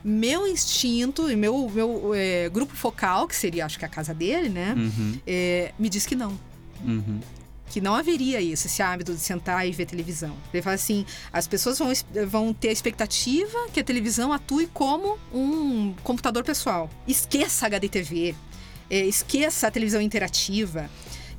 Meu 0.03 0.47
instinto 0.47 1.29
e 1.29 1.35
meu, 1.35 1.69
meu 1.69 2.11
é, 2.13 2.49
grupo 2.49 2.75
focal, 2.75 3.27
que 3.27 3.35
seria 3.35 3.65
acho 3.65 3.77
que 3.77 3.85
a 3.85 3.89
casa 3.89 4.13
dele, 4.13 4.49
né? 4.49 4.73
Uhum, 4.77 5.19
é, 5.25 5.73
me 5.77 5.89
diz 5.89 6.05
que 6.05 6.15
não. 6.15 6.39
uhum. 6.85 7.19
Que 7.69 7.79
não 7.79 7.93
haveria 7.93 8.41
isso, 8.41 8.65
esse 8.65 8.81
hábito 8.81 9.13
de 9.13 9.19
sentar 9.19 9.67
e 9.67 9.71
ver 9.71 9.85
televisão. 9.85 10.35
Ele 10.51 10.63
fala 10.63 10.73
assim: 10.73 11.05
as 11.31 11.47
pessoas 11.47 11.77
vão, 11.77 11.91
vão 12.27 12.53
ter 12.53 12.69
a 12.69 12.71
expectativa 12.71 13.67
que 13.71 13.79
a 13.79 13.83
televisão 13.83 14.33
atue 14.33 14.67
como 14.73 15.19
um 15.31 15.93
computador 16.03 16.43
pessoal. 16.43 16.89
Esqueça 17.07 17.65
a 17.65 17.67
HDTV, 17.67 18.33
é, 18.89 19.05
esqueça 19.05 19.67
a 19.67 19.71
televisão 19.71 20.01
interativa, 20.01 20.89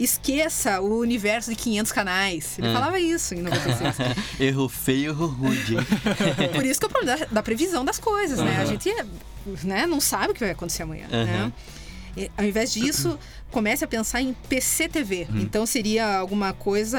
esqueça 0.03 0.81
o 0.81 0.99
universo 0.99 1.51
de 1.51 1.57
500 1.57 1.93
canais. 1.93 2.59
Ele 2.59 2.69
É. 2.69 2.73
falava 2.73 2.99
isso 2.99 3.35
em 3.35 3.43
96. 3.43 3.95
Erro 4.41 4.69
feio, 4.69 5.11
erro 5.11 5.27
rude. 5.27 5.77
Por 6.55 6.65
isso 6.65 6.81
que 6.81 6.87
é 6.87 6.89
o 6.89 6.91
problema 6.91 7.19
da, 7.19 7.25
da 7.27 7.43
previsão 7.43 7.85
das 7.85 7.99
coisas, 7.99 8.39
né? 8.39 8.59
A 8.61 8.65
gente 8.65 8.91
né, 9.65 9.87
não 9.87 10.01
sabe 10.01 10.31
o 10.33 10.35
que 10.35 10.41
vai 10.41 10.51
acontecer 10.51 10.83
amanhã, 10.83 11.07
né? 11.09 11.23
Aham. 11.41 11.53
E, 12.17 12.31
ao 12.37 12.45
invés 12.45 12.73
disso, 12.73 13.19
comece 13.51 13.85
a 13.85 13.89
pensar 13.89 14.21
em 14.23 14.35
PCTV. 14.49 15.29
Então 15.35 15.67
seria 15.67 16.19
alguma 16.19 16.53
coisa 16.53 16.99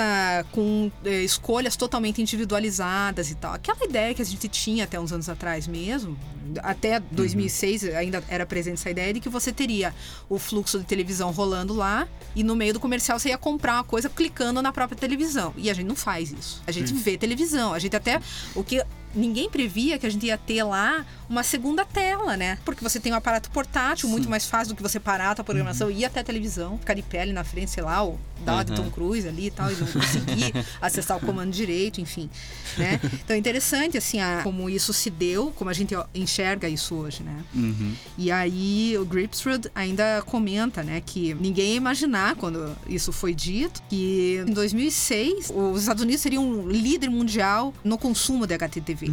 com 0.51 0.91
eh, 1.03 1.23
escolhas 1.23 1.75
totalmente 1.75 2.21
individualizadas 2.21 3.31
e 3.31 3.35
tal. 3.35 3.53
Aquela 3.53 3.83
ideia 3.85 4.13
que 4.13 4.21
a 4.21 4.25
gente 4.25 4.47
tinha 4.47 4.83
até 4.83 4.99
uns 4.99 5.11
anos 5.11 5.29
atrás 5.29 5.67
mesmo, 5.67 6.17
até 6.63 6.99
2006 6.99 7.85
ainda 7.95 8.23
era 8.27 8.45
presente 8.45 8.75
essa 8.75 8.89
ideia 8.89 9.13
de 9.13 9.19
que 9.19 9.29
você 9.29 9.51
teria 9.51 9.93
o 10.29 10.37
fluxo 10.37 10.79
de 10.79 10.85
televisão 10.85 11.31
rolando 11.31 11.73
lá 11.73 12.07
e 12.35 12.43
no 12.43 12.55
meio 12.55 12.73
do 12.73 12.79
comercial 12.79 13.17
você 13.19 13.29
ia 13.29 13.37
comprar 13.37 13.75
uma 13.75 13.83
coisa 13.83 14.09
clicando 14.09 14.61
na 14.61 14.71
própria 14.71 14.97
televisão. 14.97 15.53
E 15.57 15.69
a 15.69 15.73
gente 15.73 15.87
não 15.87 15.95
faz 15.95 16.31
isso. 16.31 16.61
A 16.67 16.71
gente 16.71 16.93
vê 16.93 17.17
televisão. 17.17 17.73
A 17.73 17.79
gente 17.79 17.95
até 17.95 18.19
o 18.55 18.63
que 18.63 18.83
ninguém 19.15 19.49
previa 19.49 19.97
que 19.97 20.05
a 20.05 20.09
gente 20.09 20.25
ia 20.25 20.37
ter 20.37 20.63
lá 20.63 21.05
uma 21.29 21.43
segunda 21.43 21.85
tela, 21.85 22.35
né? 22.37 22.57
Porque 22.65 22.83
você 22.83 22.99
tem 22.99 23.11
um 23.11 23.15
aparato 23.15 23.49
portátil 23.51 24.09
muito 24.09 24.29
mais 24.29 24.45
fácil 24.45 24.73
do 24.73 24.77
que 24.77 24.83
você 24.83 24.99
parar 24.99 25.31
a 25.31 25.35
tua 25.35 25.45
programação 25.45 25.89
e 25.89 25.99
ir 25.99 26.05
até 26.05 26.19
a 26.19 26.23
televisão, 26.23 26.77
ficar 26.77 26.93
de 26.93 27.01
pele 27.01 27.33
na 27.33 27.43
frente, 27.43 27.71
sei 27.71 27.83
lá, 27.83 28.01
ou 28.01 28.19
dar 28.41 28.53
uma 28.55 28.65
de 28.65 28.71
Uhum. 28.71 28.77
Tom 28.77 28.89
Cruise 28.91 29.27
ali 29.27 29.47
e 29.47 29.51
tal, 29.51 29.71
e 29.71 29.75
não 29.75 29.87
conseguir 29.87 30.53
acessar 30.81 31.17
o 31.17 31.19
comando 31.19 31.51
direito, 31.51 31.99
enfim, 32.01 32.29
né? 32.77 32.99
Então 33.23 33.35
é 33.35 33.39
interessante, 33.39 33.97
assim, 33.97 34.19
a- 34.19 34.41
como 34.43 34.69
isso 34.69 34.93
se 34.93 35.09
deu, 35.09 35.51
como 35.55 35.69
a 35.69 35.73
gente 35.73 35.93
enxerga 36.13 36.67
isso 36.69 36.95
hoje, 36.95 37.23
né? 37.23 37.35
Uhum. 37.53 37.93
E 38.17 38.31
aí 38.31 38.97
o 38.97 39.05
Gripsrud 39.05 39.69
ainda 39.75 40.21
comenta, 40.25 40.83
né, 40.83 41.01
que 41.05 41.33
ninguém 41.35 41.71
ia 41.71 41.75
imaginar 41.75 42.35
quando 42.35 42.75
isso 42.87 43.11
foi 43.11 43.33
dito, 43.33 43.81
que 43.89 44.43
em 44.47 44.53
2006 44.53 45.51
os 45.53 45.81
Estados 45.81 46.03
Unidos 46.03 46.21
seriam 46.21 46.43
um 46.47 46.67
líder 46.69 47.09
mundial 47.09 47.73
no 47.83 47.97
consumo 47.97 48.45
de 48.47 48.53
HTTV. 48.53 49.11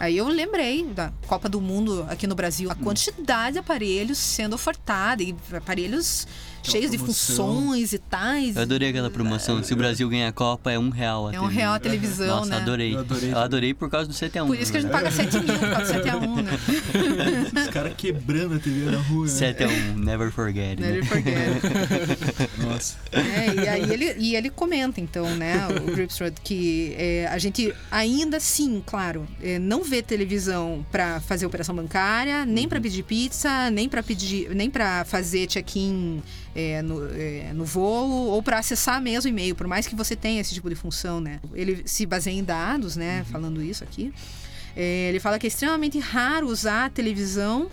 Aí 0.00 0.16
eu 0.16 0.28
lembrei 0.28 0.84
da 0.84 1.12
Copa 1.26 1.48
do 1.48 1.60
Mundo 1.60 2.06
aqui 2.08 2.26
no 2.26 2.34
Brasil, 2.34 2.70
a 2.70 2.74
quantidade 2.74 3.54
de 3.54 3.58
aparelhos 3.58 4.18
sendo 4.18 4.54
ofertada 4.54 5.22
e 5.22 5.34
aparelhos 5.54 6.26
cheios 6.70 6.90
de 6.90 6.98
funções 6.98 7.92
e 7.92 7.98
tais. 7.98 8.56
Eu 8.56 8.62
adorei 8.62 8.90
aquela 8.90 9.10
promoção. 9.10 9.62
Se 9.62 9.72
o 9.72 9.76
Brasil 9.76 10.08
ganhar 10.08 10.28
a 10.28 10.32
Copa, 10.32 10.70
é 10.72 10.78
um 10.78 10.90
real. 10.90 11.28
a 11.28 11.34
É 11.34 11.40
um 11.40 11.44
TV. 11.48 11.54
real 11.54 11.74
a 11.74 11.78
televisão, 11.78 12.26
Nossa, 12.38 12.50
né? 12.50 12.56
adorei. 12.56 12.94
Eu 12.94 13.00
adorei 13.00 13.32
Eu 13.32 13.38
adorei 13.38 13.74
por 13.74 13.90
causa 13.90 14.08
do 14.08 14.14
7x1. 14.14 14.46
Por 14.46 14.58
isso 14.58 14.70
que 14.70 14.78
a 14.78 14.80
gente 14.80 14.90
paga 14.90 15.10
7 15.10 15.38
mil 15.40 15.58
por 15.58 15.70
causa 15.70 15.92
do 15.92 15.96
7 16.04 16.08
a 16.10 16.16
1, 16.18 16.36
né? 16.42 16.52
Os 17.62 17.68
caras 17.68 17.94
quebrando 17.96 18.54
a 18.54 18.58
TV 18.58 18.90
na 18.90 18.98
rua. 18.98 19.26
né? 19.26 19.32
7x1, 19.32 19.96
never 19.96 20.30
forget. 20.30 20.80
né? 20.80 20.90
Never 20.92 21.04
forget. 21.06 21.36
Nossa. 22.58 22.96
É, 23.12 23.54
e 23.54 23.68
aí 23.68 23.92
ele, 23.92 24.14
e 24.18 24.36
ele 24.36 24.50
comenta, 24.50 25.00
então, 25.00 25.28
né, 25.36 25.66
o 25.82 25.92
Gripsrud, 25.92 26.34
que 26.42 26.94
é, 26.98 27.26
a 27.30 27.38
gente 27.38 27.72
ainda 27.90 28.38
sim, 28.40 28.82
claro, 28.84 29.26
é, 29.42 29.58
não 29.58 29.82
vê 29.82 30.02
televisão 30.02 30.84
para 30.90 31.20
fazer 31.20 31.46
operação 31.46 31.74
bancária, 31.74 32.44
nem 32.44 32.68
para 32.68 32.80
pedir 32.80 33.02
pizza, 33.02 33.70
nem 33.70 33.88
para 33.88 34.02
pedir, 34.02 34.50
nem 34.54 34.70
para 34.70 35.04
fazer 35.04 35.46
check-in 35.46 36.22
é, 36.56 36.80
no, 36.80 37.06
é, 37.12 37.52
no 37.52 37.66
voo 37.66 38.28
ou 38.28 38.42
para 38.42 38.58
acessar 38.58 39.00
mesmo 39.00 39.28
e-mail, 39.28 39.54
por 39.54 39.66
mais 39.66 39.86
que 39.86 39.94
você 39.94 40.16
tenha 40.16 40.40
esse 40.40 40.54
tipo 40.54 40.70
de 40.70 40.74
função, 40.74 41.20
né? 41.20 41.38
Ele 41.52 41.82
se 41.84 42.06
baseia 42.06 42.34
em 42.34 42.42
dados, 42.42 42.96
né, 42.96 43.26
falando 43.30 43.62
isso 43.62 43.84
aqui. 43.84 44.12
É, 44.74 45.10
ele 45.10 45.20
fala 45.20 45.38
que 45.38 45.46
é 45.46 45.48
extremamente 45.48 45.98
raro 45.98 46.48
usar 46.48 46.86
a 46.86 46.90
televisão 46.90 47.70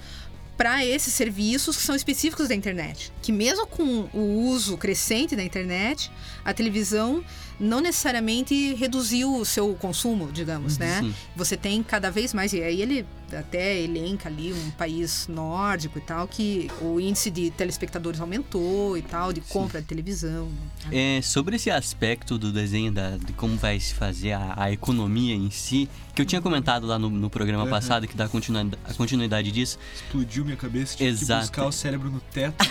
para 0.58 0.86
esses 0.86 1.14
serviços 1.14 1.78
que 1.78 1.84
são 1.84 1.96
específicos 1.96 2.50
da 2.50 2.56
internet. 2.56 3.12
Que 3.22 3.32
mesmo 3.32 3.66
com 3.66 4.10
o 4.14 4.48
uso 4.50 4.78
crescente 4.78 5.36
da 5.36 5.44
internet, 5.44 6.12
a 6.44 6.54
televisão 6.54 7.24
não 7.60 7.80
necessariamente 7.82 8.74
reduziu 8.76 9.36
o 9.36 9.46
seu 9.46 9.74
consumo, 9.76 10.32
digamos, 10.32 10.78
né? 10.78 11.00
Sim. 11.02 11.14
Você 11.36 11.56
tem 11.58 11.82
cada 11.84 12.10
vez 12.12 12.34
mais, 12.34 12.54
e 12.54 12.62
aí 12.62 12.82
ele 12.82 13.06
até 13.36 13.80
elenca 13.82 14.30
ali 14.30 14.54
um 14.54 14.70
país 14.72 15.28
nórdico 15.28 15.98
e 15.98 16.02
tal, 16.02 16.28
que 16.28 16.70
o 16.80 17.00
índice 17.00 17.32
de 17.32 17.50
telespectadores 17.50 18.20
aumentou 18.22 18.96
e 18.96 19.02
tal, 19.02 19.34
de 19.34 19.42
compra 19.42 19.82
de 19.82 19.88
televisão. 19.88 20.50
né? 20.92 21.18
É, 21.18 21.22
sobre 21.24 21.56
esse 21.56 21.72
aspecto 21.72 22.38
do 22.38 22.52
desenho, 22.52 22.92
da, 22.92 23.18
de 23.18 23.34
como 23.34 23.58
vai 23.58 23.80
se 23.80 23.96
fazer 23.96 24.34
a, 24.34 24.54
a 24.56 24.72
economia 24.72 25.34
em 25.34 25.50
si, 25.50 25.90
que 26.14 26.22
eu 26.22 26.26
tinha 26.28 26.42
comentado 26.42 26.86
lá 26.86 27.00
no, 27.00 27.10
no 27.10 27.28
programa 27.30 27.64
Uhum. 27.64 27.70
passado, 27.72 28.08
que 28.08 28.16
dá 28.16 28.26
a 28.26 28.30
continuidade, 28.30 28.78
a 28.88 28.94
continuidade 28.94 29.52
disso, 29.52 29.80
Explodiu 29.96 30.46
minha 30.46 30.58
cabeça, 30.58 30.96
tive 30.98 31.10
Exato. 31.10 31.42
que 31.42 31.48
buscar 31.48 31.66
o 31.66 31.72
cérebro 31.72 32.12
no 32.12 32.20
teto. 32.20 32.64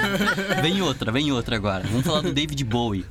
vem 0.60 0.82
outra, 0.82 1.12
vem 1.12 1.30
outra 1.30 1.54
agora. 1.56 1.86
Vamos 1.86 2.04
falar 2.04 2.22
do 2.22 2.32
David 2.32 2.64
Bowie. 2.64 3.04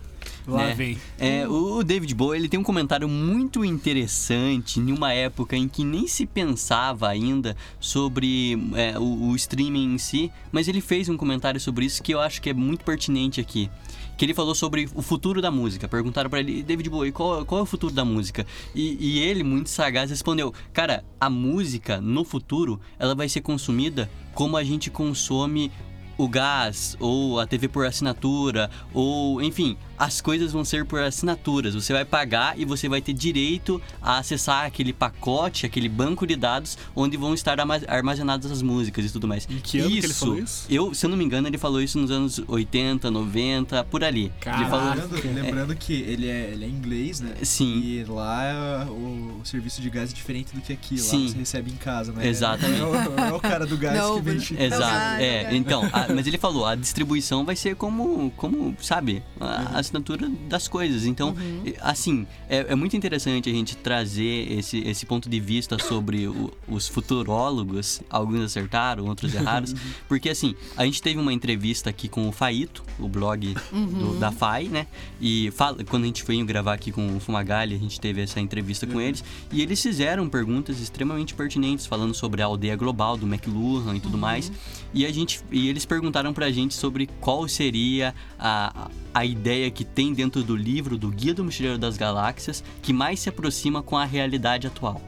Lá 0.55 0.67
né? 0.67 0.73
vem. 0.73 0.97
É, 1.17 1.47
o 1.47 1.83
David 1.83 2.13
Bowie 2.15 2.39
ele 2.39 2.49
tem 2.49 2.59
um 2.59 2.63
comentário 2.63 3.07
muito 3.07 3.63
interessante 3.63 4.79
em 4.79 4.91
uma 4.91 5.13
época 5.13 5.55
em 5.55 5.67
que 5.67 5.83
nem 5.83 6.07
se 6.07 6.25
pensava 6.25 7.07
ainda 7.07 7.55
sobre 7.79 8.57
é, 8.75 8.97
o, 8.97 9.29
o 9.29 9.35
streaming 9.35 9.93
em 9.93 9.97
si, 9.97 10.31
mas 10.51 10.67
ele 10.67 10.81
fez 10.81 11.09
um 11.09 11.17
comentário 11.17 11.59
sobre 11.59 11.85
isso 11.85 12.01
que 12.01 12.13
eu 12.13 12.19
acho 12.19 12.41
que 12.41 12.49
é 12.49 12.53
muito 12.53 12.83
pertinente 12.83 13.39
aqui. 13.39 13.69
Que 14.17 14.25
ele 14.25 14.33
falou 14.33 14.53
sobre 14.53 14.89
o 14.95 15.01
futuro 15.01 15.41
da 15.41 15.49
música. 15.49 15.87
Perguntaram 15.87 16.29
pra 16.29 16.41
ele, 16.41 16.61
David 16.61 16.89
Bowie, 16.89 17.11
qual, 17.11 17.45
qual 17.45 17.59
é 17.59 17.63
o 17.63 17.65
futuro 17.65 17.93
da 17.93 18.03
música? 18.03 18.45
E, 18.75 18.97
e 18.99 19.19
ele, 19.19 19.43
muito 19.43 19.69
sagaz, 19.69 20.09
respondeu: 20.09 20.53
Cara, 20.73 21.05
a 21.17 21.29
música 21.29 22.01
no 22.01 22.25
futuro 22.25 22.81
ela 22.99 23.15
vai 23.15 23.29
ser 23.29 23.39
consumida 23.39 24.11
como 24.33 24.57
a 24.57 24.63
gente 24.63 24.89
consome 24.89 25.71
o 26.19 26.27
gás, 26.27 26.97
ou 26.99 27.39
a 27.39 27.47
TV 27.47 27.69
por 27.69 27.85
assinatura, 27.85 28.69
ou 28.93 29.41
enfim, 29.41 29.77
as 29.97 30.19
coisas 30.19 30.51
vão 30.51 30.65
ser 30.65 30.83
por 30.85 30.99
assinaturas. 31.01 31.73
Você 31.75 31.93
vai 31.93 32.03
pagar 32.03 32.59
e 32.59 32.65
você 32.65 32.89
vai 32.89 33.01
ter 33.01 33.13
direito 33.13 33.81
a 34.01 34.17
acessar 34.17 34.65
aquele 34.65 34.91
pacote, 34.91 35.65
aquele 35.65 35.87
banco 35.87 36.27
de 36.27 36.35
dados 36.35 36.77
onde 36.95 37.15
vão 37.15 37.33
estar 37.33 37.57
arma- 37.59 37.79
armazenadas 37.87 38.51
as 38.51 38.61
músicas 38.61 39.05
e 39.05 39.09
tudo 39.09 39.27
mais. 39.29 39.47
Em 39.49 39.59
que 39.59 39.79
ano 39.79 39.89
que 39.89 39.97
ele 39.99 40.13
falou 40.13 40.37
isso? 40.39 40.65
Eu, 40.69 40.93
se 40.93 41.05
eu 41.05 41.09
não 41.09 41.17
me 41.17 41.23
engano, 41.23 41.47
ele 41.47 41.57
falou 41.57 41.81
isso 41.81 41.97
nos 41.97 42.11
anos 42.11 42.41
80, 42.47 43.09
90, 43.09 43.83
por 43.85 44.03
ali. 44.03 44.23
Ele 44.25 44.31
Caraca. 44.41 44.69
falou. 44.69 44.89
lembrando, 44.93 45.33
lembrando 45.41 45.75
que 45.75 45.93
ele 45.93 46.27
é, 46.27 46.49
ele 46.51 46.65
é 46.65 46.67
inglês, 46.67 47.21
né? 47.21 47.33
Sim. 47.43 47.79
E 47.81 48.03
lá 48.03 48.85
o, 48.89 49.39
o 49.41 49.45
serviço 49.45 49.81
de 49.81 49.89
gás 49.89 50.11
é 50.11 50.13
diferente 50.13 50.53
do 50.53 50.59
que 50.59 50.73
aqui. 50.73 50.95
Lá 50.95 51.01
Sim. 51.01 51.27
você 51.29 51.37
recebe 51.37 51.71
em 51.71 51.75
casa, 51.75 52.11
né? 52.11 52.27
Exatamente. 52.27 52.79
Não 52.79 52.93
é, 52.95 53.29
é 53.29 53.33
o 53.33 53.39
cara 53.39 53.65
do 53.65 53.77
gás 53.77 53.97
Não, 53.97 54.15
que 54.15 54.21
vende. 54.21 54.61
Exato. 54.61 55.21
É, 55.21 55.43
não, 55.43 55.51
não. 55.51 55.57
então, 55.57 55.89
a- 55.93 56.08
mas 56.15 56.25
ele 56.27 56.37
falou, 56.37 56.65
a 56.65 56.75
distribuição 56.75 57.45
vai 57.45 57.55
ser 57.55 57.75
como, 57.75 58.31
como 58.37 58.75
sabe, 58.81 59.21
a 59.39 59.77
assinatura 59.79 60.29
das 60.47 60.67
coisas. 60.67 61.05
Então, 61.05 61.35
e- 61.65 61.75
assim, 61.81 62.25
é, 62.49 62.67
é 62.71 62.75
muito 62.75 62.95
interessante 62.97 63.49
a 63.49 63.53
gente 63.53 63.77
trazer 63.77 64.51
esse, 64.51 64.79
esse 64.79 65.05
ponto 65.05 65.29
de 65.29 65.39
vista 65.39 65.77
sobre 65.79 66.27
o- 66.27 66.51
os 66.67 66.87
futurólogos. 66.87 68.01
Alguns 68.09 68.41
acertaram, 68.41 69.05
outros 69.05 69.33
erraram. 69.35 69.67
porque, 70.07 70.29
assim, 70.29 70.55
a 70.75 70.83
gente 70.85 71.01
teve 71.01 71.19
uma 71.19 71.31
entrevista 71.33 71.89
aqui 71.89 72.07
com 72.07 72.27
o 72.27 72.31
Faito, 72.31 72.83
o 72.99 73.07
blog 73.07 73.53
do- 73.71 74.17
da 74.19 74.31
FAI, 74.31 74.65
né? 74.65 74.87
E 75.21 75.51
fala, 75.51 75.83
quando 75.83 76.03
a 76.03 76.07
gente 76.07 76.25
veio 76.25 76.43
gravar 76.45 76.73
aqui 76.73 76.91
com 76.91 77.15
o 77.17 77.19
Fumagalli, 77.19 77.75
a 77.75 77.79
gente 77.79 77.99
teve 77.99 78.21
essa 78.21 78.39
entrevista 78.39 78.87
com 78.87 78.99
eles. 78.99 79.23
E 79.51 79.61
eles 79.61 79.81
fizeram 79.81 80.27
perguntas 80.27 80.79
extremamente 80.79 81.33
pertinentes, 81.33 81.85
falando 81.85 82.13
sobre 82.13 82.41
a 82.41 82.45
aldeia 82.45 82.75
global 82.75 83.15
do 83.17 83.25
McLuhan 83.27 83.95
e 83.95 83.99
tudo 83.99 84.17
mais. 84.17 84.51
E, 84.93 85.05
a 85.05 85.11
gente, 85.13 85.41
e 85.51 85.67
eles 85.69 85.85
perguntaram 85.85 85.98
pra 86.33 86.51
gente 86.51 86.73
sobre 86.73 87.07
qual 87.19 87.47
seria 87.47 88.13
a, 88.37 88.89
a 89.13 89.25
ideia 89.25 89.69
que 89.69 89.83
tem 89.83 90.13
dentro 90.13 90.43
do 90.43 90.55
livro 90.55 90.97
do 90.97 91.09
Guia 91.09 91.33
do 91.33 91.43
Mochileiro 91.43 91.77
das 91.77 91.97
Galáxias 91.97 92.63
que 92.81 92.93
mais 92.93 93.19
se 93.19 93.29
aproxima 93.29 93.81
com 93.81 93.97
a 93.97 94.05
realidade 94.05 94.67
atual. 94.67 95.01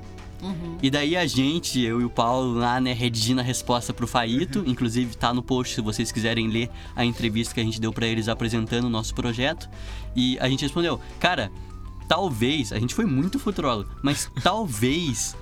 E 0.81 0.89
daí 0.89 1.15
a 1.15 1.27
gente, 1.27 1.79
eu 1.79 2.01
e 2.01 2.03
o 2.03 2.09
Paulo 2.09 2.53
lá, 2.53 2.81
né, 2.81 2.93
redigindo 2.93 3.41
a 3.41 3.43
resposta 3.43 3.93
pro 3.93 4.07
Faito, 4.07 4.63
inclusive 4.65 5.15
tá 5.15 5.31
no 5.33 5.43
post 5.43 5.75
se 5.75 5.81
vocês 5.81 6.11
quiserem 6.11 6.47
ler 6.47 6.69
a 6.95 7.05
entrevista 7.05 7.53
que 7.53 7.59
a 7.59 7.63
gente 7.63 7.79
deu 7.79 7.93
pra 7.93 8.07
eles 8.07 8.27
apresentando 8.27 8.85
o 8.85 8.89
nosso 8.89 9.13
projeto. 9.13 9.69
E 10.15 10.39
a 10.39 10.49
gente 10.49 10.63
respondeu, 10.63 10.99
cara, 11.19 11.51
talvez, 12.07 12.73
a 12.73 12.79
gente 12.79 12.95
foi 12.95 13.05
muito 13.05 13.37
futurólogo, 13.37 13.89
mas 14.01 14.31
talvez 14.41 15.35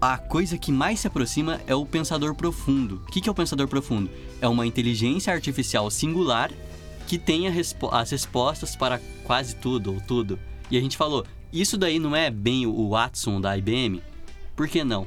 a 0.00 0.16
coisa 0.16 0.56
que 0.56 0.72
mais 0.72 1.00
se 1.00 1.06
aproxima 1.06 1.60
é 1.66 1.74
o 1.74 1.84
pensador 1.84 2.34
profundo. 2.34 3.02
O 3.06 3.10
que, 3.10 3.28
é 3.28 3.30
o 3.30 3.34
pensador 3.34 3.68
profundo? 3.68 4.10
É 4.40 4.48
uma 4.48 4.66
inteligência 4.66 5.32
artificial 5.32 5.90
singular 5.90 6.50
que 7.06 7.18
tem 7.18 7.48
respo- 7.50 7.88
as 7.92 8.10
respostas 8.10 8.74
para 8.74 9.00
quase 9.24 9.56
tudo 9.56 9.92
ou 9.94 10.00
tudo. 10.00 10.38
E 10.70 10.78
a 10.78 10.80
gente 10.80 10.96
falou, 10.96 11.26
isso 11.52 11.76
daí 11.76 11.98
não 11.98 12.16
é 12.16 12.30
bem 12.30 12.66
o 12.66 12.90
Watson 12.90 13.40
da 13.40 13.56
IBM? 13.58 14.02
Por 14.56 14.68
que 14.68 14.82
não? 14.82 15.06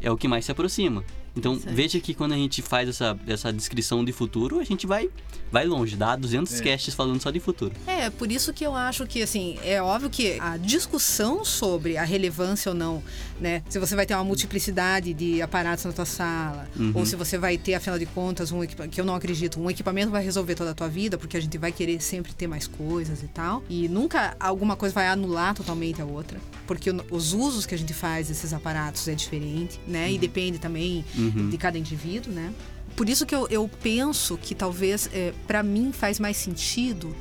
É 0.00 0.10
o 0.10 0.16
que 0.16 0.28
mais 0.28 0.44
se 0.44 0.52
aproxima. 0.52 1.02
Então 1.38 1.58
veja 1.66 1.98
que 2.00 2.12
quando 2.14 2.32
a 2.32 2.36
gente 2.36 2.60
faz 2.62 2.88
essa, 2.88 3.18
essa 3.26 3.52
descrição 3.52 4.04
de 4.04 4.12
futuro, 4.12 4.58
a 4.58 4.64
gente 4.64 4.86
vai, 4.86 5.08
vai 5.50 5.66
longe, 5.66 5.96
dá 5.96 6.16
200 6.16 6.60
É. 6.60 6.64
casts 6.64 6.94
falando 6.94 7.20
só 7.22 7.30
de 7.30 7.40
futuro. 7.40 7.72
É, 7.86 8.10
por 8.10 8.30
isso 8.30 8.52
que 8.52 8.64
eu 8.64 8.74
acho 8.74 9.06
que, 9.06 9.22
assim, 9.22 9.56
é 9.64 9.80
óbvio 9.82 10.10
que 10.10 10.38
a 10.40 10.56
discussão 10.56 11.44
sobre 11.44 11.96
a 11.96 12.04
relevância 12.04 12.70
ou 12.70 12.74
não, 12.76 13.02
né? 13.40 13.62
Se 13.68 13.78
você 13.78 13.94
vai 13.94 14.04
ter 14.06 14.14
uma 14.14 14.24
multiplicidade 14.24 15.12
de 15.14 15.40
aparatos 15.42 15.84
na 15.84 15.92
tua 15.92 16.04
sala, 16.06 16.68
Uhum. 16.76 16.92
ou 16.94 17.06
se 17.06 17.14
você 17.16 17.38
vai 17.38 17.56
ter, 17.56 17.74
afinal 17.74 17.98
de 17.98 18.06
contas, 18.06 18.50
um 18.52 18.62
equipamento, 18.64 18.94
que 18.94 19.00
eu 19.00 19.04
não 19.04 19.14
acredito, 19.14 19.60
um 19.60 19.70
equipamento 19.70 20.10
vai 20.10 20.22
resolver 20.24 20.54
toda 20.54 20.70
a 20.70 20.74
tua 20.74 20.88
vida, 20.88 21.16
porque 21.18 21.36
a 21.36 21.40
gente 21.40 21.56
vai 21.58 21.70
querer 21.72 22.00
sempre 22.00 22.32
ter 22.32 22.46
mais 22.46 22.66
coisas 22.66 23.22
e 23.22 23.28
tal. 23.28 23.62
E 23.68 23.88
nunca 23.88 24.36
alguma 24.40 24.76
coisa 24.76 24.94
vai 24.94 25.06
anular 25.08 25.54
totalmente 25.54 26.00
a 26.00 26.04
outra, 26.04 26.38
porque 26.66 26.90
os 27.10 27.32
usos 27.32 27.66
que 27.66 27.74
a 27.74 27.78
gente 27.78 27.92
faz 27.94 28.28
desses 28.28 28.52
aparatos 28.52 29.06
é 29.08 29.14
diferente, 29.14 29.78
né? 29.86 30.10
E 30.12 30.18
depende 30.18 30.58
também 30.58 31.04
Uhum. 31.16 31.27
De 31.30 31.58
cada 31.58 31.78
indivíduo, 31.78 32.32
né? 32.32 32.52
Por 32.96 33.08
isso 33.08 33.24
que 33.24 33.34
eu, 33.34 33.46
eu 33.48 33.70
penso 33.82 34.36
que 34.36 34.54
talvez, 34.54 35.08
é, 35.12 35.32
para 35.46 35.62
mim, 35.62 35.92
faz 35.92 36.18
mais 36.18 36.36
sentido 36.36 37.14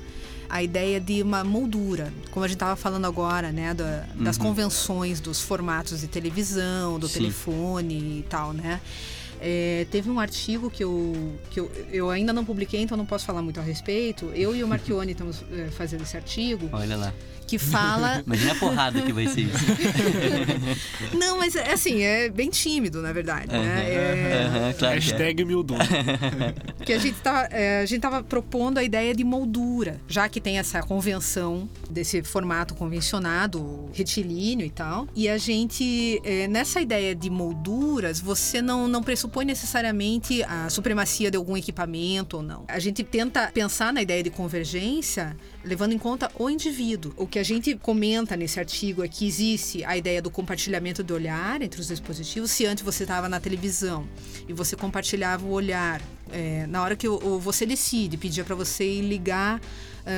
a 0.49 0.63
ideia 0.63 0.99
de 0.99 1.21
uma 1.21 1.43
moldura, 1.43 2.11
como 2.31 2.43
a 2.43 2.47
gente 2.47 2.55
estava 2.55 2.75
falando 2.75 3.05
agora, 3.05 3.51
né, 3.51 3.73
da- 3.73 4.05
das 4.15 4.37
convenções 4.37 5.19
dos 5.19 5.41
formatos 5.41 5.99
de 6.01 6.07
televisão, 6.07 6.97
do 6.97 7.07
Sim. 7.07 7.15
telefone 7.15 8.19
e 8.19 8.25
tal, 8.29 8.53
né? 8.53 8.79
É, 9.39 9.85
teve 9.91 10.09
um 10.09 10.19
artigo 10.19 10.69
que, 10.71 10.83
eu, 10.83 11.35
que 11.51 11.59
eu, 11.59 11.71
eu 11.91 12.09
ainda 12.09 12.33
não 12.33 12.43
publiquei, 12.43 12.81
então 12.81 12.97
não 12.97 13.05
posso 13.05 13.23
falar 13.25 13.41
muito 13.43 13.59
a 13.59 13.63
respeito. 13.63 14.31
Eu 14.33 14.55
e 14.55 14.63
o 14.63 14.67
Marchione 14.69 15.11
estamos 15.11 15.43
é, 15.51 15.67
fazendo 15.69 16.01
esse 16.01 16.17
artigo 16.17 16.69
Olha 16.71 16.95
lá. 16.97 17.13
Que 17.47 17.57
fala 17.57 18.21
Imagina 18.27 18.51
a 18.51 18.55
porrada 18.55 19.01
que 19.01 19.13
vai 19.13 19.27
ser 19.27 19.41
isso. 19.41 19.65
Não, 21.17 21.37
mas 21.37 21.55
é 21.55 21.71
assim, 21.71 22.01
é 22.01 22.29
bem 22.29 22.49
tímido, 22.49 23.01
na 23.01 23.13
verdade. 23.13 23.47
Né? 23.47 23.85
É, 23.89 24.43
Aham, 24.45 24.73
claro 24.73 24.77
que 24.77 24.85
é. 24.85 24.89
Hashtag 24.89 25.45
Mildon. 25.45 25.77
que 26.85 26.93
a 26.93 26.99
gente, 26.99 27.19
tá, 27.19 27.47
é, 27.51 27.81
a 27.81 27.85
gente 27.85 28.01
tava 28.01 28.21
propondo 28.21 28.77
a 28.77 28.83
ideia 28.83 29.15
de 29.15 29.23
moldura, 29.23 29.99
já 30.07 30.27
que 30.27 30.41
tem 30.41 30.57
essa 30.57 30.81
convenção 30.81 31.69
desse 31.89 32.21
formato 32.23 32.75
convencionado, 32.75 33.89
retilíneo 33.93 34.65
e 34.65 34.69
tal. 34.69 35.07
E 35.15 35.29
a 35.29 35.37
gente, 35.37 36.21
é, 36.23 36.47
nessa 36.47 36.81
ideia 36.81 37.15
de 37.15 37.29
molduras, 37.29 38.19
você 38.19 38.61
não, 38.61 38.87
não 38.87 39.01
pressupõe 39.01 39.45
necessariamente 39.45 40.43
a 40.43 40.69
supremacia 40.69 41.31
de 41.31 41.37
algum 41.37 41.55
equipamento 41.55 42.37
ou 42.37 42.43
não. 42.43 42.65
A 42.67 42.79
gente 42.79 43.03
tenta 43.03 43.49
pensar 43.53 43.93
na 43.93 44.01
ideia 44.01 44.21
de 44.21 44.29
convergência 44.29 45.35
levando 45.63 45.91
em 45.93 45.97
conta 45.97 46.31
o 46.39 46.49
indivíduo. 46.49 47.13
O 47.17 47.27
que 47.27 47.39
a 47.39 47.43
gente 47.43 47.75
comenta 47.75 48.37
nesse 48.37 48.59
artigo 48.59 49.03
é 49.03 49.07
que 49.07 49.27
existe 49.27 49.83
a 49.83 49.97
ideia 49.97 50.21
do 50.21 50.29
compartilhamento 50.31 51.03
do 51.03 51.13
olhar 51.13 51.61
entre 51.61 51.81
os 51.81 51.87
dispositivos. 51.87 52.51
Se 52.51 52.65
antes 52.65 52.83
você 52.83 53.03
estava 53.03 53.27
na 53.27 53.39
televisão 53.39 54.07
e 54.47 54.53
você 54.53 54.75
compartilhava 54.75 55.45
o 55.45 55.51
olhar, 55.51 56.01
é, 56.31 56.65
na 56.67 56.81
hora 56.81 56.95
que 56.95 57.07
o- 57.07 57.15
o- 57.15 57.39
você 57.39 57.65
decide, 57.65 58.17
pedia 58.17 58.43
para 58.43 58.55
você 58.55 59.01
ligar 59.01 59.59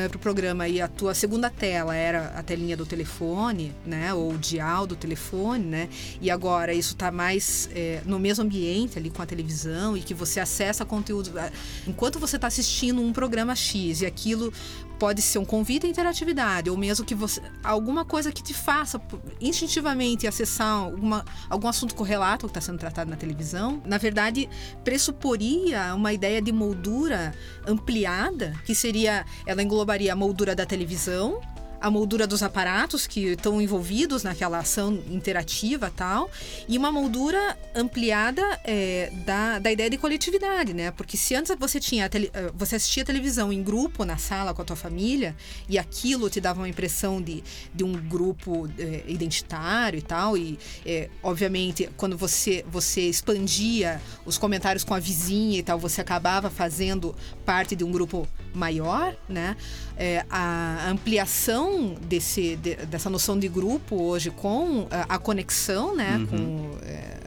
para 0.07 0.17
o 0.17 0.19
programa 0.19 0.67
e 0.67 0.79
a 0.79 0.87
tua 0.87 1.15
segunda 1.15 1.49
tela 1.49 1.95
era 1.95 2.27
a 2.37 2.43
telinha 2.43 2.77
do 2.77 2.85
telefone, 2.85 3.73
né, 3.83 4.13
ou 4.13 4.33
o 4.33 4.37
dial 4.37 4.85
do 4.85 4.95
telefone, 4.95 5.65
né, 5.65 5.89
e 6.21 6.29
agora 6.29 6.71
isso 6.71 6.93
está 6.93 7.11
mais 7.11 7.67
é, 7.73 7.99
no 8.05 8.19
mesmo 8.19 8.43
ambiente 8.43 8.99
ali 8.99 9.09
com 9.09 9.19
a 9.19 9.25
televisão 9.25 9.97
e 9.97 10.01
que 10.01 10.13
você 10.13 10.39
acessa 10.39 10.85
conteúdo 10.85 11.31
ah, 11.39 11.51
enquanto 11.87 12.19
você 12.19 12.35
está 12.35 12.45
assistindo 12.45 13.01
um 13.01 13.11
programa 13.11 13.55
X 13.55 14.01
e 14.01 14.05
aquilo 14.05 14.53
pode 14.99 15.21
ser 15.21 15.39
um 15.39 15.45
convite 15.45 15.87
à 15.87 15.89
interatividade 15.89 16.69
ou 16.69 16.75
mesmo 16.75 17.05
que 17.05 17.15
você 17.15 17.41
alguma 17.63 18.03
coisa 18.03 18.31
que 18.31 18.43
te 18.43 18.53
faça 18.53 19.01
instintivamente 19.39 20.27
acessar 20.27 20.67
alguma, 20.67 21.25
algum 21.49 21.67
assunto 21.67 21.95
correlato 21.95 22.45
que 22.45 22.51
está 22.51 22.61
sendo 22.61 22.77
tratado 22.77 23.09
na 23.09 23.15
televisão, 23.15 23.81
na 23.85 23.97
verdade 23.97 24.49
pressuporia 24.83 25.95
uma 25.95 26.11
ideia 26.11 26.41
de 26.41 26.51
moldura 26.51 27.33
ampliada, 27.65 28.53
que 28.65 28.75
seria 28.75 29.25
ela 29.45 29.63
englobaria 29.63 30.11
a 30.11 30.15
moldura 30.15 30.53
da 30.53 30.65
televisão, 30.65 31.39
a 31.81 31.89
moldura 31.89 32.27
dos 32.27 32.43
aparatos 32.43 33.07
que 33.07 33.29
estão 33.31 33.61
envolvidos 33.61 34.23
naquela 34.23 34.59
ação 34.59 35.01
interativa 35.09 35.91
tal, 35.95 36.29
e 36.67 36.77
uma 36.77 36.91
moldura 36.91 37.57
ampliada 37.75 38.41
é, 38.63 39.11
da, 39.25 39.59
da 39.59 39.71
ideia 39.71 39.89
de 39.89 39.97
coletividade, 39.97 40.73
né? 40.73 40.91
Porque 40.91 41.17
se 41.17 41.35
antes 41.35 41.55
você 41.57 41.79
tinha 41.79 42.09
tele, 42.09 42.29
eh, 42.33 42.51
você 42.53 42.75
assistia 42.75 43.05
televisão 43.05 43.51
em 43.51 43.63
grupo 43.63 44.03
na 44.03 44.17
sala 44.17 44.53
com 44.53 44.61
a 44.61 44.65
tua 44.65 44.75
família 44.75 45.35
e 45.67 45.77
aquilo 45.77 46.29
te 46.29 46.41
dava 46.41 46.59
uma 46.59 46.69
impressão 46.69 47.21
de, 47.21 47.43
de 47.73 47.83
um 47.83 47.93
grupo 47.93 48.69
é, 48.77 49.03
identitário 49.07 49.97
e 49.97 50.01
tal, 50.01 50.37
e 50.37 50.59
é, 50.85 51.09
obviamente 51.23 51.89
quando 51.97 52.17
você 52.17 52.65
você 52.69 53.01
expandia 53.01 54.01
os 54.25 54.37
comentários 54.37 54.83
com 54.83 54.93
a 54.93 54.99
vizinha 54.99 55.59
e 55.59 55.63
tal, 55.63 55.79
você 55.79 56.01
acabava 56.01 56.49
fazendo 56.49 57.15
parte 57.45 57.75
de 57.75 57.83
um 57.83 57.91
grupo 57.91 58.27
maior, 58.53 59.15
né? 59.27 59.55
É, 60.01 60.25
a 60.29 60.89
ampliação 60.89 61.93
desse, 62.01 62.55
de, 62.55 62.75
dessa 62.85 63.09
noção 63.09 63.37
de 63.37 63.49
grupo 63.49 64.01
hoje 64.01 64.31
com 64.31 64.87
a, 64.89 65.15
a 65.15 65.19
conexão, 65.19 65.93
né? 65.93 66.15
Uhum. 66.17 66.27
Com, 66.27 66.77
é, 66.83 67.19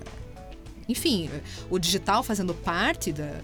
enfim, 0.89 1.31
o 1.69 1.79
digital 1.79 2.23
fazendo 2.23 2.55
parte 2.55 3.13
da, 3.13 3.41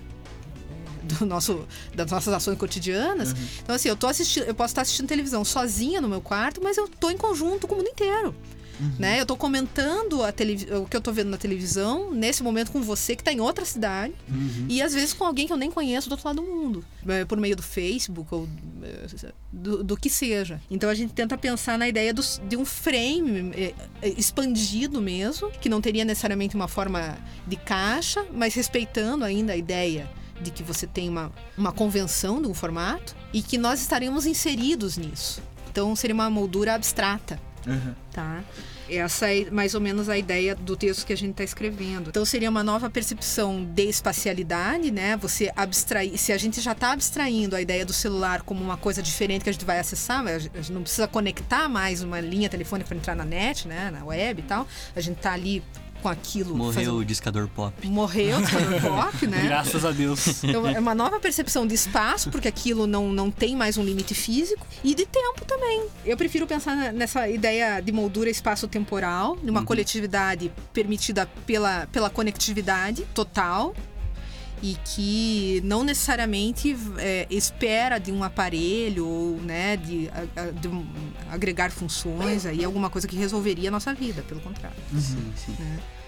do 1.02 1.26
nosso, 1.26 1.66
das 1.94 2.10
nossas 2.10 2.32
ações 2.32 2.56
cotidianas. 2.59 3.34
Então, 3.62 3.74
assim, 3.74 3.88
eu 3.88 3.96
tô 3.96 4.06
assistindo, 4.06 4.44
eu 4.44 4.55
posso 4.55 4.72
estar 4.72 4.82
assistindo 4.82 5.06
televisão 5.06 5.44
sozinha 5.44 6.00
no 6.00 6.09
meu 6.09 6.20
quarto, 6.20 6.60
mas 6.62 6.76
eu 6.76 6.88
tô 6.88 7.10
em 7.10 7.16
conjunto 7.16 7.66
com 7.66 7.74
o 7.74 7.78
mundo 7.78 7.88
inteiro. 7.88 8.34
Né? 8.98 9.20
Eu 9.20 9.26
tô 9.26 9.36
comentando 9.36 10.22
a 10.22 10.28
o 10.80 10.86
que 10.86 10.96
eu 10.96 11.00
tô 11.00 11.10
vendo 11.12 11.30
na 11.30 11.36
televisão, 11.36 12.12
nesse 12.12 12.42
momento 12.42 12.70
com 12.70 12.80
você 12.80 13.16
que 13.16 13.24
tá 13.24 13.32
em 13.32 13.40
outra 13.40 13.64
cidade, 13.64 14.14
e 14.68 14.80
às 14.80 14.94
vezes 14.94 15.12
com 15.12 15.24
alguém 15.24 15.46
que 15.46 15.52
eu 15.52 15.56
nem 15.56 15.70
conheço 15.70 16.09
do 16.09 16.12
outro 16.12 16.28
lado 16.28 16.36
do 16.40 16.42
mundo, 16.42 16.84
eh, 17.09 17.24
por 17.24 17.38
meio 17.38 17.56
do 17.56 17.62
Facebook 17.62 18.32
ou 18.32 18.48
eh, 18.82 19.32
do, 19.52 19.82
do 19.82 19.96
que 19.96 20.09
seja. 20.09 20.60
Então 20.70 20.88
a 20.88 20.94
gente 20.94 21.12
tenta 21.12 21.36
pensar 21.36 21.76
na 21.76 21.88
ideia 21.88 22.14
dos- 22.14 22.40
de 22.48 22.56
um 22.56 22.64
frame 22.64 23.50
eh, 23.55 23.74
expandido 24.16 25.00
mesmo, 25.02 25.50
que 25.60 25.68
não 25.68 25.80
teria 25.80 26.05
necessariamente 26.05 26.55
uma 26.55 26.68
forma 26.68 27.18
de 27.46 27.56
caixa, 27.56 28.24
mas 28.32 28.55
respeitando 28.55 29.24
ainda 29.24 29.52
a 29.52 29.56
ideia 29.56 30.09
de 30.40 30.50
que 30.52 30.62
você 30.62 30.86
tem 30.86 31.09
uma, 31.09 31.32
uma 31.56 31.72
convenção 31.72 32.40
de 32.40 32.46
um 32.46 32.55
formato 32.55 33.16
e 33.32 33.42
que 33.42 33.59
nós 33.59 33.80
estaremos 33.80 34.24
inseridos 34.26 34.96
nisso. 34.96 35.42
Então 35.70 35.94
seria 35.96 36.14
uma 36.14 36.30
moldura 36.30 36.74
abstrata 36.74 37.40
Aham. 37.69 37.95
tá? 38.12 38.43
Essa 38.90 39.32
é 39.32 39.51
mais 39.51 39.74
ou 39.74 39.81
menos 39.81 40.09
a 40.09 40.16
ideia 40.16 40.55
do 40.55 40.74
texto 40.74 41.05
que 41.07 41.12
a 41.12 41.16
gente 41.16 41.32
está 41.32 41.45
escrevendo. 41.45 42.09
Então 42.09 42.24
seria 42.24 42.49
uma 42.49 42.65
nova 42.65 42.89
percepção 42.89 43.62
de 43.62 43.82
espacialidade, 43.82 44.90
né? 44.90 45.16
Você 45.19 45.53
abstrair, 45.55 46.16
se 46.16 46.32
a 46.32 46.39
gente 46.39 46.61
já 46.61 46.73
está 46.73 46.93
abstraindo 46.93 47.55
a 47.55 47.61
ideia 47.61 47.85
do 47.85 47.93
celular 47.93 48.43
como 48.43 48.62
uma 48.65 48.78
coisa 48.78 49.03
diferente 49.03 49.43
que 49.43 49.51
a 49.51 49.53
gente 49.53 49.65
vai 49.65 49.78
acessar, 49.78 50.27
a 50.27 50.39
gente 50.39 50.73
não 50.73 50.82
precisa 50.82 51.07
conectar 51.07 51.69
mais 51.69 52.03
uma 52.03 52.19
linha 52.20 52.49
telefônica 52.49 52.89
para 52.89 52.97
entrar 52.97 53.15
na 53.15 53.24
net, 53.24 53.69
né? 53.69 53.90
Na 53.90 54.05
web 54.05 54.40
e 54.40 54.45
tal. 54.45 54.66
A 54.97 55.01
gente 55.01 55.19
está 55.19 55.35
ali 55.35 55.62
com 56.03 56.09
aquilo. 56.09 56.55
Morreu 56.57 56.73
fazendo- 56.73 56.97
o 56.99 57.05
discador 57.05 57.49
pop. 57.49 57.87
Morreu 57.89 58.39
o 58.39 58.43
pop, 58.81 59.27
né? 59.27 59.43
Graças 59.45 59.85
a 59.85 59.91
Deus. 59.91 60.43
Então, 60.45 60.66
é 60.66 60.79
uma 60.79 60.95
nova 60.95 61.19
percepção 61.20 61.66
de 61.66 61.75
espaço, 61.75 62.31
porque 62.31 62.49
aquilo 62.49 62.87
não, 62.87 63.12
não 63.12 63.31
tem 63.31 63.57
mais 63.57 63.77
um 63.77 63.85
limite 63.85 64.15
físico, 64.15 64.66
e 64.85 64.95
de 64.95 65.05
tempo 65.07 65.45
também. 65.47 65.87
Eu 66.05 66.16
prefiro 66.16 66.47
pensar 66.47 66.93
nessa 66.93 67.29
ideia 67.29 67.81
de 67.81 67.93
moldura 67.93 68.31
espaço-temporal, 68.31 69.33
Uhum. 69.33 69.39
numa 69.45 69.65
coletividade 69.65 70.51
permitida 70.73 71.27
pela, 71.47 71.87
pela 71.93 72.09
conectividade 72.11 73.05
total. 73.15 73.75
E 74.62 74.76
que 74.85 75.60
não 75.64 75.82
necessariamente 75.85 76.76
é, 76.98 77.26
espera 77.30 77.98
de 77.98 78.10
um 78.12 78.22
aparelho 78.24 79.06
ou 79.06 79.36
né, 79.40 79.76
de, 79.76 80.09
a- 80.10 80.40
a- 80.43 80.51
de 80.51 80.68
um- 80.68 80.86
agregar 81.30 81.70
funções 81.70 82.44
aí, 82.47 82.64
alguma 82.64 82.90
coisa 82.90 83.06
que 83.06 83.16
resolveria 83.16 83.68
a 83.68 83.72
nossa 83.72 83.94
vida, 83.94 84.22
pelo 84.22 84.40
contrário. 84.40 84.76
Sim, 84.98 85.32
sim. 85.36 85.56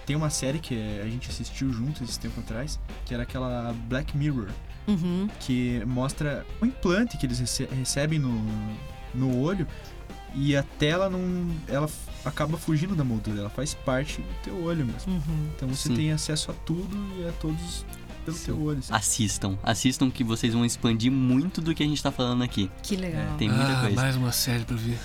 Tem 0.06 0.16
uma 0.16 0.30
série 0.30 0.58
que 0.58 0.74
a 1.00 1.08
gente 1.08 1.28
assistiu 1.30 1.72
junto 1.72 2.02
esse 2.02 2.18
tempo 2.18 2.40
atrás, 2.40 2.80
que 3.04 3.14
era 3.14 3.22
aquela 3.22 3.72
Black 3.88 4.16
Mirror, 4.16 4.48
Uhum. 4.88 5.28
que 5.38 5.82
mostra 5.86 6.44
o 6.60 6.66
implante 6.66 7.16
que 7.16 7.26
eles 7.26 7.38
rece- 7.38 7.68
recebem 7.70 8.18
no, 8.18 8.42
no 9.14 9.40
olho 9.40 9.66
e 10.34 10.56
a 10.56 10.62
tela 10.62 11.08
não. 11.08 11.48
Ela 11.68 11.88
acaba 12.24 12.56
fugindo 12.56 12.94
da 12.96 13.04
moldura, 13.04 13.40
ela 13.40 13.50
faz 13.50 13.72
parte 13.74 14.20
do 14.20 14.34
teu 14.42 14.62
olho 14.64 14.84
mesmo. 14.84 15.12
Uhum. 15.12 15.48
Então 15.54 15.68
você 15.68 15.88
Sim. 15.88 15.94
tem 15.96 16.12
acesso 16.12 16.50
a 16.50 16.54
tudo 16.54 16.96
e 17.20 17.28
a 17.28 17.32
todos 17.32 17.84
pelo 18.24 18.36
Sim. 18.36 18.44
teu 18.46 18.62
olho. 18.62 18.78
assim. 18.78 18.92
Assistam. 18.92 19.58
Assistam 19.62 20.10
que 20.10 20.22
vocês 20.24 20.52
vão 20.54 20.64
expandir 20.64 21.10
muito 21.12 21.60
do 21.60 21.74
que 21.74 21.82
a 21.82 21.86
gente 21.86 22.02
tá 22.02 22.10
falando 22.10 22.42
aqui. 22.42 22.70
Que 22.82 22.96
legal. 22.96 23.36
Tem 23.38 23.48
muita 23.48 23.72
ah, 23.78 23.80
coisa. 23.82 23.96
mais 23.96 24.16
uma 24.16 24.32
série 24.32 24.64
pra 24.64 24.76
ver. 24.76 24.98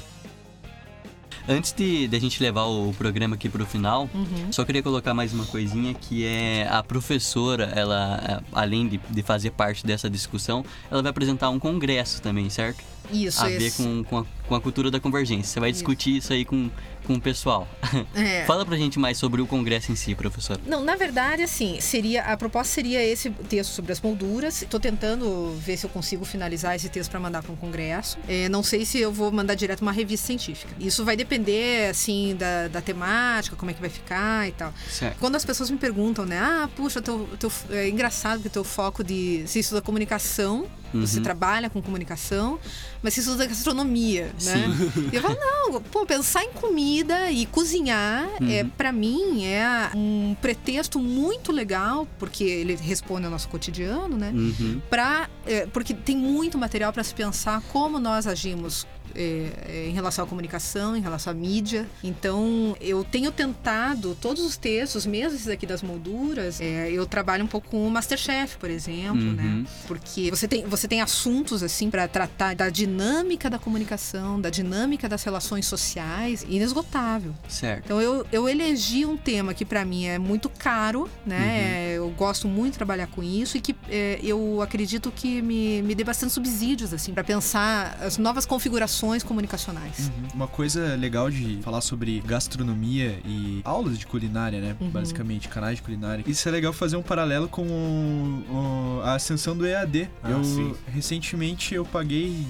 Antes 1.47 1.73
de, 1.73 2.07
de 2.07 2.15
a 2.15 2.19
gente 2.19 2.41
levar 2.41 2.63
o 2.63 2.91
programa 2.97 3.35
aqui 3.35 3.47
pro 3.47 3.63
final, 3.67 4.09
Uhum. 4.15 4.51
só 4.51 4.65
queria 4.65 4.81
colocar 4.81 5.13
mais 5.13 5.31
uma 5.31 5.45
coisinha 5.45 5.93
que 5.93 6.25
é 6.25 6.67
a 6.67 6.81
professora, 6.81 7.65
ela, 7.75 8.19
é, 8.27 8.43
além 8.51 8.87
de, 8.87 8.97
de 9.11 9.21
fazer 9.21 9.51
parte 9.51 9.85
dessa 9.85 10.09
discussão, 10.09 10.65
ela 10.89 11.03
vai 11.03 11.11
apresentar 11.11 11.51
um 11.51 11.59
congresso 11.59 12.19
também, 12.19 12.49
certo? 12.49 12.83
Isso, 13.13 13.39
a 13.43 13.47
ver 13.47 13.61
esse- 13.61 13.83
com, 13.83 14.03
com, 14.03 14.17
a, 14.19 14.25
com 14.47 14.55
a 14.55 14.59
cultura 14.61 14.89
da 14.89 14.99
convergência. 14.99 15.43
Você 15.53 15.59
vai 15.59 15.69
Isso. 15.69 15.81
discutir 15.81 16.17
isso 16.17 16.33
aí 16.33 16.43
com, 16.43 16.67
com 17.05 17.13
o 17.13 17.21
pessoal. 17.21 17.67
É. 18.15 18.45
Fala 18.45 18.65
pra 18.65 18.77
gente 18.77 18.97
mais 18.97 19.17
sobre 19.17 19.41
o 19.41 19.47
congresso 19.47 19.91
em 19.91 19.95
si, 19.95 20.15
professor. 20.15 20.59
Não, 20.65 20.81
na 20.81 20.95
verdade, 20.95 21.43
assim, 21.43 21.79
seria 21.81 22.23
a 22.23 22.37
proposta 22.37 22.73
seria 22.73 23.03
esse 23.03 23.29
texto 23.29 23.71
sobre 23.71 23.91
as 23.91 23.99
molduras. 23.99 24.61
Estou 24.61 24.79
tentando 24.79 25.55
ver 25.59 25.77
se 25.77 25.85
eu 25.85 25.89
consigo 25.89 26.23
finalizar 26.23 26.75
esse 26.75 26.87
texto 26.87 27.11
para 27.11 27.19
mandar 27.19 27.43
para 27.43 27.51
um 27.51 27.55
congresso. 27.55 28.17
É, 28.27 28.47
não 28.47 28.63
sei 28.63 28.85
se 28.85 28.99
eu 28.99 29.11
vou 29.11 29.31
mandar 29.31 29.55
direto 29.55 29.81
uma 29.81 29.91
revista 29.91 30.27
científica. 30.27 30.73
Isso 30.79 31.03
vai 31.03 31.15
depender, 31.15 31.89
assim, 31.89 32.35
da, 32.37 32.67
da 32.67 32.81
temática, 32.81 33.55
como 33.55 33.71
é 33.71 33.73
que 33.73 33.81
vai 33.81 33.89
ficar 33.89 34.47
e 34.47 34.51
tal. 34.51 34.73
Certo. 34.89 35.17
Quando 35.19 35.35
as 35.35 35.45
pessoas 35.45 35.69
me 35.69 35.77
perguntam, 35.77 36.25
né? 36.25 36.39
Ah, 36.39 36.69
puxa, 36.75 37.01
teu, 37.01 37.27
teu, 37.39 37.51
é 37.69 37.89
engraçado 37.89 38.41
que 38.41 38.47
o 38.47 38.51
teu 38.51 38.63
foco 38.63 39.03
de. 39.03 39.43
Você 39.45 39.59
estuda 39.59 39.81
comunicação, 39.81 40.67
você 41.01 41.17
Uhum. 41.17 41.23
trabalha 41.23 41.69
com 41.69 41.81
comunicação, 41.81 42.59
mas 43.01 43.13
você 43.13 43.19
estuda 43.21 43.45
gastronomia, 43.45 44.31
né? 44.43 44.65
E 45.11 45.15
eu 45.15 45.21
falo, 45.21 45.35
não, 45.39 45.81
pô, 45.81 46.05
pensar 46.05 46.43
em 46.43 46.51
comida 46.53 47.29
e 47.31 47.45
cozinhar, 47.45 48.27
é, 48.49 48.63
Uhum. 48.63 48.69
para 48.77 48.91
mim, 48.91 49.45
é 49.45 49.89
um 49.95 50.35
pretexto 50.41 50.99
muito 50.99 51.51
legal, 51.51 52.07
porque 52.19 52.43
ele 52.43 52.75
responde 52.75 53.25
ao 53.25 53.31
nosso 53.31 53.47
cotidiano, 53.49 54.17
né? 54.17 54.31
Uhum. 54.33 54.81
Pra, 54.89 55.29
é, 55.45 55.65
porque 55.67 55.93
tem 55.93 56.15
muito 56.17 56.57
material 56.57 56.91
para 56.93 57.03
se 57.03 57.13
pensar 57.13 57.61
como 57.71 57.99
nós 57.99 58.27
agimos 58.27 58.85
é, 59.15 59.87
em 59.89 59.93
relação 59.93 60.25
à 60.25 60.27
comunicação, 60.27 60.95
em 60.95 61.01
relação 61.01 61.31
à 61.31 61.33
mídia. 61.33 61.87
Então, 62.03 62.75
eu 62.81 63.03
tenho 63.03 63.31
tentado 63.31 64.15
todos 64.19 64.43
os 64.43 64.57
textos, 64.57 65.05
mesmo 65.05 65.35
esses 65.35 65.47
aqui 65.47 65.65
das 65.65 65.81
molduras, 65.81 66.59
é, 66.61 66.91
eu 66.91 67.05
trabalho 67.05 67.43
um 67.43 67.47
pouco 67.47 67.69
com 67.69 67.87
o 67.87 67.91
Masterchef, 67.91 68.57
por 68.57 68.69
exemplo, 68.69 69.21
Uhum. 69.21 69.33
né? 69.33 69.65
Porque 69.87 70.29
você 70.29 70.47
tem, 70.47 70.65
você 70.65 70.87
tem 70.87 71.01
assuntos, 71.01 71.63
assim, 71.63 71.89
para 71.89 72.07
tratar 72.07 72.55
da 72.55 72.69
dinâmica 72.69 73.49
da 73.49 73.57
comunicação, 73.59 74.39
da 74.39 74.49
dinâmica 74.49 75.07
das 75.07 75.23
relações 75.23 75.65
sociais, 75.65 76.45
inesgotável. 76.47 77.33
Certo. 77.47 77.85
Então 77.85 78.01
eu, 78.01 78.25
eu 78.31 78.47
elegi 78.49 79.05
um 79.05 79.17
tema 79.17 79.53
que 79.53 79.63
para 79.65 79.83
mim 79.85 80.05
é 80.05 80.17
muito 80.19 80.49
caro, 80.49 81.09
né? 81.25 81.93
Eu 81.95 82.09
gosto 82.11 82.47
muito 82.47 82.73
de 82.73 82.77
trabalhar 82.77 83.07
com 83.07 83.21
isso 83.23 83.57
e 83.57 83.61
que 83.61 83.75
eu 84.23 84.61
acredito 84.61 85.11
que 85.11 85.41
me, 85.41 85.81
me 85.81 85.93
dê 85.95 86.03
bastante 86.03 86.33
subsídios 86.33 86.93
assim 86.93 87.13
para 87.13 87.23
pensar 87.23 87.97
as 88.01 88.17
novas 88.17 88.45
configurações 88.45 89.04
comunicacionais. 89.23 90.09
Uhum. 90.09 90.27
Uma 90.35 90.47
coisa 90.47 90.95
legal 90.95 91.29
de 91.29 91.59
falar 91.61 91.81
sobre 91.81 92.19
gastronomia 92.21 93.19
e 93.25 93.61
aulas 93.63 93.97
de 93.99 94.05
culinária, 94.07 94.59
né? 94.61 94.75
Uhum. 94.79 94.89
Basicamente, 94.89 95.47
canais 95.47 95.77
de 95.77 95.81
culinária. 95.83 96.23
Isso 96.27 96.47
é 96.47 96.51
legal 96.51 96.71
fazer 96.73 96.95
um 96.97 97.01
paralelo 97.03 97.47
com 97.47 97.63
o- 97.67 98.97
o- 98.99 99.01
a 99.03 99.13
ascensão 99.15 99.55
do 99.55 99.65
EAD. 99.65 100.09
Ah, 100.23 100.31
eu 100.31 100.43
sim. 100.43 100.73
recentemente 100.93 101.73
eu 101.75 101.85
paguei 101.85 102.45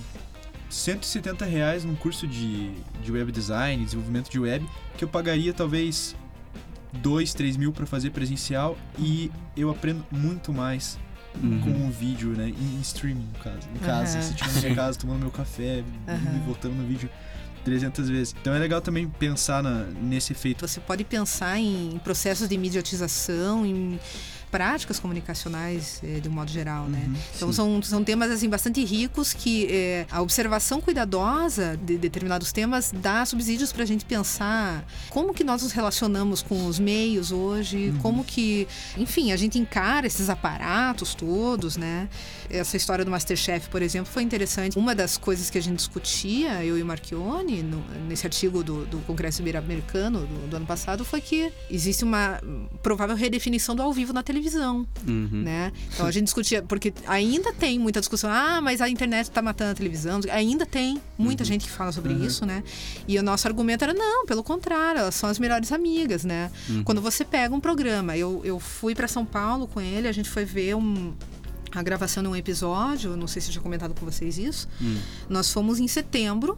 170 0.69 1.45
reais 1.45 1.83
num 1.83 1.95
curso 1.95 2.27
de, 2.27 2.71
de 3.03 3.11
web 3.11 3.31
design, 3.31 3.83
desenvolvimento 3.83 4.29
de 4.29 4.39
web, 4.39 4.65
que 4.97 5.03
eu 5.03 5.07
pagaria 5.07 5.53
talvez 5.53 6.15
2, 7.01 7.33
3 7.33 7.57
mil 7.57 7.71
para 7.71 7.85
fazer 7.85 8.09
presencial 8.11 8.77
e 8.97 9.31
eu 9.55 9.69
aprendo 9.69 10.05
muito 10.11 10.51
mais 10.53 10.97
Uhum. 11.43 11.61
com 11.61 11.69
um 11.69 11.91
vídeo, 11.91 12.29
né? 12.29 12.49
Em 12.49 12.79
streaming, 12.81 13.27
no 13.33 13.39
caso. 13.39 13.67
Em 13.75 13.79
casa, 13.79 14.21
se 14.21 14.31
estiver 14.31 14.53
na 14.53 14.61
minha 14.61 14.75
casa 14.75 14.97
tomando 14.99 15.19
meu 15.19 15.31
café, 15.31 15.83
Aham. 16.07 16.35
e 16.35 16.39
voltando 16.45 16.73
no 16.75 16.87
vídeo 16.87 17.09
300 17.63 18.09
vezes. 18.09 18.35
Então 18.39 18.53
é 18.53 18.59
legal 18.59 18.79
também 18.81 19.07
pensar 19.07 19.61
na- 19.63 19.85
nesse 20.01 20.33
efeito. 20.33 20.67
Você 20.67 20.79
pode 20.79 21.03
pensar 21.03 21.57
em 21.59 21.99
processos 22.03 22.47
de 22.47 22.57
mediatização, 22.57 23.65
em 23.65 23.99
práticas 24.55 24.97
comunicacionais 24.99 25.99
eh, 26.01 26.19
de 26.21 26.29
um 26.29 26.31
modo 26.31 26.49
geral, 26.49 26.85
né? 26.87 27.03
Então 27.35 27.51
são, 27.51 27.81
são 27.83 28.01
temas 28.03 28.31
assim 28.31 28.47
bastante 28.47 28.83
ricos 28.85 29.33
que 29.33 29.67
eh, 29.69 30.05
a 30.09 30.21
observação 30.21 30.79
cuidadosa 30.79 31.77
de 31.83 31.97
determinados 31.97 32.53
temas 32.53 32.91
dá 32.95 33.25
subsídios 33.25 33.73
para 33.73 33.83
a 33.83 33.85
gente 33.85 34.05
pensar 34.05 34.85
como 35.09 35.33
que 35.33 35.43
nós 35.43 35.61
nos 35.61 35.73
relacionamos 35.73 36.41
com 36.41 36.67
os 36.67 36.79
meios 36.79 37.31
hoje, 37.33 37.93
como 38.01 38.23
que, 38.23 38.65
enfim, 38.97 39.31
a 39.33 39.35
gente 39.37 39.59
encara 39.59 40.07
esses 40.07 40.29
aparatos 40.29 41.13
todos, 41.13 41.75
né? 41.75 42.07
Essa 42.49 42.77
história 42.77 43.03
do 43.03 43.11
Masterchef, 43.11 43.67
por 43.69 43.81
exemplo, 43.81 44.09
foi 44.11 44.23
interessante. 44.23 44.77
Uma 44.77 44.95
das 44.95 45.17
coisas 45.17 45.49
que 45.49 45.57
a 45.57 45.61
gente 45.61 45.77
discutia, 45.77 46.63
eu 46.63 46.77
e 46.77 46.81
o 46.81 46.85
Marchione, 46.85 47.61
no- 47.61 47.83
nesse 48.07 48.25
artigo 48.25 48.63
do, 48.63 48.85
do 48.85 48.99
Congresso 48.99 49.41
Ibero-Americano 49.41 50.21
do, 50.21 50.47
do 50.49 50.55
ano 50.55 50.65
passado, 50.65 51.03
foi 51.03 51.19
que 51.19 51.51
existe 51.69 52.03
uma 52.05 52.39
provável 52.81 53.15
redefinição 53.15 53.75
do 53.75 53.81
ao 53.81 53.91
vivo 53.91 54.13
na 54.13 54.21
televisão, 54.23 54.44
Uhum. 55.07 55.29
né? 55.43 55.71
Então 55.93 56.05
a 56.05 56.11
gente 56.11 56.25
discutia, 56.25 56.61
porque 56.61 56.93
ainda 57.07 57.53
tem 57.53 57.79
muita 57.79 57.99
discussão, 57.99 58.29
ah, 58.29 58.59
mas 58.61 58.81
a 58.81 58.89
internet 58.89 59.25
está 59.25 59.41
matando 59.41 59.71
a 59.71 59.75
televisão. 59.75 60.19
Ainda 60.31 60.65
tem 60.65 61.01
muita 61.17 61.43
Uhum. 61.43 61.47
gente 61.47 61.65
que 61.65 61.71
fala 61.71 61.91
sobre 61.91 62.13
isso, 62.13 62.45
né? 62.45 62.63
E 63.07 63.17
o 63.17 63.23
nosso 63.23 63.47
argumento 63.47 63.83
era, 63.83 63.93
não, 63.93 64.25
pelo 64.25 64.43
contrário, 64.43 64.99
elas 64.99 65.15
são 65.15 65.29
as 65.29 65.39
melhores 65.39 65.71
amigas, 65.71 66.23
né? 66.25 66.51
Uhum. 66.69 66.83
Quando 66.83 67.01
você 67.01 67.23
pega 67.23 67.53
um 67.55 67.59
programa, 67.59 68.17
eu, 68.17 68.41
eu 68.43 68.59
fui 68.59 68.93
para 68.93 69.07
São 69.07 69.25
Paulo 69.25 69.67
com 69.67 69.79
ele, 69.81 70.07
a 70.07 70.11
gente 70.11 70.29
foi 70.29 70.43
ver 70.45 70.75
um, 70.75 71.13
a 71.71 71.81
gravação 71.83 72.21
de 72.23 72.29
um 72.29 72.35
episódio, 72.35 73.15
não 73.17 73.27
sei 73.27 73.41
se 73.41 73.49
eu 73.49 73.51
tinha 73.53 73.61
comentado 73.63 73.93
com 73.93 74.05
vocês 74.05 74.37
isso. 74.37 74.67
Hum. 74.81 74.97
Nós 75.29 75.51
fomos 75.51 75.79
em 75.79 75.87
setembro 75.87 76.57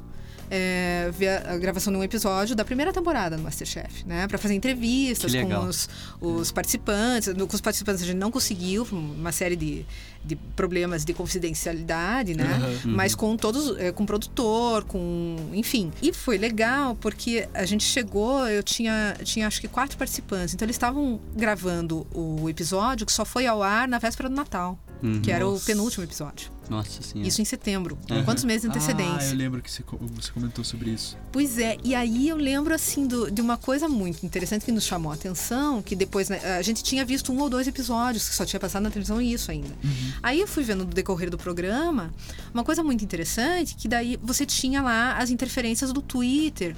é, 0.49 1.09
ver 1.13 1.29
a, 1.29 1.53
a 1.53 1.57
gravação 1.57 1.91
de 1.91 1.99
um 1.99 2.03
episódio 2.03 2.55
da 2.55 2.63
primeira 2.65 2.91
temporada 2.93 3.35
do 3.37 3.43
Masterchef, 3.43 4.05
né? 4.05 4.27
Para 4.27 4.37
fazer 4.37 4.53
entrevistas 4.53 5.31
com 5.33 5.39
os, 5.67 5.89
os 6.21 6.51
participantes. 6.51 7.33
No- 7.35 7.47
Com 7.47 7.55
os 7.55 7.61
participantes 7.61 8.01
a 8.03 8.05
gente 8.05 8.17
não 8.17 8.31
conseguiu, 8.31 8.85
por 8.85 8.95
uma 8.97 9.31
série 9.31 9.55
de, 9.55 9.85
de 10.23 10.35
problemas 10.55 11.03
de 11.05 11.13
confidencialidade, 11.13 12.35
né? 12.35 12.59
Mas 12.85 13.15
com 13.15 13.35
todos, 13.35 13.77
é, 13.77 13.91
com 13.91 14.03
o 14.03 14.05
produtor, 14.05 14.83
com. 14.85 15.35
Enfim. 15.53 15.91
E 16.01 16.13
foi 16.13 16.37
legal 16.37 16.95
porque 16.95 17.47
a 17.53 17.65
gente 17.65 17.83
chegou, 17.83 18.47
eu 18.47 18.63
tinha, 18.63 19.15
tinha 19.23 19.47
acho 19.47 19.59
que 19.61 19.67
quatro 19.67 19.97
participantes. 19.97 20.53
Então 20.53 20.65
eles 20.65 20.75
estavam 20.75 21.19
gravando 21.35 22.05
o 22.13 22.49
episódio 22.49 23.05
que 23.05 23.11
só 23.11 23.25
foi 23.25 23.45
ao 23.47 23.61
ar 23.63 23.87
na 23.87 23.97
véspera 23.99 24.29
do 24.29 24.35
Natal, 24.35 24.77
Uhum. 25.01 25.21
que 25.21 25.31
era 25.31 25.47
o 25.47 25.51
Nossa. 25.51 25.65
penúltimo 25.65 26.03
episódio. 26.03 26.49
Nossa 26.69 27.01
senhora. 27.01 27.27
Isso 27.29 27.41
em 27.41 27.45
setembro. 27.45 27.97
Uhum. 28.11 28.23
Quantos 28.25 28.43
meses 28.43 28.63
de 28.63 28.67
Ah, 28.67 28.71
antecedência? 28.71 29.29
eu 29.29 29.35
lembro 29.37 29.61
que 29.61 29.71
você, 29.71 29.83
co- 29.83 29.97
você 30.01 30.29
comentou 30.31 30.65
sobre 30.65 30.89
isso. 30.89 31.17
Pois 31.31 31.57
é, 31.57 31.77
e 31.83 31.95
aí 31.95 32.27
eu 32.27 32.35
lembro 32.35 32.73
assim 32.73 33.07
do- 33.07 33.31
de 33.31 33.41
uma 33.41 33.55
coisa 33.57 33.87
muito 33.87 34.25
interessante 34.25 34.65
que 34.65 34.71
nos 34.71 34.83
chamou 34.83 35.11
a 35.11 35.15
atenção, 35.15 35.81
que 35.81 35.95
depois 35.95 36.27
né, 36.27 36.39
a 36.57 36.61
gente 36.61 36.83
tinha 36.83 37.05
visto 37.05 37.31
um 37.31 37.39
ou 37.39 37.49
dois 37.49 37.67
episódios 37.67 38.27
que 38.27 38.35
só 38.35 38.45
tinha 38.45 38.59
passado 38.59 38.83
na 38.83 38.89
televisão 38.89 39.21
e 39.21 39.31
isso 39.31 39.49
ainda. 39.49 39.73
Aí 40.21 40.41
eu 40.41 40.47
fui 40.47 40.63
vendo 40.63 40.79
no 40.83 40.91
decorrer 40.93 41.29
do 41.29 41.37
programa 41.37 42.13
uma 42.53 42.63
coisa 42.65 42.83
muito 42.83 43.03
interessante, 43.03 43.75
que 43.75 43.87
daí 43.87 44.19
você 44.21 44.45
tinha 44.45 44.81
lá 44.81 45.17
as 45.17 45.29
interferências 45.29 45.93
do 45.93 46.01
Twitter, 46.01 46.75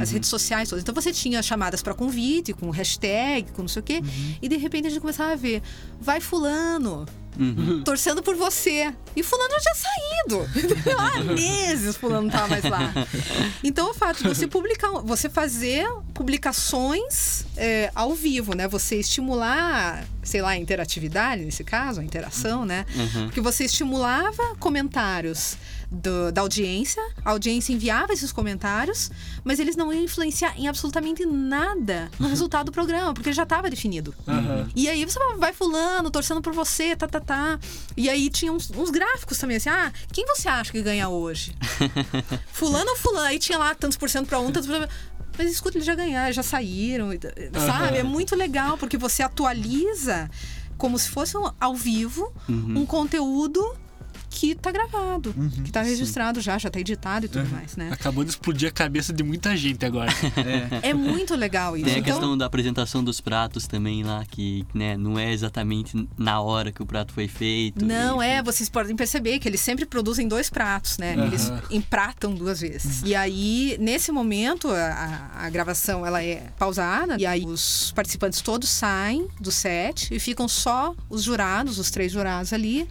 as 0.00 0.10
redes 0.10 0.28
sociais 0.28 0.68
todas. 0.68 0.82
Então 0.82 0.94
você 0.94 1.12
tinha 1.12 1.42
chamadas 1.42 1.82
para 1.82 1.94
convite, 1.94 2.52
com 2.52 2.70
hashtag, 2.70 3.50
com 3.52 3.62
não 3.62 3.68
sei 3.68 3.80
o 3.80 3.82
quê, 3.82 4.02
e 4.40 4.48
de 4.48 4.56
repente 4.56 4.86
a 4.86 4.90
gente 4.90 5.00
começava 5.00 5.32
a 5.32 5.36
ver, 5.36 5.62
vai 6.00 6.20
fulano, 6.20 7.06
Uhum. 7.38 7.82
torcendo 7.84 8.22
por 8.22 8.34
você. 8.34 8.94
E 9.14 9.22
fulano 9.22 9.50
já 9.50 9.60
tinha 9.60 9.74
saído. 9.74 10.88
Há 10.98 11.22
meses 11.34 11.94
fulano 11.94 12.22
não 12.22 12.30
tava 12.30 12.48
mais 12.48 12.64
lá. 12.64 12.94
Então 13.62 13.90
o 13.90 13.94
fato 13.94 14.22
de 14.22 14.28
você 14.28 14.46
publicar, 14.46 14.88
você 15.02 15.28
fazer 15.28 15.86
publicações 16.14 17.44
é, 17.56 17.90
ao 17.94 18.14
vivo, 18.14 18.54
né? 18.54 18.66
Você 18.68 18.96
estimular, 18.96 20.04
sei 20.22 20.40
lá, 20.40 20.50
a 20.50 20.56
interatividade 20.56 21.44
nesse 21.44 21.62
caso, 21.62 22.00
a 22.00 22.04
interação, 22.04 22.64
né? 22.64 22.86
Uhum. 22.94 23.26
Porque 23.26 23.40
você 23.40 23.64
estimulava 23.64 24.56
comentários 24.58 25.56
do- 25.96 26.30
da 26.32 26.40
audiência, 26.42 27.02
a 27.24 27.30
audiência 27.30 27.72
enviava 27.72 28.12
esses 28.12 28.30
comentários, 28.32 29.10
mas 29.44 29.58
eles 29.58 29.74
não 29.76 29.92
iam 29.92 30.04
influenciar 30.04 30.54
em 30.58 30.68
absolutamente 30.68 31.24
nada 31.26 32.10
no 32.18 32.28
resultado 32.28 32.66
do 32.66 32.72
programa, 32.72 33.12
porque 33.14 33.32
já 33.32 33.42
estava 33.44 33.68
definido. 33.70 34.14
Aham. 34.28 34.68
E 34.76 34.88
aí 34.88 35.04
você 35.04 35.18
vai 35.38 35.52
fulano, 35.52 36.10
torcendo 36.10 36.40
por 36.42 36.52
você, 36.52 36.94
tá, 36.94 37.06
tá, 37.08 37.20
tá. 37.20 37.58
E 37.96 38.08
aí 38.08 38.28
tinha 38.30 38.52
uns, 38.52 38.70
uns 38.70 38.90
gráficos 38.90 39.38
também, 39.38 39.56
assim, 39.56 39.68
ah, 39.70 39.92
quem 40.12 40.26
você 40.26 40.48
acha 40.48 40.70
que 40.70 40.82
ganha 40.82 41.08
hoje? 41.08 41.54
fulano 42.52 42.90
ou 42.90 42.96
fulano? 42.96 43.26
Aí 43.26 43.38
tinha 43.38 43.58
lá 43.58 43.74
tantos 43.74 43.96
por 43.96 44.08
cento 44.10 44.26
pra 44.28 44.38
um, 44.38 44.52
tantos 44.52 44.66
por 44.66 44.74
cento 44.76 44.88
pra... 44.88 44.96
Mas 45.38 45.50
escuta, 45.52 45.76
eles 45.76 45.86
já 45.86 45.94
ganharam, 45.94 46.32
já 46.32 46.42
saíram, 46.42 47.10
sabe? 47.66 47.98
É 47.98 48.02
muito 48.02 48.34
legal, 48.34 48.78
porque 48.78 48.96
você 48.96 49.22
atualiza 49.22 50.30
como 50.78 50.98
se 50.98 51.10
fosse 51.10 51.36
um- 51.36 51.50
ao 51.60 51.74
vivo 51.74 52.32
Uhum. 52.48 52.78
um 52.80 52.86
conteúdo 52.86 53.62
que 54.38 54.54
tá 54.54 54.70
gravado, 54.70 55.34
que 55.64 55.72
tá 55.72 55.80
registrado 55.80 56.42
já, 56.42 56.58
já 56.58 56.68
tá 56.68 56.78
editado 56.78 57.24
e 57.24 57.28
tudo 57.28 57.48
mais, 57.48 57.74
né? 57.74 57.88
Acabou 57.90 58.22
de 58.22 58.30
explodir 58.30 58.68
a 58.68 58.72
cabeça 58.72 59.10
de 59.12 59.22
muita 59.22 59.56
gente 59.56 59.84
agora. 59.84 60.12
É. 60.82 60.90
É 60.90 60.94
muito 60.94 61.34
legal 61.34 61.76
isso. 61.76 61.86
Tem 61.86 61.94
a 61.94 61.98
Então, 61.98 62.12
questão 62.12 62.36
da 62.38 62.44
apresentação 62.46 63.02
dos 63.02 63.20
pratos 63.20 63.66
também 63.66 64.02
lá, 64.04 64.24
que 64.30 64.64
né, 64.74 64.96
não 64.96 65.18
é 65.18 65.32
exatamente 65.32 66.06
na 66.18 66.40
hora 66.40 66.70
que 66.70 66.82
o 66.82 66.86
prato 66.86 67.12
foi 67.12 67.26
feito. 67.28 67.84
Não, 67.84 68.22
e- 68.22 68.26
é, 68.26 68.42
vocês 68.42 68.68
podem 68.68 68.94
perceber 68.94 69.38
que 69.38 69.48
eles 69.48 69.60
sempre 69.60 69.86
produzem 69.86 70.28
dois 70.28 70.50
pratos, 70.50 70.98
né? 70.98 71.14
Eles 71.26 71.50
empratam 71.70 72.34
duas 72.34 72.60
vezes. 72.60 73.02
E 73.04 73.14
aí, 73.14 73.76
nesse 73.80 74.12
momento, 74.12 74.68
a, 74.68 75.30
a- 75.34 75.46
a 75.46 75.50
gravação 75.50 76.04
ela 76.04 76.22
é 76.22 76.48
pausada, 76.58 77.16
e 77.18 77.24
aí 77.24 77.44
os 77.46 77.92
participantes 77.94 78.40
todos 78.42 78.68
saem 78.68 79.26
do 79.40 79.50
set 79.50 80.14
e 80.14 80.18
ficam 80.20 80.46
só 80.46 80.94
os 81.08 81.22
jurados, 81.22 81.78
os 81.78 81.90
três 81.90 82.12
jurados 82.12 82.52
ali. 82.52 82.86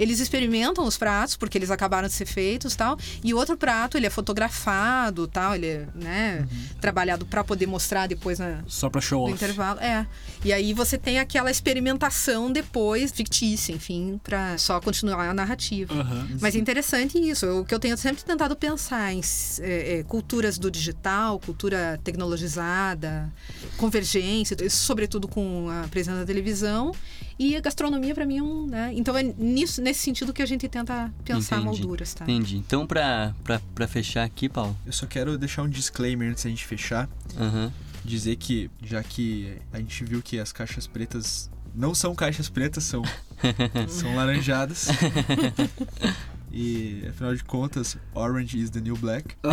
Eles 0.00 0.18
experimentam 0.18 0.84
os 0.86 0.96
pratos, 0.96 1.36
porque 1.36 1.58
eles 1.58 1.70
acabaram 1.70 2.08
de 2.08 2.14
ser 2.14 2.24
feitos 2.24 2.74
tal. 2.74 2.98
E 3.22 3.34
o 3.34 3.36
outro 3.36 3.54
prato, 3.56 3.98
ele 3.98 4.06
é 4.06 4.10
fotografado 4.10 5.28
tal, 5.28 5.54
ele 5.54 5.66
é 5.66 5.86
né, 5.94 6.48
trabalhado 6.80 7.26
para 7.26 7.44
poder 7.44 7.66
mostrar 7.66 8.06
depois 8.06 8.38
na, 8.38 8.62
Só 8.66 8.88
pra 8.88 9.00
show 9.00 9.24
off. 9.24 9.32
intervalo. 9.32 9.78
É. 9.80 10.06
E 10.42 10.54
aí 10.54 10.72
você 10.72 10.96
tem 10.96 11.18
aquela 11.18 11.50
experimentação 11.50 12.50
depois, 12.50 13.12
fictícia, 13.12 13.72
enfim, 13.72 14.18
pra 14.24 14.56
só 14.56 14.80
continuar 14.80 15.28
a 15.28 15.34
narrativa. 15.34 15.92
Aham. 15.92 16.28
Mas 16.40 16.54
é 16.54 16.58
interessante 16.58 17.18
isso. 17.18 17.46
O 17.60 17.64
que 17.64 17.74
eu 17.74 17.78
tenho 17.78 17.96
sempre 17.98 18.24
tentado 18.24 18.56
pensar 18.56 19.12
em 19.12 19.20
é, 19.60 19.98
é, 19.98 20.02
culturas 20.04 20.56
do 20.58 20.70
digital, 20.70 21.38
cultura 21.38 22.00
tecnologizada, 22.02 23.30
convergência, 23.76 24.56
sobretudo 24.70 25.28
com 25.28 25.68
a 25.68 25.86
presença 25.88 26.20
da 26.20 26.24
televisão. 26.24 26.92
E 27.40 27.56
a 27.56 27.60
gastronomia, 27.60 28.14
para 28.14 28.26
mim, 28.26 28.36
é 28.36 28.42
um. 28.42 28.66
Né? 28.66 28.92
Então 28.94 29.16
é 29.16 29.22
nisso, 29.22 29.80
nesse 29.80 30.00
sentido 30.00 30.30
que 30.30 30.42
a 30.42 30.46
gente 30.46 30.68
tenta 30.68 31.10
pensar 31.24 31.56
Entendi. 31.56 31.80
molduras, 31.80 32.12
tá? 32.12 32.24
Entendi. 32.24 32.58
Então, 32.58 32.86
pra, 32.86 33.34
pra, 33.42 33.58
pra 33.74 33.88
fechar 33.88 34.24
aqui, 34.24 34.46
Paulo. 34.46 34.76
Eu 34.84 34.92
só 34.92 35.06
quero 35.06 35.38
deixar 35.38 35.62
um 35.62 35.68
disclaimer 35.68 36.30
antes 36.30 36.44
da 36.44 36.50
gente 36.50 36.66
fechar. 36.66 37.08
Aham. 37.38 37.72
Dizer 38.04 38.36
que, 38.36 38.70
já 38.82 39.02
que 39.02 39.56
a 39.72 39.78
gente 39.78 40.04
viu 40.04 40.20
que 40.20 40.38
as 40.38 40.52
caixas 40.52 40.86
pretas 40.86 41.50
não 41.74 41.94
são 41.94 42.14
caixas 42.14 42.50
pretas, 42.50 42.84
são, 42.84 43.02
são 43.88 44.14
laranjadas. 44.14 44.88
E, 46.52 47.06
afinal 47.08 47.34
de 47.34 47.44
contas, 47.44 47.96
Orange 48.14 48.58
is 48.58 48.70
the 48.70 48.80
New 48.80 48.96
Black. 48.96 49.36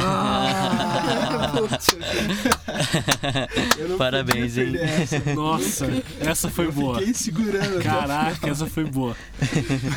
Eu 3.77 3.89
não 3.89 3.97
Parabéns, 3.97 4.57
hein? 4.57 4.75
essa. 4.77 5.33
Nossa, 5.35 5.85
essa 6.19 6.49
foi 6.49 6.71
boa. 6.71 6.97
Fiquei 6.99 7.13
segurando. 7.13 7.77
o 7.77 7.83
Caraca, 7.83 8.49
essa 8.49 8.65
foi 8.65 8.85
boa. 8.85 9.15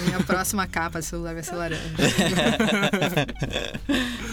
Minha 0.06 0.20
próxima 0.20 0.66
capa 0.66 1.00
de 1.00 1.06
celular 1.06 1.32
vai 1.34 1.42
ser 1.42 1.54
laranja. 1.54 1.80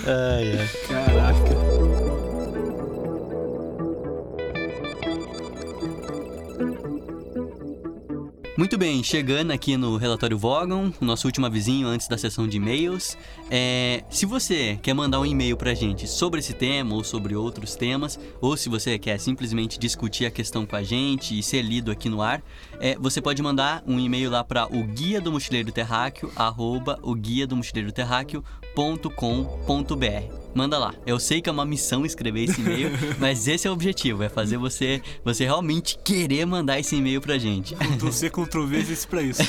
Ai, 0.06 0.60
ai. 0.60 0.70
Caraca. 0.88 2.07
Muito 8.58 8.76
bem, 8.76 9.04
chegando 9.04 9.52
aqui 9.52 9.78
no 9.78 9.98
relatório 9.98 10.36
Vogon, 10.36 10.92
nosso 11.00 11.28
último 11.28 11.46
avisinho 11.46 11.88
antes 11.88 12.08
da 12.08 12.18
sessão 12.18 12.48
de 12.48 12.58
e-mails. 12.58 13.16
É, 13.52 14.04
se 14.10 14.26
você 14.26 14.80
quer 14.82 14.96
mandar 14.96 15.20
um 15.20 15.26
e-mail 15.28 15.56
pra 15.56 15.76
gente 15.76 16.08
sobre 16.08 16.40
esse 16.40 16.56
tema 16.56 16.96
ou 16.96 17.04
sobre 17.04 17.36
outros 17.36 17.76
temas, 17.76 18.20
ou 18.42 18.58
se 18.58 18.68
você 18.68 18.98
quer 18.98 19.20
simplesmente 19.20 19.78
discutir 19.78 20.26
a 20.26 20.32
questão 20.32 20.66
com 20.66 20.76
a 20.76 20.82
gente 20.82 21.38
e 21.38 21.44
ser 21.44 21.62
lido 21.62 21.92
aqui 21.92 22.10
no 22.10 22.20
ar, 22.20 22.42
é, 22.80 22.98
você 22.98 23.22
pode 23.22 23.44
mandar 23.44 23.84
um 23.86 24.00
e-mail 24.00 24.32
lá 24.32 24.44
para 24.44 24.66
o 24.66 24.84
guia 24.86 25.22
do 25.22 25.32
mochileiro 25.32 25.72
terráqueo, 25.72 26.32
arroba 26.36 26.98
o 27.04 27.14
guia 27.14 27.46
do 27.46 27.56
mochileiro 27.56 27.92
terráqueo.com.br. 27.92 30.47
manda 30.58 30.78
lá. 30.80 30.94
Eu 31.06 31.20
sei 31.20 31.42
que 31.42 31.50
é 31.50 31.52
uma 31.52 31.66
missão 31.66 32.06
escrever 32.06 32.46
esse 32.46 32.60
e-mail, 32.60 32.90
mas 33.20 33.48
esse 33.48 33.68
é 33.68 33.70
o 33.70 33.74
objetivo, 33.74 34.24
é 34.24 34.30
fazer 34.30 34.58
você, 34.58 35.02
você 35.24 35.46
realmente 35.46 35.98
querer 36.04 36.46
mandar 36.46 36.80
esse 36.80 36.96
e-mail 36.96 37.22
pra 37.22 37.38
gente. 37.38 37.76
Ctrl 37.76 38.12
C, 38.12 38.30
Ctrl 38.30 38.66
V, 38.66 38.78
esse 38.80 39.08
pra 39.08 39.22
isso. 39.22 39.42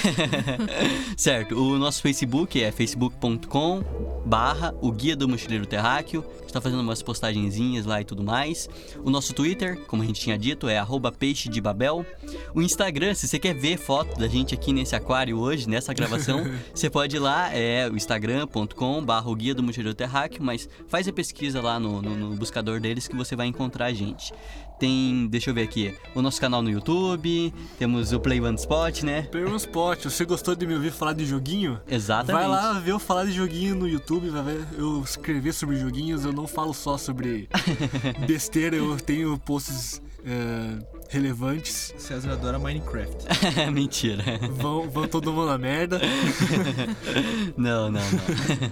certo, 1.17 1.59
o 1.59 1.79
nosso 1.79 2.03
Facebook 2.03 2.63
é 2.63 2.71
facebook.com 2.71 3.83
barra 4.27 4.75
o 4.83 4.93
Guia 4.93 5.17
do 5.17 5.27
Mochileiro 5.27 5.65
Terráqueo. 5.67 6.23
A 6.49 6.51
gente 6.51 6.55
tá 6.55 6.61
fazendo 6.63 6.81
umas 6.81 7.03
postagenzinhas 7.03 7.85
lá 7.85 8.01
e 8.01 8.05
tudo 8.07 8.25
mais. 8.25 8.71
O 9.05 9.11
nosso 9.11 9.35
Twitter, 9.35 9.79
como 9.87 10.03
a 10.03 10.07
gente 10.07 10.19
tinha 10.19 10.39
dito, 10.39 10.67
é 10.67 10.79
arroba 10.79 11.13
peixe 11.13 11.47
de 11.47 11.61
Babel. 11.61 12.07
O 12.55 12.63
Instagram, 12.63 13.13
se 13.13 13.29
você 13.29 13.39
quer 13.39 13.55
ver 13.55 13.77
foto 13.77 14.19
da 14.19 14.27
gente 14.27 14.55
aqui 14.55 14.73
nesse 14.73 14.97
aquário 14.97 15.39
hoje, 15.39 15.69
nessa 15.69 15.93
gravação, 15.93 16.47
você 16.75 16.89
pode 16.89 17.17
ir 17.17 17.19
lá, 17.19 17.55
é 17.55 17.87
o 17.91 17.95
instagram.com 17.95 19.05
barra 19.05 19.35
Guia 19.35 19.55
do 19.55 19.63
Mochileiro 19.63 19.95
Terráqueo, 19.95 20.43
mas 20.43 20.67
faz 20.89 21.07
a 21.07 21.13
pesquisa 21.13 21.61
lá 21.61 21.79
no, 21.79 22.01
no, 22.01 22.17
no 22.17 22.35
buscador 22.35 22.81
deles 22.81 23.07
que 23.07 23.15
você 23.15 23.37
vai 23.37 23.47
encontrar 23.47 23.85
a 23.85 23.93
gente. 23.93 24.33
Tem, 24.79 25.27
deixa 25.27 25.51
eu 25.51 25.55
ver 25.55 25.63
aqui, 25.63 25.95
o 26.15 26.23
nosso 26.23 26.41
canal 26.41 26.63
no 26.63 26.71
YouTube, 26.71 27.53
temos 27.79 28.13
o 28.13 28.21
Play 28.21 28.41
One 28.41 28.57
Spot, 28.57 29.03
né? 29.03 29.23
Play 29.23 29.45
One 29.45 29.57
Spot, 29.57 30.05
você 30.05 30.25
gostou 30.25 30.55
de 30.55 30.67
me 30.67 30.75
ouvir 30.75 30.93
falar 30.93 31.13
de 31.13 31.27
joguinho? 31.27 31.81
Exatamente. 31.89 32.47
Vai 32.47 32.49
lá 32.49 32.79
ver 32.79 32.93
eu 32.93 32.99
falar 32.99 33.25
de 33.25 33.33
joguinho 33.33 33.75
no 33.75 33.89
YouTube, 33.89 34.29
vai 34.31 34.43
ver 34.43 34.67
eu 34.77 35.03
escrever 35.03 35.53
sobre 35.53 35.77
joguinhos, 35.77 36.25
eu 36.25 36.33
não 36.33 36.47
falo 36.47 36.73
só 36.73 36.97
sobre 36.97 37.49
besteira, 38.27 38.77
eu 38.77 38.97
tenho 38.99 39.37
posts 39.39 40.01
é, 40.25 40.79
relevantes. 41.09 41.95
César 41.99 42.33
adora 42.33 42.59
Minecraft. 42.59 43.27
Mentira. 43.73 44.23
Vão, 44.53 44.89
vão 44.89 45.09
todo 45.09 45.33
mundo 45.33 45.47
na 45.47 45.59
merda. 45.59 46.01
não, 47.57 47.91
não, 47.91 48.01
não. 48.01 48.21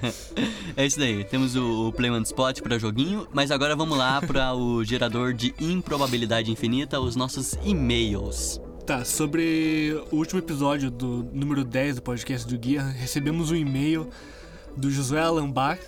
é 0.77 0.87
isso 0.87 0.99
daí. 0.99 1.25
Temos 1.25 1.57
o, 1.57 1.89
o 1.89 1.93
Play 1.93 2.11
One 2.11 2.25
Spot 2.25 2.61
para 2.61 2.79
joguinho, 2.79 3.27
mas 3.33 3.51
agora 3.51 3.75
vamos 3.75 3.97
lá 3.97 4.21
para 4.21 4.55
o 4.55 4.85
gerador 4.85 5.33
de 5.33 5.55
improbabilidade 5.61 6.51
infinita, 6.51 7.01
os 7.01 7.17
nossos 7.17 7.55
e-mails. 7.65 8.61
Tá, 8.87 9.05
sobre 9.05 10.01
o 10.13 10.17
último 10.17 10.39
episódio 10.39 10.93
do 10.93 11.29
número 11.33 11.65
10 11.65 11.97
do 11.97 12.03
podcast 12.03 12.47
do 12.47 12.57
Guia, 12.57 12.83
recebemos 12.83 13.51
um 13.51 13.57
e-mail 13.57 14.09
do 14.77 14.91
Josué 14.91 15.21
Alambach, 15.21 15.81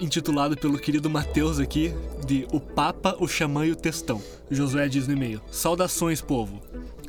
intitulado 0.00 0.56
pelo 0.56 0.78
querido 0.78 1.08
Matheus 1.08 1.58
aqui, 1.58 1.94
de 2.26 2.46
O 2.52 2.60
Papa, 2.60 3.16
o 3.18 3.26
Xamã 3.26 3.66
e 3.66 3.72
o 3.72 3.76
Textão. 3.76 4.22
Josué 4.50 4.88
diz 4.88 5.06
no 5.06 5.14
e-mail: 5.14 5.40
Saudações, 5.50 6.20
povo! 6.20 6.60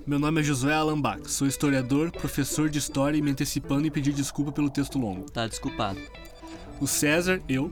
Meu 0.07 0.17
nome 0.17 0.41
é 0.41 0.43
Josué 0.43 0.73
Alambach, 0.73 1.29
sou 1.29 1.47
historiador, 1.47 2.11
professor 2.11 2.69
de 2.69 2.79
história 2.79 3.17
e 3.17 3.21
me 3.21 3.31
antecipando 3.31 3.85
em 3.85 3.91
pedir 3.91 4.13
desculpa 4.13 4.51
pelo 4.51 4.69
texto 4.69 4.97
longo. 4.97 5.29
Tá 5.29 5.45
desculpado. 5.45 5.99
O 6.79 6.87
César, 6.87 7.41
eu, 7.47 7.71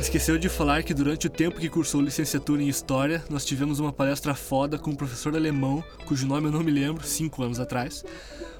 esqueceu 0.00 0.36
de 0.36 0.48
falar 0.48 0.82
que 0.82 0.94
durante 0.94 1.28
o 1.28 1.30
tempo 1.30 1.60
que 1.60 1.68
cursou 1.68 2.00
licenciatura 2.00 2.62
em 2.62 2.68
História, 2.68 3.22
nós 3.30 3.44
tivemos 3.44 3.78
uma 3.78 3.92
palestra 3.92 4.34
foda 4.34 4.78
com 4.78 4.90
um 4.90 4.96
professor 4.96 5.36
alemão, 5.36 5.84
cujo 6.06 6.26
nome 6.26 6.48
eu 6.48 6.52
não 6.52 6.62
me 6.64 6.72
lembro, 6.72 7.06
cinco 7.06 7.42
anos 7.42 7.60
atrás. 7.60 8.04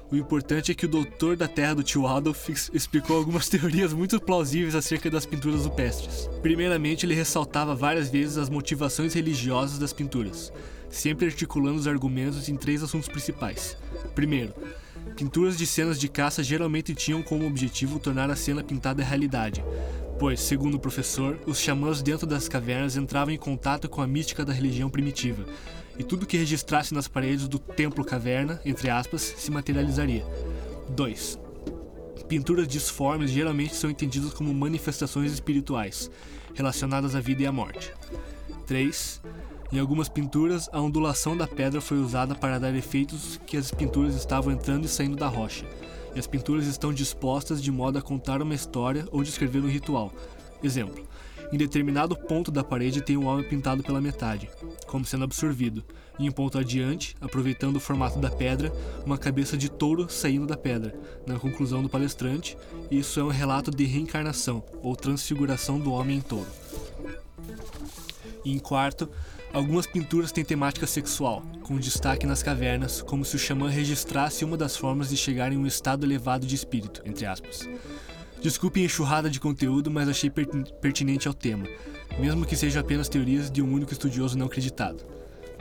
O 0.09 0.15
importante 0.15 0.71
é 0.71 0.75
que 0.75 0.85
o 0.85 0.89
doutor 0.89 1.35
da 1.35 1.49
terra 1.49 1.75
do 1.75 1.83
tio 1.83 2.07
Adolf 2.07 2.47
explicou 2.73 3.17
algumas 3.17 3.47
teorias 3.49 3.91
muito 3.91 4.21
plausíveis 4.21 4.73
acerca 4.73 5.09
das 5.09 5.25
pinturas 5.25 5.65
rupestres. 5.65 6.29
Primeiramente, 6.41 7.05
ele 7.05 7.13
ressaltava 7.13 7.75
várias 7.75 8.09
vezes 8.09 8.37
as 8.37 8.49
motivações 8.49 9.13
religiosas 9.13 9.77
das 9.77 9.91
pinturas, 9.91 10.53
sempre 10.89 11.25
articulando 11.25 11.77
os 11.77 11.87
argumentos 11.87 12.47
em 12.47 12.55
três 12.55 12.81
assuntos 12.81 13.09
principais. 13.09 13.75
Primeiro, 14.15 14.53
pinturas 15.17 15.57
de 15.57 15.67
cenas 15.67 15.99
de 15.99 16.07
caça 16.07 16.41
geralmente 16.41 16.95
tinham 16.95 17.21
como 17.21 17.45
objetivo 17.45 17.99
tornar 17.99 18.31
a 18.31 18.35
cena 18.35 18.63
pintada 18.63 19.03
realidade, 19.03 19.61
pois, 20.17 20.39
segundo 20.39 20.75
o 20.75 20.79
professor, 20.79 21.37
os 21.45 21.59
xamãs 21.59 22.01
dentro 22.01 22.25
das 22.25 22.47
cavernas 22.47 22.95
entravam 22.95 23.33
em 23.33 23.37
contato 23.37 23.89
com 23.89 24.01
a 24.01 24.07
mística 24.07 24.45
da 24.45 24.53
religião 24.53 24.89
primitiva, 24.89 25.45
e 25.97 26.03
tudo 26.03 26.25
que 26.25 26.37
registrasse 26.37 26.93
nas 26.93 27.07
paredes 27.07 27.47
do 27.47 27.59
templo 27.59 28.05
caverna, 28.05 28.61
entre 28.65 28.89
aspas, 28.89 29.21
se 29.21 29.51
materializaria. 29.51 30.25
2. 30.89 31.39
Pinturas 32.27 32.67
disformes 32.67 33.31
geralmente 33.31 33.75
são 33.75 33.89
entendidas 33.89 34.33
como 34.33 34.53
manifestações 34.53 35.31
espirituais, 35.31 36.11
relacionadas 36.53 37.15
à 37.15 37.19
vida 37.19 37.43
e 37.43 37.45
à 37.45 37.51
morte. 37.51 37.93
3. 38.65 39.21
Em 39.71 39.79
algumas 39.79 40.07
pinturas, 40.07 40.69
a 40.71 40.79
ondulação 40.79 41.35
da 41.35 41.47
pedra 41.47 41.81
foi 41.81 41.97
usada 41.97 42.35
para 42.35 42.59
dar 42.59 42.73
efeitos 42.75 43.39
que 43.45 43.57
as 43.57 43.71
pinturas 43.71 44.15
estavam 44.15 44.51
entrando 44.53 44.85
e 44.85 44.89
saindo 44.89 45.17
da 45.17 45.27
rocha, 45.27 45.65
e 46.15 46.19
as 46.19 46.27
pinturas 46.27 46.67
estão 46.67 46.93
dispostas 46.93 47.61
de 47.61 47.71
modo 47.71 47.97
a 47.97 48.01
contar 48.01 48.41
uma 48.41 48.55
história 48.55 49.05
ou 49.11 49.23
descrever 49.23 49.59
um 49.59 49.69
ritual. 49.69 50.13
Exemplo: 50.63 51.05
em 51.51 51.57
determinado 51.57 52.15
ponto 52.15 52.51
da 52.51 52.63
parede 52.63 53.01
tem 53.01 53.17
um 53.17 53.25
homem 53.25 53.47
pintado 53.47 53.83
pela 53.83 54.01
metade, 54.01 54.49
como 54.85 55.05
sendo 55.05 55.23
absorvido, 55.23 55.83
e 56.19 56.27
um 56.29 56.31
ponto 56.31 56.57
adiante, 56.57 57.15
aproveitando 57.21 57.77
o 57.77 57.79
formato 57.79 58.19
da 58.19 58.29
pedra, 58.29 58.71
uma 59.05 59.17
cabeça 59.17 59.57
de 59.57 59.69
touro 59.69 60.09
saindo 60.09 60.45
da 60.47 60.57
pedra. 60.57 60.93
Na 61.25 61.39
conclusão 61.39 61.81
do 61.81 61.89
palestrante, 61.89 62.57
isso 62.89 63.19
é 63.19 63.23
um 63.23 63.29
relato 63.29 63.71
de 63.71 63.85
reencarnação 63.85 64.63
ou 64.81 64.95
transfiguração 64.95 65.79
do 65.79 65.91
homem 65.91 66.17
em 66.17 66.21
touro. 66.21 66.49
E 68.43 68.51
em 68.51 68.59
quarto, 68.59 69.09
Algumas 69.53 69.87
pinturas 69.87 70.31
têm 70.31 70.43
temática 70.43 70.85
sexual, 70.85 71.41
com 71.63 71.79
destaque 71.79 72.27
nas 72.27 72.43
cavernas, 72.43 73.01
como 73.01 73.23
se 73.23 73.35
o 73.35 73.39
xamã 73.39 73.69
registrasse 73.69 74.43
uma 74.43 74.57
das 74.57 74.75
formas 74.75 75.09
de 75.09 75.17
chegar 75.17 75.51
em 75.51 75.57
um 75.57 75.65
estado 75.65 76.05
elevado 76.05 76.45
de 76.45 76.53
espírito, 76.53 77.01
entre 77.05 77.25
aspas. 77.25 77.67
Desculpem 78.41 78.83
a 78.83 78.85
enxurrada 78.85 79.29
de 79.29 79.39
conteúdo, 79.39 79.89
mas 79.91 80.07
achei 80.07 80.29
pertinente 80.29 81.27
ao 81.27 81.33
tema, 81.33 81.67
mesmo 82.19 82.45
que 82.45 82.55
seja 82.55 82.79
apenas 82.79 83.09
teorias 83.09 83.49
de 83.51 83.61
um 83.61 83.73
único 83.73 83.91
estudioso 83.91 84.37
não 84.37 84.45
acreditado. 84.45 85.03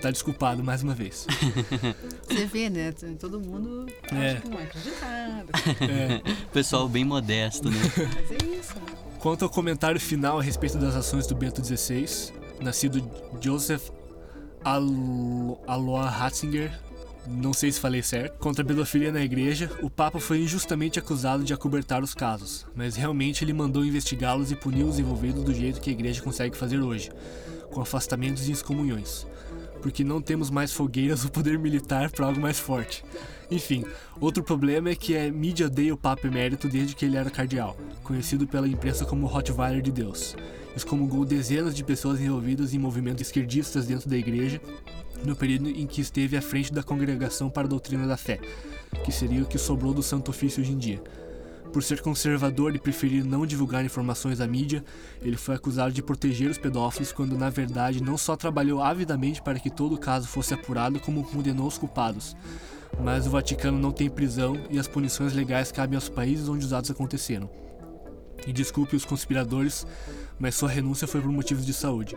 Tá 0.01 0.11
desculpado 0.11 0.62
mais 0.62 0.82
uma 0.82 0.94
vez. 0.94 1.27
Você 2.28 2.44
vê, 2.44 2.69
né? 2.69 2.93
Todo 3.19 3.40
mundo 3.40 3.86
É. 4.12 4.32
acha 4.32 4.40
que 4.43 4.48
não 4.51 4.59
é 4.59 4.65
acreditado. 4.65 5.48
É. 5.90 6.32
Pessoal 6.53 6.86
bem 6.86 7.03
modesto, 7.03 7.70
né? 7.70 7.78
Mas 7.97 8.31
é 8.31 8.59
isso. 8.59 8.74
né? 8.74 8.93
Quanto 9.19 9.44
ao 9.44 9.51
comentário 9.51 9.98
final 9.98 10.39
a 10.39 10.43
respeito 10.43 10.77
das 10.77 10.94
ações 10.94 11.27
do 11.27 11.35
Bento 11.35 11.65
XVI, 11.65 12.31
nascido 12.61 13.11
Joseph 13.40 13.89
Alo- 14.62 15.59
Alois 15.66 16.12
Ratzinger, 16.12 16.78
não 17.28 17.53
sei 17.53 17.73
se 17.73 17.81
falei 17.81 18.03
certo, 18.03 18.39
contra 18.39 18.62
a 18.62 18.66
pedofilia 18.66 19.12
na 19.12 19.20
igreja, 19.20 19.70
o 19.82 19.90
Papa 19.90 20.19
foi 20.20 20.43
injustamente 20.43 20.98
acusado 20.98 21.44
de 21.44 21.53
acobertar 21.53 22.03
os 22.03 22.15
casos, 22.15 22.66
mas 22.74 22.97
realmente 22.97 23.44
ele 23.44 23.53
mandou 23.53 23.85
investigá-los 23.85 24.51
e 24.51 24.57
punir 24.57 24.85
os 24.85 24.98
envolvidos 24.98 25.43
do 25.43 25.55
jeito 25.55 25.81
que 25.81 25.90
a 25.90 25.93
igreja 25.93 26.23
consegue 26.23 26.57
fazer 26.57 26.78
hoje, 26.78 27.11
com 27.70 27.81
afastamentos 27.81 28.48
e 28.48 28.53
excomunhões. 28.53 29.27
Porque 29.82 30.03
não 30.03 30.20
temos 30.20 30.51
mais 30.51 30.73
fogueiras 30.73 31.24
ou 31.24 31.31
poder 31.31 31.59
militar 31.59 32.11
para 32.11 32.27
algo 32.27 32.40
mais 32.40 32.59
forte. 32.59 33.05
Enfim, 33.51 33.85
outro 34.20 34.43
problema 34.43 34.90
é 34.90 34.97
que 34.97 35.16
a 35.16 35.31
mídia 35.31 35.66
odeia 35.66 35.94
o 35.94 35.98
Papa 35.98 36.27
Emérito 36.27 36.69
desde 36.69 36.97
que 36.97 37.05
ele 37.05 37.16
era 37.16 37.31
cardeal, 37.31 37.77
conhecido 38.03 38.47
pela 38.47 38.66
imprensa 38.66 39.05
como 39.05 39.27
Rottweiler 39.27 39.82
de 39.82 39.93
Deus. 39.93 40.35
Excomungou 40.77 41.24
dezenas 41.24 41.74
de 41.74 41.82
pessoas 41.82 42.20
envolvidas 42.20 42.74
em 42.74 42.78
movimentos 42.78 43.23
esquerdistas 43.23 43.86
dentro 43.86 44.09
da 44.09 44.16
igreja 44.16 44.61
no 45.24 45.35
período 45.35 45.70
em 45.70 45.86
que 45.86 46.01
esteve 46.01 46.36
à 46.36 46.43
frente 46.43 46.73
da 46.73 46.82
Congregação 46.82 47.48
para 47.48 47.66
a 47.66 47.70
Doutrina 47.70 48.07
da 48.07 48.16
Fé, 48.16 48.39
que 49.05 49.11
seria 49.11 49.43
o 49.43 49.47
que 49.47 49.59
sobrou 49.59 49.94
do 49.94 50.03
Santo 50.03 50.31
Ofício 50.31 50.62
hoje 50.62 50.73
em 50.73 50.78
dia. 50.78 51.03
Por 51.73 51.82
ser 51.82 52.01
conservador 52.01 52.74
e 52.74 52.78
preferir 52.78 53.24
não 53.24 53.44
divulgar 53.44 53.85
informações 53.85 54.40
à 54.40 54.47
mídia, 54.47 54.85
ele 55.20 55.36
foi 55.36 55.55
acusado 55.55 55.93
de 55.93 56.03
proteger 56.03 56.51
os 56.51 56.59
pedófilos 56.59 57.12
quando 57.12 57.36
na 57.36 57.51
verdade 57.51 58.03
não 58.03 58.16
só 58.16 58.36
trabalhou 58.36 58.82
avidamente 58.82 59.43
para 59.43 59.59
que 59.59 59.70
todo 59.70 59.94
o 59.94 59.98
caso 59.98 60.28
fosse 60.28 60.55
apurado, 60.55 61.01
como 61.01 61.24
condenou 61.24 61.66
os 61.66 61.77
culpados. 61.77 62.36
Mas 63.03 63.27
o 63.27 63.31
Vaticano 63.31 63.78
não 63.78 63.93
tem 63.93 64.09
prisão 64.09 64.57
e 64.70 64.78
as 64.78 64.89
punições 64.89 65.35
legais 65.35 65.73
cabem 65.73 65.97
aos 65.97 66.09
países 66.09 66.48
onde 66.48 66.65
os 66.65 66.73
atos 66.73 66.90
aconteceram. 66.90 67.51
E 68.44 68.52
desculpe 68.52 68.96
os 68.96 69.04
conspiradores, 69.04 69.86
mas 70.38 70.54
sua 70.54 70.68
renúncia 70.68 71.06
foi 71.06 71.20
por 71.20 71.30
motivos 71.30 71.64
de 71.64 71.72
saúde. 71.72 72.16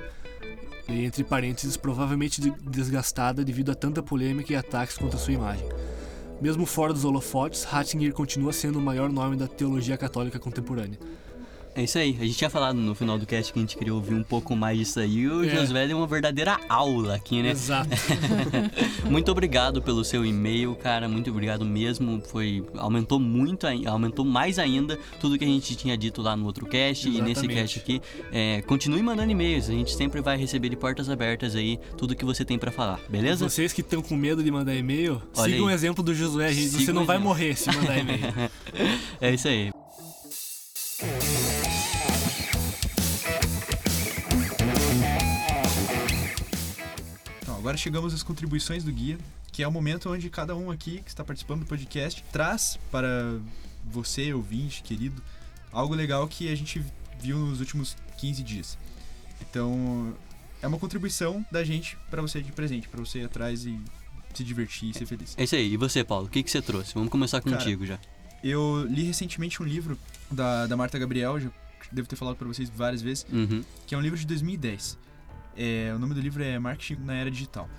E 0.88 1.06
entre 1.06 1.24
parênteses, 1.24 1.78
provavelmente 1.78 2.42
de- 2.42 2.52
desgastada 2.62 3.44
devido 3.44 3.72
a 3.72 3.76
tanta 3.76 4.02
polêmica 4.02 4.52
e 4.52 4.56
ataques 4.56 4.98
contra 4.98 5.20
sua 5.20 5.34
imagem. 5.34 5.68
Mesmo 6.42 6.66
fora 6.66 6.94
dos 6.94 7.06
holofotes, 7.06 7.64
Ratzinger 7.64 8.14
continua 8.14 8.54
sendo 8.54 8.80
o 8.80 8.82
maior 8.82 9.12
nome 9.12 9.36
da 9.36 9.48
teologia 9.48 9.98
católica 9.98 10.40
contemporânea. 10.40 10.98
É 11.76 11.84
isso 11.84 11.98
aí. 11.98 12.18
A 12.20 12.26
gente 12.26 12.38
tinha 12.38 12.50
falado 12.50 12.76
no 12.76 12.94
final 12.94 13.18
do 13.18 13.26
cast 13.26 13.54
que 13.54 13.60
a 13.60 13.62
gente 13.62 13.78
queria 13.78 13.94
ouvir 13.94 14.14
um 14.14 14.24
pouco 14.24 14.56
mais 14.56 14.78
disso 14.78 15.00
aí. 15.00 15.28
O 15.28 15.46
É. 15.46 15.50
Josué 15.50 15.88
deu 15.88 15.98
uma 15.98 16.08
verdadeira 16.08 16.60
aula 16.68 17.16
aqui, 17.16 17.42
né? 17.42 17.52
Exato. 17.52 17.90
Muito 19.10 19.32
obrigado 19.32 19.82
pelo 19.82 20.04
seu 20.04 20.26
e-mail, 20.26 20.76
cara. 20.76 21.08
Muito 21.08 21.30
obrigado 21.30 21.64
mesmo. 21.66 22.22
Foi 22.28 22.66
aumentou 22.78 23.20
muito, 23.20 23.66
aumentou 23.88 24.26
mais 24.26 24.60
ainda 24.60 24.98
tudo 25.22 25.38
que 25.38 25.46
a 25.46 25.48
gente 25.48 25.76
tinha 25.76 25.98
dito 25.98 26.22
lá 26.22 26.36
no 26.36 26.46
outro 26.46 26.66
cast 26.66 27.08
e 27.08 27.12
nesse 27.22 27.46
Exatamente. 27.46 27.56
cast 27.56 27.80
aqui. 27.80 28.02
É, 28.32 28.62
continue 28.64 29.02
mandando 29.02 29.32
e-mails. 29.32 29.70
A 29.70 29.74
gente 29.74 29.94
sempre 29.96 30.22
vai 30.22 30.38
receber 30.38 30.70
de 30.70 30.76
portas 30.76 31.10
abertas 31.10 31.56
aí 31.56 31.80
tudo 31.98 32.16
que 32.16 32.26
você 32.26 32.44
tem 32.44 32.58
pra 32.60 32.72
falar, 32.72 33.00
beleza? 33.08 33.48
Vocês 33.48 33.72
que 33.72 33.82
estão 33.82 34.02
com 34.02 34.16
medo 34.16 34.44
de 34.44 34.52
mandar 34.52 34.76
e-mail, 34.76 35.22
Olha 35.38 35.52
sigam 35.52 35.66
o 35.66 35.70
aí. 35.70 35.76
exemplo 35.76 36.04
do 36.04 36.14
Josué. 36.14 36.52
gente. 36.52 36.70
Siga 36.72 36.86
Você 36.86 36.94
não 36.94 37.06
vai 37.06 37.18
morrer 37.18 37.56
se 37.56 37.68
mandar 37.74 37.98
e-mail. 38.00 38.20
É 39.22 39.34
isso 39.34 39.48
aí. 39.48 39.72
Agora 47.60 47.78
chegamos 47.78 48.14
às 48.14 48.24
contribuições 48.24 48.84
do 48.84 48.92
guia, 48.92 49.18
que 49.52 49.62
é 49.64 49.68
o 49.68 49.72
momento 49.72 50.10
onde 50.12 50.30
cada 50.30 50.56
um 50.56 50.72
aqui 50.72 51.02
que 51.04 51.10
está 51.10 51.24
participando 51.24 51.60
do 51.62 51.66
podcast 51.66 52.24
traz 52.32 52.80
para 52.92 53.38
você, 53.86 54.34
ouvinte, 54.34 54.82
querido, 54.84 55.22
algo 55.72 55.94
legal 55.94 56.28
que 56.28 56.52
a 56.52 56.56
gente 56.56 56.84
viu 57.20 57.38
nos 57.38 57.60
últimos 57.60 57.96
15 58.18 58.44
dias. 58.44 58.78
Então, 59.42 60.14
é 60.62 60.68
uma 60.68 60.78
contribuição 60.78 61.46
da 61.52 61.64
gente 61.64 61.98
para 62.10 62.22
você 62.22 62.42
de 62.42 62.52
presente, 62.52 62.88
para 62.88 63.00
você 63.00 63.20
ir 63.20 63.26
atrás 63.26 63.66
e 63.66 63.80
se 64.34 64.44
divertir 64.44 64.90
e 64.90 64.94
ser 64.94 65.06
feliz. 65.06 65.34
É 65.38 65.44
isso 65.44 65.56
aí. 65.56 65.74
E 65.74 65.78
você, 65.78 66.04
Paulo? 66.04 66.28
O 66.28 66.30
que, 66.30 66.44
que 66.44 66.52
você 66.52 66.62
trouxe? 66.62 66.94
Vamos 66.94 67.10
começar 67.10 67.42
Cara, 67.42 67.58
contigo 67.58 67.86
já. 67.86 68.00
Eu 68.44 68.86
li 68.90 69.04
recentemente 69.04 69.62
um 69.62 69.66
livro 69.66 69.98
da, 70.32 70.68
da 70.68 70.78
Marta 70.78 70.98
Gabriel, 71.00 71.40
já 71.40 71.50
devo 71.92 72.08
ter 72.08 72.16
falado 72.16 72.36
para 72.36 72.48
vocês 72.48 72.70
várias 72.70 73.02
vezes, 73.02 73.26
Uhum. 73.32 73.64
que 73.88 73.96
é 73.96 73.98
um 73.98 74.02
livro 74.02 74.18
de 74.18 74.26
2010. 74.26 74.98
É, 75.56 75.92
o 75.96 76.00
nome 76.00 76.14
do 76.14 76.22
livro 76.22 76.44
é 76.44 76.58
Marketing 76.58 77.02
na 77.04 77.14
Era 77.14 77.30
Digital. 77.30 77.70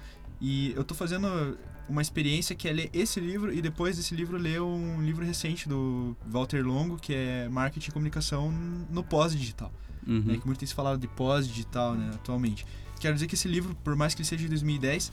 E 0.40 0.72
eu 0.72 0.84
tô 0.84 0.94
fazendo 0.94 1.58
uma 1.88 2.00
experiência 2.00 2.54
que 2.54 2.68
é 2.68 2.72
ler 2.72 2.90
esse 2.92 3.18
livro 3.20 3.52
e 3.52 3.60
depois 3.60 3.96
desse 3.96 4.14
livro 4.14 4.36
ler 4.36 4.62
um 4.62 5.02
livro 5.02 5.24
recente 5.24 5.68
do 5.68 6.16
Walter 6.26 6.64
Longo, 6.64 6.96
que 6.96 7.12
é 7.12 7.48
Marketing 7.48 7.90
e 7.90 7.92
Comunicação 7.92 8.50
no 8.90 9.02
pós-digital. 9.02 9.72
Uhum. 10.06 10.20
Né, 10.20 10.38
que 10.38 10.46
muito 10.46 10.58
tem 10.58 10.66
se 10.66 10.74
falado 10.74 10.98
de 10.98 11.08
pós-digital 11.08 11.94
né, 11.94 12.12
atualmente. 12.14 12.66
Quero 12.98 13.14
dizer 13.14 13.26
que 13.26 13.34
esse 13.34 13.48
livro, 13.48 13.74
por 13.84 13.94
mais 13.96 14.14
que 14.14 14.22
ele 14.22 14.28
seja 14.28 14.42
de 14.42 14.48
2010, 14.48 15.12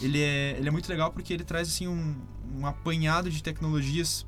ele 0.00 0.20
é, 0.20 0.56
ele 0.58 0.68
é 0.68 0.70
muito 0.70 0.88
legal 0.88 1.12
porque 1.12 1.32
ele 1.32 1.44
traz 1.44 1.68
assim 1.68 1.86
um, 1.86 2.16
um 2.56 2.66
apanhado 2.66 3.30
de 3.30 3.42
tecnologias 3.42 4.26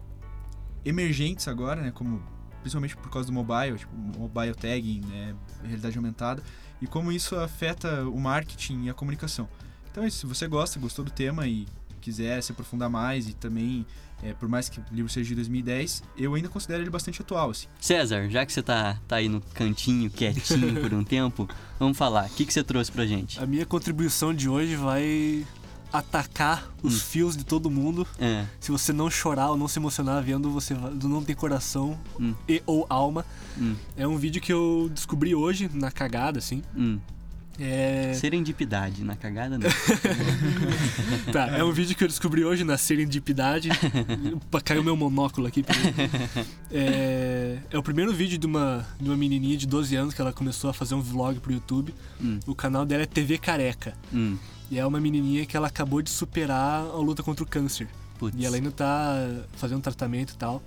emergentes 0.84 1.48
agora, 1.48 1.80
né, 1.80 1.90
como 1.90 2.22
principalmente 2.64 2.96
por 2.96 3.10
causa 3.10 3.26
do 3.26 3.32
mobile, 3.32 3.76
tipo 3.76 3.94
mobile 3.94 4.54
tagging, 4.54 5.02
né, 5.02 5.34
realidade 5.62 5.98
aumentada, 5.98 6.42
e 6.80 6.86
como 6.86 7.12
isso 7.12 7.36
afeta 7.36 8.08
o 8.08 8.18
marketing 8.18 8.84
e 8.84 8.90
a 8.90 8.94
comunicação. 8.94 9.46
Então, 9.90 10.02
é 10.02 10.08
isso, 10.08 10.20
se 10.20 10.26
você 10.26 10.48
gosta, 10.48 10.80
gostou 10.80 11.04
do 11.04 11.10
tema 11.10 11.46
e 11.46 11.66
quiser 12.00 12.42
se 12.42 12.52
aprofundar 12.52 12.88
mais 12.88 13.28
e 13.28 13.34
também, 13.34 13.84
é, 14.22 14.32
por 14.32 14.48
mais 14.48 14.70
que 14.70 14.80
o 14.80 14.84
livro 14.90 15.12
seja 15.12 15.28
de 15.28 15.34
2010, 15.34 16.02
eu 16.16 16.34
ainda 16.34 16.48
considero 16.48 16.82
ele 16.82 16.90
bastante 16.90 17.20
atual, 17.20 17.50
assim. 17.50 17.68
César, 17.78 18.30
já 18.30 18.46
que 18.46 18.52
você 18.52 18.62
tá, 18.62 18.98
tá 19.06 19.16
aí 19.16 19.28
no 19.28 19.42
cantinho, 19.52 20.10
quietinho 20.10 20.80
por 20.80 20.94
um 20.94 21.04
tempo, 21.04 21.46
vamos 21.78 21.98
falar. 21.98 22.26
O 22.26 22.30
que, 22.30 22.46
que 22.46 22.52
você 22.52 22.64
trouxe 22.64 22.90
pra 22.90 23.04
gente? 23.04 23.38
A 23.38 23.46
minha 23.46 23.66
contribuição 23.66 24.32
de 24.32 24.48
hoje 24.48 24.74
vai 24.74 25.46
atacar 25.94 26.68
os 26.82 27.00
fios 27.00 27.36
de 27.36 27.44
todo 27.44 27.70
mundo. 27.70 28.06
É. 28.18 28.44
Se 28.58 28.72
você 28.72 28.92
não 28.92 29.08
chorar 29.08 29.50
ou 29.50 29.56
não 29.56 29.68
se 29.68 29.78
emocionar 29.78 30.22
vendo, 30.22 30.50
você 30.50 30.74
não 30.74 31.22
tem 31.22 31.36
coração 31.36 31.96
Hum. 32.20 32.34
e 32.48 32.60
ou 32.66 32.84
alma. 32.88 33.24
Hum. 33.56 33.74
É 33.96 34.06
um 34.06 34.16
vídeo 34.16 34.42
que 34.42 34.52
eu 34.52 34.90
descobri 34.92 35.34
hoje 35.34 35.70
na 35.72 35.92
cagada, 35.92 36.38
assim. 36.40 36.62
Hum. 36.76 36.98
É, 37.60 38.12
Serendipidade, 38.14 39.04
na 39.04 39.14
cagada 39.14 39.56
não. 39.56 39.70
tá, 41.32 41.46
é 41.56 41.62
um 41.62 41.70
vídeo 41.70 41.94
que 41.94 42.02
eu 42.02 42.08
descobri 42.08 42.44
hoje 42.44 42.64
na 42.64 42.76
serendipidade. 42.76 43.68
Caiu 44.64 44.82
meu 44.82 44.96
monóculo 44.96 45.46
aqui. 45.46 45.64
É, 46.72 47.58
é 47.70 47.78
o 47.78 47.82
primeiro 47.84 48.12
vídeo 48.12 48.36
de 48.38 48.46
uma, 48.46 48.84
de 49.00 49.08
uma 49.08 49.16
menininha 49.16 49.56
de 49.56 49.68
12 49.68 49.94
anos 49.94 50.14
que 50.14 50.20
ela 50.20 50.32
começou 50.32 50.68
a 50.68 50.74
fazer 50.74 50.96
um 50.96 51.00
vlog 51.00 51.38
pro 51.38 51.52
YouTube. 51.52 51.94
Hum. 52.20 52.40
O 52.44 52.56
canal 52.56 52.84
dela 52.84 53.04
é 53.04 53.06
TV 53.06 53.38
Careca. 53.38 53.94
E 54.70 54.78
é 54.78 54.86
uma 54.86 55.00
menininha 55.00 55.44
que 55.46 55.56
ela 55.56 55.68
acabou 55.68 56.00
de 56.02 56.10
superar 56.10 56.80
a 56.80 56.96
luta 56.96 57.22
contra 57.22 57.44
o 57.44 57.46
câncer. 57.46 57.88
E 58.36 58.46
ela 58.46 58.56
ainda 58.56 58.70
tá 58.70 59.16
fazendo 59.56 59.82
tratamento 59.82 60.32
e 60.32 60.36
tal. 60.36 60.62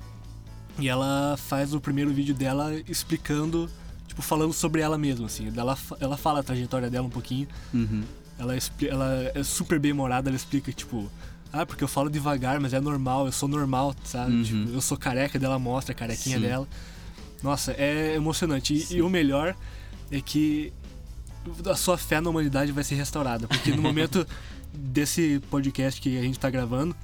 E 0.79 0.87
ela 0.87 1.35
faz 1.37 1.73
o 1.73 1.81
primeiro 1.81 2.11
vídeo 2.13 2.35
dela 2.35 2.71
explicando, 2.87 3.69
tipo, 4.07 4.21
falando 4.21 4.53
sobre 4.53 4.81
ela 4.81 4.97
mesma, 4.97 5.25
assim. 5.25 5.51
Ela, 5.55 5.77
ela 5.99 6.17
fala 6.17 6.41
a 6.41 6.43
trajetória 6.43 6.89
dela 6.89 7.07
um 7.07 7.09
pouquinho. 7.09 7.47
Uhum. 7.73 8.03
Ela, 8.37 8.53
ela 8.87 9.31
é 9.33 9.43
super 9.43 9.79
bem 9.79 9.91
humorada, 9.91 10.29
ela 10.29 10.35
explica, 10.35 10.71
tipo, 10.71 11.09
ah, 11.51 11.65
porque 11.65 11.83
eu 11.83 11.87
falo 11.87 12.09
devagar, 12.09 12.59
mas 12.59 12.73
é 12.73 12.79
normal, 12.79 13.25
eu 13.25 13.31
sou 13.31 13.49
normal, 13.49 13.95
sabe? 14.03 14.33
Uhum. 14.33 14.43
Tipo, 14.43 14.69
eu 14.71 14.81
sou 14.81 14.97
careca, 14.97 15.39
dela 15.39 15.57
mostra 15.57 15.93
a 15.93 15.95
carequinha 15.95 16.37
Sim. 16.37 16.43
dela. 16.43 16.67
Nossa, 17.41 17.71
é 17.71 18.15
emocionante. 18.15 18.73
E, 18.73 18.97
e 18.97 19.01
o 19.01 19.09
melhor 19.09 19.55
é 20.11 20.21
que 20.21 20.71
a 21.69 21.75
sua 21.75 21.97
fé 21.97 22.19
na 22.21 22.29
humanidade 22.29 22.71
vai 22.71 22.83
ser 22.83 22.95
restaurada. 22.95 23.47
Porque 23.47 23.71
no 23.71 23.81
momento 23.83 24.25
desse 24.73 25.41
podcast 25.49 25.99
que 26.01 26.17
a 26.17 26.21
gente 26.21 26.39
tá 26.39 26.49
gravando, 26.49 26.95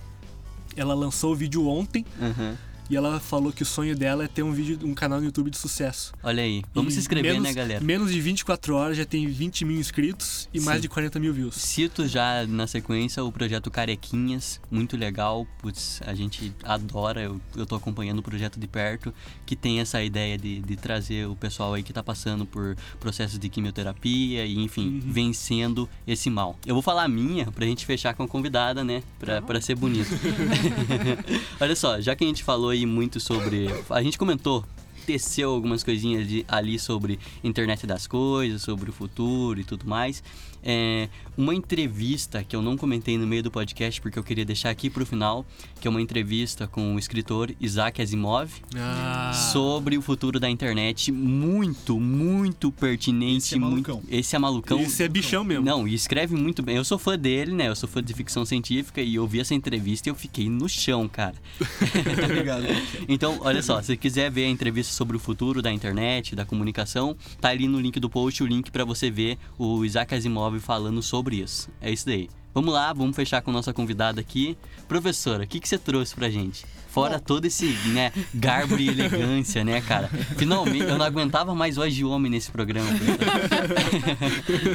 ela 0.76 0.94
lançou 0.94 1.34
o 1.34 1.36
vídeo 1.36 1.68
ontem 1.68 2.06
Uhum. 2.20 2.56
E 2.94 2.96
ela 2.96 3.20
falou 3.20 3.52
que 3.52 3.64
o 3.64 3.66
sonho 3.66 3.96
dela 3.96 4.26
é 4.26 4.28
ter 4.28 4.44
um 4.44 4.52
vídeo, 4.52 4.78
um 4.84 4.94
canal 4.94 5.20
no 5.20 5.26
YouTube 5.26 5.50
de 5.50 5.58
sucesso. 5.58 6.14
Olha 6.22 6.44
aí. 6.44 6.62
Vamos 6.76 6.94
E 6.94 6.96
se 6.96 7.00
inscrever, 7.00 7.32
menos, 7.32 7.48
né, 7.48 7.54
galera? 7.54 7.84
Menos 7.84 8.12
de 8.12 8.22
24 8.22 8.76
horas 8.76 8.98
já 8.98 9.04
tem 9.04 9.28
20 9.28 9.66
mil 9.66 9.80
inscritos 9.80 10.48
e 10.54 10.60
mais 10.60 10.78
Sim. 10.78 10.84
de 10.84 10.90
40 10.90 11.20
mil 11.20 11.34
views. 11.34 11.56
Cito 11.56 12.08
já 12.08 12.46
na 12.46 12.68
sequência 12.68 13.24
o 13.24 13.32
projeto 13.32 13.72
Carequinhas, 13.72 14.62
muito 14.70 14.96
legal, 14.96 15.48
putz, 15.60 16.02
a 16.06 16.14
gente 16.14 16.54
adora, 16.64 17.22
eu, 17.22 17.42
eu 17.56 17.66
tô 17.66 17.74
acompanhando 17.76 18.20
o 18.20 18.22
projeto 18.22 18.60
de 18.60 18.68
perto, 18.68 19.12
que 19.44 19.56
tem 19.56 19.80
essa 19.80 20.04
ideia 20.04 20.38
de, 20.38 20.60
de 20.60 20.76
trazer 20.76 21.28
o 21.28 21.36
pessoal 21.36 21.74
aí 21.74 21.82
que 21.82 21.92
tá 21.92 22.04
passando 22.04 22.46
por 22.46 22.76
processos 23.00 23.40
de 23.40 23.50
quimioterapia 23.50 24.46
e, 24.46 24.60
enfim, 24.60 25.02
vencendo 25.04 25.90
esse 26.06 26.30
mal. 26.30 26.60
Eu 26.64 26.76
vou 26.76 26.84
falar 26.84 27.06
a 27.06 27.08
minha 27.08 27.52
pra 27.52 27.66
gente 27.66 27.88
fechar 27.88 28.14
com 28.14 28.22
a 28.22 28.28
convidada, 28.28 28.84
né, 28.84 29.02
pra, 29.18 29.42
pra 29.42 29.60
ser 29.60 29.74
bonito. 29.74 30.10
Olha 31.60 31.76
só, 31.76 32.00
já 32.00 32.16
que 32.16 32.24
a 32.24 32.28
gente 32.28 32.44
falou 32.44 32.70
aí 32.70 32.83
muito 32.86 33.20
sobre... 33.20 33.68
A 33.90 34.02
gente 34.02 34.18
comentou 34.18 34.66
teceu 35.06 35.52
algumas 35.52 35.84
coisinhas 35.84 36.28
de- 36.28 36.46
ali 36.48 36.80
sobre 36.80 37.20
internet 37.44 37.86
das 37.86 38.08
coisas, 38.08 38.62
sobre 38.62 38.90
o 38.90 38.94
futuro 38.94 39.60
e 39.60 39.64
tudo 39.64 39.86
mais. 39.86 40.24
É, 40.64 41.10
uma 41.38 41.54
entrevista 41.54 42.44
que 42.44 42.56
eu 42.56 42.62
não 42.62 42.78
comentei 42.78 43.18
no 43.18 43.26
meio 43.28 43.44
do 43.44 43.52
podcast 43.52 44.00
porque 44.02 44.18
eu 44.18 44.24
queria 44.24 44.46
deixar 44.46 44.70
aqui 44.70 44.90
pro 44.90 45.06
final, 45.06 45.46
que 45.82 45.88
é 45.88 45.90
uma 45.92 46.02
entrevista 46.02 46.68
com 46.68 46.96
o 46.96 47.00
escritor 47.00 47.52
Isaac 47.60 48.02
Asimov 48.02 48.50
Ah, 48.76 49.32
sobre 49.52 49.98
o 49.98 50.02
futuro 50.02 50.40
da 50.40 50.50
internet, 50.50 51.12
muito, 51.12 52.00
muito 52.00 52.72
pertinente, 52.72 53.38
Esse 53.46 53.56
é 53.56 53.60
muito. 53.60 53.90
malucão. 53.92 54.04
Esse 54.10 54.36
é 54.36 54.40
malucão. 54.40 54.80
esse 54.80 55.04
é 55.04 55.08
bichão 55.08 55.44
mesmo. 55.44 55.66
Não, 55.66 55.88
e 55.88 55.94
escreve 55.94 56.36
muito 56.36 56.62
bem. 56.62 56.76
Eu 56.78 56.84
sou 56.86 56.98
fã 56.98 57.18
dele, 57.18 57.52
né? 57.52 57.68
Eu 57.68 57.76
sou 57.76 57.90
fã 57.90 58.02
de 58.02 58.14
ficção 58.14 58.46
científica 58.46 59.02
e 59.02 59.16
eu 59.16 59.28
vi 59.28 59.40
essa 59.40 59.54
entrevista 59.54 60.08
e 60.08 60.12
eu 60.12 60.16
fiquei 60.16 60.50
no 60.50 60.70
chão, 60.70 61.08
cara. 61.10 61.36
Obrigado. 62.24 62.64
Então, 63.08 63.38
olha 63.42 63.62
só, 63.62 63.82
se 63.82 63.96
quiser 63.98 64.30
ver 64.32 64.46
a 64.46 64.50
entrevista 64.50 64.94
sobre 64.94 65.18
o 65.18 65.20
futuro 65.20 65.62
da 65.62 65.72
internet, 65.72 66.36
da 66.36 66.46
comunicação, 66.46 67.16
tá 67.42 67.50
ali 67.50 67.68
no 67.68 67.80
link 67.80 68.00
do 68.00 68.10
post 68.10 68.42
o 68.44 68.46
link 68.46 68.72
pra 68.72 68.86
você 68.86 69.10
ver 69.10 69.38
o 69.58 69.84
Isaac 69.84 70.14
Asimov 70.14 70.53
falando 70.60 71.02
sobre 71.02 71.38
isso. 71.42 71.70
É 71.82 71.92
isso 71.92 72.06
daí. 72.06 72.30
Vamos 72.54 72.72
lá, 72.72 72.94
vamos 72.94 73.16
fechar 73.16 73.42
com 73.42 73.52
nossa 73.52 73.74
convidada 73.74 74.22
aqui. 74.22 74.56
Professora, 74.88 75.44
o 75.44 75.48
que, 75.48 75.60
que 75.60 75.68
você 75.68 75.78
trouxe 75.78 76.14
pra 76.14 76.30
gente? 76.30 76.64
Fora 76.88 77.20
todo 77.20 77.46
esse, 77.46 77.66
né, 77.88 78.12
garbo 78.32 78.78
e 78.78 78.88
elegância, 78.88 79.64
né, 79.64 79.82
cara? 79.82 80.08
Finalmente, 80.38 80.84
eu 80.84 80.96
não 80.96 81.04
aguentava 81.08 81.56
mais 81.56 81.76
voz 81.78 81.96
de 81.96 82.06
homem 82.06 82.30
nesse 82.32 82.52
programa. 82.52 82.88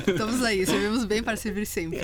Estamos 0.06 0.42
aí, 0.42 0.66
servimos 0.66 1.04
bem 1.04 1.22
para 1.22 1.36
servir 1.36 1.66
sempre. 1.66 2.00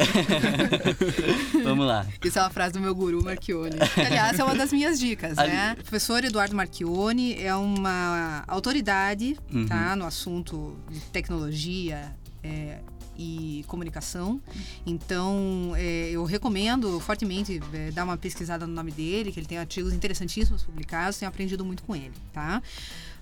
Vamos 1.64 1.86
lá. 1.86 2.06
Isso 2.24 2.38
é 2.38 2.42
uma 2.42 2.50
frase 2.50 2.74
do 2.74 2.80
meu 2.80 2.94
guru 2.94 3.24
Marchione. 3.24 3.76
Que, 3.94 4.00
aliás, 4.00 4.38
é 4.38 4.44
uma 4.44 4.54
das 4.54 4.72
minhas 4.72 5.00
dicas, 5.00 5.36
Ali- 5.36 5.50
né? 5.50 5.72
O 5.78 5.82
professor 5.82 6.22
Eduardo 6.24 6.54
Marchione 6.54 7.34
é 7.42 7.54
uma 7.54 8.44
autoridade 8.46 9.36
Uhum. 9.52 9.66
tá, 9.66 9.96
no 9.96 10.04
assunto 10.04 10.76
de 10.90 11.00
tecnologia 11.00 12.14
é, 12.42 12.78
e 13.16 13.64
comunicação. 13.66 14.40
Então, 14.86 15.72
é, 15.76 16.10
eu 16.10 16.24
recomendo 16.24 16.98
fortemente 17.00 17.60
é, 17.72 17.90
dar 17.90 18.04
uma 18.04 18.16
pesquisada 18.16 18.66
no 18.66 18.72
nome 18.72 18.90
dele, 18.90 19.32
que 19.32 19.40
ele 19.40 19.46
tem 19.46 19.58
artigos 19.58 19.92
interessantíssimos 19.92 20.62
publicados, 20.62 21.18
tenho 21.18 21.28
aprendido 21.28 21.64
muito 21.64 21.82
com 21.82 21.94
ele, 21.94 22.12
tá? 22.32 22.62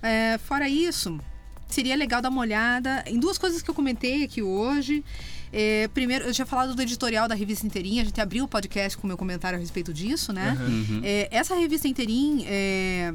É, 0.01 0.37
fora 0.37 0.67
isso, 0.67 1.19
seria 1.67 1.95
legal 1.95 2.21
dar 2.21 2.29
uma 2.29 2.41
olhada 2.41 3.03
em 3.07 3.19
duas 3.19 3.37
coisas 3.37 3.61
que 3.61 3.69
eu 3.69 3.73
comentei 3.73 4.23
aqui 4.23 4.41
hoje. 4.41 5.03
É, 5.51 5.87
primeiro, 5.93 6.25
eu 6.25 6.33
tinha 6.33 6.47
falado 6.47 6.73
do 6.73 6.81
editorial 6.81 7.27
da 7.27 7.35
revista 7.35 7.65
Inteirinha, 7.65 8.01
a 8.01 8.05
gente 8.05 8.19
abriu 8.19 8.43
o 8.43 8.47
podcast 8.47 8.97
com 8.97 9.03
o 9.03 9.07
meu 9.07 9.17
comentário 9.17 9.57
a 9.57 9.59
respeito 9.59 9.93
disso, 9.93 10.33
né? 10.33 10.57
Uhum. 10.59 11.01
É, 11.03 11.27
essa 11.31 11.55
revista 11.55 11.87
Inteirinha 11.87 12.45
é. 12.47 13.13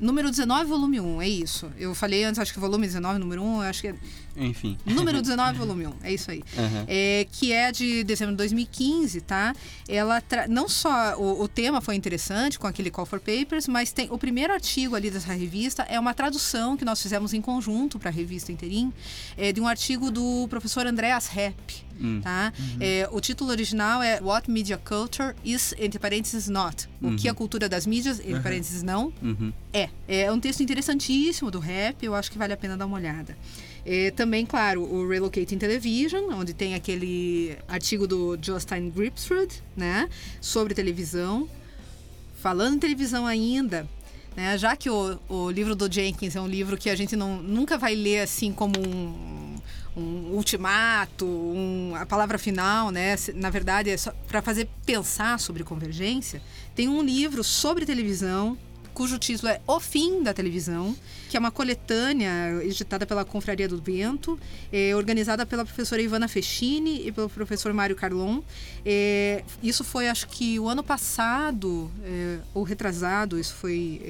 Número 0.00 0.30
19, 0.30 0.64
volume 0.66 1.00
1, 1.00 1.22
é 1.22 1.28
isso. 1.28 1.72
Eu 1.76 1.92
falei 1.92 2.22
antes, 2.22 2.38
acho 2.38 2.52
que 2.52 2.60
volume 2.60 2.86
19, 2.86 3.18
número 3.18 3.42
1, 3.42 3.62
eu 3.62 3.68
acho 3.68 3.80
que 3.80 3.88
é. 3.88 3.94
Enfim. 4.36 4.76
Número 4.86 5.20
19, 5.22 5.58
volume 5.58 5.86
1, 5.86 5.92
é 6.02 6.12
isso 6.12 6.30
aí. 6.30 6.42
Uhum. 6.56 6.84
É, 6.86 7.26
que 7.32 7.52
é 7.52 7.72
de 7.72 8.04
dezembro 8.04 8.32
de 8.34 8.38
2015, 8.38 9.20
tá? 9.22 9.54
Ela 9.88 10.20
tra... 10.20 10.46
não 10.48 10.68
só 10.68 11.16
o, 11.18 11.42
o 11.42 11.48
tema 11.48 11.80
foi 11.80 11.94
interessante 11.96 12.58
com 12.58 12.66
aquele 12.66 12.90
Call 12.90 13.06
for 13.06 13.20
Papers, 13.20 13.66
mas 13.68 13.90
tem 13.92 14.08
o 14.10 14.18
primeiro 14.18 14.52
artigo 14.52 14.94
ali 14.94 15.10
dessa 15.10 15.32
revista 15.32 15.82
é 15.88 15.98
uma 15.98 16.14
tradução 16.14 16.76
que 16.76 16.84
nós 16.84 17.00
fizemos 17.02 17.32
em 17.34 17.40
conjunto 17.40 17.98
para 17.98 18.10
a 18.10 18.12
revista 18.12 18.52
Interim, 18.52 18.92
é 19.36 19.52
de 19.52 19.60
um 19.60 19.66
artigo 19.66 20.10
do 20.10 20.46
professor 20.48 20.86
Andreas 20.86 21.28
Hepp. 21.36 21.88
Hum. 22.00 22.20
Tá? 22.22 22.52
É, 22.78 23.08
o 23.10 23.20
título 23.20 23.50
original 23.50 24.00
é 24.00 24.20
What 24.22 24.48
Media 24.48 24.78
Culture 24.78 25.34
is, 25.44 25.74
entre 25.78 25.98
parênteses, 25.98 26.48
not. 26.48 26.88
O 27.02 27.16
que 27.16 27.28
a 27.28 27.34
cultura 27.34 27.68
das 27.68 27.86
mídias, 27.86 28.20
entre 28.20 28.38
parênteses, 28.40 28.84
não, 28.84 29.12
Uhum. 29.20 29.52
é. 29.72 29.88
É 30.06 30.30
um 30.30 30.38
texto 30.38 30.62
interessantíssimo 30.62 31.50
do 31.50 31.58
rap, 31.58 32.04
eu 32.04 32.14
acho 32.14 32.30
que 32.30 32.38
vale 32.38 32.52
a 32.52 32.56
pena 32.56 32.76
dar 32.76 32.86
uma 32.86 32.96
olhada. 32.96 33.36
É, 33.90 34.10
também, 34.10 34.44
claro, 34.44 34.82
o 34.82 35.08
Relocating 35.08 35.56
Television, 35.56 36.30
onde 36.34 36.52
tem 36.52 36.74
aquele 36.74 37.56
artigo 37.66 38.06
do 38.06 38.38
Justin 38.38 38.90
Gripsrud, 38.90 39.62
né, 39.74 40.10
sobre 40.42 40.74
televisão. 40.74 41.48
Falando 42.34 42.76
em 42.76 42.78
televisão 42.78 43.26
ainda, 43.26 43.88
né, 44.36 44.58
já 44.58 44.76
que 44.76 44.90
o, 44.90 45.18
o 45.26 45.50
livro 45.50 45.74
do 45.74 45.90
Jenkins 45.90 46.36
é 46.36 46.40
um 46.40 46.46
livro 46.46 46.76
que 46.76 46.90
a 46.90 46.94
gente 46.94 47.16
não, 47.16 47.42
nunca 47.42 47.78
vai 47.78 47.94
ler 47.94 48.20
assim 48.20 48.52
como 48.52 48.78
um, 48.78 49.56
um 49.96 50.32
ultimato, 50.34 51.24
um, 51.24 51.94
a 51.96 52.04
palavra 52.04 52.36
final, 52.36 52.90
né? 52.90 53.16
Na 53.36 53.48
verdade, 53.48 53.88
é 53.88 53.96
para 54.26 54.42
fazer 54.42 54.68
pensar 54.84 55.40
sobre 55.40 55.64
convergência. 55.64 56.42
Tem 56.74 56.88
um 56.90 57.00
livro 57.00 57.42
sobre 57.42 57.86
televisão 57.86 58.54
cujo 58.98 59.16
título 59.16 59.52
é 59.52 59.60
O 59.64 59.78
Fim 59.78 60.24
da 60.24 60.34
Televisão, 60.34 60.92
que 61.30 61.36
é 61.36 61.40
uma 61.40 61.52
coletânea 61.52 62.60
editada 62.64 63.06
pela 63.06 63.24
Confraria 63.24 63.68
do 63.68 63.80
Vento, 63.80 64.36
é, 64.72 64.92
organizada 64.96 65.46
pela 65.46 65.64
professora 65.64 66.02
Ivana 66.02 66.26
Fechini 66.26 67.06
e 67.06 67.12
pelo 67.12 67.28
professor 67.28 67.72
Mário 67.72 67.94
Carlon. 67.94 68.40
É, 68.84 69.44
isso 69.62 69.84
foi, 69.84 70.08
acho 70.08 70.26
que, 70.26 70.58
o 70.58 70.68
ano 70.68 70.82
passado, 70.82 71.88
é, 72.02 72.38
ou 72.52 72.64
retrasado, 72.64 73.38
isso 73.38 73.54
foi 73.54 74.02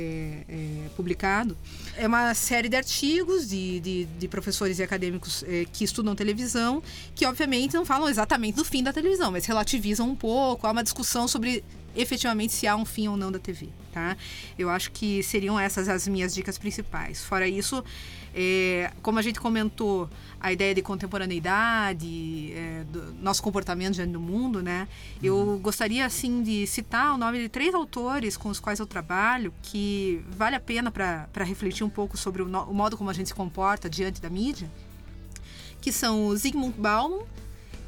publicado. 0.97 1.55
É 1.94 2.06
uma 2.06 2.32
série 2.32 2.70
de 2.70 2.77
artigos 2.77 3.47
de, 3.47 3.81
de, 3.81 4.05
de 4.06 4.27
professores 4.27 4.78
e 4.78 4.82
acadêmicos 4.82 5.44
que 5.70 5.85
estudam 5.85 6.15
televisão, 6.15 6.82
que, 7.15 7.27
obviamente, 7.27 7.74
não 7.74 7.85
falam 7.85 8.09
exatamente 8.09 8.56
do 8.56 8.65
fim 8.65 8.82
da 8.82 8.90
televisão, 8.90 9.31
mas 9.31 9.44
relativizam 9.44 10.09
um 10.09 10.16
pouco. 10.16 10.66
Há 10.66 10.70
uma 10.70 10.82
discussão 10.82 11.28
sobre 11.28 11.62
efetivamente 11.97 12.52
se 12.52 12.66
há 12.66 12.77
um 12.77 12.85
fim 12.85 13.09
ou 13.09 13.16
não 13.16 13.32
da 13.32 13.39
TV, 13.39 13.69
tá? 13.93 14.16
Eu 14.59 14.70
acho 14.70 14.90
que 14.93 15.23
seriam 15.23 15.59
essas 15.59 15.89
as 15.89 16.06
minhas 16.06 16.35
dicas 16.35 16.59
principais. 16.59 17.24
Fora 17.24 17.48
isso, 17.48 17.85
é, 18.35 18.93
como 19.02 19.19
a 19.19 19.23
gente 19.23 19.40
comentou, 19.40 20.09
a 20.40 20.52
ideia 20.52 20.74
de 20.74 20.82
contemporaneidade, 20.82 22.52
é, 22.52 22.85
do 22.85 23.12
nosso 23.15 23.43
comportamento 23.43 23.94
diante 23.94 24.12
do 24.12 24.20
mundo, 24.20 24.62
né? 24.62 24.86
Eu 25.23 25.36
uhum. 25.36 25.59
gostaria, 25.59 26.06
assim, 26.06 26.43
de 26.43 26.66
citar 26.66 27.15
o 27.15 27.19
nome 27.19 27.39
de 27.39 27.48
três 27.48 27.74
autores 27.74 28.36
com 28.36 28.48
os 28.48 28.60
quais 28.60 28.78
eu 28.78 28.86
trabalho, 28.86 29.52
que 29.62 30.23
vale 30.31 30.55
a 30.55 30.60
pena 30.60 30.90
para 30.90 31.44
refletir 31.44 31.85
um 31.85 31.90
pouco 31.90 32.16
sobre 32.16 32.43
o, 32.43 32.48
no, 32.48 32.62
o 32.65 32.74
modo 32.74 32.97
como 32.97 33.10
a 33.10 33.12
gente 33.12 33.28
se 33.28 33.35
comporta 33.35 33.90
diante 33.90 34.20
da 34.20 34.31
mídia, 34.31 34.70
que 35.81 35.90
são 35.90 36.27
o 36.27 36.36
Zygmunt 36.36 36.77
Bauman, 36.77 37.24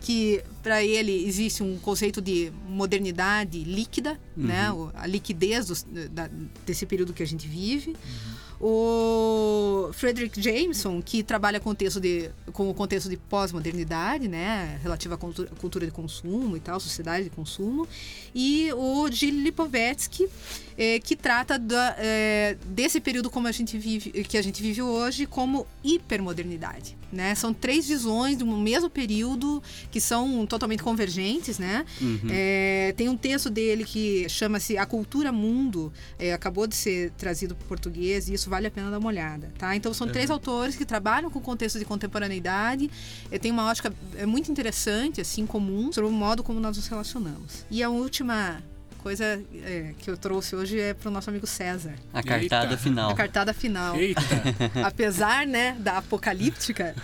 que 0.01 0.43
para 0.63 0.83
ele 0.83 1.27
existe 1.27 1.63
um 1.63 1.79
conceito 1.79 2.21
de 2.21 2.53
modernidade 2.69 3.63
líquida, 3.65 4.19
uhum. 4.37 4.45
né? 4.47 4.69
A 4.95 5.07
liquidez 5.07 5.85
da, 6.11 6.29
desse 6.67 6.87
período 6.87 7.13
que 7.13 7.23
a 7.23 7.27
gente 7.27 7.47
vive. 7.47 7.91
Uhum. 7.91 8.41
O 8.63 9.91
Frederick 9.95 10.39
Jameson, 10.41 11.01
que 11.01 11.23
trabalha 11.23 11.59
com 11.59 11.71
o 11.71 11.73
contexto 11.73 11.99
de, 11.99 12.31
com 12.53 12.69
o 12.69 12.75
contexto 12.75 13.09
de 13.09 13.17
pós-modernidade, 13.17 14.29
né, 14.29 14.79
relativa 14.83 15.15
à 15.15 15.19
cultura, 15.19 15.49
cultura, 15.59 15.87
de 15.87 15.93
consumo 15.93 16.59
e 16.59 16.61
tal, 16.61 16.79
sociedade 16.79 17.25
de 17.25 17.31
consumo, 17.31 17.89
e 18.35 18.71
o 18.75 19.11
Gilles 19.11 19.43
Lipovetsky, 19.43 20.29
é, 20.77 21.01
que 21.01 21.17
trata 21.17 21.59
da, 21.59 21.95
é, 21.97 22.59
desse 22.67 23.01
período 23.01 23.31
como 23.31 23.49
a 23.49 23.53
gente 23.53 23.79
vive, 23.79 24.11
que 24.25 24.37
a 24.37 24.43
gente 24.43 24.61
vive 24.61 24.83
hoje 24.83 25.25
como 25.25 25.67
hipermodernidade, 25.83 26.99
né? 27.11 27.35
São 27.35 27.55
três 27.55 27.89
visões 27.89 28.37
do 28.37 28.47
mesmo 28.47 28.91
período 28.91 29.63
que 29.91 30.03
são 30.03 30.47
totalmente 30.51 30.83
convergentes, 30.83 31.59
né? 31.59 31.87
Uhum. 32.01 32.29
É, 32.29 32.93
tem 32.97 33.09
um 33.09 33.17
texto 33.17 33.49
dele 33.49 33.85
que 33.85 34.29
chama-se 34.29 34.77
A 34.77 34.85
Cultura 34.85 35.33
Mundo, 35.33 35.93
é, 36.19 36.33
acabou 36.33 36.67
de 36.67 36.75
ser 36.75 37.13
trazido 37.13 37.55
para 37.55 37.65
o 37.65 37.69
português 37.69 38.29
e 38.29 38.35
isso 38.35 38.51
vale 38.51 38.67
a 38.67 38.71
pena 38.71 38.91
dar 38.91 38.99
uma 38.99 39.09
olhada, 39.09 39.53
tá? 39.57 39.75
Então 39.77 39.95
são 39.95 40.09
três 40.09 40.29
autores 40.31 40.77
que 40.77 40.85
trabalham 40.85 41.31
com 41.31 41.39
o 41.39 41.43
contexto 41.43 41.79
de 41.79 41.85
contemporaneidade. 41.85 42.91
Eu 43.31 43.39
tenho 43.39 43.55
uma 43.55 43.67
ótica 43.67 43.95
é 44.17 44.27
muito 44.27 44.51
interessante, 44.51 45.21
assim, 45.21 45.47
comum, 45.47 45.93
sobre 45.93 46.11
o 46.11 46.13
modo 46.13 46.43
como 46.43 46.59
nós 46.59 46.77
nos 46.77 46.87
relacionamos. 46.89 47.65
E 47.71 47.83
a 47.83 47.89
última 47.89 48.61
coisa 49.03 49.43
é, 49.55 49.95
que 49.99 50.11
eu 50.11 50.17
trouxe 50.17 50.55
hoje 50.55 50.79
é 50.79 50.95
pro 50.95 51.11
nosso 51.11 51.31
amigo 51.31 51.47
César. 51.47 51.95
A 52.13 52.23
cartada 52.23 52.73
Eita. 52.73 52.77
final. 52.77 53.11
A 53.11 53.15
cartada 53.15 53.55
final. 53.55 53.97
Eita. 53.97 54.21
Apesar, 54.85 55.47
né, 55.47 55.77
da 55.79 55.99
apocalíptica. 55.99 56.95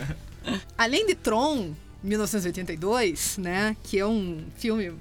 além 0.76 1.06
de 1.06 1.14
Tron, 1.14 1.72
1982, 2.04 3.38
né, 3.38 3.76
que 3.82 3.98
é 3.98 4.06
um 4.06 4.44
filme 4.56 4.92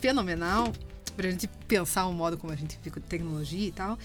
fenomenal 0.00 0.72
pra 1.16 1.30
gente 1.30 1.48
pensar 1.66 2.06
o 2.06 2.12
modo 2.12 2.36
como 2.36 2.52
a 2.52 2.56
gente 2.56 2.78
fica 2.82 3.00
de 3.00 3.06
tecnologia 3.06 3.68
e 3.68 3.72
tal. 3.72 3.98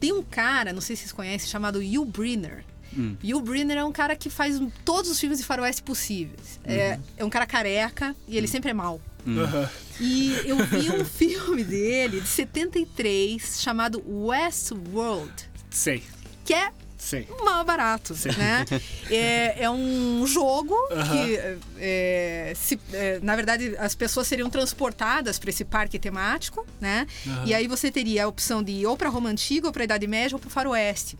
Tem 0.00 0.12
um 0.12 0.22
cara, 0.22 0.72
não 0.72 0.80
sei 0.80 0.96
se 0.96 1.02
vocês 1.02 1.12
conhecem, 1.12 1.48
chamado 1.48 1.78
Hugh 1.78 2.04
Brynner. 2.04 2.64
Hum. 2.96 3.16
Hugh 3.22 3.40
Brynner 3.40 3.78
é 3.78 3.84
um 3.84 3.92
cara 3.92 4.16
que 4.16 4.28
faz 4.28 4.60
todos 4.84 5.10
os 5.10 5.18
filmes 5.18 5.38
de 5.38 5.44
faroeste 5.44 5.82
possíveis. 5.82 6.60
É, 6.64 6.72
uhum. 6.72 6.80
É, 6.80 7.00
é 7.18 7.24
um 7.24 7.30
cara 7.30 7.46
careca 7.46 8.14
e 8.26 8.36
ele 8.36 8.46
uhum. 8.46 8.52
sempre 8.52 8.70
é 8.70 8.74
mau. 8.74 9.00
Uhum. 9.26 9.68
E 10.00 10.32
eu 10.44 10.56
vi 10.66 10.90
um 10.90 11.04
filme 11.06 11.64
dele 11.64 12.20
de 12.20 12.28
73 12.28 13.60
chamado 13.60 14.02
Westworld. 14.06 15.32
Sei. 15.70 16.02
Que 16.44 16.54
é 16.54 16.72
Sim. 17.06 17.24
mal 17.44 17.64
barato, 17.64 18.16
Sim. 18.16 18.30
né? 18.36 18.64
É, 19.08 19.62
é 19.62 19.70
um 19.70 20.26
jogo 20.26 20.74
uh 20.74 20.96
-huh. 20.96 21.10
que, 21.12 21.58
é, 21.78 22.52
se, 22.56 22.80
é, 22.92 23.20
na 23.22 23.36
verdade, 23.36 23.76
as 23.78 23.94
pessoas 23.94 24.26
seriam 24.26 24.50
transportadas 24.50 25.38
para 25.38 25.50
esse 25.50 25.64
parque 25.64 26.00
temático, 26.00 26.66
né? 26.80 27.06
Uh 27.24 27.30
-huh. 27.30 27.46
E 27.46 27.54
aí 27.54 27.68
você 27.68 27.92
teria 27.92 28.24
a 28.24 28.28
opção 28.28 28.60
de 28.60 28.72
ir 28.72 28.86
ou 28.86 28.96
para 28.96 29.08
Roma 29.08 29.30
Antiga, 29.30 29.68
ou 29.68 29.72
para 29.72 29.84
Idade 29.84 30.06
Média, 30.08 30.34
ou 30.34 30.40
para 30.40 30.50
Faroeste. 30.50 31.16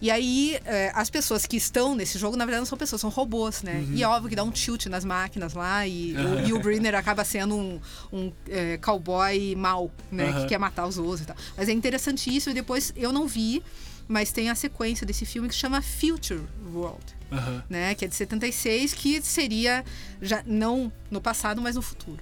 E 0.00 0.10
aí, 0.10 0.58
é, 0.64 0.90
as 0.94 1.10
pessoas 1.10 1.44
que 1.44 1.56
estão 1.56 1.94
nesse 1.94 2.18
jogo, 2.18 2.34
na 2.36 2.46
verdade, 2.46 2.60
não 2.60 2.66
são 2.66 2.78
pessoas, 2.78 3.00
são 3.00 3.10
robôs, 3.10 3.62
né? 3.62 3.84
Uhum. 3.86 3.94
E 3.94 4.02
é 4.02 4.08
óbvio 4.08 4.30
que 4.30 4.36
dá 4.36 4.44
um 4.44 4.50
tilt 4.50 4.86
nas 4.86 5.04
máquinas 5.04 5.52
lá, 5.52 5.86
e, 5.86 6.14
o, 6.16 6.48
e 6.48 6.52
o 6.54 6.58
Brenner 6.58 6.94
acaba 6.94 7.24
sendo 7.24 7.54
um, 7.54 7.80
um 8.10 8.32
é, 8.48 8.78
cowboy 8.78 9.54
mau, 9.54 9.90
né? 10.10 10.32
Que 10.40 10.46
quer 10.46 10.58
matar 10.58 10.86
os 10.86 10.96
outros 10.96 11.22
e 11.22 11.26
tal. 11.26 11.36
Mas 11.56 11.68
é 11.68 11.72
interessantíssimo, 11.72 12.52
e 12.52 12.54
depois 12.54 12.92
eu 12.96 13.12
não 13.12 13.26
vi 13.26 13.62
mas 14.08 14.32
tem 14.32 14.50
a 14.50 14.54
sequência 14.54 15.06
desse 15.06 15.24
filme 15.24 15.48
que 15.48 15.54
chama 15.54 15.82
Future 15.82 16.42
World, 16.72 17.04
uhum. 17.30 17.62
né? 17.68 17.94
Que 17.94 18.04
é 18.04 18.08
de 18.08 18.14
76, 18.14 18.94
que 18.94 19.20
seria 19.22 19.84
já 20.20 20.42
não 20.46 20.92
no 21.10 21.20
passado, 21.20 21.60
mas 21.60 21.76
no 21.76 21.82
futuro. 21.82 22.18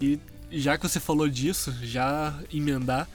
E 0.00 0.18
já 0.50 0.76
que 0.76 0.88
você 0.88 1.00
falou 1.00 1.28
disso, 1.28 1.74
já 1.82 2.38
emendar 2.52 3.08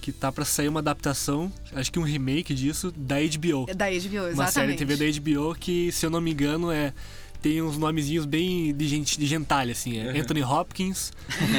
que 0.00 0.12
tá 0.12 0.30
para 0.32 0.44
sair 0.44 0.68
uma 0.68 0.80
adaptação, 0.80 1.52
acho 1.72 1.92
que 1.92 1.98
um 1.98 2.02
remake 2.02 2.54
disso 2.54 2.92
da 2.96 3.16
HBO. 3.16 3.66
É 3.68 3.74
da 3.74 3.86
HBO, 3.86 3.94
exatamente. 3.94 4.34
Uma 4.34 4.46
série 4.46 4.74
TV 4.74 4.96
da 4.96 5.20
HBO 5.20 5.54
que, 5.54 5.92
se 5.92 6.06
eu 6.06 6.10
não 6.10 6.20
me 6.20 6.32
engano, 6.32 6.70
é 6.70 6.92
tem 7.40 7.62
uns 7.62 7.78
nomezinhos 7.78 8.24
bem 8.24 8.74
de 8.74 8.88
gente 8.88 9.18
de 9.18 9.26
gentalha, 9.26 9.72
assim. 9.72 9.98
É 9.98 10.18
Anthony 10.18 10.42
Hopkins, 10.42 11.12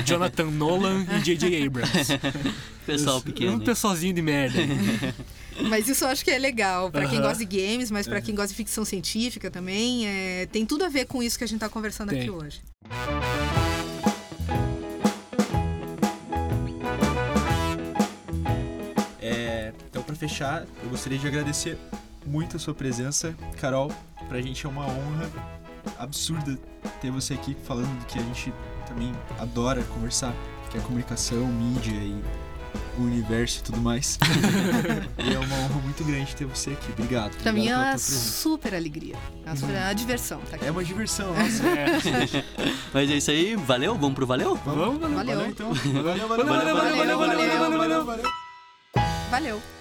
Jonathan 0.06 0.52
Nolan 0.52 1.06
e 1.18 1.22
J.J. 1.22 1.66
Abrams. 1.66 2.20
Pessoal 2.86 3.22
pequeno. 3.22 3.54
Um 3.54 3.60
pessoalzinho 3.60 4.14
de 4.14 4.22
merda. 4.22 4.60
Mas 5.68 5.88
isso 5.88 6.04
eu 6.04 6.10
acho 6.10 6.24
que 6.24 6.32
é 6.32 6.38
legal 6.38 6.92
para 6.92 7.08
quem 7.08 7.22
gosta 7.22 7.46
de 7.46 7.46
games, 7.46 7.92
mas 7.92 8.08
para 8.08 8.22
quem 8.22 8.36
gosta 8.36 8.50
de 8.50 8.56
ficção 8.56 8.86
científica 8.86 9.52
também. 9.52 10.08
É, 10.08 10.46
tem 10.48 10.66
tudo 10.66 10.86
a 10.86 10.90
ver 10.90 11.06
com 11.06 11.22
isso 11.22 11.38
que 11.38 11.44
a 11.44 11.48
gente 11.48 11.58
está 11.58 11.70
conversando 11.70 12.10
tem. 12.10 12.22
aqui 12.22 12.30
hoje. 12.30 12.62
É, 19.22 19.74
então, 19.90 20.02
para 20.02 20.16
fechar, 20.16 20.66
eu 20.84 20.90
gostaria 20.90 21.18
de 21.18 21.28
agradecer 21.28 21.78
muito 22.26 22.58
a 22.58 22.60
sua 22.60 22.74
presença, 22.74 23.36
Carol. 23.60 23.92
Para 24.28 24.38
a 24.38 24.42
gente 24.42 24.66
é 24.66 24.70
uma 24.70 24.86
honra 24.86 25.30
absurda 25.98 26.58
ter 27.02 27.12
você 27.12 27.34
aqui 27.34 27.56
falando 27.64 28.00
do 28.00 28.06
que 28.06 28.20
a 28.20 28.22
gente 28.22 28.54
também 28.88 29.12
adora 29.40 29.84
conversar, 29.84 30.34
que 30.70 30.78
é 30.78 30.82
comunicação, 30.82 31.46
mídia 31.48 31.94
e 31.94 32.22
o 32.98 33.04
universo 33.04 33.60
e 33.60 33.64
tudo 33.64 33.80
mais. 33.80 34.18
e 35.18 35.34
é 35.34 35.40
uma 35.40 35.56
honra 35.56 35.82
muito 35.82 36.04
grande 36.04 36.36
ter 36.36 36.46
você 36.46 36.72
aqui. 36.72 36.92
Obrigado. 36.92 37.32
Pra 37.38 37.52
obrigado 37.52 37.56
mim 37.56 37.68
é 37.68 37.78
uma 37.78 37.98
super 37.98 38.76
alegria. 38.76 39.16
É 39.46 39.50
uma, 39.50 39.56
super, 39.56 39.76
uma 39.76 39.94
diversão. 39.94 40.42
Tá 40.50 40.58
é 40.62 40.72
uma 40.72 40.84
diversão, 40.84 41.34
nossa. 41.34 41.68
É. 41.68 42.44
Mas 42.94 43.10
é 43.10 43.16
isso 43.16 43.32
aí. 43.32 43.56
Valeu? 43.56 43.96
Vamos 43.96 44.16
pro 44.16 44.26
valeu? 44.26 44.56
Vamos, 44.66 45.00
valeu. 45.00 45.18
Valeu, 45.18 45.46
então. 45.48 45.74
valeu, 45.74 46.04
valeu, 46.04 46.28
valeu, 46.28 46.46
valeu, 46.48 46.96
valeu, 46.96 47.18
valeu, 47.18 47.20
valeu. 47.20 47.78
valeu. 47.78 48.06
valeu. 48.06 48.24
valeu. 49.32 49.79